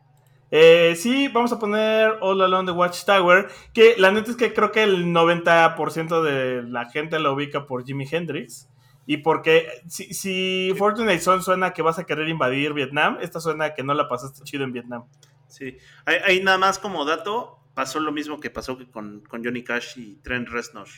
Eh, 0.51 0.93
sí, 0.95 1.28
vamos 1.30 1.51
a 1.53 1.57
poner 1.57 2.19
All 2.22 2.39
Along 2.39 2.67
the 2.67 2.72
Watchtower. 2.72 3.47
Que 3.74 3.95
la 3.97 4.11
neta 4.11 4.30
es 4.30 4.38
que 4.38 4.53
creo 4.53 4.72
que 4.72 4.84
el 4.84 5.07
90% 5.07 6.22
de 6.22 6.61
la 6.61 6.88
gente 6.91 7.17
lo 7.17 7.34
ubica 7.34 7.65
por 7.65 7.84
Jimi 7.84 8.05
Hendrix. 8.07 8.69
Y 9.07 9.17
porque 9.17 9.69
si, 9.88 10.13
si 10.13 10.72
Fortunate 10.78 11.19
Son 11.19 11.41
suena 11.41 11.74
que 11.74 11.82
vas 11.82 11.97
a 11.97 12.03
querer 12.03 12.30
invadir 12.30 12.74
Vietnam, 12.74 13.17
esta 13.22 13.39
suena 13.39 13.74
que 13.74 13.82
no 13.82 13.95
la 13.95 14.07
pasaste 14.07 14.43
chido 14.43 14.65
en 14.65 14.72
Vietnam. 14.72 15.05
Sí. 15.47 15.80
Ahí, 16.05 16.43
nada 16.43 16.59
más 16.59 16.78
como 16.78 17.05
dato, 17.05 17.57
pasó 17.74 17.99
lo 17.99 18.11
mismo 18.11 18.39
que 18.39 18.51
pasó 18.51 18.78
con, 18.91 19.22
con 19.22 19.43
Johnny 19.43 19.63
Cash 19.63 19.97
y 19.97 20.17
Trent 20.17 20.47
Reznor. 20.47 20.89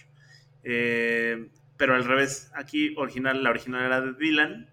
Eh, 0.65 1.47
pero 1.78 1.95
al 1.95 2.03
revés, 2.03 2.51
aquí 2.53 2.93
original, 2.97 3.41
la 3.41 3.49
original 3.49 3.86
era 3.86 4.01
de 4.01 4.11
Dylan. 4.11 4.72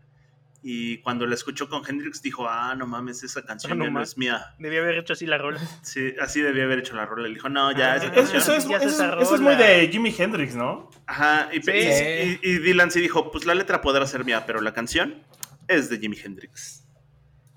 Y 0.63 0.99
cuando 0.99 1.27
la 1.27 1.35
escuchó 1.35 1.69
con 1.71 1.83
Hendrix 1.89 2.21
dijo, 2.21 2.47
ah, 2.49 2.75
no 2.77 2.87
mames, 2.87 3.23
esa 3.23 3.43
canción 3.47 3.79
no 3.79 3.85
ya 3.87 3.91
no 3.91 4.03
es 4.03 4.19
mía. 4.19 4.55
Debía 4.59 4.81
haber 4.81 4.99
hecho 4.99 5.15
así 5.15 5.25
la 5.27 5.39
rola. 5.39 5.59
Sí, 5.83 6.15
así 6.21 6.43
debía 6.43 6.65
haber 6.65 6.81
hecho 6.81 6.95
la 6.95 7.07
rola. 7.07 7.29
Le 7.29 7.35
dijo, 7.35 7.49
no, 7.49 7.73
ya, 7.73 7.93
Ah, 7.93 7.97
esa 7.97 8.13
canción. 8.13 8.37
eso, 8.43 8.55
es, 8.55 8.69
Ya 8.69 8.77
eso 8.77 8.87
es- 8.89 8.95
esa 8.95 9.21
eso 9.21 9.35
es 9.37 9.41
muy 9.41 9.55
de 9.57 9.89
Jimi 9.91 10.15
Hendrix, 10.17 10.55
¿no? 10.55 10.91
Ajá, 11.07 11.49
y, 11.53 11.63
Sí. 11.63 11.71
y- 11.73 11.75
y- 11.75 12.39
y 12.55 12.59
Dylan 12.59 12.91
sí 12.91 13.01
dijo, 13.01 13.31
pues 13.31 13.47
la 13.47 13.55
letra 13.55 13.81
podrá 13.81 14.07
ser 14.07 14.25
mía, 14.25 14.45
pero 14.47 14.61
la 14.61 14.75
canción 14.75 15.23
es 15.67 15.89
de 15.89 15.99
Jimi 15.99 16.17
Hendrix. 16.23 16.85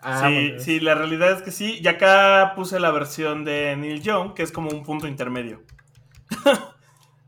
Ah, 0.06 0.28
sí, 0.30 0.54
sí, 0.60 0.80
la 0.80 0.95
realidad 0.95 1.32
es 1.32 1.41
que 1.43 1.51
sí. 1.51 1.80
Y 1.82 1.88
acá 1.88 2.54
puse 2.56 2.80
la 2.80 2.91
versión 2.91 3.45
de 3.45 3.76
Neil 3.78 4.01
Young, 4.01 4.34
que 4.34 4.43
es 4.43 4.51
como 4.51 4.70
un 4.70 4.84
punto 4.84 5.08
intermedio. 5.08 5.64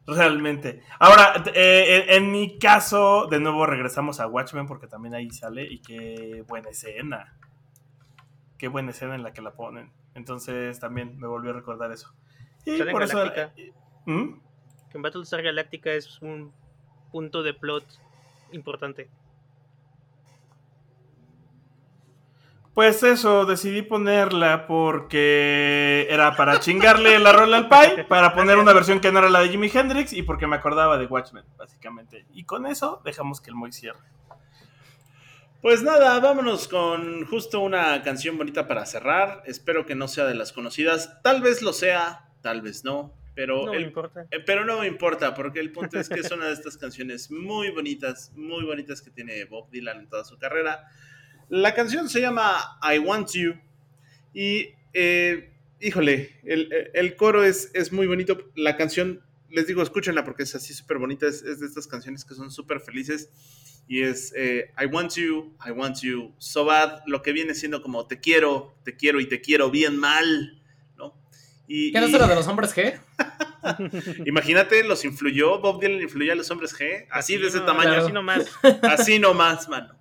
Realmente. 0.08 0.84
Ahora, 1.00 1.44
eh, 1.54 2.06
en, 2.08 2.24
en 2.24 2.32
mi 2.32 2.60
caso, 2.60 3.28
de 3.30 3.40
nuevo 3.40 3.66
regresamos 3.66 4.20
a 4.20 4.28
Watchmen 4.28 4.68
porque 4.68 4.88
también 4.88 5.16
ahí 5.16 5.32
sale 5.32 5.64
y 5.64 5.82
qué 5.82 6.44
buena 6.48 6.70
escena. 6.70 7.38
Qué 8.58 8.68
buena 8.68 8.92
escena 8.92 9.16
en 9.16 9.24
la 9.24 9.34
que 9.34 9.42
la 9.42 9.54
ponen. 9.56 9.92
Entonces 10.14 10.80
también 10.80 11.18
me 11.18 11.28
volvió 11.28 11.52
a 11.52 11.54
recordar 11.54 11.92
eso. 11.92 12.14
Y 12.66 12.82
por 12.84 13.04
eso... 13.04 13.18
Galáctica. 13.18 13.54
¿Mm? 14.06 14.40
Que 14.90 14.98
en 14.98 15.02
Battlestar 15.02 15.42
Galactica 15.42 15.92
es 15.92 16.22
un 16.22 16.54
punto 17.12 17.44
de 17.44 17.54
plot 17.54 17.86
importante. 18.52 19.10
Pues 22.76 23.02
eso, 23.04 23.46
decidí 23.46 23.82
ponerla 23.84 24.68
porque 24.68 26.08
era 26.10 26.36
para 26.36 26.60
chingarle 26.60 27.18
la 27.20 27.32
rola 27.32 27.56
al 27.58 27.70
Pai, 27.70 28.06
para 28.06 28.36
poner 28.36 28.58
una 28.58 28.74
versión 28.74 29.00
que 29.00 29.14
no 29.14 29.20
era 29.20 29.30
la 29.30 29.40
de 29.40 29.48
Jimi 29.50 29.72
Hendrix 29.74 30.12
y 30.12 30.24
porque 30.24 30.46
me 30.46 30.58
acordaba 30.58 30.98
de 30.98 31.06
Watchmen, 31.06 31.46
básicamente. 31.58 32.26
Y 32.34 32.44
con 32.44 32.66
eso 32.66 33.02
dejamos 33.06 33.40
que 33.40 33.50
el 33.50 33.56
Moy 33.56 33.72
cierre. 33.72 34.00
Pues 35.62 35.82
nada, 35.84 36.20
vámonos 36.20 36.68
con 36.68 37.26
justo 37.26 37.62
una 37.62 38.02
canción 38.04 38.38
bonita 38.38 38.68
para 38.68 38.86
cerrar. 38.86 39.42
Espero 39.46 39.86
que 39.86 39.96
no 39.96 40.10
sea 40.10 40.26
de 40.26 40.36
las 40.36 40.52
conocidas. 40.52 41.22
Tal 41.24 41.42
vez 41.42 41.62
lo 41.62 41.72
sea, 41.72 42.26
tal 42.42 42.62
vez 42.62 42.84
no. 42.84 43.14
Pero, 43.36 43.66
No 43.66 43.72
me 43.72 43.78
el- 43.78 43.84
importa. 43.84 44.26
eh, 44.32 44.40
pero 44.46 44.64
no 44.66 44.80
me 44.82 44.88
importa, 44.88 45.34
porque 45.34 45.60
el 45.62 45.72
punto 45.72 45.98
es 46.00 46.08
que 46.10 46.20
es 46.20 46.32
una 46.32 46.46
de 46.48 46.54
estas 46.54 46.78
canciones 46.78 47.32
muy 47.32 47.70
bonitas, 47.72 48.32
muy 48.36 48.64
bonitas 48.66 49.02
que 49.02 49.12
tiene 49.12 49.44
Bob 49.46 49.70
Dylan 49.72 50.00
en 50.02 50.10
toda 50.10 50.24
su 50.26 50.38
carrera. 50.38 50.88
La 51.50 51.74
canción 51.74 52.10
se 52.10 52.22
llama 52.22 52.80
I 52.82 53.00
Want 53.00 53.32
You. 53.32 53.56
Y, 54.34 54.70
eh, 54.94 55.52
híjole, 55.80 56.36
el, 56.44 56.70
el 56.94 57.16
coro 57.16 57.44
es, 57.44 57.72
es 57.74 57.92
muy 57.92 58.08
bonito. 58.08 58.52
La 58.56 58.76
canción, 58.78 59.22
les 59.50 59.68
digo, 59.68 59.82
escúchenla 59.82 60.24
porque 60.24 60.44
es 60.44 60.56
así 60.56 60.74
súper 60.74 60.98
bonita. 60.98 61.28
Es, 61.28 61.44
es 61.44 61.60
de 61.60 61.68
estas 61.68 61.88
canciones 61.88 62.26
que 62.26 62.36
son 62.36 62.52
súper 62.52 62.80
felices. 62.80 63.30
Y 63.88 64.02
es 64.02 64.34
eh, 64.36 64.72
I 64.82 64.86
want 64.86 65.14
you, 65.16 65.56
I 65.66 65.72
want 65.72 66.00
you 66.02 66.34
so 66.40 66.66
bad. 66.66 67.02
Lo 67.06 67.22
que 67.22 67.32
viene 67.32 67.54
siendo 67.54 67.82
como 67.82 68.08
te 68.08 68.20
quiero, 68.20 68.76
te 68.84 68.96
quiero 68.96 69.20
y 69.20 69.28
te 69.28 69.42
quiero 69.42 69.70
bien 69.70 69.98
mal. 69.98 70.62
¿no? 70.98 71.14
Y, 71.68 71.92
¿Qué 71.92 72.02
no 72.02 72.08
será 72.08 72.28
de 72.28 72.36
los 72.36 72.48
hombres 72.48 72.76
G? 72.76 73.00
Imagínate, 74.26 74.84
los 74.84 75.06
influyó, 75.06 75.60
Bob 75.60 75.82
Dylan 75.82 76.02
influyó 76.02 76.32
a 76.32 76.36
los 76.36 76.50
hombres 76.52 76.76
G, 76.78 77.08
así 77.10 77.38
de 77.38 77.48
ese 77.48 77.60
no, 77.60 77.66
tamaño, 77.66 77.94
Así 77.94 78.12
nomás. 78.12 78.52
así 78.84 79.20
nomás, 79.20 79.68
mano. 79.70 79.96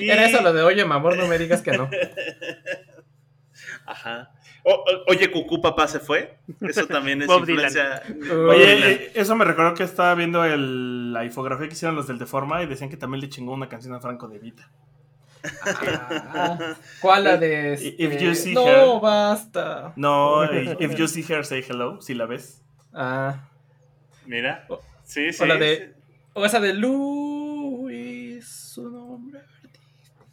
Y- 0.00 0.10
Era 0.10 0.26
eso 0.26 0.42
lo 0.42 0.52
de, 0.52 0.62
oye, 0.62 0.84
mi 0.84 0.92
amor, 0.92 1.16
no 1.16 1.26
me 1.26 1.38
digas 1.38 1.62
que 1.62 1.72
no. 1.72 1.88
Ajá. 3.86 4.30
O- 4.62 4.72
o- 4.74 5.04
oye, 5.08 5.30
Cucú, 5.30 5.60
papá 5.60 5.88
se 5.88 6.00
fue. 6.00 6.38
Eso 6.60 6.86
también 6.86 7.22
es 7.22 7.28
Bob 7.28 7.40
influencia. 7.48 8.02
Oye, 8.48 8.74
Dylan. 8.76 8.90
eh, 8.90 9.12
eso 9.14 9.34
me 9.36 9.44
recordó 9.44 9.74
que 9.74 9.82
estaba 9.84 10.14
viendo 10.14 10.44
el- 10.44 11.12
la 11.12 11.24
infografía 11.24 11.66
que 11.66 11.72
hicieron 11.74 11.96
los 11.96 12.06
del 12.06 12.18
Deforma 12.18 12.62
y 12.62 12.66
decían 12.66 12.90
que 12.90 12.96
también 12.96 13.20
le 13.22 13.28
chingó 13.28 13.52
una 13.54 13.68
canción 13.68 13.94
a 13.94 14.00
Franco 14.00 14.28
de 14.28 14.38
Vita. 14.38 14.70
Ah, 15.64 16.74
¿Cuál 17.00 17.24
la 17.24 17.36
de 17.38 17.72
If 17.98 18.12
este? 18.12 18.24
you 18.24 18.34
see 18.34 18.52
No, 18.54 18.66
her. 18.96 19.00
basta. 19.00 19.92
No, 19.96 20.44
if 20.78 20.94
you 20.96 21.08
see 21.08 21.24
her, 21.26 21.46
say 21.46 21.64
hello, 21.66 21.98
si 22.02 22.12
la 22.14 22.26
ves. 22.26 22.62
Ah, 22.92 23.48
Mira. 24.26 24.66
Sí, 25.04 25.32
sí. 25.32 25.42
o 25.42 25.46
la 25.46 25.56
de. 25.56 25.94
O 26.34 26.44
esa 26.44 26.60
de 26.60 26.74
Luis, 26.74 28.46
su 28.46 28.90
nombre. 28.90 29.40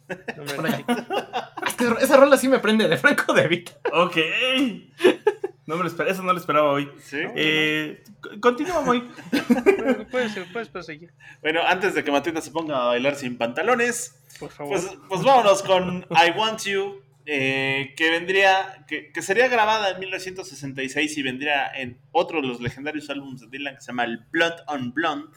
No. 0.08 0.44
Es 1.68 1.74
que 1.74 1.84
esa 2.04 2.16
rola 2.16 2.36
sí 2.36 2.48
me 2.48 2.58
prende 2.60 2.88
de 2.88 2.96
Franco 2.96 3.32
de 3.34 3.46
Vita. 3.46 3.72
Ok. 3.92 4.16
No 5.66 5.76
me 5.76 5.82
lo 5.82 5.86
esperaba, 5.88 6.10
eso 6.12 6.22
no 6.22 6.32
lo 6.32 6.38
esperaba 6.38 6.70
hoy. 6.72 6.88
Sí. 7.02 7.18
Eh, 7.36 8.02
c- 8.22 8.40
continúa, 8.40 8.80
Moy. 8.80 9.06
Puedes, 10.10 10.32
puedes 10.52 10.68
proseguir, 10.68 11.12
Bueno, 11.42 11.60
antes 11.66 11.94
de 11.94 12.02
que 12.02 12.10
Matita 12.10 12.40
se 12.40 12.50
ponga 12.50 12.82
a 12.82 12.86
bailar 12.86 13.16
sin 13.16 13.36
pantalones, 13.36 14.18
por 14.40 14.50
favor. 14.50 14.72
pues, 14.80 14.96
pues 15.08 15.22
vámonos 15.22 15.62
con 15.62 16.06
I 16.10 16.30
Want 16.36 16.62
You, 16.64 17.02
eh, 17.26 17.92
que 17.96 18.10
vendría, 18.10 18.84
que, 18.88 19.12
que 19.12 19.20
sería 19.20 19.48
grabada 19.48 19.90
en 19.90 20.00
1966 20.00 21.18
y 21.18 21.22
vendría 21.22 21.66
en 21.66 22.00
otro 22.12 22.40
de 22.40 22.48
los 22.48 22.60
legendarios 22.62 23.10
álbumes 23.10 23.42
de 23.42 23.48
Dylan 23.48 23.74
que 23.74 23.80
se 23.82 23.88
llama 23.88 24.04
el 24.04 24.18
Blood 24.30 24.54
on 24.68 24.94
Blonde. 24.94 25.36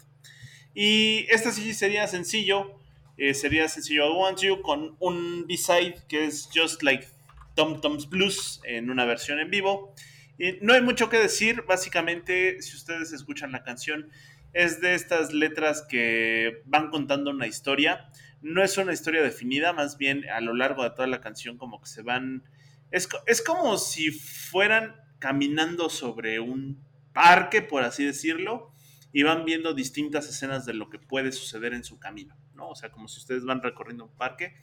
Y 0.74 1.26
este 1.30 1.52
sí 1.52 1.74
sería 1.74 2.08
sencillo, 2.08 2.80
eh, 3.22 3.36
sería 3.36 3.68
sencillo 3.68 4.08
I 4.08 4.18
Want 4.18 4.40
You 4.40 4.64
con 4.64 4.96
un 5.00 5.46
B-side 5.46 6.08
que 6.10 6.26
es 6.26 6.50
Just 6.52 6.82
Like 6.82 7.08
Tom 7.56 7.80
Tom's 7.80 8.10
Blues 8.10 8.60
en 8.64 8.90
una 8.90 9.06
versión 9.06 9.40
en 9.40 9.52
vivo. 9.52 9.94
Y 10.40 10.54
no 10.62 10.74
hay 10.74 10.82
mucho 10.82 11.08
que 11.08 11.20
decir, 11.20 11.64
básicamente, 11.68 12.60
si 12.64 12.76
ustedes 12.76 13.14
escuchan 13.14 13.52
la 13.52 13.62
canción, 13.62 14.10
es 14.54 14.82
de 14.82 14.96
estas 14.96 15.34
letras 15.34 15.86
que 15.88 16.64
van 16.66 16.90
contando 16.90 17.30
una 17.30 17.46
historia. 17.46 18.10
No 18.42 18.64
es 18.64 18.76
una 18.80 18.92
historia 18.92 19.22
definida, 19.22 19.72
más 19.72 20.00
bien 20.00 20.28
a 20.28 20.42
lo 20.42 20.56
largo 20.56 20.82
de 20.82 20.90
toda 20.90 21.06
la 21.06 21.22
canción 21.22 21.60
como 21.60 21.80
que 21.80 21.90
se 21.90 22.02
van... 22.02 22.44
Es, 22.90 23.08
es 23.28 23.44
como 23.44 23.78
si 23.78 24.10
fueran 24.10 24.96
caminando 25.20 25.92
sobre 25.92 26.40
un 26.40 26.84
parque, 27.14 27.62
por 27.62 27.84
así 27.84 28.04
decirlo, 28.04 28.74
y 29.14 29.24
van 29.24 29.46
viendo 29.46 29.74
distintas 29.74 30.28
escenas 30.28 30.66
de 30.66 30.74
lo 30.74 30.90
que 30.90 30.98
puede 30.98 31.32
suceder 31.32 31.74
en 31.74 31.84
su 31.84 32.00
camino, 32.00 32.36
O 32.70 32.76
sea, 32.76 32.92
como 32.92 33.08
si 33.08 33.20
ustedes 33.20 33.46
van 33.46 33.62
recorriendo 33.62 34.06
un 34.06 34.16
parque 34.16 34.56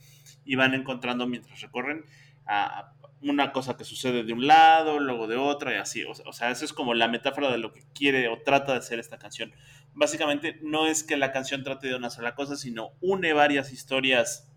y 0.44 0.56
van 0.56 0.74
encontrando 0.74 1.26
mientras 1.26 1.60
recorren 1.60 2.04
a 2.46 2.92
una 3.20 3.52
cosa 3.52 3.76
que 3.76 3.84
sucede 3.84 4.22
de 4.22 4.32
un 4.32 4.46
lado, 4.46 5.00
luego 5.00 5.26
de 5.26 5.36
otra 5.36 5.74
y 5.74 5.76
así. 5.76 6.04
O 6.04 6.32
sea, 6.32 6.50
eso 6.50 6.64
es 6.64 6.72
como 6.72 6.94
la 6.94 7.08
metáfora 7.08 7.50
de 7.50 7.58
lo 7.58 7.72
que 7.72 7.82
quiere 7.94 8.28
o 8.28 8.42
trata 8.42 8.74
de 8.74 8.82
ser 8.82 8.98
esta 8.98 9.18
canción. 9.18 9.52
Básicamente 9.94 10.58
no 10.62 10.86
es 10.86 11.02
que 11.02 11.16
la 11.16 11.32
canción 11.32 11.64
trate 11.64 11.88
de 11.88 11.96
una 11.96 12.10
sola 12.10 12.34
cosa, 12.34 12.56
sino 12.56 12.92
une 13.00 13.32
varias 13.32 13.72
historias 13.72 14.50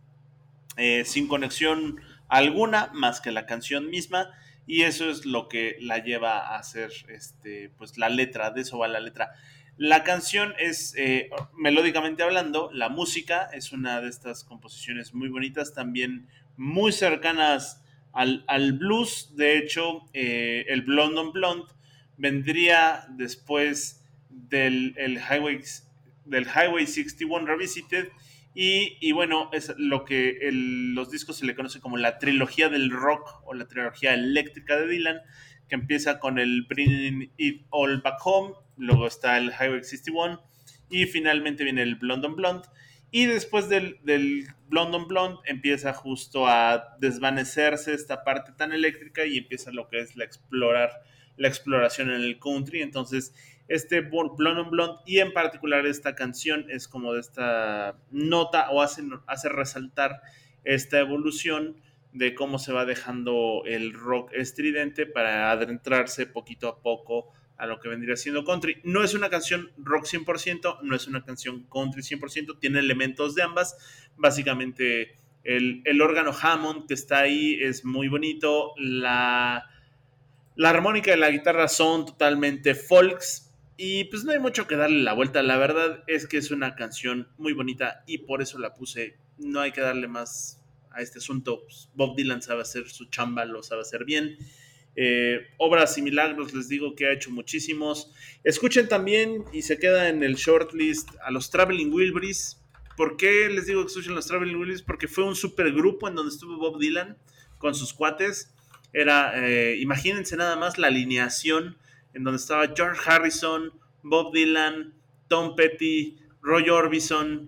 eh, 0.78 1.04
sin 1.06 1.28
conexión 1.28 2.00
alguna 2.28 2.92
más 2.94 3.20
que 3.20 3.32
la 3.32 3.46
canción 3.46 3.90
misma 3.90 4.30
y 4.68 4.84
eso 4.84 5.10
es 5.10 5.26
lo 5.26 5.50
que 5.50 5.78
la 5.82 5.98
lleva 5.98 6.40
a 6.40 6.58
hacer 6.58 6.92
este, 7.10 7.72
pues 7.78 7.98
la 7.98 8.10
letra, 8.10 8.52
de 8.52 8.62
eso 8.62 8.78
va 8.78 8.88
la 8.88 9.00
letra. 9.00 9.32
La 9.78 10.04
canción 10.04 10.54
es, 10.60 10.94
eh, 10.98 11.30
melódicamente 11.58 12.24
hablando, 12.24 12.70
la 12.72 12.90
música 12.90 13.50
es 13.54 13.72
una 13.72 14.02
de 14.02 14.10
estas 14.10 14.44
composiciones 14.44 15.14
muy 15.14 15.30
bonitas, 15.30 15.74
también 15.74 16.28
muy 16.58 16.92
cercanas 16.92 17.82
al, 18.14 18.74
blues. 18.74 19.36
De 19.36 19.58
hecho, 19.58 20.04
eh, 20.14 20.66
el 20.68 20.84
Blonde 20.84 21.20
on 21.20 21.32
Blonde 21.32 21.74
vendría 22.18 23.06
después 23.10 24.06
del 24.30 24.94
el 24.98 25.18
Highway, 25.18 25.62
del 26.26 26.46
Highway 26.46 26.86
61 26.86 27.46
Revisited 27.46 28.10
Y, 28.54 29.12
bueno, 29.14 29.50
es 29.54 29.74
lo 29.78 30.04
que 30.04 30.38
los 30.52 31.10
discos 31.10 31.38
se 31.38 31.46
le 31.46 31.56
conoce 31.56 31.80
como 31.80 31.98
la 31.98 32.20
trilogía 32.20 32.70
del 32.70 32.92
rock 32.92 33.42
o 33.46 33.54
la 33.54 33.66
trilogía 33.66 34.14
eléctrica 34.14 34.78
de 34.78 34.88
Dylan, 34.88 35.22
que 35.70 35.76
empieza 35.76 36.20
con 36.20 36.38
el 36.38 36.64
Bring 36.64 37.32
It 37.38 37.66
All 37.70 38.02
Back 38.02 38.20
Home, 38.26 38.56
luego 38.82 39.08
está 39.08 39.38
el 39.38 39.52
Highway 39.52 39.84
61 39.84 40.42
y 40.90 41.06
finalmente 41.06 41.64
viene 41.64 41.84
el 41.84 41.96
Blonde 41.96 42.28
on 42.28 42.36
Blonde. 42.36 42.68
Y 43.12 43.26
después 43.26 43.68
del, 43.70 44.00
del 44.04 44.48
Blonde 44.68 44.98
on 44.98 45.08
Blonde 45.08 45.40
empieza 45.46 45.94
justo 45.94 46.48
a 46.48 46.96
desvanecerse 47.00 47.94
esta 47.94 48.24
parte 48.24 48.54
tan 48.54 48.72
eléctrica 48.72 49.26
y 49.26 49.38
empieza 49.38 49.72
lo 49.72 49.88
que 49.88 50.00
es 50.00 50.16
la 50.16 50.24
explorar 50.26 50.92
la 51.38 51.48
exploración 51.48 52.10
en 52.12 52.22
el 52.22 52.40
country. 52.40 52.82
Entonces, 52.82 53.34
este 53.68 54.02
Bl- 54.08 54.36
Blonde 54.38 54.62
on 54.62 54.70
Blonde 54.70 55.02
y 55.06 55.20
en 55.20 55.34
particular 55.34 55.86
esta 55.86 56.14
canción 56.16 56.66
es 56.70 56.88
como 56.88 57.14
de 57.14 57.22
esta 57.22 57.98
nota 58.12 58.70
o 58.70 58.82
hace, 58.82 59.04
hace 59.28 59.50
resaltar 59.50 60.22
esta 60.64 61.00
evolución 61.00 61.78
de 62.14 62.36
cómo 62.36 62.60
se 62.60 62.74
va 62.74 62.86
dejando 62.86 63.64
el 63.66 63.94
rock 63.94 64.32
estridente 64.34 65.06
para 65.06 65.52
adentrarse 65.52 66.26
poquito 66.28 66.68
a 66.68 66.82
poco 66.82 67.30
a 67.62 67.68
lo 67.68 67.80
que 67.80 67.90
vendría 67.90 68.16
siendo 68.16 68.44
country. 68.44 68.82
No 68.84 69.04
es 69.04 69.14
una 69.14 69.30
canción 69.30 69.72
rock 69.78 70.06
100%, 70.06 70.80
no 70.82 70.96
es 70.96 71.06
una 71.06 71.24
canción 71.24 71.68
country 71.72 72.02
100%, 72.02 72.58
tiene 72.60 72.80
elementos 72.80 73.36
de 73.36 73.44
ambas. 73.44 73.78
Básicamente 74.18 75.14
el, 75.44 75.84
el 75.86 76.02
órgano 76.02 76.32
Hammond 76.34 76.88
que 76.88 76.96
está 76.96 77.20
ahí 77.20 77.60
es 77.62 77.86
muy 77.86 78.08
bonito, 78.08 78.74
la, 78.78 79.70
la 80.56 80.70
armónica 80.72 81.16
y 81.16 81.20
la 81.20 81.30
guitarra 81.30 81.68
son 81.68 82.08
totalmente 82.08 82.74
folks 82.74 83.54
y 83.78 84.06
pues 84.06 84.24
no 84.24 84.32
hay 84.32 84.40
mucho 84.40 84.66
que 84.66 84.76
darle 84.76 85.04
la 85.04 85.14
vuelta. 85.14 85.44
La 85.44 85.58
verdad 85.58 86.04
es 86.08 86.26
que 86.26 86.38
es 86.38 86.50
una 86.50 86.74
canción 86.74 87.28
muy 87.38 87.54
bonita 87.54 88.04
y 88.08 88.20
por 88.20 88.42
eso 88.42 88.58
la 88.58 88.74
puse. 88.74 89.20
No 89.38 89.60
hay 89.60 89.72
que 89.72 89.82
darle 89.82 90.08
más 90.08 90.60
a 90.90 91.02
este 91.04 91.20
asunto. 91.20 91.62
Pues, 91.64 91.90
Bob 91.94 92.16
Dylan 92.16 92.42
sabe 92.42 92.64
hacer 92.64 92.90
su 92.90 93.06
chamba, 93.06 93.46
lo 93.46 93.62
sabe 93.62 93.82
hacer 93.82 94.04
bien. 94.04 94.36
Eh, 94.96 95.48
obras 95.58 95.98
y 95.98 96.02
milagros, 96.02 96.54
les 96.54 96.68
digo 96.68 96.96
que 96.96 97.08
ha 97.08 97.14
hecho 97.14 97.32
muchísimos. 97.32 98.12
Escuchen 98.44 98.88
también 98.88 99.46
y 99.54 99.62
se 99.62 99.78
queda 99.78 100.10
en 100.10 100.24
el 100.24 100.36
shortlist 100.36 101.10
a 101.24 101.32
los 101.32 101.50
Traveling 101.50 101.94
Wilburys. 101.94 102.62
¿Por 102.98 103.16
qué 103.18 103.50
les 103.50 103.68
digo 103.68 103.82
que 103.82 103.88
escuchen 103.88 104.16
los 104.16 104.28
Traveling 104.28 104.56
Wilburys? 104.56 104.82
Porque 104.82 105.08
fue 105.08 105.24
un 105.24 105.36
super 105.36 105.72
grupo 105.72 106.08
en 106.08 106.16
donde 106.16 106.34
estuvo 106.34 106.58
Bob 106.58 106.80
Dylan 106.80 107.18
con 107.58 107.74
sus 107.74 107.94
cuates. 107.94 108.54
Era, 108.94 109.34
eh, 109.48 109.78
imagínense 109.80 110.36
nada 110.36 110.58
más 110.58 110.78
la 110.78 110.88
alineación 110.88 111.78
en 112.14 112.24
donde 112.24 112.38
estaba 112.38 112.74
George 112.76 113.02
Harrison, 113.06 113.72
Bob 114.04 114.34
Dylan, 114.34 114.94
Tom 115.30 115.56
Petty, 115.56 116.18
Roy 116.42 116.70
Orbison, 116.70 117.48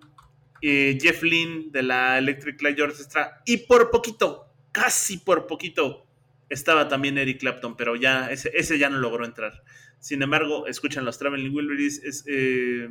Jeff 0.61 1.21
Lynne 1.23 1.65
de 1.71 1.83
la 1.83 2.17
Electric 2.17 2.61
Light 2.61 2.79
Orchestra 2.79 3.41
y 3.45 3.57
por 3.57 3.91
poquito, 3.91 4.45
casi 4.71 5.17
por 5.17 5.45
poquito, 5.45 6.07
estaba 6.53 6.87
también 6.87 7.17
Eric 7.17 7.39
Clapton, 7.39 7.75
pero 7.75 7.95
ya 7.95 8.31
ese, 8.31 8.51
ese 8.53 8.77
ya 8.77 8.89
no 8.89 8.97
logró 8.99 9.25
entrar. 9.25 9.63
Sin 9.99 10.21
embargo, 10.21 10.67
escuchan 10.67 11.05
los 11.05 11.17
Traveling 11.17 11.53
Wilburys 11.53 12.23
eh, 12.27 12.89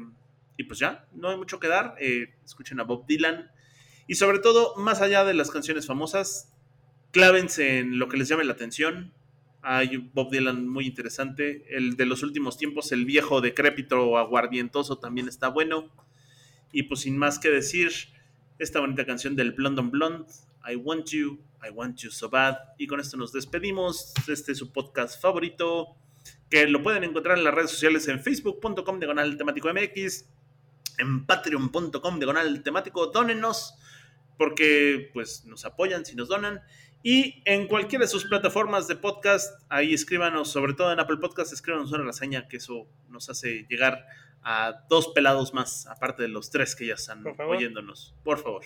y 0.57 0.65
pues 0.65 0.79
ya, 0.79 1.07
no 1.15 1.31
hay 1.31 1.37
mucho 1.37 1.61
que 1.61 1.69
dar. 1.69 1.95
eh, 2.01 2.35
escuchen 2.45 2.81
a 2.81 2.85
Bob 2.85 3.07
Dylan 3.07 3.51
y 4.07 4.17
sobre 4.17 4.41
todo, 4.41 4.75
más 4.77 5.01
allá 5.01 5.25
de 5.25 5.35
las 5.35 5.51
canciones 5.51 5.87
famosas, 5.87 6.53
clávense 7.13 7.79
en 7.79 7.99
lo 7.99 8.09
que 8.09 8.17
les 8.17 8.29
llame 8.29 8.45
la 8.45 8.53
atención. 8.53 9.13
Hay 9.63 9.97
Bob 9.97 10.31
Dylan 10.31 10.69
muy 10.69 10.87
interesante. 10.87 11.65
El 11.69 11.97
de 11.97 12.07
los 12.07 12.23
últimos 12.23 12.59
tiempos, 12.59 12.91
el 12.93 13.05
viejo 13.05 13.41
decrépito 13.41 14.19
aguardientoso, 14.19 14.99
también 14.99 15.29
está 15.29 15.49
bueno. 15.49 15.91
Y 16.73 16.85
pues 16.85 17.01
sin 17.01 17.17
más 17.17 17.39
que 17.39 17.51
decir, 17.51 17.93
esta 18.59 18.81
bonita 18.81 19.07
canción 19.07 19.37
del 19.37 19.53
Blonde, 19.53 20.27
I 20.69 20.77
Want 20.77 21.09
You, 21.11 21.39
I 21.63 21.71
Want 21.71 21.99
You 22.01 22.11
So 22.11 22.29
Bad. 22.29 22.57
Y 22.79 22.87
con 22.87 23.01
esto 23.01 23.17
nos 23.17 23.33
despedimos. 23.33 24.13
Este 24.29 24.53
es 24.53 24.59
su 24.59 24.73
podcast 24.73 25.21
favorito, 25.21 25.97
que 26.51 26.67
lo 26.67 26.83
pueden 26.83 27.05
encontrar 27.05 27.39
en 27.39 27.45
las 27.45 27.55
redes 27.55 27.71
sociales 27.71 28.09
en 28.09 28.21
facebook.com 28.21 28.99
diagonal 28.99 29.37
temático 29.37 29.73
MX, 29.73 30.27
en 30.99 31.27
patreon.com 31.27 32.19
diagonal 32.19 32.63
temático. 32.63 33.07
Dónenos, 33.07 33.75
porque 34.39 35.11
pues 35.13 35.45
nos 35.45 35.65
apoyan 35.65 36.05
si 36.05 36.17
nos 36.17 36.29
donan. 36.29 36.61
Y 37.05 37.43
en 37.47 37.67
cualquiera 37.67 38.05
de 38.05 38.09
sus 38.09 38.27
plataformas 38.27 38.87
de 38.87 38.95
podcast, 38.95 39.61
ahí 39.69 39.93
escríbanos, 39.93 40.51
sobre 40.51 40.75
todo 40.75 40.93
en 40.93 41.01
Apple 41.01 41.17
Podcast, 41.17 41.53
escríbanos 41.53 41.91
una 41.91 42.05
reseña, 42.05 42.47
que 42.47 42.59
eso 42.59 42.87
nos 43.09 43.29
hace 43.29 43.67
llegar 43.69 44.07
a 44.45 44.85
dos 44.89 45.09
pelados 45.09 45.53
más, 45.53 45.87
aparte 45.87 46.23
de 46.23 46.29
los 46.29 46.51
tres 46.51 46.77
que 46.77 46.87
ya 46.87 46.95
están 46.95 47.23
Por 47.23 47.41
oyéndonos. 47.41 48.15
Por 48.23 48.39
favor. 48.39 48.63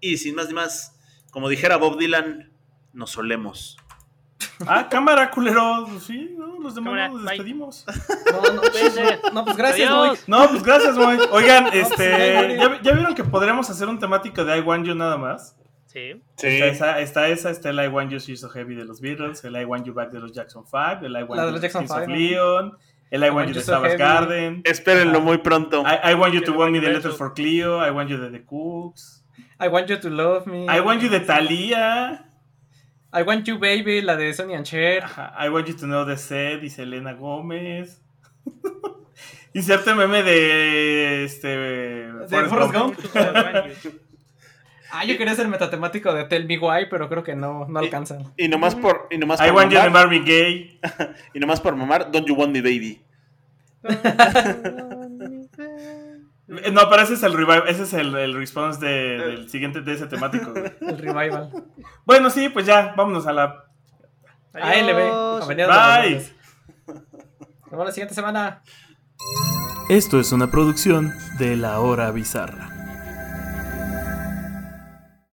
Y 0.00 0.16
sin 0.16 0.34
más 0.34 0.48
ni 0.48 0.54
más, 0.54 0.97
como 1.30 1.48
dijera 1.48 1.76
Bob 1.76 1.98
Dylan, 1.98 2.52
nos 2.92 3.10
solemos. 3.10 3.76
Ah, 4.66 4.88
cámara, 4.88 5.30
culero. 5.30 5.86
Sí, 6.00 6.34
no, 6.36 6.58
los 6.60 6.74
demás 6.74 6.90
Cámara, 6.92 7.08
nos 7.08 7.24
despedimos. 7.24 7.84
No, 8.32 8.52
no, 8.54 8.60
Cuídense. 8.62 9.20
no, 9.32 9.44
pues 9.44 9.56
gracias. 9.56 9.90
Moy. 9.90 10.18
No, 10.26 10.48
pues 10.48 10.62
gracias, 10.62 10.96
Moy. 10.96 11.18
Oigan, 11.30 11.64
pues, 11.70 11.90
este, 11.90 12.56
¿ya, 12.56 12.82
ya 12.82 12.92
vieron 12.92 13.14
que 13.14 13.24
podríamos 13.24 13.68
hacer 13.70 13.88
un 13.88 13.98
temático 13.98 14.44
de 14.44 14.58
I 14.58 14.60
Want 14.60 14.86
You 14.86 14.94
nada 14.94 15.16
más? 15.16 15.56
Sí. 15.86 16.22
Está, 16.36 16.66
esa, 16.66 17.00
está 17.00 17.28
esa, 17.28 17.50
está 17.50 17.70
el 17.70 17.82
I 17.82 17.88
Want 17.88 18.10
You 18.12 18.18
She's 18.18 18.40
So 18.40 18.48
Heavy 18.50 18.74
de 18.74 18.84
los 18.84 19.00
Beatles, 19.00 19.42
el 19.44 19.56
I 19.56 19.64
Want 19.64 19.86
You 19.86 19.94
Back 19.94 20.10
de 20.10 20.20
los 20.20 20.32
Jackson 20.32 20.64
5, 20.66 21.06
el 21.06 21.12
I 21.12 21.22
Want 21.22 21.42
You 21.42 21.50
los 21.52 21.60
Jackson 21.60 21.86
Kings 21.86 22.02
of. 22.02 22.08
Leon, 22.08 22.78
el 23.10 23.24
I 23.24 23.30
Want 23.30 23.48
You 23.48 23.54
de 23.54 23.60
So 23.62 23.72
Savage. 23.72 23.96
Garden, 23.96 24.60
Espérenlo 24.64 25.20
muy 25.20 25.38
pronto. 25.38 25.82
I, 25.82 26.10
I 26.10 26.14
Want 26.14 26.34
You 26.34 26.42
to 26.42 26.52
Want 26.52 26.72
Me 26.72 26.80
de. 26.80 26.92
Letters 26.92 27.16
for 27.16 27.32
Cleo, 27.32 27.84
I 27.86 27.90
Want 27.90 28.10
You 28.10 28.18
de 28.18 28.30
The 28.30 28.44
Cooks, 28.44 29.17
I 29.60 29.68
want 29.68 29.88
you 29.88 29.98
to 29.98 30.10
love 30.10 30.46
me. 30.46 30.66
I 30.68 30.80
Want 30.80 31.02
You 31.02 31.08
de 31.08 31.20
Thalía, 31.20 32.24
I 33.12 33.22
want 33.22 33.46
you, 33.48 33.58
baby, 33.58 34.02
la 34.02 34.16
de 34.16 34.32
Sonny 34.34 34.54
and 34.54 34.66
Cher. 34.66 35.02
Ajá, 35.02 35.34
I 35.38 35.48
Want 35.48 35.66
You 35.66 35.74
to 35.76 35.86
Know 35.86 36.04
the 36.04 36.16
Set, 36.16 36.60
dice 36.60 36.82
Elena 36.82 37.14
Gómez. 37.14 38.02
Inserte 39.54 39.94
meme 39.94 40.22
de 40.22 41.24
este 41.24 42.08
Forrest 42.28 42.50
Forrest 42.50 42.72
Gump. 42.72 42.96
Gump. 42.96 43.94
Ah, 44.90 45.04
yo 45.04 45.18
quería 45.18 45.34
ser 45.34 45.46
metatemático 45.48 46.14
de 46.14 46.24
Tell 46.24 46.46
Me 46.46 46.58
Why, 46.58 46.86
pero 46.88 47.10
creo 47.10 47.22
que 47.22 47.36
no, 47.36 47.66
no 47.68 47.78
alcanzan. 47.78 48.32
Y 48.38 48.48
nomás 48.48 48.74
por, 48.74 49.06
y 49.10 49.18
nomás 49.18 49.38
I 49.38 49.48
por 49.48 49.56
Want 49.56 49.70
You 49.70 49.78
de 49.78 49.84
mamar, 49.84 50.04
Marvin 50.04 50.24
Gaye. 50.24 50.80
y 51.34 51.38
nomás 51.40 51.60
por 51.60 51.76
mamar, 51.76 52.10
Don't 52.10 52.26
You 52.26 52.34
Want 52.34 52.54
Me 52.54 52.62
Baby. 52.62 53.02
Eh, 56.48 56.70
No, 56.72 56.88
pero 56.88 57.02
ese 57.02 57.14
es 57.14 57.22
el 57.22 57.32
revive, 57.34 57.62
ese 57.70 57.82
es 57.82 57.92
el, 57.94 58.14
el 58.14 58.34
response 58.34 58.84
de- 58.84 59.18
del 59.18 59.50
siguiente 59.50 59.80
de 59.82 59.92
ese 59.92 60.06
temático. 60.06 60.50
güey. 60.52 60.72
El 60.80 60.98
revival. 60.98 61.50
Bueno, 62.04 62.30
sí, 62.30 62.48
pues 62.48 62.64
ya, 62.66 62.94
vámonos 62.96 63.26
a 63.26 63.32
la. 63.32 63.64
ALB. 64.54 65.46
Bye. 65.46 66.26
Nos 66.86 67.70
vemos 67.70 67.86
la 67.86 67.92
siguiente 67.92 68.14
semana. 68.14 68.62
Esto 69.90 70.18
es 70.20 70.32
una 70.32 70.50
producción 70.50 71.12
de 71.38 71.56
La 71.56 71.80
Hora 71.80 72.10
Bizarra. 72.12 72.77